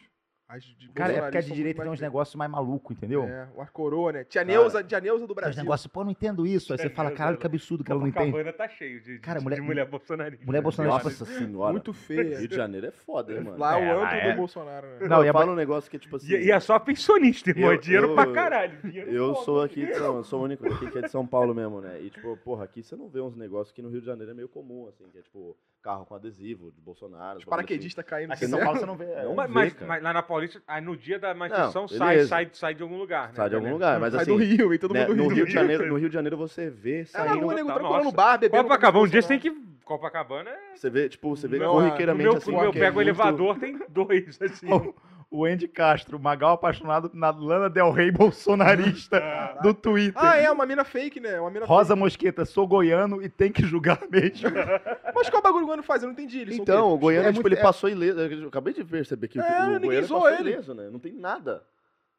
As 0.52 0.64
de 0.64 0.90
Cara, 0.90 1.14
é 1.14 1.22
porque 1.22 1.38
a 1.38 1.42
de 1.42 1.52
direita 1.52 1.78
muito 1.78 1.90
tem 1.90 1.94
uns 1.94 2.02
negócios 2.02 2.34
mais 2.36 2.50
malucos, 2.50 2.98
entendeu? 2.98 3.24
É, 3.24 3.48
uma 3.56 3.68
coroa, 3.68 4.12
né? 4.12 4.24
Tia 4.24 4.44
Neuza, 4.44 4.84
tia 4.84 5.00
Neuza 5.00 5.28
do 5.28 5.36
Brasil. 5.36 5.62
negócios, 5.62 5.86
pô, 5.86 6.04
não 6.04 6.10
entendo 6.10 6.44
isso. 6.48 6.74
Aí 6.74 6.80
você 6.80 6.88
É 6.88 6.90
fala, 6.90 7.12
caralho, 7.12 7.36
né? 7.36 7.40
que 7.42 7.46
absurdo 7.46 7.84
que 7.84 7.92
ela 7.92 8.00
não 8.02 8.08
entende. 8.08 8.32
Copacabana 8.32 8.54
tá 8.58 8.68
cheio 8.68 9.00
de, 9.00 9.20
Cara, 9.20 9.38
de 9.38 9.44
mulher- 9.44 9.62
mulher 9.62 9.86
bolsonarista. 9.86 10.44
mulher 10.44 10.62
bolsonarista- 10.64 11.04
Nossa 11.08 11.26
senhora. 11.26 11.72
Muito 11.72 11.94
feia. 11.94 12.40
Rio 12.40 12.48
de 12.48 12.56
Janeiro 12.56 12.88
é 12.88 12.92
foda, 12.92 13.32
hein, 13.32 13.42
mano? 13.44 13.60
Lá 13.60 13.80
é 13.80 13.84
É, 13.88 13.96
o 13.96 14.00
antro 14.02 14.16
é. 14.16 14.32
do 14.32 14.38
Bolsonaro, 14.38 14.88
né? 14.88 15.08
Não, 15.08 15.18
eu 15.20 15.26
e 15.26 15.30
a 15.30 15.34
falo 15.34 15.52
um 15.52 15.56
negócio 15.56 15.88
que 15.88 15.98
é 15.98 16.00
tipo 16.00 16.16
assim. 16.16 16.32
E, 16.34 16.46
e 16.48 16.52
é 16.52 16.60
só 16.60 16.80
pensionista, 16.80 17.52
irmão. 17.52 17.72
É 17.72 17.78
dinheiro 17.78 18.08
eu- 18.08 18.16
pra 18.16 18.34
caralho. 18.34 18.76
dinheiro 18.84 19.12
Eu 19.12 19.34
foda. 19.36 19.46
sou 19.46 19.62
aqui, 19.62 19.86
de 19.86 19.94
São, 19.94 20.18
eu 20.18 20.24
sou 20.24 20.42
o 20.42 20.44
único 20.46 20.66
aqui 20.66 20.90
que 20.90 20.98
é 20.98 21.02
de 21.04 21.12
São 21.12 21.28
Paulo 21.28 21.54
mesmo, 21.54 21.80
né? 21.80 22.02
E, 22.02 22.10
tipo, 22.10 22.36
porra, 22.38 22.64
aqui 22.64 22.82
você 22.82 22.96
não 22.96 23.08
vê 23.08 23.22
uns 23.22 23.36
negócios 23.36 23.72
que 23.72 23.84
no 23.84 23.90
Rio 23.90 24.00
de 24.00 24.08
Janeiro 24.08 24.32
é 24.32 24.34
meio 24.34 24.50
comum, 24.50 24.88
assim, 24.88 25.08
que 25.12 25.20
é 25.20 25.22
tipo 25.22 25.56
carro 25.82 26.06
com 26.06 26.16
adesivo 26.16 26.72
de 26.72 26.82
Bolsonaro. 26.82 27.38
Os 27.40 27.46
bagulho 27.46 27.50
paraquedistas 27.50 28.06
caindo 28.06 28.32
Aqui 28.32 28.46
em 28.46 28.48
no 28.50 28.58
São. 28.58 28.66
Paulo 28.66 28.80
você 28.80 28.86
não 28.86 28.96
vê. 28.96 29.06
Não 29.24 29.36
Mas, 29.36 29.48
vê, 29.48 29.54
mas- 29.54 29.76
mas 29.88 30.04
lá 30.04 30.14
na 30.14 30.22
Paulista, 30.22 30.62
aí 30.68 30.82
no 30.82 30.96
dia 30.98 31.18
da 31.18 31.34
manifestação 31.34 31.88
sai, 31.88 32.26
sai, 32.26 32.50
sai 32.54 32.74
de 32.76 32.84
algum 32.84 32.98
lugar, 32.98 33.26
assim. 33.26 33.32
né? 33.32 33.36
Sai 33.38 33.50
de 33.50 33.56
algum 33.56 33.72
lugar, 33.72 34.00
mas 34.00 34.14
Sai 34.14 34.22
assim. 34.24 34.32
do 34.32 34.38
Rio, 34.38 34.74
e 34.74 34.78
todo 34.78 34.94
né, 34.94 35.02
mundo 35.08 35.16
no, 35.16 35.24
do 35.24 35.30
Rio 35.34 35.46
de 35.46 35.52
Rio. 35.52 35.62
Janeiro, 35.62 35.88
no 35.88 35.96
Rio 35.98 36.10
de 36.10 36.14
Janeiro 36.14 36.38
você 36.38 36.70
vê 36.70 36.98
É 36.98 37.00
na 37.02 37.06
saindo. 37.08 37.40
rua, 37.46 37.54
nego 37.56 37.68
Tá, 37.74 38.04
no 38.04 38.12
bar, 38.12 38.38
bebendo. 38.38 38.64
Copacabana, 38.64 39.06
um 39.06 39.08
dia 39.08 39.22
você 39.22 39.28
tem 39.28 39.40
que... 39.40 39.70
Copacabana 39.86 40.50
é... 40.52 40.76
Você 40.76 40.90
vê, 40.90 41.10
tipo, 41.10 41.30
você 41.36 41.48
vê 41.48 41.58
Não, 41.58 41.72
corriqueiramente 41.72 42.28
meu, 42.30 42.38
assim. 42.38 42.52
no 42.52 42.62
meu 42.62 42.72
que 42.72 42.78
é 42.78 42.82
pego 42.82 43.00
o 43.00 43.02
elevador, 43.02 43.58
tem 43.58 43.80
dois, 43.90 44.40
assim. 44.42 44.68
O 45.32 45.46
Andy 45.46 45.68
Castro, 45.68 46.20
Magal 46.20 46.54
apaixonado 46.54 47.12
na 47.14 47.30
Lana 47.30 47.70
Del 47.70 47.92
Rey 47.92 48.10
bolsonarista 48.12 49.22
do 49.62 49.74
Twitter. 49.76 50.20
Ah, 50.22 50.38
é, 50.38 50.50
uma 50.52 50.66
mina 50.66 50.84
fake, 50.84 51.20
né? 51.20 51.40
Uma 51.40 51.52
mina 51.52 51.66
Rosa 51.68 51.96
Mosqueta, 51.96 52.46
sou 52.46 52.68
goiano 52.68 53.22
e 53.22 53.30
tem 53.30 53.52
que 53.52 53.62
julgar 53.64 54.00
mesmo. 54.10 54.50
fake. 54.50 54.66
Mas 55.14 55.30
qual 55.30 55.42
bagulho 55.44 55.64
o 55.64 55.68
Goiano 55.68 55.84
faz? 55.84 56.02
Eu 56.02 56.08
não 56.08 56.14
entendi. 56.14 56.40
Eles 56.40 56.56
são 56.56 56.64
Então, 56.64 56.94
o 56.94 56.98
Goiano, 56.98 57.28
É 57.28 57.32
tipo, 57.32 57.44
muito- 57.44 57.54
ele 57.54 57.60
é- 57.60 57.64
passou 57.64 57.90
ileso. 57.90 58.20
Eu 58.20 58.48
acabei 58.48 58.74
de 58.74 58.84
perceber 58.84 59.28
que 59.28 59.38
o- 59.38 59.42
É, 59.42 59.78
o 59.78 59.80
Goiano 59.80 60.08
passou 60.08 60.30
ele. 60.30 60.50
ileso, 60.50 60.74
né? 60.74 60.90
Não 60.90 61.00
tem 61.00 61.14
nada. 61.14 61.64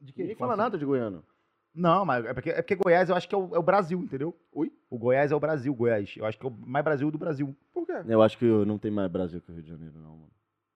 De 0.01 0.15
Ninguém 0.17 0.37
fala 0.37 0.57
nada 0.57 0.79
de 0.79 0.85
Goiano. 0.85 1.25
Não, 1.75 2.05
mas 2.05 2.25
é 2.25 2.33
porque, 2.35 2.51
é 2.51 2.63
porque 2.63 2.75
Goiás 2.77 3.09
eu 3.11 3.17
acho 3.17 3.29
que 3.29 3.35
é 3.35 3.39
o, 3.39 3.55
é 3.55 3.59
o 3.59 3.63
Brasil, 3.63 4.01
entendeu? 4.01 4.37
Oi? 4.53 4.73
O 4.89 4.99
Goiás 4.99 5.31
é 5.33 5.35
o 5.37 5.41
Brasil, 5.41 5.73
Goiás. 5.75 6.15
Eu 6.17 6.27
acho 6.27 6.39
que 6.39 6.45
é 6.47 6.49
o 6.49 6.53
mais 6.65 6.85
Brasil 6.85 7.11
do 7.11 7.19
Brasil. 7.19 7.57
Por 7.73 7.87
quê? 7.87 7.93
Eu 8.09 8.23
acho 8.23 8.37
que 8.39 8.45
não 8.45 8.77
tem 8.79 8.91
mais 8.91 9.11
Brasil 9.11 9.41
que 9.41 9.51
o 9.51 9.55
Rio 9.55 9.63
de 9.63 9.69
Janeiro, 9.69 9.95
não, 9.99 10.11
mano. 10.17 10.31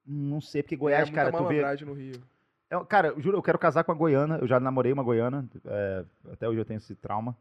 Não 0.06 0.40
sei, 0.40 0.62
porque 0.62 0.76
Goiás, 0.76 1.09
é, 1.09 1.12
cara, 1.12 1.32
tu 1.32 1.44
vê. 1.47 1.62
no 1.85 1.93
Rio. 1.94 2.22
É, 2.70 2.85
cara, 2.85 3.09
eu 3.09 3.20
juro, 3.20 3.39
eu 3.39 3.43
quero 3.43 3.59
casar 3.59 3.85
com 3.85 3.93
a 3.93 3.94
goiana. 3.94 4.39
Eu 4.39 4.47
já 4.47 4.59
namorei 4.60 4.93
uma 4.93 5.02
goiana. 5.02 5.48
é, 5.66 6.05
até 6.32 6.48
hoje 6.48 6.59
eu 6.60 6.64
tenho 6.64 6.78
esse 6.78 6.94
trauma. 6.94 7.36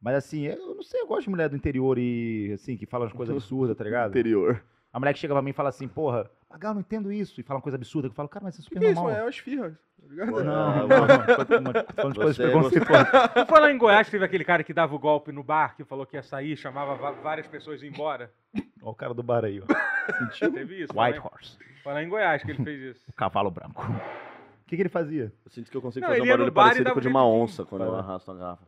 Mas 0.00 0.14
assim, 0.16 0.42
eu 0.46 0.74
não 0.76 0.82
sei, 0.82 1.00
eu 1.02 1.06
gosto 1.06 1.24
de 1.24 1.30
mulher 1.30 1.48
do 1.48 1.56
interior 1.56 1.98
e 1.98 2.52
assim, 2.54 2.76
que 2.76 2.86
fala 2.86 3.04
umas 3.04 3.12
coisas 3.12 3.34
absurdas, 3.36 3.76
tá 3.76 3.84
ligado? 3.84 4.10
Interior. 4.10 4.62
A 4.92 4.98
mulher 4.98 5.12
que 5.12 5.18
chega 5.20 5.34
pra 5.34 5.42
mim 5.42 5.50
e 5.50 5.54
fala 5.54 5.68
assim, 5.68 5.86
porra, 5.86 6.28
Magal, 6.50 6.74
não 6.74 6.80
entendo 6.80 7.12
isso. 7.12 7.40
E 7.40 7.44
fala 7.44 7.58
uma 7.58 7.62
coisa 7.62 7.76
absurda. 7.76 8.08
Eu 8.08 8.12
falo, 8.12 8.28
cara, 8.28 8.44
mas 8.44 8.58
isso 8.58 8.66
é 8.66 8.68
Que 8.70 8.74
super 8.74 8.80
que 8.80 8.86
é 8.86 8.90
isso, 8.90 8.94
normal. 8.96 9.12
mano? 9.12 9.20
É 9.20 9.24
uma 9.24 9.30
esfirra. 9.30 9.70
Tá 9.70 10.26
Não, 10.26 10.88
não, 10.88 11.60
não. 11.60 11.84
Falando 11.94 12.12
de 12.14 12.18
coisas 12.18 12.36
Você- 12.36 12.42
preconceituosas. 12.44 13.08
Por 13.34 13.46
falar 13.46 13.70
em 13.70 13.78
Goiás, 13.78 14.10
teve 14.10 14.24
aquele 14.24 14.44
cara 14.44 14.64
que 14.64 14.72
dava 14.74 14.94
o 14.94 14.98
golpe 14.98 15.30
no 15.30 15.44
bar, 15.44 15.76
que 15.76 15.84
falou 15.84 16.04
que 16.06 16.16
ia 16.16 16.22
sair, 16.22 16.56
chamava 16.56 16.94
va- 16.96 17.12
várias 17.12 17.46
pessoas 17.46 17.82
embora. 17.82 18.32
Olha 18.54 18.64
o 18.82 18.94
cara 18.94 19.14
do 19.14 19.22
bar 19.22 19.44
aí, 19.44 19.60
ó. 19.60 20.18
Sentiu? 20.18 20.52
Teve 20.52 20.82
isso. 20.82 20.92
White 20.98 21.18
Falar 21.18 21.32
Horse. 21.34 21.58
Em- 21.80 21.84
Falar 21.84 22.02
em 22.02 22.08
Goiás 22.08 22.42
que 22.42 22.50
ele 22.50 22.62
fez 22.64 22.96
isso. 22.96 23.00
O 23.08 23.12
cavalo 23.16 23.50
branco. 23.50 23.82
O 23.82 24.68
que, 24.70 24.76
que 24.76 24.82
ele 24.82 24.88
fazia? 24.88 25.32
Eu 25.44 25.50
sinto 25.50 25.70
que 25.70 25.76
eu 25.76 25.82
consigo 25.82 26.04
Não, 26.06 26.10
fazer 26.10 26.20
um 26.20 26.24
ele 26.24 26.30
ia 26.30 26.36
no 26.36 26.50
barulho 26.50 26.52
bar 26.52 26.62
e 26.62 26.64
parecido 26.66 26.84
dava 26.84 26.94
com 26.94 26.98
o 26.98 27.02
de 27.02 27.08
um 27.08 27.10
uma 27.10 27.26
onça 27.26 27.64
quando 27.64 27.84
eu 27.84 27.90
Vai. 27.90 28.00
arrasto 28.00 28.30
a 28.30 28.34
garrafa. 28.34 28.62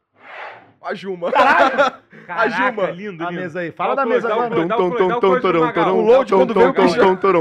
A 0.84 0.94
Juma. 0.94 1.30
Caraca, 2.26 2.50
Juma. 2.50 2.90
lindo, 2.90 3.24
A 3.24 3.30
lindo. 3.30 3.40
mesa 3.40 3.60
aí. 3.60 3.70
Dá 3.70 3.76
Fala 3.76 3.92
o 3.92 3.96
da 3.96 4.02
close, 4.02 4.16
mesa 4.16 4.28
dá 4.28 4.36
o 4.36 4.40
agora. 4.40 4.50
close, 4.54 4.68
dá 4.68 4.74
o 4.74 4.78
close, 4.78 4.98
dá 5.08 5.16
o 5.16 5.20
close 5.20 5.52
do 5.52 5.60
Magal. 5.60 5.96
O 5.96 6.00
load 6.00 6.32
quando 6.34 6.54
vem 6.54 6.66
o 6.66 6.72
tom, 6.74 6.82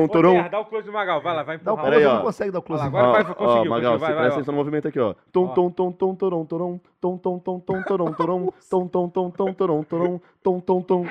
Ô, 0.03 0.07
tom. 0.07 0.21
Ter, 0.43 0.49
Dá 0.49 0.59
o 0.59 0.65
close 0.65 0.85
do 0.85 0.93
Magal, 0.93 1.21
vai 1.23 1.35
lá, 1.35 1.41
vai 1.43 1.57
Dá 1.57 1.71
o 1.71 1.73
empurrar. 1.73 1.89
close, 1.91 1.99
Peraí, 1.99 2.03
não 2.13 2.19
ó. 2.19 2.23
consegue 2.23 2.51
dar 2.51 2.59
o 2.59 2.61
close. 2.61 2.81
Lá, 2.83 2.87
agora 2.87 3.11
vai, 3.11 3.21
Ó, 3.21 3.23
conseguiu, 3.25 3.41
ó, 3.41 3.47
conseguiu, 3.47 3.71
Magal, 3.71 3.91
vai, 3.91 3.99
você 3.99 3.99
vai, 3.99 4.09
presta 4.13 4.21
vai. 4.29 4.37
atenção 4.37 4.51
no 4.53 4.57
movimento 4.59 4.87
aqui, 4.87 4.99
ó. 4.99 5.15
Tom, 5.31 5.45
Ó. 5.45 5.47
tom, 5.47 5.71
tom, 5.71 5.91
tom, 5.91 6.15
torom, 6.15 6.45
torom. 6.45 6.79
Tom, 7.01 7.17
tom, 7.17 7.39
tom, 7.39 7.59
tom, 7.59 7.81
torom, 7.81 8.13
torom. 8.13 8.49
Tom, 8.69 8.87
tom, 8.87 9.09
tom, 9.09 9.31
tom, 9.31 9.53
torom, 9.53 9.83
torom. 9.83 10.19
Tom, 10.43 10.59
tom, 10.59 10.81
tom. 10.83 11.05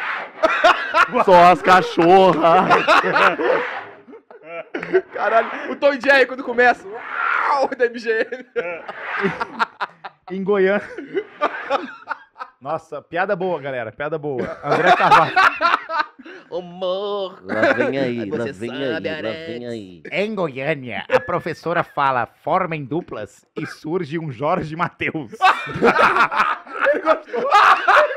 Só 1.25 1.51
as 1.51 1.61
cachorras. 1.63 2.71
Caralho, 5.13 5.73
o 5.73 5.77
Tom 5.77 5.95
e 5.95 6.01
Jerry 6.01 6.27
quando 6.27 6.45
começa. 6.45 6.87
Uau, 6.87 7.69
da 7.77 7.87
MGM. 7.87 8.47
Em 10.31 10.43
Goiânia. 10.45 10.89
Nossa, 12.61 13.01
piada 13.01 13.35
boa, 13.35 13.61
galera. 13.61 13.91
Piada 13.91 14.19
boa. 14.19 14.59
André 14.63 14.95
Carvalho. 14.95 15.35
Amor. 16.51 17.41
Lá 17.45 17.73
vem 17.73 17.99
aí, 17.99 18.29
Você 18.31 18.39
lá 18.39 18.45
vem 18.53 18.71
sabe, 18.71 19.09
aí, 19.09 19.23
lá 19.23 19.29
Arex. 19.31 19.47
vem 19.47 19.67
aí. 19.67 20.03
Em 20.11 20.35
Goiânia, 20.35 21.05
a 21.09 21.21
professora 21.21 21.83
fala 21.85 22.27
forma 22.27 22.75
em 22.77 22.85
duplas 22.85 23.47
e 23.57 23.65
surge 23.67 24.19
um 24.19 24.31
Jorge 24.33 24.75
Matheus. 24.75 25.33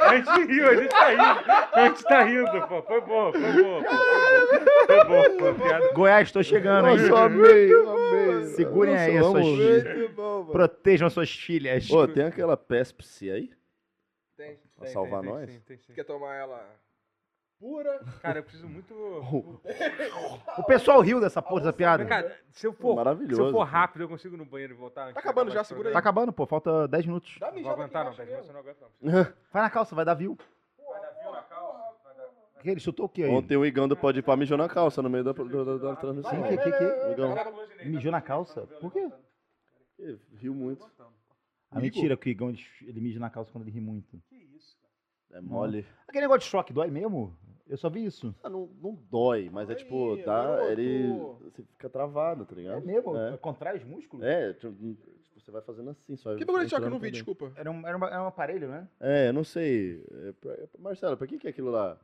A 0.02 0.18
gente 0.18 0.46
riu, 0.52 0.68
a 0.68 0.76
gente 0.76 0.90
tá 0.90 1.10
rindo. 1.10 1.52
A 1.74 1.88
gente 1.88 2.04
tá 2.04 2.24
rindo, 2.24 2.68
pô. 2.68 2.82
Foi 2.84 3.02
bom, 3.02 3.32
foi 3.32 3.42
bom. 3.64 3.84
pô, 3.84 4.86
Foi 4.86 5.06
bom, 5.06 5.24
foi 5.24 5.54
bom, 5.54 5.54
pô. 5.60 5.64
Piada. 5.66 5.94
Goiás, 5.94 6.32
tô 6.32 6.44
chegando, 6.44 6.90
hein? 6.90 6.98
Nossa, 6.98 7.26
amei, 7.26 7.72
amei. 7.72 8.46
Segurem 8.56 8.96
aí 8.96 9.18
as 9.18 9.26
suas 9.26 9.46
filhas. 9.46 9.84
Muito 9.98 10.14
bom, 10.14 10.40
mano. 10.40 10.52
Protejam 10.52 11.10
suas 11.10 11.32
filhas. 11.32 11.90
Ô, 11.90 12.08
tem 12.08 12.26
aquela 12.26 12.58
Pespsi 12.58 13.32
aí? 13.32 13.50
Tem. 14.38 14.60
Pra 14.78 14.88
salvar 14.88 15.22
tem, 15.22 15.30
nós? 15.30 15.50
sim, 15.50 15.60
tem 15.66 15.78
sim. 15.78 15.94
Quer 15.94 16.04
tomar 16.04 16.36
ela 16.36 16.64
pura? 17.64 18.00
Cara, 18.22 18.40
eu 18.40 18.44
preciso 18.44 18.68
muito. 18.68 18.94
O 20.58 20.64
pessoal 20.66 21.00
riu 21.00 21.22
dessa 21.22 21.42
porra, 21.42 21.62
dessa 21.62 21.74
piada. 21.74 22.06
Cara, 22.06 22.38
se 22.52 22.68
eu 22.68 22.74
for, 22.74 22.96
Maravilhoso. 22.96 23.36
se 23.42 23.42
eu 23.48 23.52
for 23.52 23.64
rápido, 23.64 24.02
eu 24.02 24.10
consigo 24.10 24.36
ir 24.36 24.38
no 24.38 24.46
banheiro 24.46 24.74
e 24.74 24.76
voltar. 24.76 25.14
Tá 25.14 25.20
acabando 25.20 25.50
já, 25.52 25.64
segura 25.64 25.90
aí. 25.90 25.94
Tá 25.94 26.00
acabando, 26.00 26.34
pô. 26.34 26.46
Falta 26.46 26.88
10 26.90 27.06
minutos. 27.06 27.38
Dá 27.40 27.52
Não 27.52 27.62
vou 27.64 27.72
aguentar, 27.72 28.04
não. 28.06 28.12
embaixo 28.12 28.18
10 28.18 28.30
minutos 28.30 28.48
eu 28.50 28.54
não 28.54 28.60
aguento, 28.60 28.78
não. 29.02 29.34
Vai 29.54 29.62
na 29.62 29.70
calça, 29.70 29.96
vai 29.96 30.06
dar 30.06 30.14
view. 30.14 30.38
Vai 30.78 31.02
dar 31.02 31.14
fio 31.14 31.32
na 31.32 31.42
calça? 31.44 31.94
Que 32.62 32.70
Ele 32.70 32.80
chutou 32.80 33.06
o 33.06 33.10
que 33.10 33.24
aí? 33.24 33.30
Ontem 33.32 33.58
o 33.58 33.66
Igão 33.66 33.88
do 33.88 33.96
Pode 33.98 34.22
Pá 34.22 34.36
mijou 34.38 34.58
na 34.58 34.70
calça 34.70 35.02
no 35.02 35.10
meio 35.10 35.24
da, 35.24 35.32
da, 35.34 35.44
da- 35.44 35.78
da 35.78 35.96
transmissão. 35.96 36.44
Que, 36.44 36.58
que, 36.58 36.72
que? 36.72 36.84
O 36.84 37.12
Igão 37.12 37.36
Mijou 37.86 38.12
na 38.12 38.22
calça? 38.22 38.62
Por 38.80 38.92
quê? 38.92 39.10
Ih, 40.00 40.20
riu 40.38 40.54
muito. 40.54 40.86
A 41.72 41.80
mentira 41.80 42.16
que 42.16 42.30
o 42.30 42.32
Igão 42.32 42.50
ele, 42.50 42.60
ele 42.84 43.02
mija 43.02 43.20
na 43.20 43.30
calça 43.30 43.52
quando 43.52 43.64
ele 43.64 43.72
ri 43.72 43.82
muito. 43.82 44.22
É 45.32 45.42
mole. 45.42 45.86
Aquele 46.08 46.22
negócio 46.22 46.42
de 46.42 46.46
choque 46.46 46.72
dói 46.72 46.90
mesmo? 46.92 47.36
Eu 47.68 47.78
só 47.78 47.90
vi 47.90 48.04
isso. 48.06 48.36
Ah, 48.44 48.50
não, 48.50 48.70
não 48.82 48.94
dói, 49.10 49.50
mas 49.52 49.70
é 49.70 49.76
tipo, 49.76 50.18
dá. 50.18 50.44
garoto. 50.44 50.72
Ele. 50.72 51.08
Você 51.44 51.64
fica 51.64 51.90
travado, 51.90 52.46
tá 52.46 52.54
É 52.54 52.58
ligado? 52.58 52.86
mesmo? 52.86 53.16
É. 53.18 53.38
Contrai 53.38 53.78
os 53.78 53.84
músculos? 53.84 54.26
É, 54.26 54.54
tipo, 54.54 54.74
você 55.38 55.50
vai 55.52 55.62
fazendo 55.62 55.90
assim, 55.92 56.16
só. 56.16 56.36
Que 56.36 56.44
bagulho 56.46 56.66
de 56.66 56.70
choque? 56.72 56.86
Eu 56.86 56.90
não 56.90 57.00
vi, 57.00 57.12
desculpa. 57.12 57.52
Era 57.56 57.72
um, 57.72 57.88
era, 57.88 57.96
uma- 57.98 58.08
era 58.10 58.22
um 58.22 58.28
aparelho, 58.28 58.68
né? 58.68 58.88
É, 59.00 59.30
eu 59.30 59.34
não 59.34 59.44
sei. 59.44 60.04
É 60.46 60.48
é 60.50 60.68
Marcelo, 60.78 61.16
pra 61.18 61.26
que 61.28 61.38
que 61.38 61.48
é 61.48 61.50
aquilo 61.50 61.72
lá? 61.72 61.98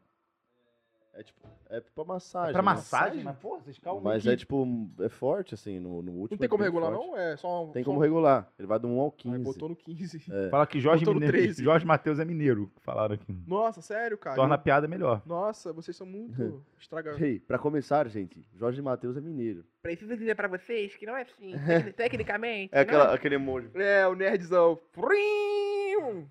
É 1.19 1.23
tipo, 1.23 1.45
é 1.69 1.81
pra 1.81 2.05
massagem. 2.05 2.49
É 2.49 2.53
pra 2.53 2.61
né? 2.61 2.65
massagem? 2.65 3.23
Mas, 3.25 3.35
pô, 3.39 3.59
vocês 3.59 3.77
calmam 3.77 4.01
Mas 4.05 4.23
aqui. 4.25 4.29
é 4.33 4.37
tipo, 4.37 4.65
é 5.01 5.09
forte, 5.09 5.53
assim, 5.53 5.77
no, 5.77 6.01
no 6.01 6.13
último. 6.13 6.29
Não 6.31 6.37
tem 6.37 6.45
é 6.45 6.47
como 6.47 6.63
regular, 6.63 6.93
forte. 6.93 7.07
não? 7.07 7.17
É 7.17 7.35
só 7.35 7.65
um. 7.65 7.71
Tem 7.73 7.83
só 7.83 7.89
como 7.89 7.99
regular. 7.99 8.49
Ele 8.57 8.65
vai 8.65 8.79
do 8.79 8.87
1 8.87 8.99
ao 9.01 9.07
Aí 9.07 9.11
15. 9.17 9.43
botou 9.43 9.67
no 9.67 9.75
15. 9.75 10.23
É. 10.31 10.49
Fala 10.49 10.65
que 10.65 10.79
Jorge, 10.79 11.03
Botou 11.03 11.15
no 11.15 11.19
Mineiro, 11.19 11.43
13. 11.43 11.61
Jorge 11.61 11.85
Matheus 11.85 12.19
é 12.19 12.23
mineiro. 12.23 12.71
Falaram 12.77 13.15
aqui. 13.15 13.25
Nossa, 13.45 13.81
sério, 13.81 14.17
cara. 14.17 14.37
Torna 14.37 14.55
a 14.55 14.57
piada 14.57 14.87
melhor. 14.87 15.21
Nossa, 15.25 15.73
vocês 15.73 15.97
são 15.97 16.07
muito 16.07 16.63
estragados. 16.79 17.19
Ei, 17.21 17.37
pra 17.41 17.59
começar, 17.59 18.07
gente, 18.07 18.41
Jorge 18.55 18.81
Matheus 18.81 19.17
é 19.17 19.19
mineiro. 19.19 19.65
Preciso 19.81 20.15
dizer 20.15 20.35
pra 20.37 20.47
vocês 20.47 20.95
que 20.95 21.05
não 21.05 21.17
é 21.17 21.23
assim. 21.23 21.51
tec- 21.67 21.95
Tecnicamente. 21.97 22.69
É 22.73 22.77
não 22.77 22.81
aquela, 22.83 23.13
aquele 23.13 23.35
emoji. 23.35 23.69
É, 23.75 24.07
o 24.07 24.15
nerdzão. 24.15 24.79
Prim! 24.93 26.25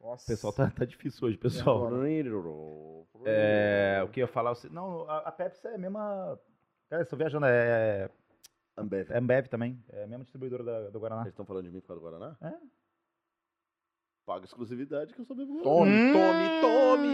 Nossa. 0.00 0.24
O 0.24 0.26
pessoal 0.26 0.52
tá, 0.52 0.70
tá 0.70 0.84
difícil 0.84 1.26
hoje, 1.26 1.36
pessoal. 1.38 1.88
É, 3.24 4.00
o 4.04 4.08
que 4.08 4.20
eu 4.20 4.26
ia 4.26 4.32
falar... 4.32 4.54
você- 4.54 4.68
Não, 4.68 5.08
a, 5.10 5.18
a 5.18 5.32
Pepsi 5.32 5.66
é 5.66 5.74
a 5.74 5.78
mesma... 5.78 6.38
Cara, 6.88 7.02
eu 7.02 7.06
tô 7.06 7.16
viajando, 7.16 7.46
é, 7.46 8.08
Ambev. 8.76 9.10
é 9.10 9.18
Ambev 9.18 9.48
também. 9.48 9.82
É 9.90 10.04
a 10.04 10.06
mesma 10.06 10.22
distribuidora 10.24 10.62
da, 10.62 10.90
do 10.90 11.00
Guaraná. 11.00 11.22
Vocês 11.22 11.32
estão 11.32 11.44
falando 11.46 11.64
de 11.64 11.70
mim 11.72 11.80
por 11.80 11.88
causa 11.88 12.00
do 12.00 12.04
Guaraná? 12.08 12.36
É. 12.40 12.52
Paga 14.24 14.44
exclusividade 14.44 15.12
que 15.14 15.20
eu 15.20 15.24
sou 15.24 15.34
bebo 15.36 15.60
Tome, 15.62 15.90
Hum. 15.90 16.12
tome, 16.12 16.60
tome, 16.60 17.08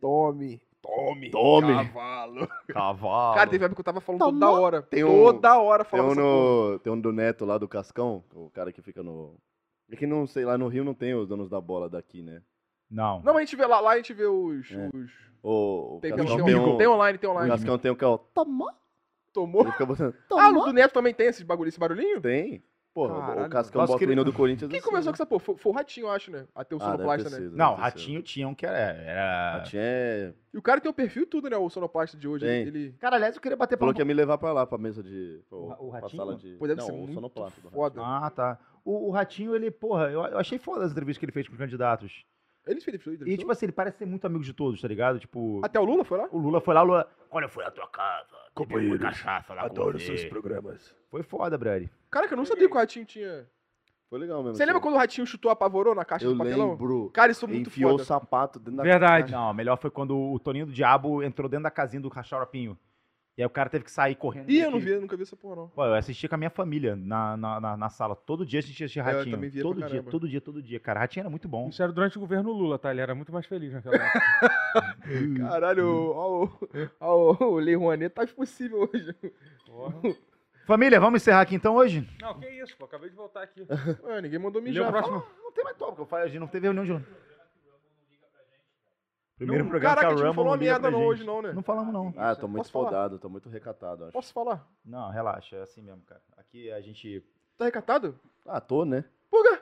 tome, 0.00 0.60
tome. 0.80 1.30
Tome. 1.30 1.74
Cavalo. 1.86 2.48
Cavalo. 2.68 3.34
Cara, 3.36 3.50
teve 3.50 3.64
época 3.64 3.76
que 3.76 3.80
eu 3.80 3.84
tava 3.84 4.00
falando 4.00 4.18
Toma. 4.20 4.32
toda 4.40 4.50
hora. 4.60 4.82
Tem 4.82 5.04
um- 5.04 5.24
toda 5.32 5.58
hora 5.58 5.84
Tem 5.84 5.90
falando 5.90 6.12
um, 6.12 6.14
porra. 6.22 6.72
no, 6.72 6.78
tem 6.80 6.92
um 6.92 7.00
do 7.00 7.12
Neto 7.12 7.44
lá 7.44 7.58
do 7.58 7.68
Cascão, 7.68 8.24
o 8.34 8.50
cara 8.50 8.72
que 8.72 8.82
fica 8.82 9.02
no. 9.02 9.36
É 9.92 9.96
que 9.96 10.06
não, 10.06 10.26
sei 10.26 10.44
lá, 10.44 10.56
no 10.56 10.68
Rio 10.68 10.82
não 10.84 10.94
tem 10.94 11.14
os 11.14 11.28
donos 11.28 11.50
da 11.50 11.60
bola 11.60 11.88
daqui, 11.88 12.22
né? 12.22 12.42
Não. 12.90 13.18
Não, 13.18 13.34
mas 13.34 13.36
a 13.36 13.40
gente 13.40 13.56
vê 13.56 13.66
lá, 13.66 13.78
lá 13.78 13.92
a 13.92 13.96
gente 13.96 14.12
vê 14.14 14.24
os... 14.26 14.72
É. 14.72 14.88
os... 14.94 15.10
O, 15.44 15.96
o 15.96 16.00
Tem, 16.00 16.12
Cascão 16.14 16.36
tem, 16.36 16.44
tem, 16.44 16.54
tem, 16.54 16.64
um. 16.64 16.78
tem 16.78 16.86
online, 16.86 17.18
tem 17.18 17.28
o 17.28 17.32
online. 17.32 17.50
Cascão 17.50 17.76
tem 17.76 17.90
um 17.90 17.94
que 17.96 18.04
é 18.04 18.06
o. 18.06 18.16
Toma! 18.16 18.72
Tomou. 19.32 19.62
Ele 19.62 19.72
fica 19.72 19.84
botando. 19.84 20.14
Ah, 20.30 20.50
o 20.50 20.64
do 20.66 20.72
Neto 20.72 20.92
também 20.92 21.12
tem 21.12 21.26
esse 21.26 21.44
bagulho, 21.44 21.68
esse 21.68 21.80
barulhinho? 21.80 22.20
Tem. 22.20 22.62
Porra, 22.94 23.18
Caralho. 23.20 23.46
o 23.46 23.50
Cascão 23.50 23.86
bota 23.86 23.98
que 23.98 24.04
o 24.12 24.24
do 24.24 24.32
Corinthians 24.34 24.70
Quem 24.70 24.78
assim, 24.78 24.86
começou 24.88 25.10
né? 25.10 25.16
com 25.16 25.22
essa 25.22 25.26
porra? 25.26 25.40
Foi, 25.40 25.56
foi 25.56 25.72
o 25.72 25.74
Ratinho, 25.74 26.06
eu 26.06 26.10
acho, 26.10 26.30
né? 26.30 26.46
A 26.54 26.62
ter 26.62 26.74
o 26.74 26.78
Ah, 26.78 26.84
sonoplasta, 26.84 27.30
né? 27.30 27.36
sido, 27.38 27.56
Não, 27.56 27.70
ter 27.70 27.74
sido. 27.74 27.82
Ratinho 27.82 28.22
tinha 28.22 28.46
um 28.46 28.54
que 28.54 28.66
era... 28.66 28.76
era... 28.78 29.52
Ratinho 29.56 29.82
é. 29.82 30.34
E 30.52 30.58
o 30.58 30.62
cara 30.62 30.80
tem 30.80 30.90
o 30.90 30.94
perfil 30.94 31.22
e 31.22 31.26
tudo, 31.26 31.48
né? 31.50 31.56
O 31.56 31.70
sonoplasta 31.70 32.16
de 32.18 32.28
hoje. 32.28 32.44
Tem. 32.44 32.60
Ele, 32.60 32.68
ele- 32.68 32.92
Cara, 33.00 33.16
aliás, 33.16 33.34
eu 33.34 33.40
queria 33.40 33.56
bater 33.56 33.78
Falou 33.78 33.88
palma... 33.92 33.94
que 33.96 34.00
ia 34.02 34.04
me 34.04 34.12
levar 34.14 34.36
pra 34.38 34.52
lá, 34.52 34.66
pra 34.66 34.76
mesa 34.78 35.02
de. 35.02 35.40
Pra, 35.48 35.58
O- 35.58 35.70
o 35.88 35.90
pra 35.90 36.00
Ratinho? 36.00 36.22
sala 36.22 36.36
de. 36.36 36.54
Pô, 36.56 36.66
deve 36.68 36.80
não, 36.80 36.86
ser 36.86 36.92
o 36.92 36.96
muito 36.98 37.14
sonoplasta 37.14 37.60
foda. 37.70 38.00
Ah, 38.04 38.30
tá. 38.30 38.58
O, 38.84 39.08
o 39.08 39.10
Ratinho, 39.10 39.54
ele, 39.54 39.70
porra, 39.70 40.10
eu, 40.10 40.22
eu 40.24 40.38
achei 40.38 40.58
foda 40.58 40.84
as 40.84 40.90
entrevistas 40.92 41.18
que 41.18 41.24
ele 41.24 41.32
fez 41.32 41.46
com 41.46 41.52
os 41.54 41.58
candidatos. 41.58 42.24
Ele 42.66 42.80
fez 42.80 43.06
ele 43.06 43.32
E, 43.32 43.36
tipo 43.36 43.50
assim, 43.50 43.66
ele 43.66 43.72
parece 43.72 43.98
ser 43.98 44.06
muito 44.06 44.24
amigo 44.24 44.44
de 44.44 44.52
todos, 44.52 44.80
tá 44.80 44.86
ligado? 44.86 45.18
Tipo, 45.18 45.60
Até 45.64 45.80
o 45.80 45.84
Lula 45.84 46.04
foi 46.04 46.18
lá? 46.18 46.28
o 46.30 46.38
Lula 46.38 46.60
foi 46.60 46.74
lá, 46.74 46.82
o 46.82 46.86
Lula, 46.86 47.10
olha, 47.30 47.46
eu 47.46 47.48
fui 47.48 47.64
à 47.64 47.70
tua 47.70 47.88
casa, 47.88 48.36
companheiro, 48.54 48.98
cachaça 49.00 49.52
lá 49.54 49.68
com 49.68 49.92
você. 49.92 50.28
programas. 50.28 50.94
Foi 51.10 51.22
foda, 51.22 51.58
Brady. 51.58 51.90
Cara, 52.10 52.28
que 52.28 52.34
eu 52.34 52.38
não 52.38 52.44
sabia 52.44 52.68
que 52.68 52.74
o 52.74 52.78
Ratinho 52.78 53.04
tinha. 53.04 53.46
Foi 54.08 54.18
legal 54.18 54.42
mesmo. 54.42 54.54
Você 54.56 54.64
lembra 54.64 54.76
assim. 54.78 54.82
quando 54.82 54.94
o 54.94 54.98
Ratinho 54.98 55.26
chutou, 55.26 55.50
apavorou 55.50 55.94
na 55.94 56.04
caixa 56.04 56.26
Eu 56.26 56.32
de 56.32 56.38
papelão? 56.38 56.70
lembro. 56.72 57.10
Cara, 57.14 57.32
isso 57.32 57.44
é 57.44 57.48
muito 57.48 57.68
Enfiou 57.68 57.92
foda. 57.92 58.02
o 58.02 58.06
sapato 58.06 58.58
dentro 58.58 58.76
da 58.76 58.82
Verdade. 58.82 59.32
Não, 59.32 59.52
melhor 59.54 59.78
foi 59.78 59.90
quando 59.90 60.16
o 60.16 60.38
Toninho 60.38 60.66
do 60.66 60.72
Diabo 60.72 61.22
entrou 61.22 61.48
dentro 61.48 61.64
da 61.64 61.70
casinha 61.70 62.00
do 62.00 62.10
Cacharopinho. 62.10 62.78
E 63.36 63.40
aí 63.42 63.46
o 63.46 63.50
cara 63.50 63.70
teve 63.70 63.84
que 63.84 63.90
sair 63.90 64.14
correndo. 64.14 64.50
Ih, 64.50 64.60
eu 64.60 64.70
não 64.70 64.78
vi, 64.78 64.94
nunca 64.94 65.16
vi 65.16 65.22
essa 65.22 65.34
porra, 65.34 65.56
não. 65.56 65.68
Pô, 65.68 65.86
eu 65.86 65.94
assisti 65.94 66.28
com 66.28 66.34
a 66.34 66.38
minha 66.38 66.50
família 66.50 66.94
na, 66.94 67.34
na, 67.36 67.60
na, 67.60 67.76
na 67.78 67.88
sala. 67.88 68.14
Todo 68.14 68.44
dia 68.44 68.58
a 68.58 68.62
gente 68.62 68.84
assistia 68.84 69.02
É, 69.02 69.10
eu 69.12 69.16
Ratinho. 69.18 69.34
também 69.36 69.48
via 69.48 69.62
todo 69.62 69.78
pra 69.78 69.86
dia, 69.86 69.96
caramba. 69.96 70.10
todo 70.10 70.28
dia, 70.28 70.40
todo 70.40 70.62
dia. 70.62 70.78
Cara, 70.78 71.00
Ratinho 71.00 71.22
era 71.22 71.30
muito 71.30 71.48
bom. 71.48 71.68
Isso 71.70 71.82
era 71.82 71.90
durante 71.90 72.18
o 72.18 72.20
governo 72.20 72.52
Lula, 72.52 72.78
tá? 72.78 72.90
Ele 72.90 73.00
era 73.00 73.14
muito 73.14 73.32
mais 73.32 73.46
feliz 73.46 73.72
naquela 73.72 73.96
época. 73.96 74.20
Caralho, 75.48 75.88
ó, 76.14 76.44
o- 76.44 76.50
ó, 77.00 77.44
o 77.46 77.58
Lei 77.58 77.74
Rouanet 77.74 78.14
tá 78.14 78.24
impossível 78.24 78.88
hoje. 78.92 79.14
Porra. 79.66 79.94
Família, 80.66 81.00
vamos 81.00 81.22
encerrar 81.22 81.40
aqui 81.40 81.54
então 81.54 81.74
hoje? 81.74 82.06
Não, 82.20 82.38
que 82.38 82.46
isso, 82.48 82.76
pô. 82.76 82.84
Acabei 82.84 83.10
de 83.10 83.16
voltar 83.16 83.42
aqui. 83.42 83.66
Ué, 84.04 84.20
ninguém 84.22 84.38
mandou 84.38 84.60
Lê 84.62 84.68
o 84.68 84.72
mijar. 84.72 84.92
próximo. 84.92 85.24
Não 85.42 85.52
tem 85.52 85.64
mais 85.64 85.76
tópico. 85.76 86.02
Eu 86.02 86.06
falei, 86.06 86.26
a 86.26 86.28
gente 86.28 86.38
não 86.38 86.46
teve 86.46 86.66
reunião 86.66 86.84
de. 86.84 87.04
Primeiro 89.36 89.64
Não, 89.64 89.70
programa 89.70 89.96
Caraca, 89.96 90.08
a 90.08 90.10
que 90.10 90.16
gente 90.18 90.24
a 90.24 90.28
não 90.28 90.34
falou 90.34 90.50
uma 90.50 90.56
merda 90.56 90.90
não 90.90 91.04
hoje, 91.04 91.24
não, 91.24 91.42
né? 91.42 91.52
Não 91.52 91.62
falamos, 91.62 91.92
não. 91.92 92.14
Ah, 92.16 92.36
tô 92.36 92.46
muito 92.46 92.70
podado, 92.70 93.18
tô 93.18 93.28
muito 93.28 93.48
recatado, 93.48 94.04
acho. 94.04 94.12
Posso 94.12 94.32
falar? 94.32 94.66
Não, 94.84 95.10
relaxa, 95.10 95.56
é 95.56 95.62
assim 95.62 95.82
mesmo, 95.82 96.02
cara. 96.02 96.20
Aqui 96.36 96.70
a 96.70 96.80
gente. 96.80 97.24
Tá 97.58 97.64
recatado? 97.64 98.14
Ah, 98.46 98.60
tô, 98.60 98.84
né? 98.84 99.04
Por 99.30 99.42
quê? 99.42 99.58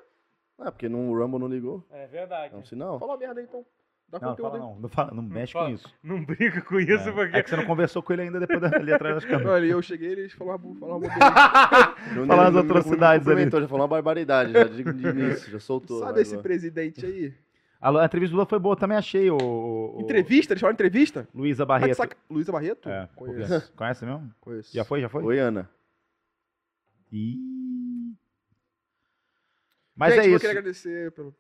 Ah, 0.59 0.71
porque 0.71 0.89
no 0.89 1.17
Rumble 1.19 1.39
não 1.41 1.49
ligou. 1.49 1.87
É 1.91 2.07
verdade. 2.07 2.55
É 2.55 2.57
um 2.59 2.65
sinal. 2.65 2.99
Fala 2.99 3.13
uma 3.13 3.19
merda 3.19 3.41
aí, 3.41 3.47
então. 3.47 3.65
Dá 4.09 4.19
Não, 4.19 4.29
não 4.31 4.37
conteúdo 4.37 4.51
fala 4.51 4.63
aí. 4.65 4.69
não. 4.75 4.81
Não, 4.81 4.89
fala, 4.89 5.11
não 5.15 5.23
mexe 5.23 5.53
fala. 5.53 5.69
com 5.69 5.75
isso. 5.75 5.95
Não 6.03 6.25
briga 6.25 6.61
com 6.63 6.81
isso, 6.81 7.09
É, 7.09 7.13
porque. 7.13 7.37
é 7.37 7.43
que 7.43 7.49
você 7.49 7.57
não 7.57 7.65
conversou 7.65 8.03
com 8.03 8.13
ele 8.13 8.23
ainda 8.23 8.41
depois 8.41 8.63
ali 8.65 8.93
atrás 8.93 9.15
das 9.15 9.25
câmeras. 9.25 9.53
Olha, 9.53 9.67
eu 9.67 9.81
cheguei, 9.81 10.09
eles 10.11 10.33
falaram 10.33 10.75
falaram. 10.75 11.01
Não- 11.01 12.27
Falar 12.27 12.27
não- 12.27 12.49
as 12.49 12.55
não- 12.55 12.61
atrocidades 12.63 13.27
não 13.27 13.33
ali. 13.35 13.45
Já 13.51 13.69
falou 13.69 13.83
uma 13.83 13.89
barbaridade, 13.89 14.53
já 14.53 14.65
de, 14.65 14.83
de 14.83 15.07
início, 15.09 15.51
já 15.53 15.61
soltou. 15.61 16.01
Sabe 16.01 16.21
esse 16.23 16.37
presidente 16.39 17.07
aí? 17.07 17.33
A, 17.81 18.03
a 18.03 18.05
entrevista 18.05 18.33
do 18.33 18.37
Lula 18.37 18.47
foi 18.47 18.59
boa, 18.59 18.77
também 18.77 18.99
achei. 18.99 19.31
O, 19.31 19.37
o- 19.39 20.01
Entrevista? 20.03 20.53
Eles 20.53 20.61
falaram 20.61 20.75
entrevista? 20.75 21.27
Luísa 21.35 21.65
Barreto. 21.65 21.97
saca- 21.97 22.17
Luísa 22.29 22.53
Barreto? 22.53 22.89
É? 22.89 23.09
Conheço. 23.17 23.73
Conhece 23.77 24.05
mesmo? 24.05 24.35
Conheço. 24.41 24.75
Já 24.75 24.85
foi, 24.85 25.01
já 25.01 25.09
foi? 25.09 25.23
Oi, 25.25 25.39
Ana. 25.39 25.71
Ih. 27.11 28.15
Mas 29.97 30.15
Gente, 30.15 30.25
é 30.25 30.27
eu 30.29 30.31
isso. 30.37 30.41
queria 30.41 30.59
agradecer 30.59 31.11
pelo 31.13 31.35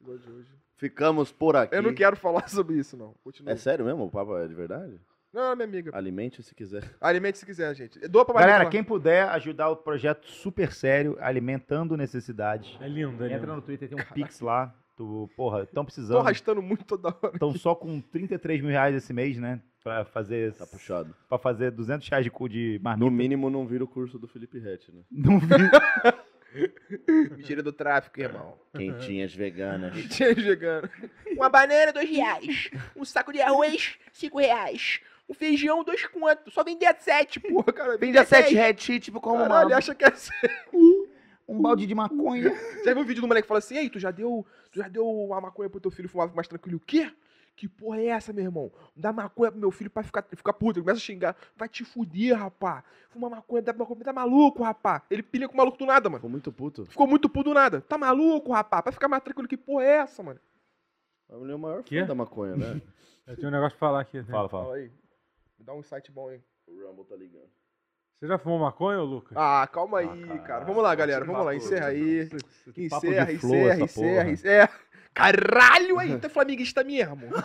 episódio 0.00 0.26
de 0.26 0.32
hoje. 0.32 0.48
Ficamos 0.76 1.30
por 1.32 1.54
aqui. 1.56 1.74
Eu 1.74 1.82
não 1.82 1.94
quero 1.94 2.16
falar 2.16 2.48
sobre 2.48 2.76
isso, 2.76 2.96
não. 2.96 3.14
Continua. 3.22 3.52
É 3.52 3.56
sério 3.56 3.84
mesmo? 3.84 4.04
O 4.04 4.10
papo 4.10 4.36
é 4.36 4.46
de 4.48 4.54
verdade? 4.54 5.00
Não, 5.32 5.52
é 5.52 5.54
minha 5.56 5.66
amiga. 5.68 5.90
Alimente 5.96 6.42
se 6.42 6.54
quiser. 6.54 6.94
Alimente 7.00 7.38
se 7.38 7.46
quiser, 7.46 7.74
gente. 7.74 7.98
Doa 8.08 8.24
pra 8.24 8.40
Galera, 8.40 8.68
quem 8.70 8.82
puder 8.84 9.28
ajudar 9.30 9.68
o 9.70 9.76
projeto 9.76 10.26
super 10.26 10.72
sério, 10.72 11.16
alimentando 11.20 11.96
necessidades, 11.96 12.76
É 12.80 12.88
lindo, 12.88 13.22
é 13.24 13.28
lindo. 13.28 13.38
entra 13.42 13.54
no 13.54 13.62
Twitter, 13.62 13.88
tem 13.88 13.98
um 14.00 14.04
Pix 14.14 14.40
lá. 14.40 14.74
Tu, 14.96 15.28
porra, 15.36 15.62
estão 15.64 15.82
Tô 15.82 15.86
precisando. 15.86 16.18
arrastando 16.20 16.62
muito 16.62 16.84
toda 16.84 17.08
hora. 17.08 17.32
Estão 17.34 17.52
só 17.56 17.74
com 17.74 18.00
33 18.00 18.60
mil 18.60 18.70
reais 18.70 18.94
esse 18.94 19.12
mês, 19.12 19.36
né? 19.38 19.60
Pra 19.82 20.04
fazer, 20.04 20.54
Tá 20.54 20.66
puxado. 20.66 21.14
pra 21.28 21.36
fazer 21.36 21.70
200 21.72 22.08
reais 22.08 22.24
de 22.24 22.30
cu 22.30 22.48
de 22.48 22.80
marmita. 22.82 23.04
No 23.04 23.10
mínimo, 23.10 23.50
não 23.50 23.66
vira 23.66 23.82
o 23.84 23.88
curso 23.88 24.18
do 24.18 24.28
Felipe 24.28 24.58
Rett, 24.58 24.90
né? 24.92 25.02
Não 25.10 25.38
vi. 25.40 25.46
Me 27.36 27.42
tira 27.42 27.60
do 27.64 27.72
tráfico, 27.72 28.20
irmão. 28.20 28.56
Quentinhas 28.76 29.34
veganas. 29.34 29.92
Tinha 30.14 30.32
chegando. 30.36 30.88
Uma 31.32 31.48
banana, 31.48 31.92
dois 31.92 32.08
reais. 32.08 32.70
Um 32.94 33.04
saco 33.04 33.32
de 33.32 33.40
arroz, 33.40 33.96
cinco 34.12 34.38
reais. 34.38 35.00
Um 35.28 35.34
feijão, 35.34 35.82
dois 35.82 36.06
contos. 36.06 36.54
Só 36.54 36.62
vende 36.62 36.86
a 36.86 36.94
sete, 36.94 37.40
porra, 37.40 37.72
cara. 37.72 37.98
Vende 37.98 38.18
a 38.18 38.24
sete. 38.24 38.54
Red, 38.54 38.74
tipo 39.00 39.20
como 39.20 39.38
Caralho, 39.38 39.66
ele 39.68 39.74
acha 39.74 39.94
que 39.96 40.04
é 40.04 40.08
assim. 40.12 40.30
Um 41.46 41.60
balde 41.60 41.86
de 41.86 41.94
maconha. 41.94 42.50
Já 42.84 42.94
viu 42.94 43.02
o 43.02 43.06
vídeo 43.06 43.20
do 43.20 43.26
moleque 43.28 43.42
que 43.44 43.48
fala 43.48 43.58
assim, 43.58 43.76
ei, 43.76 43.90
tu 43.90 43.98
já 43.98 44.10
deu, 44.10 44.46
tu 44.70 44.78
já 44.78 44.88
deu 44.88 45.06
uma 45.06 45.40
maconha 45.40 45.68
pro 45.68 45.80
teu 45.80 45.90
filho 45.90 46.08
fumar 46.08 46.32
mais 46.34 46.48
tranquilo? 46.48 46.78
O 46.78 46.80
quê? 46.80 47.12
Que 47.56 47.68
porra 47.68 48.00
é 48.00 48.06
essa, 48.06 48.32
meu 48.32 48.44
irmão? 48.44 48.72
Dá 48.96 49.12
maconha 49.12 49.50
pro 49.52 49.60
meu 49.60 49.70
filho 49.70 49.88
pra 49.90 50.02
ficar, 50.02 50.22
ficar 50.34 50.52
puto. 50.54 50.78
Ele 50.80 50.84
começa 50.84 50.98
a 50.98 51.04
xingar. 51.04 51.36
Vai 51.56 51.68
te 51.68 51.84
fuder, 51.84 52.36
rapá. 52.36 52.82
Fuma 53.10 53.30
maconha, 53.30 53.62
dá 53.62 53.72
maconha, 53.72 54.04
tá 54.04 54.12
maluco, 54.12 54.62
rapá. 54.62 55.02
Ele 55.10 55.22
pilha 55.22 55.46
com 55.46 55.54
o 55.54 55.56
maluco 55.58 55.78
do 55.78 55.86
nada, 55.86 56.08
mano. 56.08 56.18
Ficou 56.18 56.30
muito 56.30 56.50
puto. 56.52 56.84
Ficou 56.86 57.06
muito 57.06 57.28
puto 57.28 57.50
do 57.50 57.54
nada. 57.54 57.80
Tá 57.82 57.96
maluco, 57.96 58.50
rapá? 58.52 58.82
Pra 58.82 58.90
ficar 58.90 59.06
mais 59.06 59.22
tranquilo, 59.22 59.46
que 59.48 59.56
porra 59.56 59.84
é 59.84 59.96
essa, 59.98 60.22
mano? 60.22 60.40
Ele 61.30 61.52
é 61.52 61.54
o 61.54 61.58
maior 61.58 61.82
Quê? 61.84 62.00
fã 62.00 62.06
da 62.06 62.14
maconha, 62.14 62.56
né? 62.56 62.80
Eu 63.26 63.36
tenho 63.36 63.48
um 63.48 63.52
negócio 63.52 63.78
pra 63.78 63.88
falar 63.88 64.00
aqui. 64.00 64.18
né? 64.18 64.24
Fala, 64.24 64.48
fala. 64.48 64.64
Fala 64.64 64.76
aí. 64.76 64.90
Me 65.58 65.64
dá 65.64 65.72
um 65.74 65.80
insight 65.80 66.10
bom 66.10 66.28
aí. 66.28 66.40
o 66.66 66.86
Rumble 66.88 67.04
tá 67.04 67.14
ligando. 67.16 67.48
Você 68.20 68.26
já 68.28 68.38
fumou 68.38 68.58
maconha, 68.60 69.00
Lucas? 69.00 69.36
Ah, 69.36 69.68
calma 69.70 69.98
aí, 69.98 70.06
Ah, 70.08 70.26
cara. 70.28 70.38
cara. 70.40 70.64
Vamos 70.64 70.82
lá, 70.82 70.94
galera. 70.94 71.24
Vamos 71.24 71.44
lá. 71.44 71.54
Encerra 71.54 71.86
aí. 71.88 72.24
De 72.68 72.84
Encerra, 72.86 73.32
encerra, 73.32 73.80
encerra, 73.80 74.30
encerra. 74.30 74.70
Caralho, 75.12 75.98
aí, 76.00 76.18
tu 76.18 76.26
é 76.26 76.28
flamenguista 76.28 76.82
mesmo. 76.82 77.28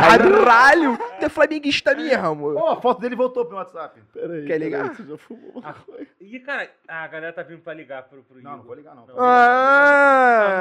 Caralho, 0.00 0.96
tu 1.18 1.26
é 1.26 1.28
flamenguista 1.28 1.94
mesmo. 1.94 2.56
Ó, 2.56 2.72
a 2.72 2.80
foto 2.80 3.02
dele 3.02 3.14
voltou 3.16 3.44
pro 3.44 3.56
WhatsApp. 3.56 4.00
Pera 4.14 4.32
aí. 4.32 4.46
Quer 4.46 4.52
aí, 4.54 4.58
ligar? 4.58 4.94
Você 4.94 5.02
já 5.04 5.18
fumou 5.18 5.60
maconha? 5.62 6.06
Ih, 6.20 6.38
cara, 6.40 6.70
a 6.88 7.06
galera 7.08 7.32
tá 7.34 7.42
vindo 7.42 7.60
pra 7.60 7.74
ligar 7.74 8.04
pro, 8.04 8.22
pro 8.22 8.42
Não, 8.42 8.56
não 8.58 8.62
vou 8.64 8.74
ligar, 8.74 8.94
não. 8.94 9.06
Não. 9.06 9.14
Ah, 9.18 10.56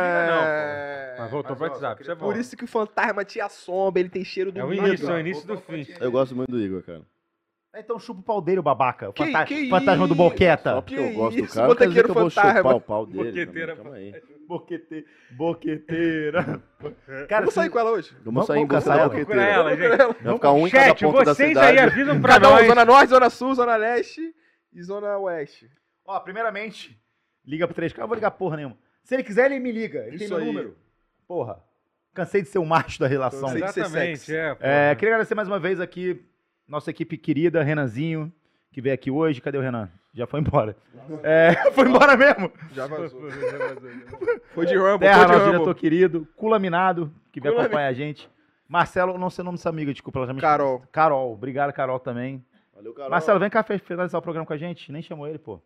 Mas 1.20 1.32
voltou 1.32 1.52
Mas, 1.52 1.60
pro 1.60 1.68
ó, 1.68 1.70
WhatsApp, 1.72 2.02
isso 2.02 2.12
é 2.12 2.16
bom. 2.16 2.26
Por 2.26 2.36
isso 2.38 2.58
que 2.58 2.66
o 2.66 2.68
fantasma 2.68 3.24
te 3.24 3.40
assombra, 3.40 4.02
ele 4.02 4.10
tem 4.10 4.26
cheiro 4.26 4.52
do 4.52 4.60
É 4.60 4.64
o 4.66 4.74
início, 4.74 5.10
é 5.10 5.14
o 5.14 5.20
início 5.20 5.48
do 5.48 5.58
fim. 5.58 5.88
Eu 6.02 6.12
gosto 6.12 6.36
muito 6.36 6.52
do 6.52 6.60
Igor, 6.60 6.84
cara. 6.84 7.02
Então 7.78 8.00
chupa 8.00 8.22
o 8.22 8.24
pau 8.24 8.42
dele, 8.42 8.60
o 8.60 8.64
babaca. 8.64 9.10
O 9.10 9.14
Que- 9.14 9.26
fanta- 9.26 9.46
que 9.46 9.70
fantasma 9.70 10.08
do 10.08 10.14
isso? 10.14 10.24
Só 10.24 10.30
boqueta. 10.30 10.74
porque 10.82 10.96
Que 10.96 11.02
eu 11.02 11.14
gosto 11.14 11.38
do 11.38 11.44
isso, 11.46 11.54
cara, 11.56 11.68
não 11.68 11.76
quer 11.76 11.88
dizer 11.88 12.02
que 12.04 12.08
botequeiro 12.08 12.10
eu 12.10 12.14
vou 12.24 12.30
fantasma. 12.32 12.58
chupar 12.60 12.76
o 12.76 12.82
pau 12.82 13.06
dele. 13.06 13.46
Boqueteira. 13.46 13.76
Boquete... 14.48 15.06
Boqueteira. 15.32 16.62
Cara, 17.28 17.42
Vamos 17.42 17.54
sair 17.54 17.70
com 17.70 17.80
ela 17.80 17.92
hoje. 17.92 18.12
Vamos 18.24 18.24
Vamos 18.26 18.48
sair 18.48 18.60
em 18.62 18.66
busca 18.66 18.90
da 18.98 19.04
boqueteira. 19.10 19.42
ela, 19.42 19.76
gente. 19.76 20.24
Vai 20.24 20.34
ficar 20.36 20.52
um 20.52 20.68
em 20.68 20.70
cada 20.70 20.86
Chat, 20.90 21.04
ponto 21.06 21.24
da 21.24 21.34
vocês 21.34 21.58
aí 21.58 21.70
cidade. 21.76 21.80
avisam 21.80 22.22
pra 22.22 22.34
Cada 22.34 22.48
um, 22.48 22.52
nós. 22.52 22.68
Zona 22.68 22.86
Norte, 22.86 23.10
Zona 23.10 23.30
Sul, 23.30 23.56
Zona 23.56 23.76
Leste 23.76 24.34
e 24.74 24.84
Zona 24.84 25.18
Oeste. 25.18 25.70
Ó, 26.06 26.20
primeiramente, 26.20 26.98
liga 27.46 27.68
pro 27.68 27.76
3K. 27.76 28.00
Eu 28.02 28.08
vou 28.08 28.16
ligar 28.16 28.32
porra 28.32 28.58
nenhuma. 28.58 28.78
Se 29.04 29.16
ele 29.16 29.24
quiser, 29.24 29.52
ele 29.52 29.60
me 29.60 29.72
liga. 29.72 30.00
Ele 30.08 30.18
tem 30.18 30.26
Isso 30.26 30.34
meu 30.34 30.44
aí. 30.44 30.46
número. 30.46 30.76
Porra. 31.28 31.60
Cansei 32.14 32.42
de 32.42 32.48
ser 32.48 32.60
o 32.60 32.66
macho 32.66 33.00
da 33.00 33.08
relação. 33.08 33.50
Cansei 33.50 33.62
de 33.64 33.72
ser 33.74 33.86
sexy. 33.90 34.36
é. 34.36 34.58
É, 34.92 34.96
queria 34.96 35.16
agradecer 35.16 35.36
mais 35.36 35.48
uma 35.48 35.60
vez 35.60 35.80
aqui 35.82 36.24
nossa 36.68 36.90
equipe 36.92 37.18
querida, 37.18 37.62
Renanzinho, 37.64 38.32
que 38.72 38.82
veio 38.82 38.96
aqui 38.96 39.10
hoje. 39.12 39.42
Cadê 39.42 39.58
o 39.58 39.62
Renan? 39.62 39.90
Já 40.14 40.26
foi 40.26 40.40
embora. 40.40 40.76
É, 41.24 41.54
foi 41.72 41.88
embora 41.88 42.16
mesmo. 42.16 42.52
Já 42.74 42.88
vazou. 42.88 43.22
Foi 44.54 44.66
de 44.66 44.76
Rumble, 44.78 45.00
Terra, 45.00 45.18
foi 45.20 45.26
de 45.28 45.32
nosso 45.32 45.40
Rumble. 45.46 45.52
diretor 45.52 45.76
querido. 45.76 46.28
Culaminado, 46.36 47.14
que 47.32 47.40
veio 47.42 47.54
Culamin- 47.54 47.68
acompanhar 47.68 47.88
a 47.90 47.94
gente. 47.94 48.30
Marcelo, 48.68 49.18
não 49.18 49.30
sei 49.30 49.42
o 49.44 49.46
nome 49.46 49.58
dessa 49.58 49.70
amiga, 49.70 49.92
desculpa, 49.94 50.20
ela 50.20 50.28
já 50.28 50.34
me 50.34 50.42
Carol. 50.42 50.82
Carol, 50.92 51.34
obrigado, 51.34 51.72
Carol, 51.72 52.00
também. 52.00 52.44
Valeu, 52.74 52.94
Carol. 52.94 53.12
Marcelo, 53.12 53.40
vem 53.40 53.50
cá 53.50 53.62
finalizar 53.64 54.18
o 54.20 54.22
programa 54.22 54.46
com 54.46 54.54
a 54.54 54.58
gente. 54.58 54.92
Nem 54.92 55.02
chamou 55.02 55.28
ele, 55.28 55.38
pô. 55.38 55.62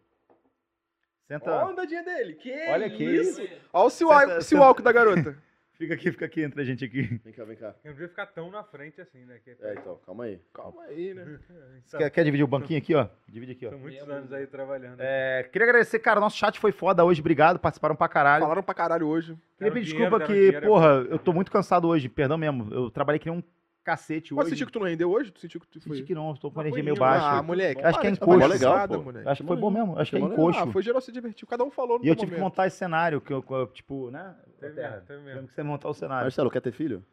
Senta. 1.27 1.49
Olha 1.51 1.61
a 1.61 1.69
andadinha 1.69 2.03
dele. 2.03 2.33
Que 2.33 2.51
Olha 2.69 2.89
que 2.89 3.03
isso. 3.03 3.41
isso. 3.41 3.53
Olha 3.71 4.37
o 4.37 4.41
Seawalk 4.41 4.81
da 4.81 4.91
garota. 4.91 5.37
Fica 5.79 5.93
aqui, 5.93 6.11
fica 6.11 6.25
aqui 6.25 6.41
entre 6.41 6.61
a 6.61 6.65
gente 6.65 6.83
aqui. 6.83 7.03
Vem 7.23 7.33
cá, 7.33 7.45
vem 7.45 7.55
cá. 7.55 7.67
Eu 7.85 7.91
não 7.91 7.93
devia 7.93 8.09
ficar 8.09 8.25
tão 8.25 8.51
na 8.51 8.61
frente 8.65 8.99
assim, 8.99 9.23
né? 9.23 9.39
Que 9.41 9.51
É, 9.61 9.75
então, 9.75 9.97
calma 10.05 10.25
aí. 10.25 10.41
Calma 10.53 10.83
aí, 10.83 11.13
né? 11.13 11.39
Quer, 11.97 12.09
quer 12.09 12.23
dividir 12.25 12.43
o 12.43 12.47
banquinho 12.47 12.77
aqui, 12.77 12.93
ó? 12.93 13.07
Divide 13.29 13.53
aqui, 13.53 13.65
ó. 13.65 13.69
São 13.69 13.79
muitos 13.79 14.09
anos 14.09 14.33
aí 14.33 14.45
trabalhando. 14.45 14.99
É, 14.99 15.47
queria 15.49 15.65
agradecer, 15.65 15.99
cara, 15.99 16.19
nosso 16.19 16.35
chat 16.35 16.59
foi 16.59 16.73
foda 16.73 17.05
hoje, 17.05 17.21
obrigado, 17.21 17.59
participaram 17.59 17.95
pra 17.95 18.09
caralho. 18.09 18.41
Falaram 18.41 18.61
pra 18.61 18.73
caralho 18.73 19.07
hoje. 19.07 19.27
Queria 19.57 19.71
Deram 19.71 19.73
pedir 19.73 19.85
dinheiro, 19.91 20.09
desculpa 20.09 20.17
deram 20.19 20.27
que, 20.27 20.33
dinheiro, 20.33 20.65
é 20.65 20.67
porra, 20.67 21.07
eu 21.09 21.17
tô 21.17 21.31
muito 21.31 21.49
cansado 21.49 21.87
hoje, 21.87 22.09
perdão 22.09 22.37
mesmo. 22.37 22.67
Eu 22.73 22.91
trabalhei 22.91 23.17
que 23.17 23.29
nem 23.29 23.39
um 23.39 23.43
cacete 23.83 24.33
Mas 24.33 24.45
hoje. 24.45 24.51
sentiu 24.51 24.67
que 24.67 24.73
tu 24.73 24.79
não 24.79 24.87
rendeu 24.87 25.11
hoje? 25.11 25.31
Tu 25.31 25.39
sentiu 25.39 25.59
que 25.59 25.67
tu 25.67 25.81
foi... 25.81 25.97
Senti 25.97 26.07
que 26.07 26.15
não, 26.15 26.33
tô 26.35 26.49
com 26.49 26.57
Mas 26.57 26.67
energia 26.67 26.83
meio 26.83 26.95
baixa. 26.95 27.25
Ah, 27.25 27.43
moleque. 27.43 27.81
Acho 27.81 27.99
que 27.99 28.07
é 28.07 28.09
encoxo. 28.09 28.47
Legal, 28.47 28.87
pô. 28.87 29.01
moleque. 29.01 29.27
Acho 29.27 29.41
que 29.43 29.47
foi 29.47 29.57
bom 29.57 29.69
mesmo, 29.69 29.97
acho 29.97 30.11
que 30.11 30.17
é 30.17 30.19
encoxo. 30.19 30.59
Ah, 30.59 30.67
foi 30.67 30.83
geral 30.83 31.01
se 31.01 31.11
divertiu. 31.11 31.47
Cada 31.47 31.63
um 31.63 31.71
falou 31.71 31.99
no 31.99 32.05
E 32.05 32.07
eu 32.07 32.15
tive 32.15 32.35
que 32.35 32.41
montar 32.41 32.67
esse 32.67 32.77
cenário, 32.77 33.19
que 33.21 33.33
eu, 33.33 33.43
tipo, 33.73 34.11
né? 34.11 34.35
Teve 34.59 34.75
Terra, 34.75 34.91
mesmo, 34.91 35.05
teve 35.05 35.19
mesmo. 35.19 35.29
Tivemos 35.29 35.49
que 35.49 35.55
você 35.55 35.63
montar 35.63 35.89
o 35.89 35.93
cenário. 35.93 36.23
Marcelo, 36.25 36.51
quer 36.51 36.61
ter 36.61 36.71
filho? 36.71 37.05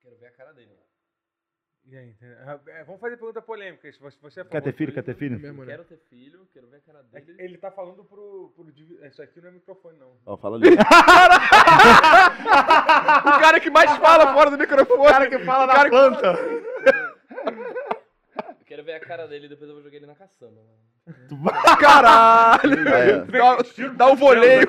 Quero 0.00 0.16
ver 0.16 0.26
a 0.26 0.30
cara 0.32 0.52
dele. 0.52 0.77
E 1.90 1.96
aí, 1.96 2.10
entendeu? 2.10 2.36
É, 2.66 2.84
vamos 2.84 3.00
fazer 3.00 3.16
pergunta 3.16 3.40
polêmica. 3.40 3.90
Se 3.90 3.98
você, 3.98 4.40
é 4.40 4.44
Quer 4.44 4.60
ter 4.62 4.74
filho, 4.74 4.92
quer 4.92 5.02
ter 5.02 5.14
filho? 5.16 5.40
Mesmo, 5.40 5.64
né? 5.64 5.70
Quero 5.72 5.84
ter 5.84 5.96
filho, 6.10 6.46
quero 6.52 6.66
ver 6.66 6.76
a 6.76 6.80
cara 6.80 7.02
É 7.14 7.20
que 7.22 7.26
dele. 7.32 7.42
Ele 7.42 7.56
tá 7.58 7.70
falando 7.70 8.04
pro, 8.04 8.52
pro. 8.54 8.70
divi- 8.70 8.98
Isso 9.06 9.22
aqui 9.22 9.40
não 9.40 9.48
é 9.48 9.52
microfone, 9.52 9.98
não. 9.98 10.12
Ó, 10.26 10.36
fala 10.36 10.56
ali. 10.56 10.68
O 13.24 13.40
cara 13.40 13.58
que 13.60 13.70
mais 13.70 13.90
fala 13.96 14.34
fora 14.34 14.50
do 14.50 14.58
microfone. 14.58 15.00
O 15.00 15.04
cara 15.04 15.28
que 15.30 15.38
fala 15.40 15.66
na 15.66 15.88
planta. 15.88 16.32
Eu 18.60 18.64
quero 18.66 18.84
ver 18.84 18.92
a 18.94 19.00
cara 19.00 19.26
dele 19.26 19.46
e 19.46 19.48
depois 19.48 19.68
eu 19.68 19.74
vou 19.74 19.82
jogar 19.82 19.96
ele 19.96 20.06
na 20.06 20.14
caçamba. 20.14 20.52
mano. 20.60 20.78
Caralho. 21.80 22.88
É. 22.88 23.24
Dá, 23.26 23.56
dá 23.96 24.06
um 24.12 24.16
voleio. 24.16 24.66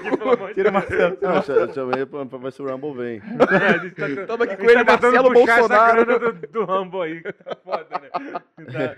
Tira 0.53 0.71
Marcelo. 0.71 1.17
Não, 1.21 1.35
eu 1.35 1.43
cha- 1.43 1.53
eu 1.53 1.73
chamei 1.73 2.05
pra, 2.05 2.25
pra 2.25 2.37
ver 2.39 2.51
se 2.51 2.61
o 2.61 2.67
Rumble 2.69 2.93
vem. 2.93 3.17
É, 3.19 3.89
tá 3.89 4.25
Tamo 4.27 4.43
aqui 4.43 4.55
com 4.57 4.61
gente 4.63 4.71
ele, 4.75 4.85
tá 4.85 4.91
Marcelo 5.01 5.33
Bolsonaro. 5.33 6.19
do, 6.19 6.47
do 6.47 6.65
Rambo 6.65 7.01
aí. 7.01 7.21
Tá 7.21 7.55
foda, 7.63 7.87
né? 8.01 8.41
Tá. 8.71 8.95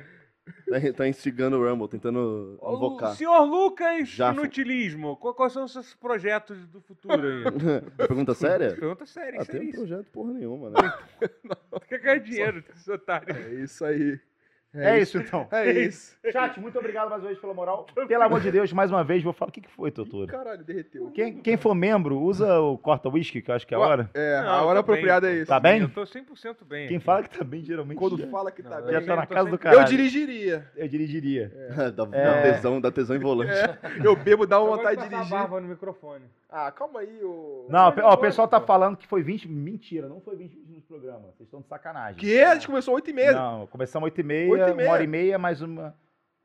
Tá, 0.79 0.93
tá 0.97 1.07
instigando 1.07 1.57
o 1.57 1.69
Rumble, 1.69 1.87
tentando 1.87 2.57
invocar. 2.63 3.11
Senhor 3.15 3.41
Lucas 3.43 4.09
Já- 4.09 4.33
Inutilismo, 4.33 5.15
quais 5.17 5.53
são 5.53 5.65
os 5.65 5.71
seus 5.71 5.93
projetos 5.93 6.65
do 6.67 6.81
futuro 6.81 7.21
aí? 7.21 7.43
Pergunta 7.95 8.33
séria? 8.33 8.71
Pergunta 8.75 9.05
séria, 9.05 9.39
Ah, 9.39 9.43
isso 9.43 9.51
é 9.51 9.53
tem 9.53 9.61
um 9.67 9.69
isso. 9.69 9.77
projeto 9.85 10.05
porra 10.11 10.33
nenhuma, 10.33 10.69
né? 10.71 10.93
Quer 11.87 11.99
ganhar 11.99 12.19
dinheiro, 12.19 12.63
esse 12.75 12.91
otário. 12.91 13.35
É 13.35 13.53
isso 13.63 13.85
aí. 13.85 14.19
É 14.73 14.99
isso 14.99 15.17
então. 15.17 15.47
É 15.51 15.69
isso. 15.83 16.15
Chat, 16.31 16.59
muito 16.59 16.79
obrigado 16.79 17.09
mais 17.09 17.21
uma 17.21 17.27
vez 17.27 17.39
pela 17.39 17.53
moral. 17.53 17.85
Pelo 18.07 18.23
amor 18.23 18.39
de 18.39 18.51
Deus, 18.51 18.71
mais 18.71 18.89
uma 18.89 19.03
vez, 19.03 19.21
vou 19.21 19.33
falar. 19.33 19.49
O 19.49 19.51
que, 19.51 19.61
que 19.61 19.69
foi, 19.71 19.91
Totoro? 19.91 20.27
Caralho, 20.27 20.63
derreteu. 20.63 21.11
Quem, 21.11 21.33
quem 21.41 21.57
for 21.57 21.75
membro, 21.75 22.17
usa 22.19 22.59
o 22.59 22.77
corta 22.77 23.09
whisky, 23.09 23.41
que 23.41 23.51
eu 23.51 23.55
acho 23.55 23.67
que 23.67 23.73
é 23.73 23.77
a 23.77 23.81
hora. 23.81 24.09
É, 24.13 24.41
Não, 24.41 24.49
a 24.49 24.61
hora 24.63 24.75
tô 24.83 24.91
apropriada 24.91 25.27
bem, 25.27 25.35
é 25.37 25.39
isso. 25.41 25.49
Tá 25.49 25.59
bem? 25.59 25.81
Eu 25.81 25.89
tô 25.89 26.03
100% 26.03 26.55
bem. 26.65 26.87
Quem 26.87 26.97
aqui. 26.97 27.05
fala 27.05 27.23
que 27.23 27.37
tá 27.37 27.43
bem, 27.43 27.63
geralmente. 27.63 27.97
Quando 27.97 28.17
já, 28.17 28.27
fala 28.27 28.51
que 28.51 28.63
Não, 28.63 28.69
tá 28.71 28.77
eu 28.79 28.83
bem. 28.85 28.93
já 28.93 29.01
tá 29.01 29.15
na 29.17 29.25
casa 29.27 29.49
do 29.49 29.57
caralho. 29.59 29.81
Eu 29.81 29.85
dirigiria. 29.85 30.67
Eu 30.75 30.87
dirigiria. 30.87 31.51
dá, 31.95 32.05
dá 32.05 32.17
É. 32.17 32.41
tesão, 32.53 32.79
dá 32.79 32.91
tesão 32.91 33.15
em 33.15 33.19
volante. 33.19 33.51
Eu 34.03 34.15
bebo, 34.15 34.47
dá 34.47 34.55
Eu 34.57 34.63
uma 34.65 34.77
vontade 34.77 35.01
de 35.01 35.09
dirigir. 35.09 35.29
barba 35.31 35.59
no 35.59 35.67
microfone. 35.67 36.23
Ah, 36.53 36.69
calma 36.69 36.99
aí, 36.99 37.23
ô. 37.23 37.65
Não, 37.69 37.93
ó, 38.03 38.13
o 38.13 38.17
pessoal 38.17 38.45
tá 38.45 38.59
falando 38.59 38.97
que 38.97 39.07
foi 39.07 39.23
20. 39.23 39.47
Mentira, 39.47 40.09
não 40.09 40.19
foi 40.19 40.35
20 40.35 40.53
minutos 40.55 40.75
no 40.75 40.81
programa. 40.81 41.19
Vocês 41.31 41.47
estão 41.47 41.61
de 41.61 41.67
sacanagem. 41.67 42.19
Que? 42.19 42.41
A 42.43 42.53
gente 42.55 42.67
começou 42.67 42.93
8 42.93 43.09
e 43.09 43.13
meia. 43.13 43.31
Não, 43.31 43.67
começamos 43.67 44.05
8 44.07 44.19
e 44.19 44.23
meia, 44.23 44.51
Oito 44.51 44.69
e 44.69 44.73
meia. 44.73 44.87
uma 44.89 44.93
hora 44.93 45.03
e 45.03 45.07
meia, 45.07 45.37
mais 45.39 45.61
uma. 45.61 45.95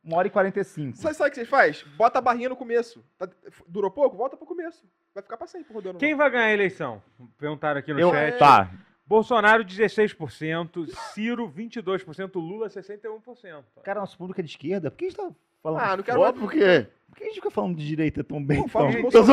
Uma 0.01 0.17
hora 0.19 0.27
e 0.27 0.31
45. 0.31 0.95
Sabe, 0.95 1.13
sabe 1.15 1.27
o 1.29 1.33
que 1.33 1.39
você 1.41 1.45
faz? 1.45 1.83
Bota 1.97 2.19
a 2.19 2.21
barrinha 2.21 2.47
no 2.47 2.55
começo. 2.55 3.03
Tá- 3.17 3.27
durou 3.67 3.91
pouco? 3.91 4.15
Volta 4.15 4.37
pro 4.37 4.45
começo. 4.45 4.85
Vai 5.13 5.21
ficar 5.21 5.35
pra 5.35 5.45
sempre 5.47 5.73
rodando. 5.73 5.97
Quem 5.99 6.15
vai 6.15 6.29
ganhar 6.29 6.45
a 6.45 6.53
eleição? 6.53 7.03
Perguntaram 7.37 7.79
aqui 7.79 7.91
no 7.91 7.99
Eu, 7.99 8.11
chat. 8.11 8.37
tá. 8.39 8.71
Bolsonaro, 9.05 9.65
16%. 9.65 10.87
Ciro, 11.13 11.49
22%. 11.49 12.35
Lula, 12.39 12.69
61%. 12.69 13.63
Cara, 13.83 13.99
nosso 13.99 14.17
público 14.17 14.39
é 14.39 14.43
de 14.43 14.49
esquerda. 14.49 14.89
Por 14.89 14.97
que 14.97 15.05
a 15.05 15.09
gente 15.09 15.17
tá 15.17 15.29
falando? 15.67 15.81
Ah, 15.91 15.97
não 15.97 16.03
quero 16.03 16.19
Óbvio 16.21 16.41
por 16.43 16.51
quê? 16.51 16.85
Por 17.09 17.17
que 17.17 17.23
a 17.23 17.27
gente 17.27 17.35
fica 17.35 17.49
falando 17.49 17.75
de 17.75 17.87
direita 17.87 18.23
tão 18.23 18.43
bem? 18.43 18.59
Não, 18.59 18.67
fala 18.67 18.91
então? 18.91 19.09
Tô. 19.09 19.23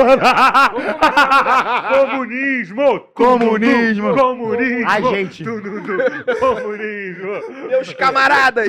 Comunismo! 2.07 3.01
Comunismo! 3.13 4.17
Comunismo! 4.17 4.85
Ai, 4.89 5.03
gente. 5.03 5.45
Comunismo! 5.45 7.67
Meus 7.69 7.93
camaradas! 7.93 8.69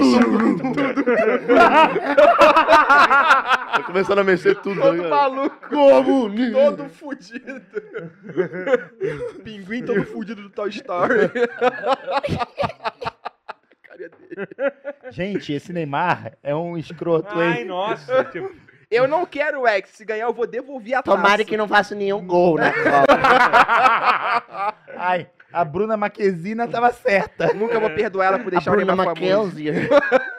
Tá 3.71 3.83
começando 3.87 4.19
a 4.19 4.23
mexer 4.25 4.55
tudo, 4.55 4.81
todo 4.81 4.93
ligado? 4.95 5.09
maluco, 5.09 5.69
Comunismo! 5.69 6.53
todo 6.53 6.89
fudido. 6.89 7.61
Pinguim 9.45 9.81
todo 9.83 10.03
fudido 10.05 10.41
do 10.41 10.49
Toy 10.49 10.69
Story. 10.71 11.31
Gente, 15.11 15.53
esse 15.53 15.71
Neymar 15.73 16.33
é 16.43 16.55
um 16.55 16.77
escroto, 16.77 17.37
Ai, 17.37 17.59
hein? 17.59 17.65
nossa! 17.65 18.23
Tipo, 18.25 18.51
Eu 18.89 19.07
não 19.07 19.25
quero 19.25 19.61
o 19.61 19.67
X. 19.67 19.89
Se 19.91 20.05
ganhar, 20.05 20.25
eu 20.25 20.33
vou 20.33 20.47
devolver 20.47 20.93
a 20.95 21.03
taça. 21.03 21.17
Tomara 21.17 21.43
que 21.43 21.57
não 21.57 21.67
faça 21.67 21.93
nenhum 21.95 22.25
gol, 22.25 22.57
né? 22.57 22.71
Ai, 24.97 25.27
a 25.51 25.65
Bruna 25.65 25.97
Marquezina 25.97 26.67
tava 26.67 26.91
certa. 26.91 27.53
Nunca 27.53 27.79
vou 27.79 27.89
perdoar 27.89 28.27
ela 28.27 28.39
por 28.39 28.51
deixar 28.51 28.73
o 28.73 28.75
Neymar 28.75 28.97
famoso. 28.97 29.57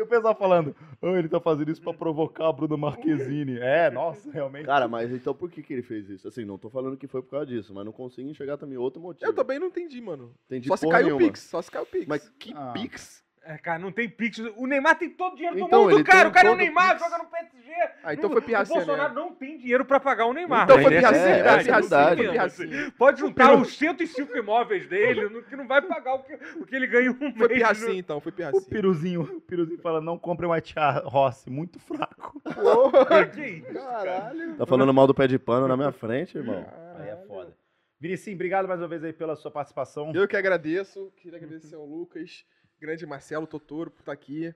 E 0.00 0.02
o 0.02 0.06
pessoal 0.06 0.34
falando, 0.34 0.74
"Ah, 1.02 1.08
ele 1.18 1.28
tá 1.28 1.38
fazendo 1.38 1.70
isso 1.70 1.82
pra 1.82 1.92
provocar 1.92 2.48
a 2.48 2.52
Bruna 2.52 2.74
Marquezine. 2.74 3.58
É, 3.60 3.90
nossa, 3.90 4.30
realmente. 4.32 4.64
Cara, 4.64 4.88
mas 4.88 5.12
então 5.12 5.34
por 5.34 5.50
que, 5.50 5.62
que 5.62 5.74
ele 5.74 5.82
fez 5.82 6.08
isso? 6.08 6.26
Assim, 6.26 6.42
não 6.42 6.56
tô 6.56 6.70
falando 6.70 6.96
que 6.96 7.06
foi 7.06 7.20
por 7.22 7.32
causa 7.32 7.44
disso, 7.46 7.74
mas 7.74 7.84
não 7.84 7.92
consigo 7.92 8.26
enxergar 8.26 8.56
também 8.56 8.78
outro 8.78 8.98
motivo. 8.98 9.30
Eu 9.30 9.34
também 9.34 9.58
não 9.58 9.66
entendi, 9.66 10.00
mano. 10.00 10.32
Entendi 10.46 10.68
Só 10.68 10.76
se 10.76 10.88
caiu 10.88 11.16
o. 11.16 11.18
Pix. 11.18 11.40
Só 11.40 11.60
se 11.60 11.70
caiu 11.70 11.82
o 11.82 11.86
Pix. 11.86 12.06
Mas 12.06 12.28
que 12.38 12.54
Ah. 12.54 12.72
Pix? 12.72 13.22
É, 13.44 13.58
cara, 13.58 13.78
não 13.78 13.90
tem 13.90 14.08
pix. 14.08 14.38
O 14.56 14.66
Neymar 14.66 14.96
tem 14.98 15.08
todo 15.10 15.32
o 15.32 15.36
dinheiro 15.36 15.56
do 15.56 15.64
Então, 15.64 15.82
mundo, 15.82 15.92
ele 15.96 16.04
cara. 16.04 16.28
O 16.28 16.32
cara 16.32 16.48
é 16.48 16.50
o 16.50 16.54
o 16.54 16.56
Neymar, 16.56 16.90
Pix. 16.96 17.02
joga 17.02 17.18
no 17.22 17.30
PSG. 17.30 17.70
Ah, 18.02 18.14
então 18.14 18.28
O- 18.28 18.32
foi 18.32 18.42
pirracinha 18.42 18.76
O 18.82 18.84
Bolsonaro 18.84 19.14
mesmo. 19.14 19.28
não 19.28 19.34
tem 19.34 19.56
dinheiro 19.58 19.84
pra 19.84 19.98
pagar 19.98 20.26
o 20.26 20.32
Neymar. 20.32 20.64
Então 20.64 20.80
foi 20.82 20.94
essa 20.94 20.94
é 20.94 20.98
a 20.98 21.12
pirracinha, 21.12 21.34
verdade. 21.34 21.54
foi 21.56 21.64
pirracinha, 21.64 22.04
verdade. 22.16 22.30
pirracinha. 22.32 22.92
Pode 22.98 23.20
juntar 23.20 23.54
os 23.54 23.76
105 23.76 24.36
imóveis 24.36 24.86
dele, 24.86 25.28
no- 25.28 25.42
que 25.42 25.56
não 25.56 25.66
vai 25.66 25.80
pagar 25.82 26.14
o 26.14 26.22
que, 26.22 26.34
o 26.60 26.66
que 26.66 26.76
ele 26.76 26.86
ganha 26.86 27.06
em 27.06 27.10
um 27.10 27.18
mês. 27.18 27.36
Foi 27.36 27.48
pirracinha, 27.48 27.98
então. 27.98 28.20
Foi 28.20 28.30
O 28.30 28.34
pirracinha. 28.34 28.64
Piruzinho, 28.68 29.22
o 29.22 29.40
Piruzinho 29.40 29.80
fala, 29.80 30.00
não 30.00 30.18
compre 30.18 30.44
uma 30.46 30.60
tia 30.60 30.90
Rossi, 31.04 31.48
muito 31.50 31.78
fraco. 31.78 32.40
no- 32.44 32.90
Que 33.32 33.46
isso? 33.46 33.72
Caralho. 33.72 34.56
Tá 34.56 34.66
falando 34.66 34.92
mal 34.92 35.06
do 35.06 35.14
pé 35.14 35.26
de 35.26 35.38
pano 35.38 35.66
na 35.66 35.76
minha 35.76 35.92
frente, 35.92 36.36
irmão? 36.36 36.66
Aí 36.98 37.08
é 37.08 37.16
foda. 37.26 37.54
Vinicinho, 37.98 38.34
obrigado 38.34 38.66
mais 38.66 38.80
uma 38.80 38.88
vez 38.88 39.04
aí 39.04 39.12
pela 39.12 39.36
sua 39.36 39.50
participação. 39.50 40.10
Eu 40.14 40.26
que 40.26 40.34
agradeço. 40.36 41.12
Queria 41.16 41.36
agradecer 41.36 41.74
ao 41.74 41.84
Lucas, 41.84 42.46
grande 42.80 43.06
Marcelo 43.06 43.46
Totoro 43.46 43.90
por 43.90 44.00
estar 44.00 44.12
aqui. 44.12 44.54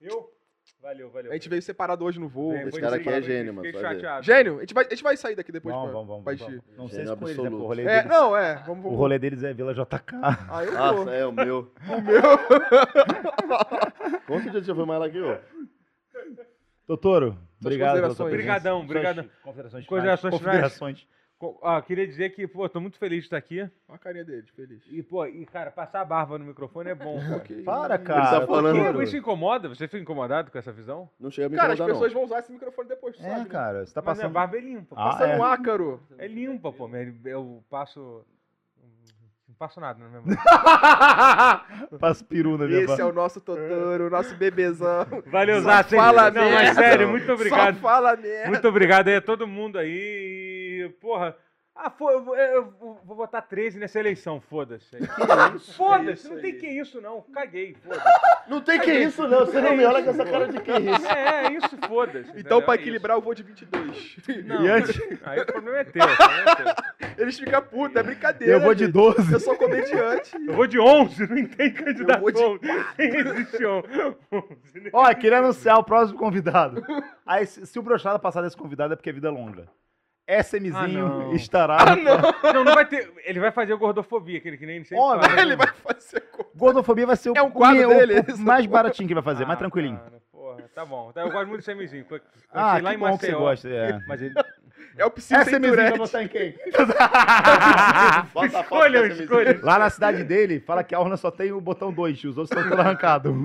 Eu? 0.00 0.30
Valeu, 0.80 1.10
valeu. 1.10 1.30
A 1.30 1.34
gente 1.34 1.48
veio 1.48 1.62
separado 1.62 2.04
hoje 2.04 2.18
no 2.18 2.28
voo. 2.28 2.52
Bem, 2.52 2.66
esse 2.66 2.80
cara 2.80 2.96
aqui 2.96 3.08
é 3.08 3.22
gênio, 3.22 3.54
mano. 3.54 3.68
Gênio, 4.20 4.56
a 4.56 4.60
gente 4.60 4.74
vai, 4.74 4.84
a 4.84 4.88
gente 4.90 5.02
vai 5.02 5.16
sair 5.16 5.36
daqui 5.36 5.52
depois 5.52 5.72
Vamos, 5.72 5.90
pra, 5.90 6.00
vamos, 6.00 6.08
vamos, 6.08 6.24
pra 6.24 6.34
vamos. 6.34 6.62
Não 6.76 6.88
sei 6.88 6.98
Gênio 6.98 7.12
se 7.14 7.18
com 7.20 7.28
eles, 7.28 7.38
né? 7.38 7.50
porque 7.50 7.62
O 7.62 7.66
rolê, 7.66 7.82
É, 7.82 7.86
deles, 7.86 8.04
não, 8.10 8.36
é. 8.36 8.54
Vamos, 8.66 8.68
o 8.68 8.82
vamos. 8.82 8.98
rolê 8.98 9.18
deles 9.18 9.42
é 9.44 9.54
Vila 9.54 9.72
JK. 9.72 10.14
Ah, 10.22 10.64
eu 10.64 10.72
vou. 10.72 10.80
Nossa, 10.80 11.10
é 11.12 11.26
o 11.26 11.32
meu. 11.32 11.72
O 11.88 12.00
meu. 12.00 12.22
Quantos 14.26 14.50
dias 14.50 14.66
já 14.66 14.74
foi 14.74 14.84
mais 14.84 15.00
lá 15.00 15.08
que 15.08 15.18
eu? 15.18 15.38
Obrigado. 17.60 18.20
Obrigadão, 18.20 18.80
obrigadão. 18.80 19.30
Considerações 19.42 19.86
finais. 19.86 20.20
Considerações 20.20 20.40
finais. 20.40 21.02
Ah, 21.62 21.82
queria 21.82 22.06
dizer 22.06 22.30
que, 22.30 22.46
pô, 22.46 22.68
tô 22.68 22.80
muito 22.80 22.98
feliz 22.98 23.20
de 23.20 23.24
estar 23.26 23.36
aqui. 23.36 23.60
Olha 23.60 23.70
a 23.88 23.98
carinha 23.98 24.24
dele, 24.24 24.44
feliz. 24.54 24.82
E, 24.90 25.02
pô, 25.02 25.26
e, 25.26 25.44
cara, 25.46 25.70
passar 25.70 26.00
a 26.00 26.04
barba 26.04 26.38
no 26.38 26.44
microfone 26.44 26.90
é 26.90 26.94
bom, 26.94 27.18
cara. 27.20 27.36
Ok. 27.36 27.62
Para, 27.62 27.98
tá 27.98 28.04
cara. 28.04 28.46
falando- 28.46 28.82
doutor. 28.82 29.02
Isso 29.02 29.16
incomoda? 29.16 29.68
Você 29.68 29.88
fica 29.88 30.02
incomodado 30.02 30.50
com 30.50 30.58
essa 30.58 30.70
visão? 30.72 31.08
Não 31.18 31.30
chega 31.30 31.46
a 31.46 31.50
me 31.50 31.56
Cara, 31.56 31.72
as 31.72 31.78
pessoas 31.80 32.12
não. 32.12 32.20
vão 32.20 32.24
usar 32.24 32.38
esse 32.40 32.52
microfone 32.52 32.88
depois, 32.88 33.16
É, 33.18 33.22
sabe? 33.22 33.40
né? 33.40 33.46
cara, 33.46 33.84
você 33.86 33.92
tá 33.94 34.00
Mas 34.02 34.18
a 34.18 34.22
passando... 34.22 34.32
barba 34.32 34.56
é 34.56 34.60
limpa. 34.60 34.94
Ah, 34.98 35.10
Passando 35.10 35.30
é. 35.30 35.36
um 35.38 35.44
ácaro. 35.44 36.00
É 36.18 36.26
limpa, 36.28 36.72
pô. 36.72 36.86
mas 36.88 37.08
Eu 37.26 37.62
passo... 37.68 38.24
Não 39.48 39.54
passo 39.56 39.80
nada 39.80 39.98
na 39.98 40.08
minha 40.08 40.22
mão. 40.22 40.36
Passo 42.00 42.24
peru 42.24 42.56
na 42.56 42.64
minha 42.66 42.78
Esse 42.78 42.86
barba. 42.88 43.02
é 43.02 43.06
o 43.06 43.12
nosso 43.12 43.40
Totoro, 43.40 44.06
o 44.06 44.10
nosso 44.10 44.34
bebezão. 44.36 45.06
Valeu, 45.26 45.60
Zá. 45.60 45.84
fala 45.84 46.30
Não, 46.30 46.42
mas 46.42 46.52
merda. 46.64 46.80
sério, 46.80 47.08
muito 47.08 47.30
obrigado. 47.30 47.74
Só 47.74 47.80
fala 47.80 48.16
merda. 48.16 48.48
Muito 48.50 48.66
obrigado 48.68 49.08
aí 49.08 49.16
a 49.16 49.20
todo 49.20 49.46
mundo 49.46 49.78
aí. 49.78 50.41
Porra. 50.90 51.36
Ah, 51.74 51.88
foi, 51.88 52.12
eu, 52.12 52.22
vou- 52.22 52.36
eu 52.36 52.70
vou 53.02 53.16
votar 53.16 53.40
13 53.48 53.78
nessa 53.78 53.98
eleição, 53.98 54.38
foda-se. 54.42 54.94
Foda-se, 55.74 56.28
não 56.28 56.38
tem 56.38 56.58
que 56.58 56.66
isso 56.66 57.00
não. 57.00 57.22
Caguei, 57.32 57.74
foda-se. 57.82 58.04
Não 58.46 58.60
tem 58.60 58.78
que 58.78 58.92
isso, 58.92 59.26
não. 59.26 59.46
Você 59.46 59.58
não 59.58 59.74
me 59.74 59.82
olha 59.84 60.02
com 60.02 60.10
essa 60.10 60.24
cara 60.24 60.48
de 60.48 60.60
que 60.60 60.70
isso. 60.70 61.06
É, 61.06 61.46
é 61.46 61.52
isso, 61.52 61.76
foda-se. 61.88 62.28
Então, 62.30 62.58
entendeu? 62.58 62.62
pra 62.62 62.74
É 62.74 62.76
equilibrar, 62.76 63.16
eu 63.16 63.22
vou 63.22 63.34
de 63.34 63.42
22. 63.42 63.96
isso. 63.96 64.20
Não, 64.44 64.62
E 64.66 64.68
antes- 64.68 65.00
Aí 65.24 65.40
o 65.40 65.46
problema 65.46 65.78
é 65.78 65.84
teu. 65.84 66.04
o 66.04 66.16
problema 66.16 66.50
é 66.50 66.54
teu. 66.56 67.14
Eles 67.24 67.38
ficam 67.38 67.62
putos, 67.62 67.96
é 67.96 68.02
brincadeira. 68.02 68.52
Eu 68.54 68.60
vou 68.60 68.74
de 68.74 68.84
gente. 68.84 68.92
12. 68.92 69.32
Eu 69.32 69.40
sou 69.40 69.56
comediante. 69.56 70.36
Eu 70.46 70.52
vou 70.52 70.66
de 70.66 70.78
11, 70.78 71.26
não 71.26 71.46
tem 71.46 71.72
candidato. 71.72 72.18
Eu 72.18 72.20
vou 72.20 72.32
de 72.32 72.42
11. 72.42 72.60
Nem 72.98 73.16
existe 73.16 73.64
11. 73.64 73.88
né? 74.80 74.90
Ó, 74.92 75.14
queria 75.14 75.38
anunciar 75.38 75.78
o 75.78 75.84
próximo 75.84 76.18
convidado. 76.18 76.84
Aí, 77.24 77.46
se, 77.46 77.66
se 77.66 77.78
o 77.78 77.82
brochada 77.82 78.18
passar 78.18 78.42
desse 78.42 78.56
convidado 78.58 78.92
é 78.92 78.96
porque 78.96 79.08
é 79.08 79.12
vida 79.12 79.30
longa. 79.30 79.66
SMzinho 80.26 80.76
Ah, 80.76 80.86
não. 80.88 81.32
estará. 81.34 81.78
Não, 82.54 82.64
não 82.64 82.74
vai 82.74 82.86
ter. 82.86 83.12
Ele 83.24 83.40
vai 83.40 83.50
fazer 83.50 83.72
o 83.74 83.78
gordofobia, 83.78 84.38
aquele 84.38 84.56
que 84.56 84.64
nem 84.66 84.82
sempre 84.84 84.98
Ó, 85.02 85.18
faz. 85.20 85.36
Ele 85.38 85.56
vai 85.56 85.66
fazer. 85.66 86.22
Gordofobia 86.54 87.06
vai 87.06 87.16
ser 87.16 87.30
o, 87.30 87.34
É 87.36 87.42
um 87.42 87.50
quadro 87.50 87.86
o- 87.86 87.94
dele, 87.94 88.20
o 88.20 88.38
mais 88.38 88.64
baratinho 88.66 89.08
que 89.08 89.12
ele 89.14 89.20
vai 89.20 89.34
fazer, 89.34 89.44
mais 89.44 89.56
Ah, 89.56 89.58
tranquilinho. 89.58 89.98
cara, 89.98 90.22
porra, 90.30 90.62
tá 90.74 90.84
bom. 90.84 91.10
Tá, 91.12 91.22
Eu 91.22 91.30
gosto 91.32 91.48
muito 91.48 91.64
do 91.64 91.70
SMzinho. 91.72 92.04
Conheci 92.04 92.24
Ah, 92.52 92.78
lá 92.80 92.90
que 92.90 92.96
em 92.96 92.98
bom 92.98 93.06
que 93.18 93.26
você 93.26 93.32
Maceió, 93.32 93.38
gosta. 93.40 93.68
É. 93.68 93.98
Mas 94.06 94.22
ele. 94.22 94.34
É 94.96 95.04
o 95.04 95.10
Psy 95.10 95.22
sem 95.28 95.38
SMzinho 95.40 95.60
vai 95.60 95.90
Tourette. 95.92 95.98
botar 95.98 96.22
em 96.22 96.28
quem? 96.28 96.52
Bota 98.32 98.58
a 98.58 98.64
foto 98.64 98.84
Escolham, 98.86 99.08
dessa 99.08 99.22
escolham. 99.22 99.60
Lá 99.62 99.78
na 99.78 99.90
cidade 99.90 100.24
dele, 100.24 100.60
fala 100.60 100.84
que 100.84 100.94
a 100.94 101.00
urna 101.00 101.16
só 101.16 101.30
tem 101.30 101.52
o 101.52 101.60
botão 101.60 101.92
2, 101.92 102.18
os 102.24 102.36
outros 102.38 102.50
estão 102.50 102.62
todos 102.62 102.78
arrancados. 102.78 103.32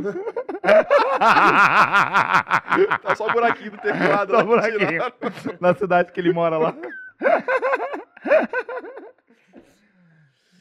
Tá 3.02 3.16
só 3.16 3.28
o 3.28 3.32
buraquinho 3.32 3.72
do 3.72 3.78
teclado. 3.78 4.30
Só 4.32 4.38
lá 4.38 4.44
o 4.44 4.46
buraquinho. 4.48 4.88
tirado. 4.88 5.58
na 5.60 5.74
cidade 5.74 6.12
que 6.12 6.20
ele 6.20 6.32
mora 6.34 6.58
lá. 6.58 6.76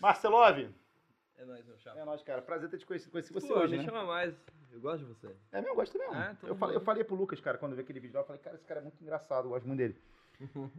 Marcelove. 0.00 0.70
É 1.38 1.44
nóis, 1.44 1.64
meu 1.66 1.76
chapa. 1.78 1.98
É 1.98 2.04
nóis, 2.04 2.22
cara. 2.22 2.40
Prazer 2.42 2.68
ter 2.70 2.78
te 2.78 2.86
conhecido. 2.86 3.10
Conheci 3.10 3.32
você 3.32 3.48
Pô, 3.48 3.58
hoje, 3.58 3.72
me 3.72 3.78
né? 3.78 3.84
chama 3.84 4.04
mais. 4.04 4.34
Eu 4.72 4.80
gosto 4.80 5.04
de 5.04 5.04
você. 5.06 5.26
É 5.52 5.56
mesmo, 5.56 5.70
eu 5.70 5.76
gosto 5.76 5.98
mesmo. 5.98 6.14
É, 6.14 6.34
todo 6.40 6.50
eu, 6.50 6.56
falei, 6.56 6.76
eu 6.76 6.80
falei 6.80 7.04
pro 7.04 7.16
Lucas, 7.16 7.40
cara, 7.40 7.56
quando 7.58 7.72
eu 7.72 7.76
vi 7.76 7.82
aquele 7.82 8.00
vídeo 8.00 8.14
lá, 8.14 8.20
eu 8.20 8.26
falei, 8.26 8.40
cara, 8.42 8.56
esse 8.56 8.64
cara 8.66 8.80
é 8.80 8.82
muito 8.82 9.02
engraçado, 9.02 9.46
eu 9.46 9.50
gosto 9.50 9.66
muito 9.66 9.78
dele. 9.78 9.96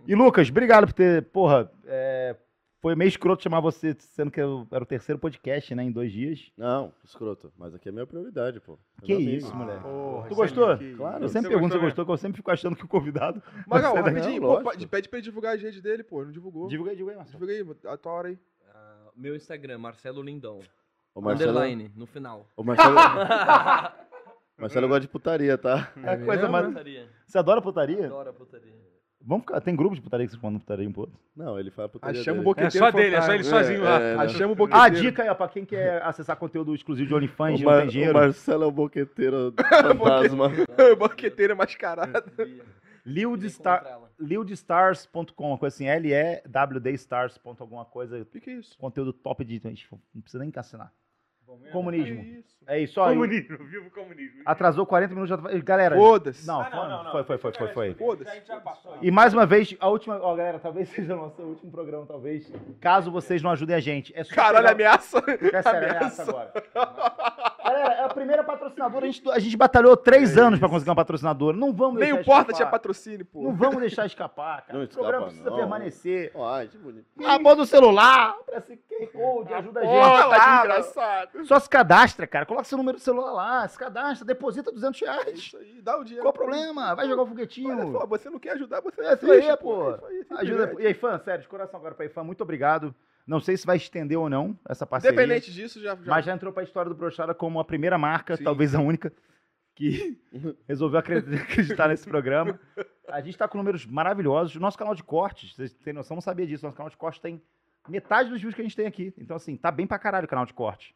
E 0.08 0.16
Lucas, 0.16 0.50
obrigado 0.50 0.86
por 0.88 0.94
ter, 0.94 1.24
porra, 1.26 1.72
é, 1.86 2.36
foi 2.82 2.96
meio 2.96 3.08
escroto 3.10 3.42
chamar 3.44 3.60
você, 3.60 3.96
sendo 4.00 4.30
que 4.32 4.40
eu- 4.40 4.68
era 4.72 4.84
o 4.84 4.88
terceiro 4.88 5.20
podcast, 5.20 5.74
né, 5.74 5.84
em 5.84 5.92
dois 5.92 6.12
dias. 6.12 6.52
Não, 6.56 6.94
escroto. 7.04 7.52
Mas 7.58 7.74
aqui 7.74 7.90
é 7.90 7.92
minha 7.92 8.06
prioridade, 8.06 8.60
pô. 8.60 8.78
Que 9.02 9.10
Meu 9.10 9.18
amigo. 9.18 9.38
isso, 9.38 9.56
moleque. 9.56 9.82
Porra, 9.82 10.28
Tu 10.30 10.36
gostou? 10.36 10.78
que 10.78 10.94
Claro. 10.96 11.24
Eu 11.24 11.28
sempre 11.30 11.48
Você 11.50 11.54
pergunto 11.56 11.74
se 11.74 11.80
gostou 11.80 11.80
você 11.80 11.86
gostou, 11.88 12.06
que 12.06 12.12
eu 12.12 12.18
sempre 12.18 12.38
fico 12.38 12.52
achando 12.52 12.76
que 12.76 12.86
o 12.86 12.88
convidado... 12.88 13.42
Mas, 13.66 13.82
não, 13.82 13.94
não- 13.96 14.04
rapidinho, 14.04 14.42
não, 14.42 14.62
pô, 14.64 14.72
pede- 14.72 14.88
pra 15.10 15.18
ele 15.20 15.22
divulgar 15.22 15.54
a 15.56 15.58
rede 15.60 15.82
dele, 15.82 16.04
pô. 16.04 16.24
Não 16.24 16.32
divulgou. 16.32 16.68
Divulga 16.68 16.92
aí, 16.92 16.98
divulga 16.98 17.14
aí, 17.14 17.18
Marcelo. 17.18 17.46
Divulga 17.48 17.80
aí, 17.90 17.94
a 17.94 17.98
tua 17.98 18.12
hora 18.12 18.28
aí. 18.30 18.40
Ah, 18.74 19.10
meu 19.16 19.36
Instagram, 19.36 19.78
Marcelo 19.80 20.22
Lindão. 20.22 20.60
O 21.16 21.22
Marcelo, 21.22 21.50
Underline, 21.50 21.92
no 21.96 22.06
final. 22.06 22.46
o 22.56 22.64
Marcelo, 22.64 22.94
Marcelo 24.58 24.88
gosta 24.88 25.02
de 25.02 25.08
putaria, 25.08 25.58
tá? 25.58 25.92
É 26.04 26.10
a 26.12 26.26
coisa 26.26 26.48
mais... 26.48 26.68
Você 27.26 27.38
adora 27.38 27.62
putaria? 27.62 28.06
Adoro 28.06 28.34
putaria. 28.34 28.87
Vamos 29.30 29.44
ficar... 29.45 29.60
Tem 29.60 29.76
grupo 29.76 29.94
de 29.94 30.02
putaria 30.02 30.26
que 30.26 30.32
vocês 30.32 30.41
mandam 30.41 30.58
putaria 30.60 30.88
um 30.88 30.91
pro 30.94 31.02
outro? 31.02 31.20
Não, 31.36 31.60
ele 31.60 31.70
faz 31.70 31.86
a 31.88 31.90
putaria 31.90 32.22
Achamos 32.22 32.40
o 32.41 32.44
boqueteiro. 32.45 32.86
É 32.86 32.91
só 32.91 32.98
dele, 32.98 33.16
é 33.16 33.22
só 33.22 33.34
ele 33.34 33.44
fantasma. 33.44 33.64
sozinho 33.68 33.84
lá. 33.84 33.99
É, 33.99 34.16
né? 34.16 34.24
Achamos 34.24 34.52
o 34.52 34.54
Ah, 34.54 34.56
boqueteiro. 34.56 34.95
dica 35.02 35.24
aí, 35.24 35.30
ó, 35.30 35.36
pra 35.36 35.48
quem 35.49 35.66
quer 35.66 36.02
acessar 36.02 36.38
conteúdo 36.38 36.74
exclusivo 36.74 37.08
de 37.10 37.14
OnlyFans, 37.14 37.60
e 37.60 37.64
não 37.64 37.70
Mar- 37.72 37.80
tem 37.82 37.88
o 37.88 37.91
dinheiro. 37.91 38.14
Marcelo 38.14 38.64
é 38.64 38.68
o 38.68 38.72
boqueteiro 38.72 39.54
fantasma. 39.98 40.49
boqueteiro 40.98 41.58
mascarado. 41.58 42.32
Lildstar... 43.06 43.99
Lildstars.com, 44.20 45.49
uma 45.49 45.58
coisa 45.58 45.76
assim, 45.76 45.88
L-E-W-D-stars. 45.88 47.40
alguma 47.60 47.86
coisa, 47.86 48.18
O 48.20 48.26
que, 48.26 48.40
que 48.40 48.49
é 48.49 48.54
isso? 48.54 48.78
conteúdo 48.78 49.14
top 49.14 49.44
de. 49.45 49.60
Gente, 49.60 49.88
não 50.16 50.22
precisa 50.22 50.40
nem 50.40 50.49
encassinar. 50.49 50.91
Comunismo. 51.72 52.22
Que 52.24 52.30
isso? 52.40 52.57
É 52.69 52.80
isso, 52.80 52.99
ó. 52.99 53.07
Comunismo, 53.07 53.57
viva 53.65 53.88
o 53.88 53.91
comunismo. 53.91 54.41
Atrasou 54.45 54.86
40 54.86 55.14
minutos 55.14 55.30
já. 55.30 55.38
tá- 55.38 55.49
Galera. 55.64 55.95
Foda-se. 55.95 56.45
Não, 56.45 56.60
Ah, 56.60 56.69
não, 56.69 56.90
não, 56.90 57.03
não. 57.06 57.11
foi, 57.11 57.24
foi, 57.24 57.38
foi, 57.38 57.53
foi, 57.53 57.68
foi. 57.69 57.94
Foda-se. 57.94 58.41
Passou. 58.64 58.98
E 59.02 59.10
mais 59.10 59.34
uma 59.34 59.45
vez, 59.45 59.74
a 59.80 59.88
última. 59.88 60.19
Ó, 60.22 60.36
galera, 60.36 60.60
talvez 60.60 60.90
seja 60.91 61.14
o 61.14 61.18
nosso 61.18 61.41
último 61.41 61.72
programa, 61.72 62.06
talvez. 62.06 62.52
Caso 62.82 63.10
vocês 63.10 63.41
não 63.41 63.52
ajudem 63.52 63.76
a 63.76 63.80
gente. 63.80 64.11
É 64.15 64.24
Caralho, 64.26 64.69
ameaça. 64.69 65.19
É 65.28 65.61
sério, 65.61 65.90
ameaça 65.90 66.24
agora. 66.24 66.52
Galera, 67.64 67.94
é 67.95 68.03
a 68.03 68.10
primeira 68.10 68.44
patrocinadora. 68.44 69.06
A 69.06 69.10
gente, 69.11 69.32
a 69.32 69.40
gente 69.40 69.56
batalhou 69.57 69.95
três 69.95 70.38
anos 70.38 70.60
pra 70.60 70.68
conseguir 70.69 70.90
uma 70.90 70.95
patrocinadora. 70.95 71.56
Não 71.56 71.74
vamos 71.74 71.99
Nem 71.99 72.14
deixar 72.15 72.22
o 72.22 72.26
Porta 72.36 72.53
tinha 72.53 72.68
patrocínio, 72.68 73.26
pô. 73.26 73.44
Não 73.44 73.53
vamos 73.56 73.80
deixar 73.80 74.06
escapar, 74.06 74.65
cara. 74.65 74.78
Não 74.80 74.86
o 74.86 74.88
programa 74.90 75.18
escapa, 75.18 75.26
precisa 75.28 75.49
não. 75.49 75.57
permanecer. 75.57 76.32
Ai, 76.36 76.68
que 76.68 76.78
bonito. 76.78 77.06
A 77.26 77.40
mão 77.40 77.56
do 77.56 77.65
celular, 77.65 78.36
parece 78.45 78.78
QR 78.90 79.07
Code, 79.07 79.53
ajuda 79.53 79.80
a 79.80 79.84
gente. 79.84 79.95
Lá, 79.95 80.30
tá 80.38 80.60
engraçado. 80.64 81.37
Só 81.46 81.60
se 81.60 81.70
cadastra, 81.70 82.26
cara. 82.28 82.46
Coloca 82.46 82.64
seu 82.66 82.78
número 82.78 82.98
do 82.98 83.02
celular 83.04 83.32
lá, 83.32 83.68
se 83.68 83.78
cadastra, 83.78 84.26
deposita 84.26 84.72
200 84.72 85.02
É 85.02 85.06
reais. 85.06 85.40
isso 85.40 85.58
aí, 85.58 85.82
dá 85.82 85.98
o 85.98 86.04
dinheiro. 86.04 86.24
Qual 86.24 86.32
o 86.34 86.38
problema? 86.38 86.96
Vai 86.96 87.06
jogar 87.08 87.22
o 87.22 87.26
Olha 87.26 87.30
foguetinho. 87.30 87.92
só, 87.92 88.06
você 88.06 88.30
não 88.30 88.40
quer 88.40 88.52
ajudar, 88.52 88.82
você 88.82 89.02
É 89.02 89.14
isso 89.14 89.32
aí, 89.32 89.58
pô. 89.58 89.92
É 89.92 89.94
aí, 89.94 90.00
Ajuda. 90.32 90.42
simplesmente. 90.42 90.82
E 90.84 90.88
aí, 90.88 90.94
fã, 90.94 91.20
sério, 91.20 91.42
de 91.42 91.48
coração 91.48 91.80
agora 91.80 91.96
pra 91.96 92.06
aí, 92.06 92.10
fã, 92.10 92.24
muito 92.24 92.42
obrigado. 92.42 92.94
Não 93.26 93.40
sei 93.42 93.58
se 93.58 93.66
vai 93.66 93.76
estender 93.78 94.18
ou 94.18 94.30
não 94.30 94.58
essa 94.70 94.86
parceria. 94.86 95.14
Independente 95.14 95.52
disso, 95.52 95.82
já. 95.82 95.96
já... 95.96 96.02
Mas 96.06 96.26
já 96.26 96.34
entrou 96.34 96.54
pra 96.54 96.64
história 96.64 96.88
do 96.90 96.96
Brochada 96.96 97.34
como 97.34 97.60
a 97.60 97.66
primeira 97.66 97.98
marca, 97.98 98.38
Sim. 98.38 98.44
talvez 98.44 98.74
a 98.74 98.80
única, 98.80 99.12
que 99.76 100.18
resolveu 100.68 100.98
acre- 101.00 101.18
acreditar 101.44 101.90
nesse 101.90 102.08
programa. 102.08 102.58
A 103.10 103.20
gente 103.22 103.38
tá 103.38 103.48
com 103.48 103.58
números 103.58 103.86
maravilhosos. 103.86 104.56
O 104.56 104.60
nosso 104.62 104.78
canal 104.78 104.96
de 104.96 105.04
cortes, 105.04 105.54
vocês 105.56 105.74
têm 105.74 105.94
noção, 105.94 106.16
não 106.16 106.22
sabia 106.22 106.48
disso. 106.48 106.66
Nosso 106.66 106.78
canal 106.78 106.90
de 106.90 106.96
cortes 106.98 107.22
tem 107.22 107.42
metade 107.90 108.30
dos 108.30 108.40
views 108.42 108.54
que 108.56 108.62
a 108.62 108.64
gente 108.64 108.76
tem 108.76 108.88
aqui. 108.88 109.14
Então, 109.18 109.36
assim, 109.36 109.56
tá 109.58 109.72
bem 109.72 109.86
pra 109.86 110.00
caralho 110.00 110.26
o 110.26 110.30
canal 110.30 110.46
de 110.46 110.54
corte. 110.54 110.96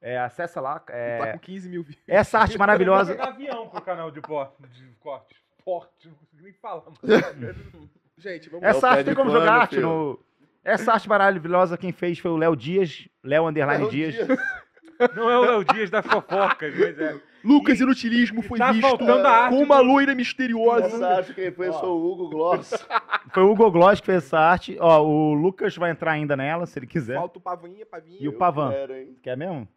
É, 0.00 0.18
acessa 0.18 0.60
lá. 0.60 0.78
Tá 0.78 0.94
É, 0.94 1.32
com 1.32 1.38
15 1.38 1.68
mil 1.68 1.82
views. 1.82 1.98
essa 2.08 2.38
arte 2.38 2.56
maravilhosa. 2.58 3.12
Pegar 3.12 3.28
avião 3.28 3.68
pro 3.68 3.82
canal 3.82 4.10
de, 4.10 4.20
por... 4.20 4.52
de 4.70 4.86
corte. 4.98 5.36
Porte, 5.64 6.08
não 6.08 6.14
consigo 6.14 6.42
nem 6.42 6.52
falar. 6.54 6.84
mano. 6.84 7.90
Gente, 8.16 8.50
vamos 8.50 8.66
Essa 8.66 8.88
arte 8.88 9.04
tem 9.04 9.14
como 9.14 9.30
jogar 9.30 9.52
arte 9.52 9.76
filho. 9.76 9.88
no. 9.88 10.20
Essa 10.62 10.92
arte 10.92 11.08
maravilhosa 11.08 11.78
quem 11.78 11.90
fez 11.90 12.18
foi 12.18 12.30
o 12.30 12.36
Léo 12.36 12.54
Dias, 12.54 13.08
Léo 13.24 13.46
Underline 13.46 13.84
Léo 13.84 13.90
Dias. 13.90 14.14
Não 15.16 15.30
é 15.30 15.38
o 15.38 15.40
Léo 15.40 15.64
Dias 15.64 15.88
da 15.88 16.02
fofoca, 16.02 16.70
mas 16.70 16.98
é. 16.98 17.18
Lucas 17.42 17.80
Inutilismo 17.80 18.42
foi 18.42 18.58
tá 18.58 18.70
visto 18.70 18.98
com 18.98 19.62
uma 19.62 19.80
loira 19.80 20.14
misteriosa. 20.14 20.86
Essa 20.86 21.08
arte 21.08 21.34
quem 21.34 21.50
fez 21.50 21.74
foi 21.76 21.88
o 21.88 21.96
Hugo 22.12 22.28
Gloss. 22.28 22.74
Foi 23.32 23.44
o 23.44 23.52
Hugo 23.52 23.70
Gloss 23.70 24.00
que 24.00 24.06
fez 24.06 24.24
essa 24.24 24.38
arte. 24.38 24.76
Ó, 24.80 25.02
o 25.02 25.34
Lucas 25.34 25.76
vai 25.76 25.90
entrar 25.90 26.12
ainda 26.12 26.36
nela, 26.36 26.66
se 26.66 26.78
ele 26.78 26.86
quiser. 26.86 27.14
Falta 27.14 27.38
o 27.38 27.40
Pavinha, 27.40 27.86
Pavinha. 27.86 28.18
E 28.20 28.28
o 28.28 28.32
Pavan. 28.32 28.70
Quero, 28.70 28.92
hein? 28.92 29.16
Quer 29.22 29.36
mesmo? 29.36 29.68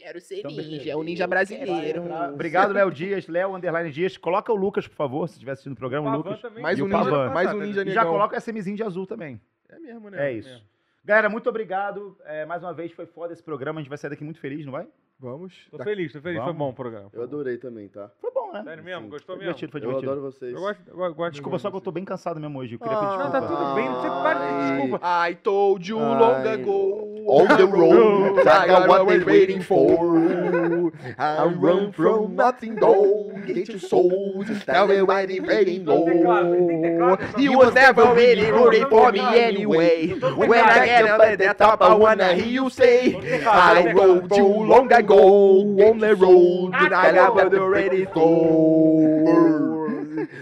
Eu 0.00 0.04
quero 0.06 0.20
ser 0.20 0.38
Então, 0.38 0.50
beleza. 0.50 0.70
ninja, 0.70 0.90
é 0.90 0.96
o 0.96 1.02
ninja 1.02 1.26
brasileiro. 1.26 2.02
Obrigado, 2.32 2.72
Léo 2.72 2.90
Dias, 2.92 3.28
Léo 3.28 3.54
Underline 3.54 3.90
Dias. 3.90 4.16
Coloca 4.16 4.50
o 4.52 4.56
Lucas, 4.56 4.88
por 4.88 4.94
favor, 4.96 5.28
se 5.28 5.34
estiver 5.34 5.52
assistindo 5.52 5.74
o 5.74 5.76
programa, 5.76 6.10
o 6.12 6.16
Lucas. 6.16 6.40
também. 6.40 6.62
Mais 6.62 6.78
E 6.78 6.82
um 6.82 6.86
o 6.86 6.88
ninja, 6.88 6.98
Pavan. 7.04 7.30
mais 7.30 7.52
um 7.52 7.58
ninja 7.58 7.82
E 7.82 7.90
já 7.90 8.00
negão. 8.00 8.12
coloca 8.12 8.34
o 8.36 8.40
SMzinho 8.40 8.76
de 8.76 8.82
azul 8.82 9.06
também. 9.06 9.40
É 9.68 9.78
mesmo, 9.78 10.08
né? 10.10 10.28
É 10.28 10.32
isso. 10.32 10.62
Galera, 11.04 11.28
muito 11.28 11.48
obrigado. 11.48 12.16
É, 12.24 12.44
mais 12.44 12.62
uma 12.62 12.72
vez, 12.72 12.92
foi 12.92 13.06
foda 13.06 13.32
esse 13.32 13.42
programa. 13.42 13.80
A 13.80 13.82
gente 13.82 13.88
vai 13.88 13.98
sair 13.98 14.10
daqui 14.10 14.24
muito 14.24 14.40
feliz, 14.40 14.64
não 14.64 14.72
vai? 14.72 14.86
Vamos. 15.18 15.66
Tô 15.70 15.78
feliz, 15.82 16.12
tô 16.12 16.20
feliz. 16.20 16.38
Foi 16.38 16.46
Vamos. 16.46 16.58
bom 16.58 16.70
o 16.70 16.74
programa. 16.74 17.08
Eu 17.12 17.22
adorei 17.22 17.58
também, 17.58 17.88
tá? 17.88 18.10
Foi 18.20 18.30
bom, 18.32 18.52
né? 18.52 18.62
Sério 18.64 18.82
mesmo? 18.82 19.02
Sim. 19.04 19.10
Gostou 19.10 19.36
Foi 19.36 19.44
mesmo? 19.44 19.56
divertido, 19.56 19.72
foi 19.72 19.80
Eu 19.80 19.86
divertido. 19.86 20.12
adoro 20.12 20.32
vocês. 20.32 20.54
Eu 20.54 20.60
gosto, 20.60 20.82
eu 20.88 21.14
gosto 21.14 21.32
Desculpa 21.32 21.58
só 21.58 21.70
que 21.70 21.76
eu 21.76 21.80
tô 21.80 21.92
bem 21.92 22.04
cansado 22.06 22.40
mesmo 22.40 22.58
hoje. 22.58 22.74
Eu 22.74 22.78
queria 22.78 22.96
Ah, 22.96 23.00
pedir 23.00 23.10
Não, 23.18 23.30
desculpa. 23.30 23.40
tá 23.48 23.56
tudo 23.56 23.74
bem, 23.74 23.88
você 23.88 24.08
para 24.08 24.38
de 24.46 24.72
desculpa. 24.72 25.28
I 25.30 25.34
told 25.36 25.90
you 25.90 25.98
Ai. 26.00 26.18
long 26.18 26.48
ago. 26.48 26.99
On 27.26 27.56
the 27.56 27.66
road, 27.68 28.46
I 28.46 28.66
got 28.66 28.88
what 28.88 29.06
they're 29.06 29.24
waiting 29.24 29.62
for. 29.62 30.92
I 31.18 31.44
run 31.44 31.92
from 31.92 32.34
nothing, 32.36 32.74
don't 32.76 33.46
get 33.46 33.68
your 33.68 33.78
soul. 33.78 34.44
Tell 34.66 34.86
me 34.88 35.02
why 35.02 35.26
they 35.26 35.40
waiting 35.40 35.84
Tem 35.84 36.04
teclado, 36.04 36.66
tem 36.66 36.80
low. 36.80 37.16
teclado, 37.16 37.38
He 37.38 37.46
tem 37.48 37.56
was 37.56 37.74
never 37.74 38.14
really 38.14 38.50
rooting 38.50 38.86
for 38.88 39.12
me 39.12 39.20
anyway. 39.20 40.08
When 40.08 40.52
I 40.54 40.86
get 40.86 41.06
up 41.06 41.20
at 41.20 41.38
the 41.38 41.54
top, 41.54 41.82
I 41.82 41.94
wanna 41.94 42.34
hear 42.34 42.46
you 42.46 42.70
say, 42.70 43.14
I 43.44 43.92
rode 43.92 44.34
you 44.36 44.46
long 44.46 44.92
ago 44.92 45.60
on 45.60 45.98
the 45.98 46.14
road, 46.16 46.72
and 46.74 46.94
I 46.94 47.12
got 47.12 47.34
what 47.34 47.50
they're 47.50 47.68
ready 47.68 48.06
for. 48.06 49.60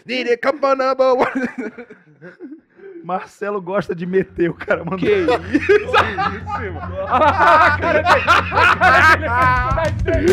Did 0.07 0.27
it 0.29 0.41
come 0.43 0.65
on 0.65 0.79
number 0.79 1.15
one? 1.15 1.87
Marcelo 3.09 3.59
gosta 3.59 3.95
de 3.95 4.05
meter, 4.05 4.51
o 4.51 4.55
cara 4.55 4.85
mandou. 4.85 4.99
Que 4.99 5.11
isso? 5.11 5.39
Belíssimo. 5.39 6.79
Ah, 7.09 7.79
cara 7.81 8.03
dele. 10.03 10.29